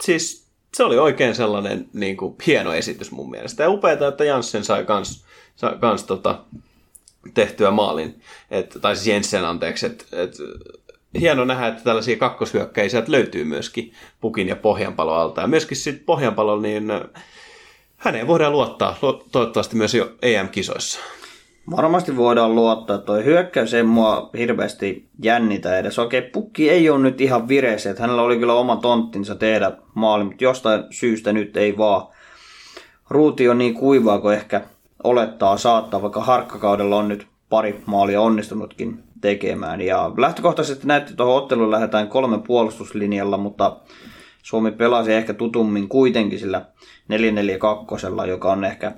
siis 0.00 0.46
se 0.74 0.84
oli 0.84 0.98
oikein 0.98 1.34
sellainen 1.34 1.88
niin 1.92 2.16
kuin, 2.16 2.36
hieno 2.46 2.72
esitys 2.72 3.10
mun 3.10 3.30
mielestä. 3.30 3.62
Ja 3.62 3.70
upeaa, 3.70 4.08
että 4.08 4.24
Janssen 4.24 4.64
sai 4.64 4.84
kans, 4.84 5.24
sai 5.56 5.76
kans 5.80 6.04
tota, 6.04 6.38
tehtyä 7.34 7.70
maalin. 7.70 8.20
Et, 8.50 8.78
tai 8.80 8.96
siis 8.96 9.06
Jensen 9.06 9.44
anteeksi. 9.44 9.86
Et, 9.86 10.06
et, 10.12 10.34
hieno 11.20 11.44
nähdä, 11.44 11.66
että 11.66 11.84
tällaisia 11.84 12.16
kakkoshyökkäisiä 12.16 13.02
löytyy 13.06 13.44
myöskin 13.44 13.92
Pukin 14.20 14.48
ja 14.48 14.56
Pohjanpalo 14.56 15.14
alta. 15.14 15.40
Ja 15.40 15.46
myöskin 15.46 15.76
sitten 15.76 16.04
Pohjanpalo, 16.04 16.60
niin 16.60 16.92
häneen 17.96 18.26
voidaan 18.26 18.52
luottaa 18.52 18.98
toivottavasti 19.32 19.76
myös 19.76 19.94
jo 19.94 20.12
EM-kisoissa. 20.22 21.00
Varmasti 21.70 22.16
voidaan 22.16 22.54
luottaa, 22.54 22.98
toi 22.98 23.24
hyökkäys 23.24 23.74
ei 23.74 23.82
mua 23.82 24.30
hirveästi 24.38 25.08
jännitä 25.22 25.78
edes. 25.78 25.98
Okei, 25.98 26.22
pukki 26.22 26.70
ei 26.70 26.90
ole 26.90 27.02
nyt 27.02 27.20
ihan 27.20 27.48
vireessä, 27.48 27.90
että 27.90 28.02
hänellä 28.02 28.22
oli 28.22 28.38
kyllä 28.38 28.54
oma 28.54 28.76
tonttinsa 28.76 29.34
tehdä 29.34 29.72
maali, 29.94 30.24
mutta 30.24 30.44
jostain 30.44 30.84
syystä 30.90 31.32
nyt 31.32 31.56
ei 31.56 31.78
vaan. 31.78 32.06
Ruuti 33.10 33.48
on 33.48 33.58
niin 33.58 33.74
kuivaa 33.74 34.20
kuin 34.20 34.34
ehkä 34.36 34.60
olettaa 35.04 35.56
saattaa, 35.56 36.02
vaikka 36.02 36.20
harkkakaudella 36.20 36.96
on 36.96 37.08
nyt 37.08 37.26
pari 37.48 37.82
maalia 37.86 38.20
onnistunutkin 38.20 39.02
tekemään. 39.20 39.80
Ja 39.80 40.10
lähtökohtaisesti 40.16 40.86
näytti 40.86 41.14
tuohon 41.14 41.36
otteluun 41.36 41.70
lähdetään 41.70 42.08
kolme 42.08 42.38
puolustuslinjalla, 42.38 43.36
mutta 43.36 43.76
Suomi 44.42 44.70
pelasi 44.70 45.12
ehkä 45.12 45.34
tutummin 45.34 45.88
kuitenkin 45.88 46.38
sillä 46.38 46.64
4-4-2, 48.24 48.26
joka 48.28 48.52
on 48.52 48.64
ehkä 48.64 48.92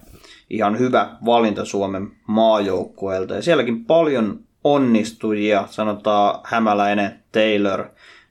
ihan 0.50 0.78
hyvä 0.78 1.16
valinta 1.24 1.64
Suomen 1.64 2.12
maajoukkueelta. 2.26 3.34
Ja 3.34 3.42
sielläkin 3.42 3.84
paljon 3.84 4.40
onnistujia, 4.64 5.64
sanotaan 5.70 6.40
Hämäläinen, 6.44 7.22
Taylor, 7.32 7.84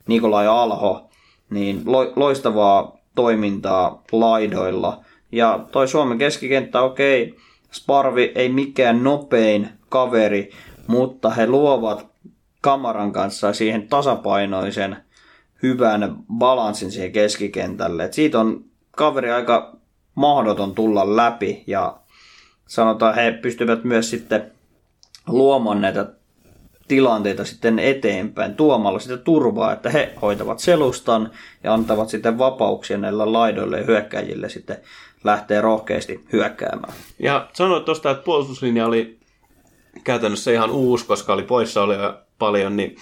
Nikolai 0.07 0.47
Alho, 0.47 1.09
niin 1.49 1.81
loistavaa 2.15 2.97
toimintaa 3.15 4.03
laidoilla. 4.11 5.03
Ja 5.31 5.59
toi 5.71 5.87
Suomen 5.87 6.17
keskikenttä, 6.17 6.81
okei, 6.81 7.23
okay, 7.23 7.39
Sparvi 7.73 8.31
ei 8.35 8.49
mikään 8.49 9.03
nopein 9.03 9.69
kaveri, 9.89 10.51
mutta 10.87 11.29
he 11.29 11.47
luovat 11.47 12.07
kamaran 12.61 13.11
kanssa 13.11 13.53
siihen 13.53 13.87
tasapainoisen 13.87 14.97
hyvän 15.63 16.15
balanssin 16.33 16.91
siihen 16.91 17.11
keskikentälle. 17.11 18.03
Et 18.03 18.13
siitä 18.13 18.39
on 18.39 18.65
kaveri 18.91 19.31
aika 19.31 19.77
mahdoton 20.15 20.75
tulla 20.75 21.15
läpi 21.15 21.63
ja 21.67 21.97
sanotaan, 22.67 23.15
he 23.15 23.31
pystyvät 23.31 23.83
myös 23.83 24.09
sitten 24.09 24.51
luomaan 25.27 25.81
näitä 25.81 26.13
tilanteita 26.87 27.45
sitten 27.45 27.79
eteenpäin 27.79 28.55
tuomalla 28.55 28.99
sitä 28.99 29.17
turvaa, 29.17 29.73
että 29.73 29.89
he 29.89 30.13
hoitavat 30.21 30.59
selustan 30.59 31.31
ja 31.63 31.73
antavat 31.73 32.09
sitten 32.09 32.37
vapauksia 32.37 32.97
näillä 32.97 33.33
laidoille 33.33 33.79
ja 33.79 33.85
hyökkäjille 33.85 34.49
sitten 34.49 34.77
lähtee 35.23 35.61
rohkeasti 35.61 36.25
hyökkäämään. 36.33 36.93
Ja 37.19 37.49
sanoit 37.53 37.85
tuosta, 37.85 38.11
että 38.11 38.23
puolustuslinja 38.23 38.85
oli 38.85 39.17
käytännössä 40.03 40.51
ihan 40.51 40.71
uusi, 40.71 41.05
koska 41.05 41.33
oli 41.33 41.43
poissa 41.43 41.83
oli 41.83 41.95
paljon, 42.39 42.75
niin 42.75 42.95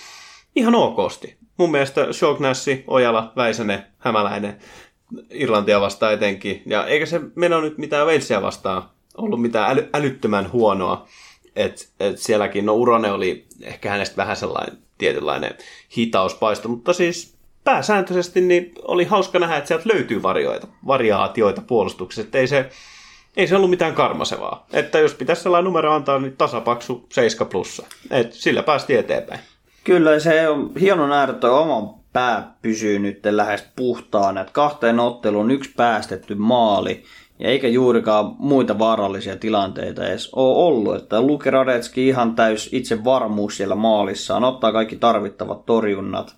ihan 0.55 0.75
okosti. 0.75 1.37
Mun 1.57 1.71
mielestä 1.71 2.13
Shognassi, 2.13 2.83
Ojala, 2.87 3.33
Väisänen, 3.35 3.85
Hämäläinen, 3.97 4.57
Irlantia 5.29 5.81
vastaan 5.81 6.13
etenkin. 6.13 6.61
Ja 6.65 6.85
eikä 6.85 7.05
se 7.05 7.21
meno 7.35 7.61
nyt 7.61 7.77
mitään 7.77 8.07
Walesia 8.07 8.41
vastaan 8.41 8.83
ollut 9.17 9.41
mitään 9.41 9.71
äly, 9.71 9.89
älyttömän 9.93 10.51
huonoa. 10.51 11.07
Et, 11.55 11.93
et 11.99 12.17
sielläkin, 12.17 12.65
no 12.65 12.73
Urone 12.73 13.11
oli 13.11 13.45
ehkä 13.61 13.89
hänestä 13.89 14.17
vähän 14.17 14.37
sellainen 14.37 14.77
tietynlainen 14.97 15.57
hitauspaisto, 15.97 16.69
mutta 16.69 16.93
siis 16.93 17.37
pääsääntöisesti 17.63 18.41
niin 18.41 18.71
oli 18.83 19.05
hauska 19.05 19.39
nähdä, 19.39 19.57
että 19.57 19.67
sieltä 19.67 19.89
löytyy 19.93 20.23
varioita, 20.23 20.67
variaatioita 20.87 21.61
puolustuksessa. 21.61 22.21
Että 22.21 22.37
ei 22.37 22.47
se, 22.47 22.69
ei 23.37 23.47
se 23.47 23.55
ollut 23.55 23.69
mitään 23.69 23.93
karmasevaa. 23.93 24.65
Että 24.73 24.99
jos 24.99 25.13
pitäisi 25.13 25.41
sellainen 25.41 25.65
numero 25.65 25.93
antaa, 25.93 26.19
niin 26.19 26.37
tasapaksu 26.37 27.05
7 27.11 27.47
plussa. 27.49 27.85
Et 28.11 28.33
sillä 28.33 28.63
päästi 28.63 28.95
eteenpäin. 28.95 29.39
Kyllä, 29.83 30.19
se 30.19 30.49
on 30.49 30.71
hieno 30.79 31.07
nähdä, 31.07 31.33
että 31.33 31.51
oma 31.51 31.93
pää 32.13 32.55
pysyy 32.61 32.99
nyt 32.99 33.19
lähes 33.25 33.63
puhtaana. 33.75 34.41
Että 34.41 34.53
kahteen 34.53 34.99
otteluun 34.99 35.51
yksi 35.51 35.71
päästetty 35.77 36.35
maali 36.35 37.03
ja 37.39 37.49
eikä 37.49 37.67
juurikaan 37.67 38.35
muita 38.39 38.79
vaarallisia 38.79 39.35
tilanteita 39.35 40.07
edes 40.07 40.29
ole 40.33 40.65
ollut. 40.65 40.95
Että 40.95 41.21
Luke 41.21 41.49
Radetski 41.51 42.07
ihan 42.07 42.35
täys 42.35 42.69
itse 42.71 43.03
varmuus 43.03 43.57
siellä 43.57 43.75
maalissaan, 43.75 44.43
ottaa 44.43 44.71
kaikki 44.71 44.95
tarvittavat 44.95 45.65
torjunnat. 45.65 46.35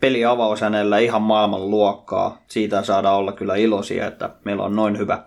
Peli 0.00 0.24
avaus 0.24 0.60
hänellä 0.60 0.98
ihan 0.98 1.22
maailman 1.22 1.70
luokkaa. 1.70 2.42
Siitä 2.48 2.82
saadaan 2.82 3.16
olla 3.16 3.32
kyllä 3.32 3.56
iloisia, 3.56 4.06
että 4.06 4.30
meillä 4.44 4.62
on 4.62 4.76
noin 4.76 4.98
hyvä 4.98 5.24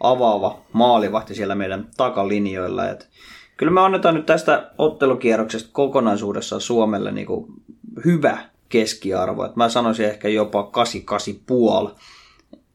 avaava 0.00 0.60
maalivahti 0.72 1.34
siellä 1.34 1.54
meidän 1.54 1.88
takalinjoilla. 1.96 2.88
Et 2.88 3.08
kyllä 3.56 3.72
me 3.72 3.80
annetaan 3.80 4.14
nyt 4.14 4.26
tästä 4.26 4.70
ottelukierroksesta 4.78 5.70
kokonaisuudessaan 5.72 6.60
Suomelle 6.60 7.12
niin 7.12 7.26
kuin 7.26 7.46
hyvä 8.04 8.38
keskiarvo. 8.68 9.44
Et 9.44 9.56
mä 9.56 9.68
sanoisin 9.68 10.06
ehkä 10.06 10.28
jopa 10.28 10.70
8-8,5 11.90 11.90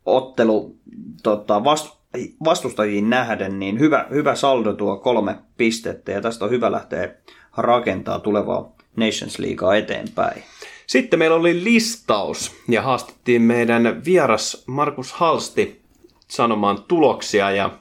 ottelu 0.05 0.75
tota, 1.23 1.63
vast, 1.63 1.97
vastustajiin 2.45 3.09
nähden, 3.09 3.59
niin 3.59 3.79
hyvä, 3.79 4.05
hyvä 4.09 4.35
saldo 4.35 4.73
tuo 4.73 4.97
kolme 4.97 5.35
pistettä 5.57 6.11
ja 6.11 6.21
tästä 6.21 6.45
on 6.45 6.51
hyvä 6.51 6.71
lähteä 6.71 7.15
rakentaa 7.57 8.19
tulevaa 8.19 8.75
Nations 8.95 9.39
Leaguea 9.39 9.75
eteenpäin. 9.75 10.43
Sitten 10.87 11.19
meillä 11.19 11.35
oli 11.35 11.63
listaus 11.63 12.55
ja 12.67 12.81
haastettiin 12.81 13.41
meidän 13.41 14.01
vieras 14.05 14.63
Markus 14.67 15.13
Halsti 15.13 15.81
sanomaan 16.27 16.83
tuloksia 16.83 17.51
ja 17.51 17.79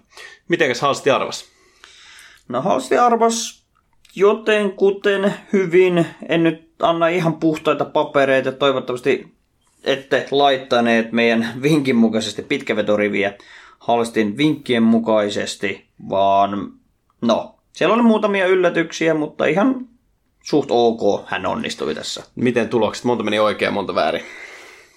Mitenkäs 0.48 0.81
Halsti 0.81 1.10
arvas? 1.10 1.44
No 2.48 2.62
Halsti 2.62 2.98
arvas 2.98 3.64
joten 4.16 4.72
kuten 4.72 5.35
hyvin. 5.52 6.06
En 6.28 6.43
nyt 6.43 6.70
anna 6.78 7.09
ihan 7.09 7.35
puhtaita 7.35 7.85
papereita. 7.85 8.52
Toivottavasti 8.52 9.35
ette 9.85 10.28
laittaneet 10.31 11.12
meidän 11.12 11.48
vinkin 11.62 11.97
mukaisesti 11.97 12.43
pitkävetoriviä 12.43 13.35
Halstin 13.78 14.36
vinkkien 14.36 14.82
mukaisesti, 14.82 15.86
vaan 16.09 16.72
no, 17.20 17.55
siellä 17.72 17.94
oli 17.94 18.02
muutamia 18.02 18.47
yllätyksiä, 18.47 19.14
mutta 19.14 19.47
ihan 19.47 19.89
suht 20.45 20.69
ok 20.71 21.25
hän 21.27 21.47
onnistui 21.47 21.95
tässä. 21.95 22.25
Miten 22.35 22.69
tulokset? 22.69 23.05
Monta 23.05 23.25
meni 23.25 23.39
oikein, 23.39 23.73
monta 23.73 23.95
väärin? 23.95 24.23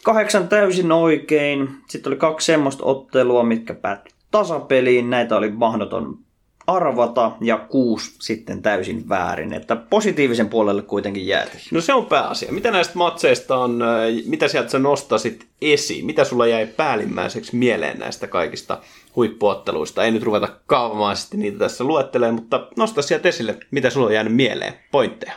Kahdeksan 0.03 0.48
täysin 0.48 0.91
oikein. 0.91 1.69
Sitten 1.88 2.10
oli 2.10 2.18
kaksi 2.18 2.45
semmoista 2.45 2.84
ottelua, 2.86 3.44
mitkä 3.44 3.74
päättyi 3.74 4.14
tasapeliin. 4.32 5.10
Näitä 5.10 5.36
oli 5.36 5.52
mahdoton 5.52 6.19
arvata 6.68 7.32
ja 7.41 7.57
kuusi 7.57 8.15
sitten 8.19 8.61
täysin 8.61 9.10
väärin. 9.10 9.53
Että 9.53 9.76
positiivisen 9.76 10.49
puolelle 10.49 10.82
kuitenkin 10.82 11.28
jäätiin. 11.28 11.61
No 11.72 11.82
se 11.82 11.94
on 11.94 12.06
pääasia. 12.06 12.52
Mitä 12.52 12.72
näistä 12.72 12.98
matseista 12.98 13.57
on, 13.57 13.82
äh, 13.82 13.88
mitä 14.26 14.48
sieltä 14.48 14.69
sä 14.69 14.80
nostasit 14.80 15.45
esiin? 15.61 16.06
Mitä 16.06 16.24
sulla 16.24 16.48
jäi 16.48 16.68
päällimmäiseksi 16.68 17.56
mieleen 17.56 17.99
näistä 17.99 18.28
kaikista 18.28 18.82
huippuotteluista? 19.18 20.03
Ei 20.03 20.11
nyt 20.11 20.23
ruveta 20.23 20.49
kaavamaisesti 20.65 21.38
niitä 21.38 21.57
tässä 21.57 21.84
luettelemaan, 21.84 22.35
mutta 22.35 22.68
nosta 22.77 23.02
sieltä 23.02 23.30
esille, 23.30 23.57
mitä 23.72 23.89
sulla 23.89 24.07
on 24.07 24.14
jäänyt 24.14 24.35
mieleen, 24.35 24.73
pointteja. 24.91 25.34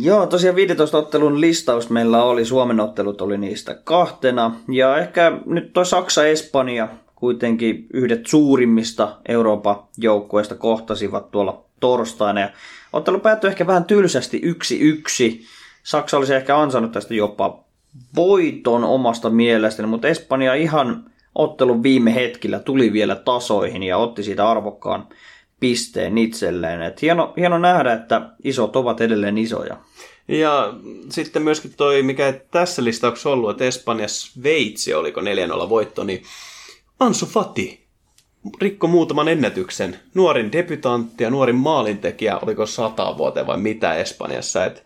Joo, 0.00 0.26
tosiaan 0.26 0.56
15 0.56 0.98
ottelun 0.98 1.40
listaus 1.40 1.90
meillä 1.90 2.22
oli, 2.22 2.44
Suomen 2.44 2.80
ottelut 2.80 3.20
oli 3.20 3.38
niistä 3.38 3.74
kahtena. 3.74 4.54
Ja 4.68 4.98
ehkä 4.98 5.32
nyt 5.46 5.72
toi 5.72 5.86
Saksa-Espanja 5.86 6.88
kuitenkin 7.14 7.86
yhdet 7.92 8.26
suurimmista 8.26 9.16
Euroopan 9.28 9.76
joukkueista 9.98 10.54
kohtasivat 10.54 11.30
tuolla 11.30 11.64
torstaina. 11.80 12.40
Ja 12.40 12.50
ottelu 12.92 13.20
päättyi 13.20 13.50
ehkä 13.50 13.66
vähän 13.66 13.84
tylsästi 13.84 14.40
yksi 14.42 14.80
yksi. 14.80 15.44
Saksa 15.82 16.16
olisi 16.16 16.34
ehkä 16.34 16.58
ansainnut 16.58 16.92
tästä 16.92 17.14
jopa 17.14 17.64
voiton 18.16 18.84
omasta 18.84 19.30
mielestäni, 19.30 19.88
mutta 19.88 20.08
Espanja 20.08 20.54
ihan 20.54 21.04
ottelun 21.34 21.82
viime 21.82 22.14
hetkillä 22.14 22.58
tuli 22.58 22.92
vielä 22.92 23.16
tasoihin 23.16 23.82
ja 23.82 23.96
otti 23.96 24.22
siitä 24.22 24.48
arvokkaan 24.50 25.08
pisteen 25.60 26.18
itselleen. 26.18 26.82
Et 26.82 27.02
hieno, 27.02 27.32
hieno 27.36 27.58
nähdä, 27.58 27.92
että 27.92 28.30
isot 28.44 28.76
ovat 28.76 29.00
edelleen 29.00 29.38
isoja. 29.38 29.76
Ja 30.28 30.74
sitten 31.10 31.42
myöskin 31.42 31.74
toi, 31.76 32.02
mikä 32.02 32.34
tässä 32.50 32.84
listauksessa 32.84 33.30
ollut, 33.30 33.50
että 33.50 33.64
Espanjassa 33.64 34.32
Sveitsi 34.32 34.94
oliko 34.94 35.20
4-0 35.20 35.24
voitto, 35.68 36.04
niin 36.04 36.22
Ansu 37.00 37.26
Fati 37.26 37.84
rikko 38.60 38.86
muutaman 38.86 39.28
ennätyksen. 39.28 39.98
Nuorin 40.14 40.52
debutantti 40.52 41.24
ja 41.24 41.30
nuorin 41.30 41.56
maalintekijä, 41.56 42.38
oliko 42.38 42.66
sata 42.66 43.18
vuoteen 43.18 43.46
vai 43.46 43.58
mitä 43.58 43.94
Espanjassa. 43.94 44.64
Et 44.64 44.84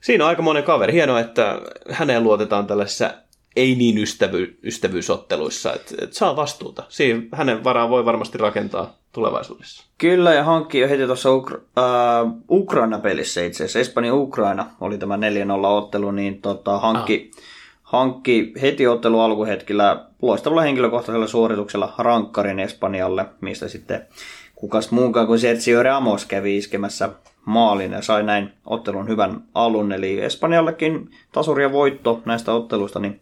siinä 0.00 0.24
on 0.24 0.28
aika 0.28 0.42
monen 0.42 0.64
kaveri. 0.64 0.92
Hienoa, 0.92 1.20
että 1.20 1.60
häneen 1.90 2.22
luotetaan 2.22 2.66
tällaisissa 2.66 3.14
ei 3.58 3.74
niin 3.74 3.98
ystävy, 3.98 4.58
ystävyysotteluissa, 4.62 5.74
että 5.74 5.94
et 6.02 6.12
saa 6.12 6.36
vastuuta. 6.36 6.82
Siinä 6.88 7.22
hänen 7.32 7.64
varaan 7.64 7.90
voi 7.90 8.04
varmasti 8.04 8.38
rakentaa 8.38 8.94
tulevaisuudessa. 9.12 9.86
Kyllä, 9.98 10.34
ja 10.34 10.44
hankki 10.44 10.78
jo 10.78 10.88
heti 10.88 11.06
tuossa 11.06 11.28
Ukra- 11.28 11.60
äh, 11.78 12.32
Ukraina-pelissä 12.50 13.44
itse 13.44 13.64
asiassa. 13.64 13.78
Espanja-Ukraina 13.78 14.66
oli 14.80 14.98
tämä 14.98 15.16
4-0 15.16 15.18
ottelu, 15.66 16.10
niin 16.10 16.42
tota, 16.42 16.78
hankki, 16.78 17.30
ah. 17.36 17.42
hankki 17.82 18.52
heti 18.62 18.86
ottelu 18.86 19.20
alkuhetkellä 19.20 20.06
loistavalla 20.22 20.62
henkilökohtaisella 20.62 21.26
suorituksella 21.26 21.94
rankkarin 21.98 22.60
Espanjalle, 22.60 23.26
mistä 23.40 23.68
sitten 23.68 24.06
kukas 24.54 24.90
muunkaan 24.90 25.26
kuin 25.26 25.38
Sergio 25.38 25.82
Ramos 25.82 26.24
kävi 26.24 26.56
iskemässä 26.56 27.10
maalin 27.48 27.92
ja 27.92 28.02
sai 28.02 28.22
näin 28.22 28.52
ottelun 28.66 29.08
hyvän 29.08 29.42
alun. 29.54 29.92
Eli 29.92 30.20
Espanjallekin 30.20 31.10
tasuria 31.32 31.72
voitto 31.72 32.22
näistä 32.24 32.52
otteluista, 32.52 33.00
niin 33.00 33.20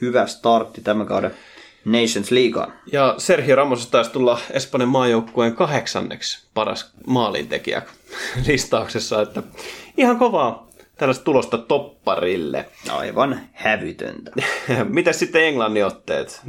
hyvä 0.00 0.26
startti 0.26 0.80
tämän 0.80 1.06
kauden 1.06 1.30
Nations 1.84 2.30
Leaguean. 2.30 2.72
Ja 2.92 3.14
Sergio 3.18 3.56
Ramos 3.56 3.86
taisi 3.86 4.10
tulla 4.10 4.38
Espanjan 4.50 4.88
maajoukkueen 4.88 5.54
kahdeksanneksi 5.54 6.46
paras 6.54 6.92
maalintekijä 7.06 7.82
listauksessa, 8.46 9.22
että 9.22 9.42
ihan 9.96 10.18
kovaa 10.18 10.68
tällaista 10.96 11.24
tulosta 11.24 11.58
topparille. 11.58 12.68
Aivan 12.90 13.40
hävytöntä. 13.52 14.30
Mitä 14.88 15.12
sitten 15.12 15.44
Englannin 15.44 15.86
otteet? 15.86 16.40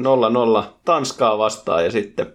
0-0 0.62 0.64
Tanskaa 0.86 1.38
vastaan 1.38 1.86
ja 1.86 1.92
sitten 1.92 2.34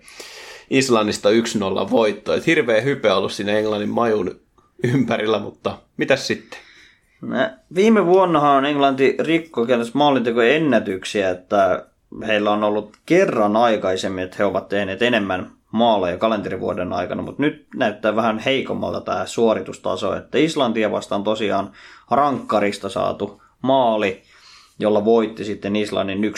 Islannista 0.70 1.28
1-0 1.30 1.90
voitto. 1.90 2.34
Et 2.34 2.46
hirveä 2.46 2.80
hype 2.80 3.12
ollut 3.12 3.32
siinä 3.32 3.52
Englannin 3.52 3.88
majun 3.88 4.43
ympärillä, 4.84 5.38
mutta 5.38 5.78
mitä 5.96 6.16
sitten? 6.16 6.58
Viime 7.74 8.06
vuonnahan 8.06 8.64
Englanti 8.64 9.16
rikko 9.18 9.66
maalintekojen 9.92 10.56
ennätyksiä, 10.56 11.30
että 11.30 11.86
heillä 12.26 12.50
on 12.50 12.64
ollut 12.64 12.96
kerran 13.06 13.56
aikaisemmin, 13.56 14.24
että 14.24 14.36
he 14.38 14.44
ovat 14.44 14.68
tehneet 14.68 15.02
enemmän 15.02 15.50
maaleja 15.70 16.18
kalenterivuoden 16.18 16.92
aikana, 16.92 17.22
mutta 17.22 17.42
nyt 17.42 17.66
näyttää 17.76 18.16
vähän 18.16 18.38
heikommalta 18.38 19.00
tämä 19.00 19.26
suoritustaso, 19.26 20.16
että 20.16 20.38
Islantia 20.38 20.92
vastaan 20.92 21.24
tosiaan 21.24 21.72
rankkarista 22.10 22.88
saatu 22.88 23.42
maali, 23.62 24.22
jolla 24.78 25.04
voitti 25.04 25.44
sitten 25.44 25.76
Islannin 25.76 26.34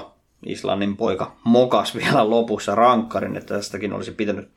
1-0. 0.00 0.12
Islannin 0.46 0.96
poika 0.96 1.32
mokas 1.44 1.96
vielä 1.96 2.30
lopussa 2.30 2.74
rankkarin, 2.74 3.36
että 3.36 3.54
tästäkin 3.54 3.92
olisi 3.92 4.12
pitänyt 4.12 4.48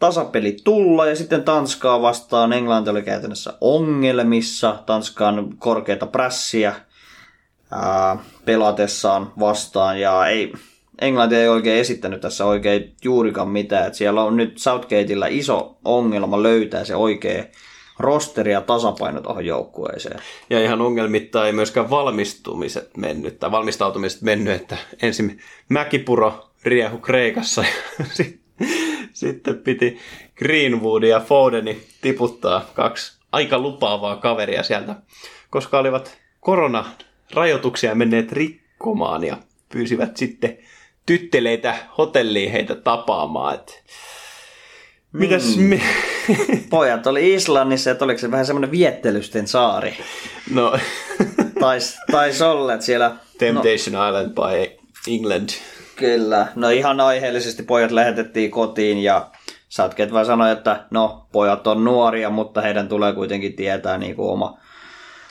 tasapeli 0.00 0.56
tulla 0.64 1.06
ja 1.06 1.16
sitten 1.16 1.44
Tanskaa 1.44 2.02
vastaan 2.02 2.52
Englanti 2.52 2.90
oli 2.90 3.02
käytännössä 3.02 3.54
ongelmissa. 3.60 4.82
Tanskan 4.86 5.54
korkeita 5.58 6.06
prässiä 6.06 6.74
ää, 7.70 8.16
pelatessaan 8.44 9.32
vastaan 9.38 10.00
ja 10.00 10.26
ei, 10.26 10.52
Englanti 11.00 11.34
ei 11.34 11.48
oikein 11.48 11.80
esittänyt 11.80 12.20
tässä 12.20 12.44
oikein 12.44 12.94
juurikaan 13.04 13.48
mitään. 13.48 13.86
Et 13.86 13.94
siellä 13.94 14.22
on 14.22 14.36
nyt 14.36 14.58
Southgateilla 14.58 15.26
iso 15.26 15.78
ongelma 15.84 16.42
löytää 16.42 16.84
se 16.84 16.96
oikea 16.96 17.44
rosteri 17.98 18.52
ja 18.52 18.60
tasapaino 18.60 19.20
tuohon 19.20 19.46
joukkueeseen. 19.46 20.20
Ja 20.50 20.62
ihan 20.62 20.80
ongelmitta 20.80 21.46
ei 21.46 21.52
myöskään 21.52 21.90
valmistumiset 21.90 22.96
mennyt, 22.96 23.38
tai 23.38 23.50
valmistautumiset 23.50 24.22
mennyt, 24.22 24.54
että 24.54 24.76
ensin 25.02 25.40
Mäkipuro 25.68 26.50
riehu 26.64 26.98
Kreikassa 26.98 27.64
ja 27.98 28.04
sitten 29.20 29.58
piti 29.58 29.98
Greenwood 30.36 31.02
ja 31.02 31.20
Fodeni 31.20 31.82
tiputtaa 32.00 32.70
kaksi 32.74 33.18
aika 33.32 33.58
lupaavaa 33.58 34.16
kaveria 34.16 34.62
sieltä, 34.62 34.94
koska 35.50 35.78
olivat 35.78 36.18
koronarajoituksia 36.40 37.94
menneet 37.94 38.32
rikkomaan 38.32 39.24
ja 39.24 39.36
pyysivät 39.72 40.16
sitten 40.16 40.58
tytteleitä 41.06 41.74
hotelliin 41.98 42.52
heitä 42.52 42.74
tapaamaan. 42.74 43.54
Et... 43.54 43.84
Mitäs 45.12 45.56
mm. 45.56 45.62
me... 45.62 45.80
Pojat 46.70 47.06
oli 47.06 47.34
Islannissa, 47.34 47.90
että 47.90 48.04
oliko 48.04 48.20
se 48.20 48.30
vähän 48.30 48.46
semmoinen 48.46 48.70
viettelysten 48.70 49.48
saari? 49.48 49.94
No. 50.50 50.78
tais, 51.60 51.96
tais 52.10 52.42
olla, 52.42 52.74
että 52.74 52.86
siellä... 52.86 53.16
Temptation 53.38 53.92
no, 53.92 54.08
Island 54.08 54.34
by 54.34 54.78
England. 55.14 55.48
Kyllä. 56.00 56.46
No 56.54 56.70
ihan 56.70 57.00
aiheellisesti 57.00 57.62
pojat 57.62 57.90
lähetettiin 57.90 58.50
kotiin 58.50 58.98
ja 58.98 59.30
Satket 59.68 60.12
vaan 60.12 60.26
sanoi, 60.26 60.52
että 60.52 60.84
no 60.90 61.26
pojat 61.32 61.66
on 61.66 61.84
nuoria, 61.84 62.30
mutta 62.30 62.60
heidän 62.60 62.88
tulee 62.88 63.12
kuitenkin 63.12 63.52
tietää 63.52 63.98
niin 63.98 64.16
kuin 64.16 64.30
oma, 64.30 64.58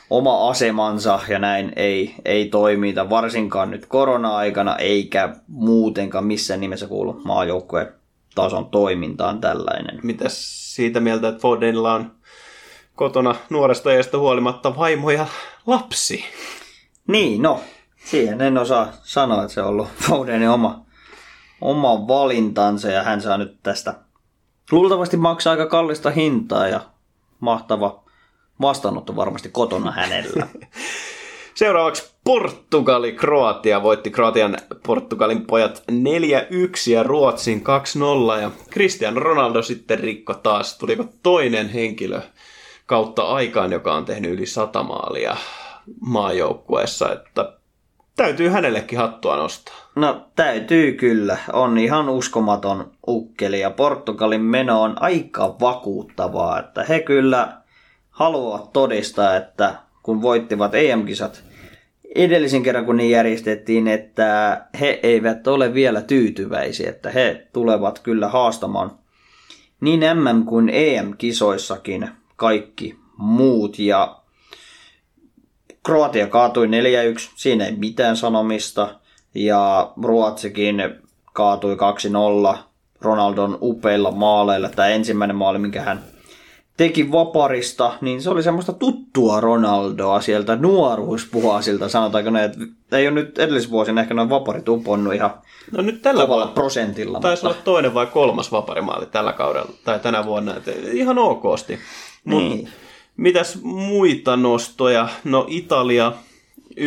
oma 0.09 0.49
asemansa 0.49 1.19
ja 1.27 1.39
näin 1.39 1.73
ei, 1.75 2.15
ei 2.25 2.45
toimita 2.45 3.09
varsinkaan 3.09 3.71
nyt 3.71 3.85
korona-aikana 3.85 4.75
eikä 4.75 5.35
muutenkaan 5.47 6.25
missään 6.25 6.59
nimessä 6.59 6.87
kuulu 6.87 7.21
maajoukkueen 7.23 7.93
tason 8.35 8.65
toimintaan 8.65 9.41
tällainen. 9.41 9.99
Mitäs 10.03 10.35
siitä 10.75 10.99
mieltä, 10.99 11.27
että 11.27 11.41
Fodenilla 11.41 11.93
on 11.93 12.11
kotona 12.95 13.35
nuoresta 13.49 13.91
iästä 13.91 14.17
huolimatta 14.17 14.77
vaimo 14.77 15.11
ja 15.11 15.25
lapsi? 15.67 16.23
Niin, 17.07 17.41
no, 17.41 17.61
siihen 18.09 18.41
en 18.41 18.57
osaa 18.57 18.91
sanoa, 19.03 19.41
että 19.41 19.53
se 19.53 19.61
on 19.61 19.67
ollut 19.67 19.87
Fodenin 20.07 20.49
oma, 20.49 20.85
oma 21.61 22.07
valintansa 22.07 22.87
ja 22.87 23.03
hän 23.03 23.21
saa 23.21 23.37
nyt 23.37 23.57
tästä 23.63 23.93
luultavasti 24.71 25.17
maksaa 25.17 25.51
aika 25.51 25.65
kallista 25.65 26.11
hintaa 26.11 26.67
ja 26.67 26.81
mahtava 27.39 28.03
vastaanotto 28.61 29.15
varmasti 29.15 29.49
kotona 29.49 29.91
hänellä. 29.91 30.47
Seuraavaksi 31.55 32.15
Portugali, 32.23 33.13
Kroatia 33.13 33.83
voitti 33.83 34.11
Kroatian 34.11 34.57
Portugalin 34.85 35.45
pojat 35.45 35.83
4-1 35.91 35.95
ja 36.91 37.03
Ruotsin 37.03 37.63
2-0 38.37 38.41
ja 38.41 38.51
Cristiano 38.71 39.19
Ronaldo 39.19 39.61
sitten 39.61 39.99
rikko 39.99 40.33
taas, 40.33 40.77
tuliko 40.77 41.05
toinen 41.23 41.69
henkilö 41.69 42.21
kautta 42.85 43.21
aikaan, 43.21 43.71
joka 43.71 43.93
on 43.93 44.05
tehnyt 44.05 44.31
yli 44.31 44.45
sata 44.45 44.83
maalia 44.83 45.37
maajoukkueessa, 46.01 47.13
että 47.13 47.58
täytyy 48.23 48.49
hänellekin 48.49 48.99
hattua 48.99 49.35
nostaa. 49.35 49.75
No 49.95 50.25
täytyy 50.35 50.91
kyllä. 50.91 51.37
On 51.53 51.77
ihan 51.77 52.09
uskomaton 52.09 52.91
ukkeli 53.07 53.59
ja 53.59 53.69
Portugalin 53.69 54.41
meno 54.41 54.81
on 54.81 55.01
aika 55.01 55.55
vakuuttavaa, 55.59 56.59
että 56.59 56.83
he 56.83 56.99
kyllä 56.99 57.53
haluavat 58.09 58.73
todistaa, 58.73 59.35
että 59.35 59.75
kun 60.03 60.21
voittivat 60.21 60.75
EM-kisat 60.75 61.43
edellisen 62.15 62.63
kerran 62.63 62.85
kun 62.85 62.97
niin 62.97 63.11
järjestettiin, 63.11 63.87
että 63.87 64.61
he 64.79 64.99
eivät 65.03 65.47
ole 65.47 65.73
vielä 65.73 66.01
tyytyväisiä, 66.01 66.89
että 66.89 67.09
he 67.09 67.47
tulevat 67.53 67.99
kyllä 67.99 68.27
haastamaan 68.27 68.91
niin 69.81 69.99
MM 69.99 70.45
kuin 70.45 70.69
EM-kisoissakin 70.69 72.09
kaikki 72.35 72.95
muut 73.17 73.79
ja 73.79 74.18
Kroatia 75.89 76.27
kaatui 76.27 76.67
4-1, 76.67 76.69
siinä 77.35 77.65
ei 77.65 77.71
mitään 77.75 78.17
sanomista. 78.17 78.95
Ja 79.35 79.91
Ruotsikin 80.03 80.83
kaatui 81.33 81.77
2-0 82.53 82.57
Ronaldon 83.01 83.57
upeilla 83.61 84.11
maaleilla. 84.11 84.69
Tämä 84.69 84.87
ensimmäinen 84.87 85.35
maali, 85.35 85.59
minkä 85.59 85.81
hän 85.81 86.03
teki 86.77 87.11
vaparista, 87.11 87.93
niin 88.01 88.21
se 88.21 88.29
oli 88.29 88.43
semmoista 88.43 88.73
tuttua 88.73 89.39
Ronaldoa 89.39 90.21
sieltä 90.21 90.55
nuoruuspuhasilta, 90.55 91.89
sanotaanko 91.89 92.29
ne, 92.29 92.43
että 92.43 92.59
ei 92.91 93.07
ole 93.07 93.15
nyt 93.15 93.39
edellisvuosina 93.39 94.01
ehkä 94.01 94.13
noin 94.13 94.29
vaparit 94.29 94.69
uponnut 94.69 95.13
ihan 95.13 95.33
No 95.71 95.81
nyt 95.83 96.01
tällä 96.01 96.21
kovalla 96.21 96.43
vuonna 96.43 96.53
prosentilla. 96.53 97.19
taisi 97.19 97.43
mutta- 97.43 97.55
olla 97.57 97.63
toinen 97.65 97.93
vai 97.93 98.05
kolmas 98.05 98.51
vaparimaali 98.51 99.05
tällä 99.05 99.33
kaudella, 99.33 99.71
tai 99.83 99.99
tänä 99.99 100.25
vuonna, 100.25 100.55
että 100.55 100.71
ihan 100.91 101.17
okosti. 101.17 101.79
Mut 102.23 102.39
Niin. 102.43 102.69
Mitäs 103.19 103.61
muita 103.61 104.35
nostoja? 104.35 105.09
No 105.23 105.45
Italia 105.49 106.13
1-1 106.79 106.83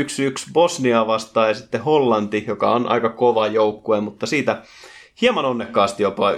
Bosnia 0.53 1.07
vastaan 1.07 1.49
ja 1.49 1.55
sitten 1.55 1.83
Hollanti, 1.83 2.45
joka 2.47 2.71
on 2.71 2.89
aika 2.89 3.09
kova 3.09 3.47
joukkue, 3.47 4.01
mutta 4.01 4.27
siitä 4.27 4.63
hieman 5.21 5.45
onnekkaasti 5.45 6.03
jopa 6.03 6.33
0-1 6.33 6.37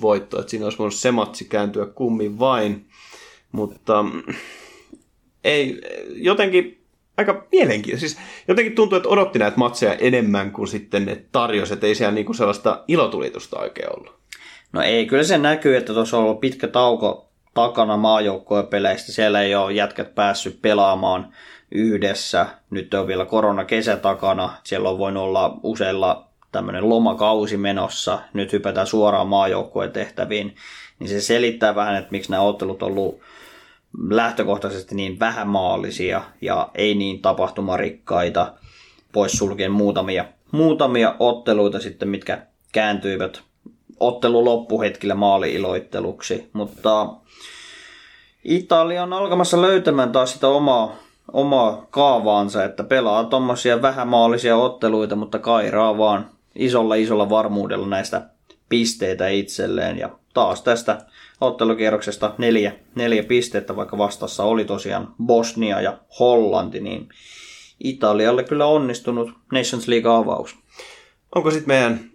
voitto, 0.00 0.40
että 0.40 0.50
siinä 0.50 0.66
olisi 0.66 0.78
voinut 0.78 0.94
se 0.94 1.10
matsi 1.10 1.44
kääntyä 1.44 1.86
kummin 1.86 2.38
vain, 2.38 2.86
mutta 3.52 4.04
ei, 5.44 5.80
jotenkin 6.14 6.84
aika 7.16 7.46
mielenkiintoista. 7.52 8.08
Siis 8.08 8.26
jotenkin 8.48 8.74
tuntuu, 8.74 8.96
että 8.96 9.08
odotti 9.08 9.38
näitä 9.38 9.58
matseja 9.58 9.94
enemmän 9.94 10.50
kuin 10.50 10.68
sitten 10.68 11.04
ne 11.04 11.24
tarjosi, 11.32 11.72
että 11.72 11.86
ei 11.86 11.94
siellä 11.94 12.14
niinku 12.14 12.34
sellaista 12.34 12.84
ilotulitusta 12.88 13.58
oikein 13.58 13.96
ollut. 13.96 14.14
No 14.72 14.82
ei, 14.82 15.06
kyllä 15.06 15.24
se 15.24 15.38
näkyy, 15.38 15.76
että 15.76 15.94
tuossa 15.94 16.18
on 16.18 16.24
ollut 16.24 16.40
pitkä 16.40 16.68
tauko 16.68 17.25
takana 17.56 17.96
maajoukkojen 17.96 18.66
peleistä. 18.66 19.12
Siellä 19.12 19.42
ei 19.42 19.54
ole 19.54 19.72
jätkät 19.72 20.14
päässyt 20.14 20.62
pelaamaan 20.62 21.32
yhdessä. 21.70 22.46
Nyt 22.70 22.94
on 22.94 23.06
vielä 23.06 23.24
korona 23.24 23.64
kesä 23.64 23.96
takana. 23.96 24.52
Siellä 24.64 24.88
on 24.88 24.98
voinut 24.98 25.22
olla 25.22 25.58
useilla 25.62 26.28
tämmöinen 26.52 26.88
lomakausi 26.88 27.56
menossa. 27.56 28.18
Nyt 28.32 28.52
hypätään 28.52 28.86
suoraan 28.86 29.26
maajoukkojen 29.26 29.92
tehtäviin. 29.92 30.56
Niin 30.98 31.08
se 31.08 31.20
selittää 31.20 31.74
vähän, 31.74 31.96
että 31.96 32.10
miksi 32.10 32.30
nämä 32.30 32.42
ottelut 32.42 32.82
on 32.82 32.88
ollut 32.88 33.20
lähtökohtaisesti 34.08 34.94
niin 34.94 35.20
vähämaallisia 35.20 36.22
ja 36.40 36.70
ei 36.74 36.94
niin 36.94 37.22
tapahtumarikkaita, 37.22 38.52
pois 39.12 39.32
sulkien 39.32 39.72
muutamia, 39.72 40.24
muutamia 40.52 41.16
otteluita 41.18 41.80
sitten, 41.80 42.08
mitkä 42.08 42.46
kääntyivät 42.72 43.42
ottelun 44.00 44.44
loppuhetkillä 44.44 45.14
maali-iloitteluksi, 45.14 46.50
mutta 46.52 47.08
Italia 48.44 49.02
on 49.02 49.12
alkamassa 49.12 49.62
löytämään 49.62 50.12
taas 50.12 50.32
sitä 50.32 50.48
omaa, 50.48 50.96
omaa 51.32 51.86
kaavaansa, 51.90 52.64
että 52.64 52.84
pelaa 52.84 53.24
tuommoisia 53.24 53.82
vähämaallisia 53.82 54.56
otteluita, 54.56 55.16
mutta 55.16 55.38
kairaa 55.38 55.98
vaan 55.98 56.30
isolla 56.54 56.94
isolla 56.94 57.30
varmuudella 57.30 57.86
näistä 57.86 58.22
pisteitä 58.68 59.28
itselleen. 59.28 59.98
Ja 59.98 60.10
taas 60.34 60.62
tästä 60.62 60.98
ottelukierroksesta 61.40 62.34
neljä, 62.38 62.72
neljä 62.94 63.22
pistettä, 63.22 63.76
vaikka 63.76 63.98
vastassa 63.98 64.44
oli 64.44 64.64
tosiaan 64.64 65.14
Bosnia 65.26 65.80
ja 65.80 65.98
Hollanti, 66.18 66.80
niin 66.80 67.08
Italialle 67.84 68.44
kyllä 68.44 68.66
onnistunut 68.66 69.30
Nations 69.52 69.88
League-avaus. 69.88 70.56
Onko 71.34 71.50
sitten 71.50 71.68
meidän 71.68 72.10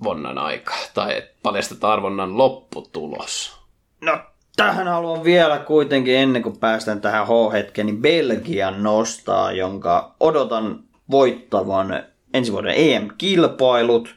arvonnan 0.00 0.38
aika, 0.38 0.74
tai 0.94 1.18
et 1.18 1.34
paljastetaan 1.42 1.92
arvonnan 1.92 2.38
lopputulos? 2.38 3.56
No, 4.00 4.18
tähän 4.56 4.88
haluan 4.88 5.24
vielä 5.24 5.58
kuitenkin, 5.58 6.16
ennen 6.16 6.42
kuin 6.42 6.58
päästään 6.58 7.00
tähän 7.00 7.26
H-hetkeen, 7.26 7.86
niin 7.86 8.02
Belgian 8.02 8.82
nostaa, 8.82 9.52
jonka 9.52 10.14
odotan 10.20 10.84
voittavan 11.10 12.04
ensi 12.34 12.52
vuoden 12.52 12.74
EM-kilpailut. 12.76 14.14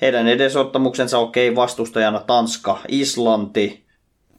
Heidän 0.00 0.28
edesottamuksensa 0.28 1.18
okei, 1.18 1.56
vastustajana 1.56 2.20
Tanska, 2.20 2.78
Islanti, 2.88 3.84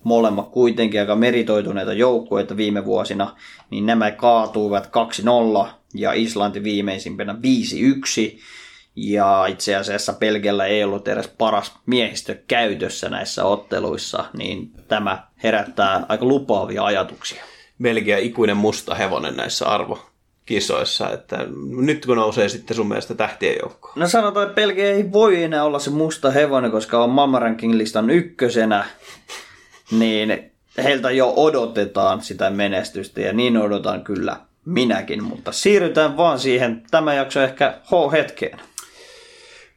molemmat 0.04 0.50
kuitenkin 0.50 1.00
aika 1.00 1.16
meritoituneita 1.16 1.94
joukkueita 1.94 2.58
viime 2.58 2.86
vuosina, 2.86 3.36
niin 3.70 3.86
nämä 3.86 4.12
kaatuivat 4.12 4.90
2-0 5.66 5.68
ja 5.94 6.14
Islanti 6.14 6.64
viimeisimpänä 6.64 7.34
5-1. 7.34 8.40
Ja 9.02 9.46
itse 9.46 9.76
asiassa 9.76 10.14
Belgialla 10.14 10.66
ei 10.66 10.84
ollut 10.84 11.08
edes 11.08 11.28
paras 11.28 11.74
miehistö 11.86 12.36
käytössä 12.48 13.10
näissä 13.10 13.46
otteluissa, 13.46 14.26
niin 14.38 14.72
tämä 14.88 15.28
herättää 15.44 16.06
aika 16.10 16.26
lupaavia 16.26 16.86
ajatuksia. 16.86 17.44
Belgia 17.82 18.18
ikuinen 18.18 18.58
musta 18.58 18.96
hevonen 18.96 19.36
näissä 19.36 19.66
arvokisoissa, 19.66 21.12
että 21.12 21.38
nyt 21.78 22.06
kun 22.06 22.18
nousee 22.18 22.50
sitten 22.50 22.76
sun 22.76 22.88
mielestä 22.88 23.16
tähtien 23.16 23.56
joukkoon. 23.62 23.94
No 23.96 24.08
sanotaan, 24.08 24.48
että 24.48 24.56
Belgia 24.56 24.90
ei 24.90 25.12
voi 25.12 25.44
enää 25.44 25.64
olla 25.64 25.80
se 25.80 25.90
musta 25.90 26.32
hevonen, 26.32 26.72
koska 26.72 27.04
on 27.04 27.10
maailmanranking 27.10 27.74
listan 27.74 28.10
ykkösenä, 28.10 28.86
niin 29.92 30.52
heiltä 30.84 31.12
jo 31.12 31.34
odotetaan 31.36 32.22
sitä 32.22 32.50
menestystä 32.50 33.22
ja 33.22 33.34
niin 33.34 33.58
odotan 33.58 34.04
kyllä 34.04 34.38
minäkin, 34.66 35.24
mutta 35.24 35.52
siirrytään 35.52 36.18
vaan 36.18 36.40
siihen 36.40 36.84
tämä 36.92 37.14
jakso 37.14 37.42
ehkä 37.42 37.80
H-hetkeen. 37.84 38.60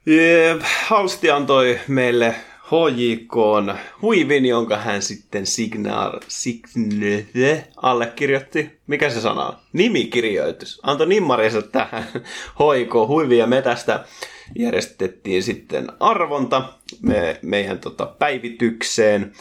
Jep, 0.07 0.63
Halsti 0.87 1.31
antoi 1.31 1.79
meille 1.89 2.35
HJK 2.67 3.35
huivin, 4.03 4.47
jonka 4.47 4.77
hän 4.77 5.03
sitten 5.03 5.47
signaal, 5.47 6.21
signe, 6.29 7.69
allekirjoitti. 7.77 8.71
Mikä 8.87 9.11
se 9.11 9.21
sana 9.21 9.47
on? 9.47 9.57
Nimikirjoitus. 9.73 10.81
Antoi 10.83 11.07
nimmarinsa 11.07 11.63
tähän 11.63 12.05
HJK 12.59 12.95
huivin 13.09 13.39
ja 13.39 13.47
me 13.47 13.63
tästä 13.63 14.05
järjestettiin 14.59 15.43
sitten 15.43 15.89
arvonta 16.01 16.63
me, 17.03 17.39
meidän 17.43 17.79
tota, 17.79 18.07
päivitykseen. 18.07 19.33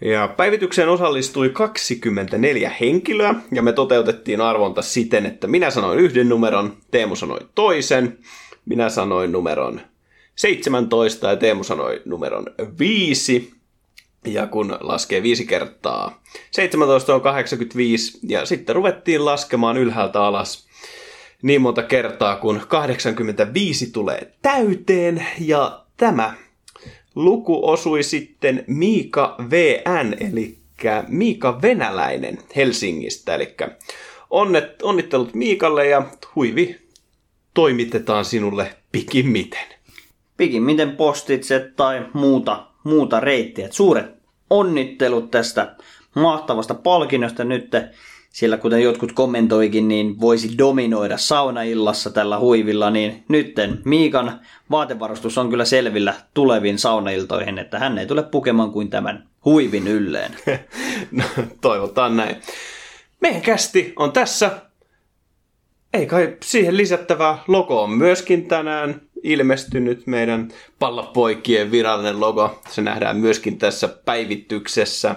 Ja 0.00 0.28
päivitykseen 0.28 0.88
osallistui 0.88 1.48
24 1.48 2.72
henkilöä 2.80 3.34
ja 3.52 3.62
me 3.62 3.72
toteutettiin 3.72 4.40
arvonta 4.40 4.82
siten, 4.82 5.26
että 5.26 5.46
minä 5.46 5.70
sanoin 5.70 5.98
yhden 5.98 6.28
numeron, 6.28 6.76
Teemu 6.90 7.16
sanoi 7.16 7.38
toisen, 7.54 8.18
minä 8.66 8.88
sanoin 8.88 9.32
numeron 9.32 9.80
17 10.36 11.30
ja 11.30 11.36
Teemu 11.36 11.64
sanoi 11.64 12.02
numeron 12.04 12.46
5. 12.78 13.52
Ja 14.24 14.46
kun 14.46 14.78
laskee 14.80 15.22
viisi 15.22 15.46
kertaa, 15.46 16.22
17 16.50 17.14
on 17.14 17.20
85 17.20 18.18
ja 18.28 18.46
sitten 18.46 18.76
ruvettiin 18.76 19.24
laskemaan 19.24 19.76
ylhäältä 19.76 20.22
alas 20.22 20.66
niin 21.42 21.60
monta 21.60 21.82
kertaa, 21.82 22.36
kun 22.36 22.62
85 22.68 23.90
tulee 23.90 24.32
täyteen 24.42 25.26
ja 25.40 25.84
tämä 25.96 26.34
luku 27.14 27.68
osui 27.68 28.02
sitten 28.02 28.64
Miika 28.66 29.36
VN, 29.50 30.14
eli 30.20 30.58
Miika 31.08 31.62
Venäläinen 31.62 32.38
Helsingistä. 32.56 33.34
Eli 33.34 33.54
onnet, 34.30 34.82
onnittelut 34.82 35.34
Miikalle 35.34 35.86
ja 35.86 36.02
huivi 36.34 36.85
toimitetaan 37.56 38.24
sinulle 38.24 38.74
pikimmiten. 38.92 39.66
Pikimmiten 40.36 40.96
postitse 40.96 41.72
tai 41.76 42.06
muuta, 42.12 42.66
muuta 42.84 43.20
reittiä. 43.20 43.66
Et 43.66 43.72
Suuret 43.72 44.06
onnittelut 44.50 45.30
tästä 45.30 45.76
mahtavasta 46.14 46.74
palkinnosta 46.74 47.44
nyt. 47.44 47.70
Siellä 48.30 48.56
kuten 48.56 48.82
jotkut 48.82 49.12
kommentoikin, 49.12 49.88
niin 49.88 50.20
voisi 50.20 50.58
dominoida 50.58 51.18
saunaillassa 51.18 52.10
tällä 52.10 52.38
huivilla, 52.38 52.90
niin 52.90 53.24
nytten 53.28 53.80
Miikan 53.84 54.40
vaatevarustus 54.70 55.38
on 55.38 55.50
kyllä 55.50 55.64
selvillä 55.64 56.14
tuleviin 56.34 56.78
saunailtoihin, 56.78 57.58
että 57.58 57.78
hän 57.78 57.98
ei 57.98 58.06
tule 58.06 58.22
pukemaan 58.22 58.72
kuin 58.72 58.90
tämän 58.90 59.28
huivin 59.44 59.88
ylleen. 59.88 60.36
No, 61.10 61.24
toivotaan 61.60 62.16
näin. 62.16 62.36
Meidän 63.20 63.42
kästi 63.42 63.92
on 63.96 64.12
tässä. 64.12 64.65
Ei 65.96 66.06
kai 66.06 66.36
siihen 66.42 66.76
lisättävää. 66.76 67.38
Logo 67.48 67.82
on 67.82 67.90
myöskin 67.90 68.48
tänään 68.48 69.00
ilmestynyt. 69.22 70.06
Meidän 70.06 70.48
pallopoikien 70.78 71.70
virallinen 71.70 72.20
logo. 72.20 72.60
Se 72.68 72.82
nähdään 72.82 73.16
myöskin 73.16 73.58
tässä 73.58 73.88
päivityksessä. 73.88 75.14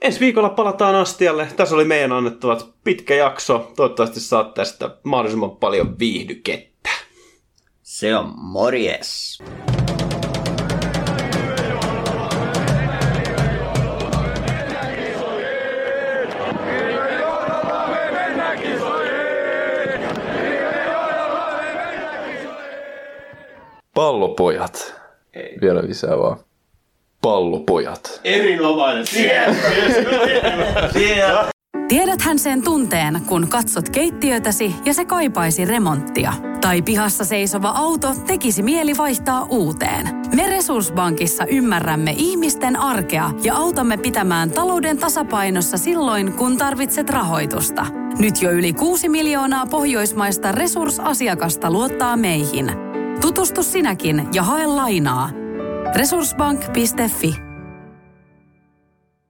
Ensi 0.00 0.20
viikolla 0.20 0.48
palataan 0.48 0.94
astialle. 0.94 1.48
Tässä 1.56 1.74
oli 1.74 1.84
meidän 1.84 2.12
annettavat 2.12 2.68
pitkä 2.84 3.14
jakso. 3.14 3.72
Toivottavasti 3.76 4.20
saat 4.20 4.54
tästä 4.54 4.96
mahdollisimman 5.02 5.56
paljon 5.56 5.98
viihdykettä. 5.98 6.90
Se 7.82 8.16
on 8.16 8.32
morjes. 8.36 9.38
Pallopojat. 23.94 24.94
Ei. 25.34 25.58
Vielä 25.60 25.82
lisää 25.86 26.18
vaan. 26.18 26.36
Pallopojat. 27.22 28.20
Erinomainen. 28.24 29.04
Tiedäthän 31.88 32.38
sen 32.38 32.62
tunteen, 32.62 33.20
kun 33.28 33.48
katsot 33.48 33.88
keittiötäsi 33.88 34.74
ja 34.84 34.94
se 34.94 35.04
kaipaisi 35.04 35.64
remonttia. 35.64 36.32
Tai 36.60 36.82
pihassa 36.82 37.24
seisova 37.24 37.68
auto 37.68 38.14
tekisi 38.26 38.62
mieli 38.62 38.96
vaihtaa 38.96 39.46
uuteen. 39.50 40.08
Me 40.36 40.46
Resurssbankissa 40.46 41.46
ymmärrämme 41.46 42.14
ihmisten 42.16 42.76
arkea 42.76 43.30
ja 43.42 43.54
autamme 43.54 43.96
pitämään 43.96 44.50
talouden 44.50 44.98
tasapainossa 44.98 45.76
silloin, 45.76 46.32
kun 46.32 46.56
tarvitset 46.56 47.10
rahoitusta. 47.10 47.86
Nyt 48.18 48.42
jo 48.42 48.50
yli 48.50 48.72
6 48.72 49.08
miljoonaa 49.08 49.66
pohjoismaista 49.66 50.52
resursasiakasta 50.52 51.70
luottaa 51.70 52.16
meihin. 52.16 52.92
Tutustu 53.20 53.62
sinäkin 53.62 54.28
ja 54.32 54.42
hae 54.42 54.66
lainaa. 54.66 55.30
Resurssbank.fi 55.96 57.51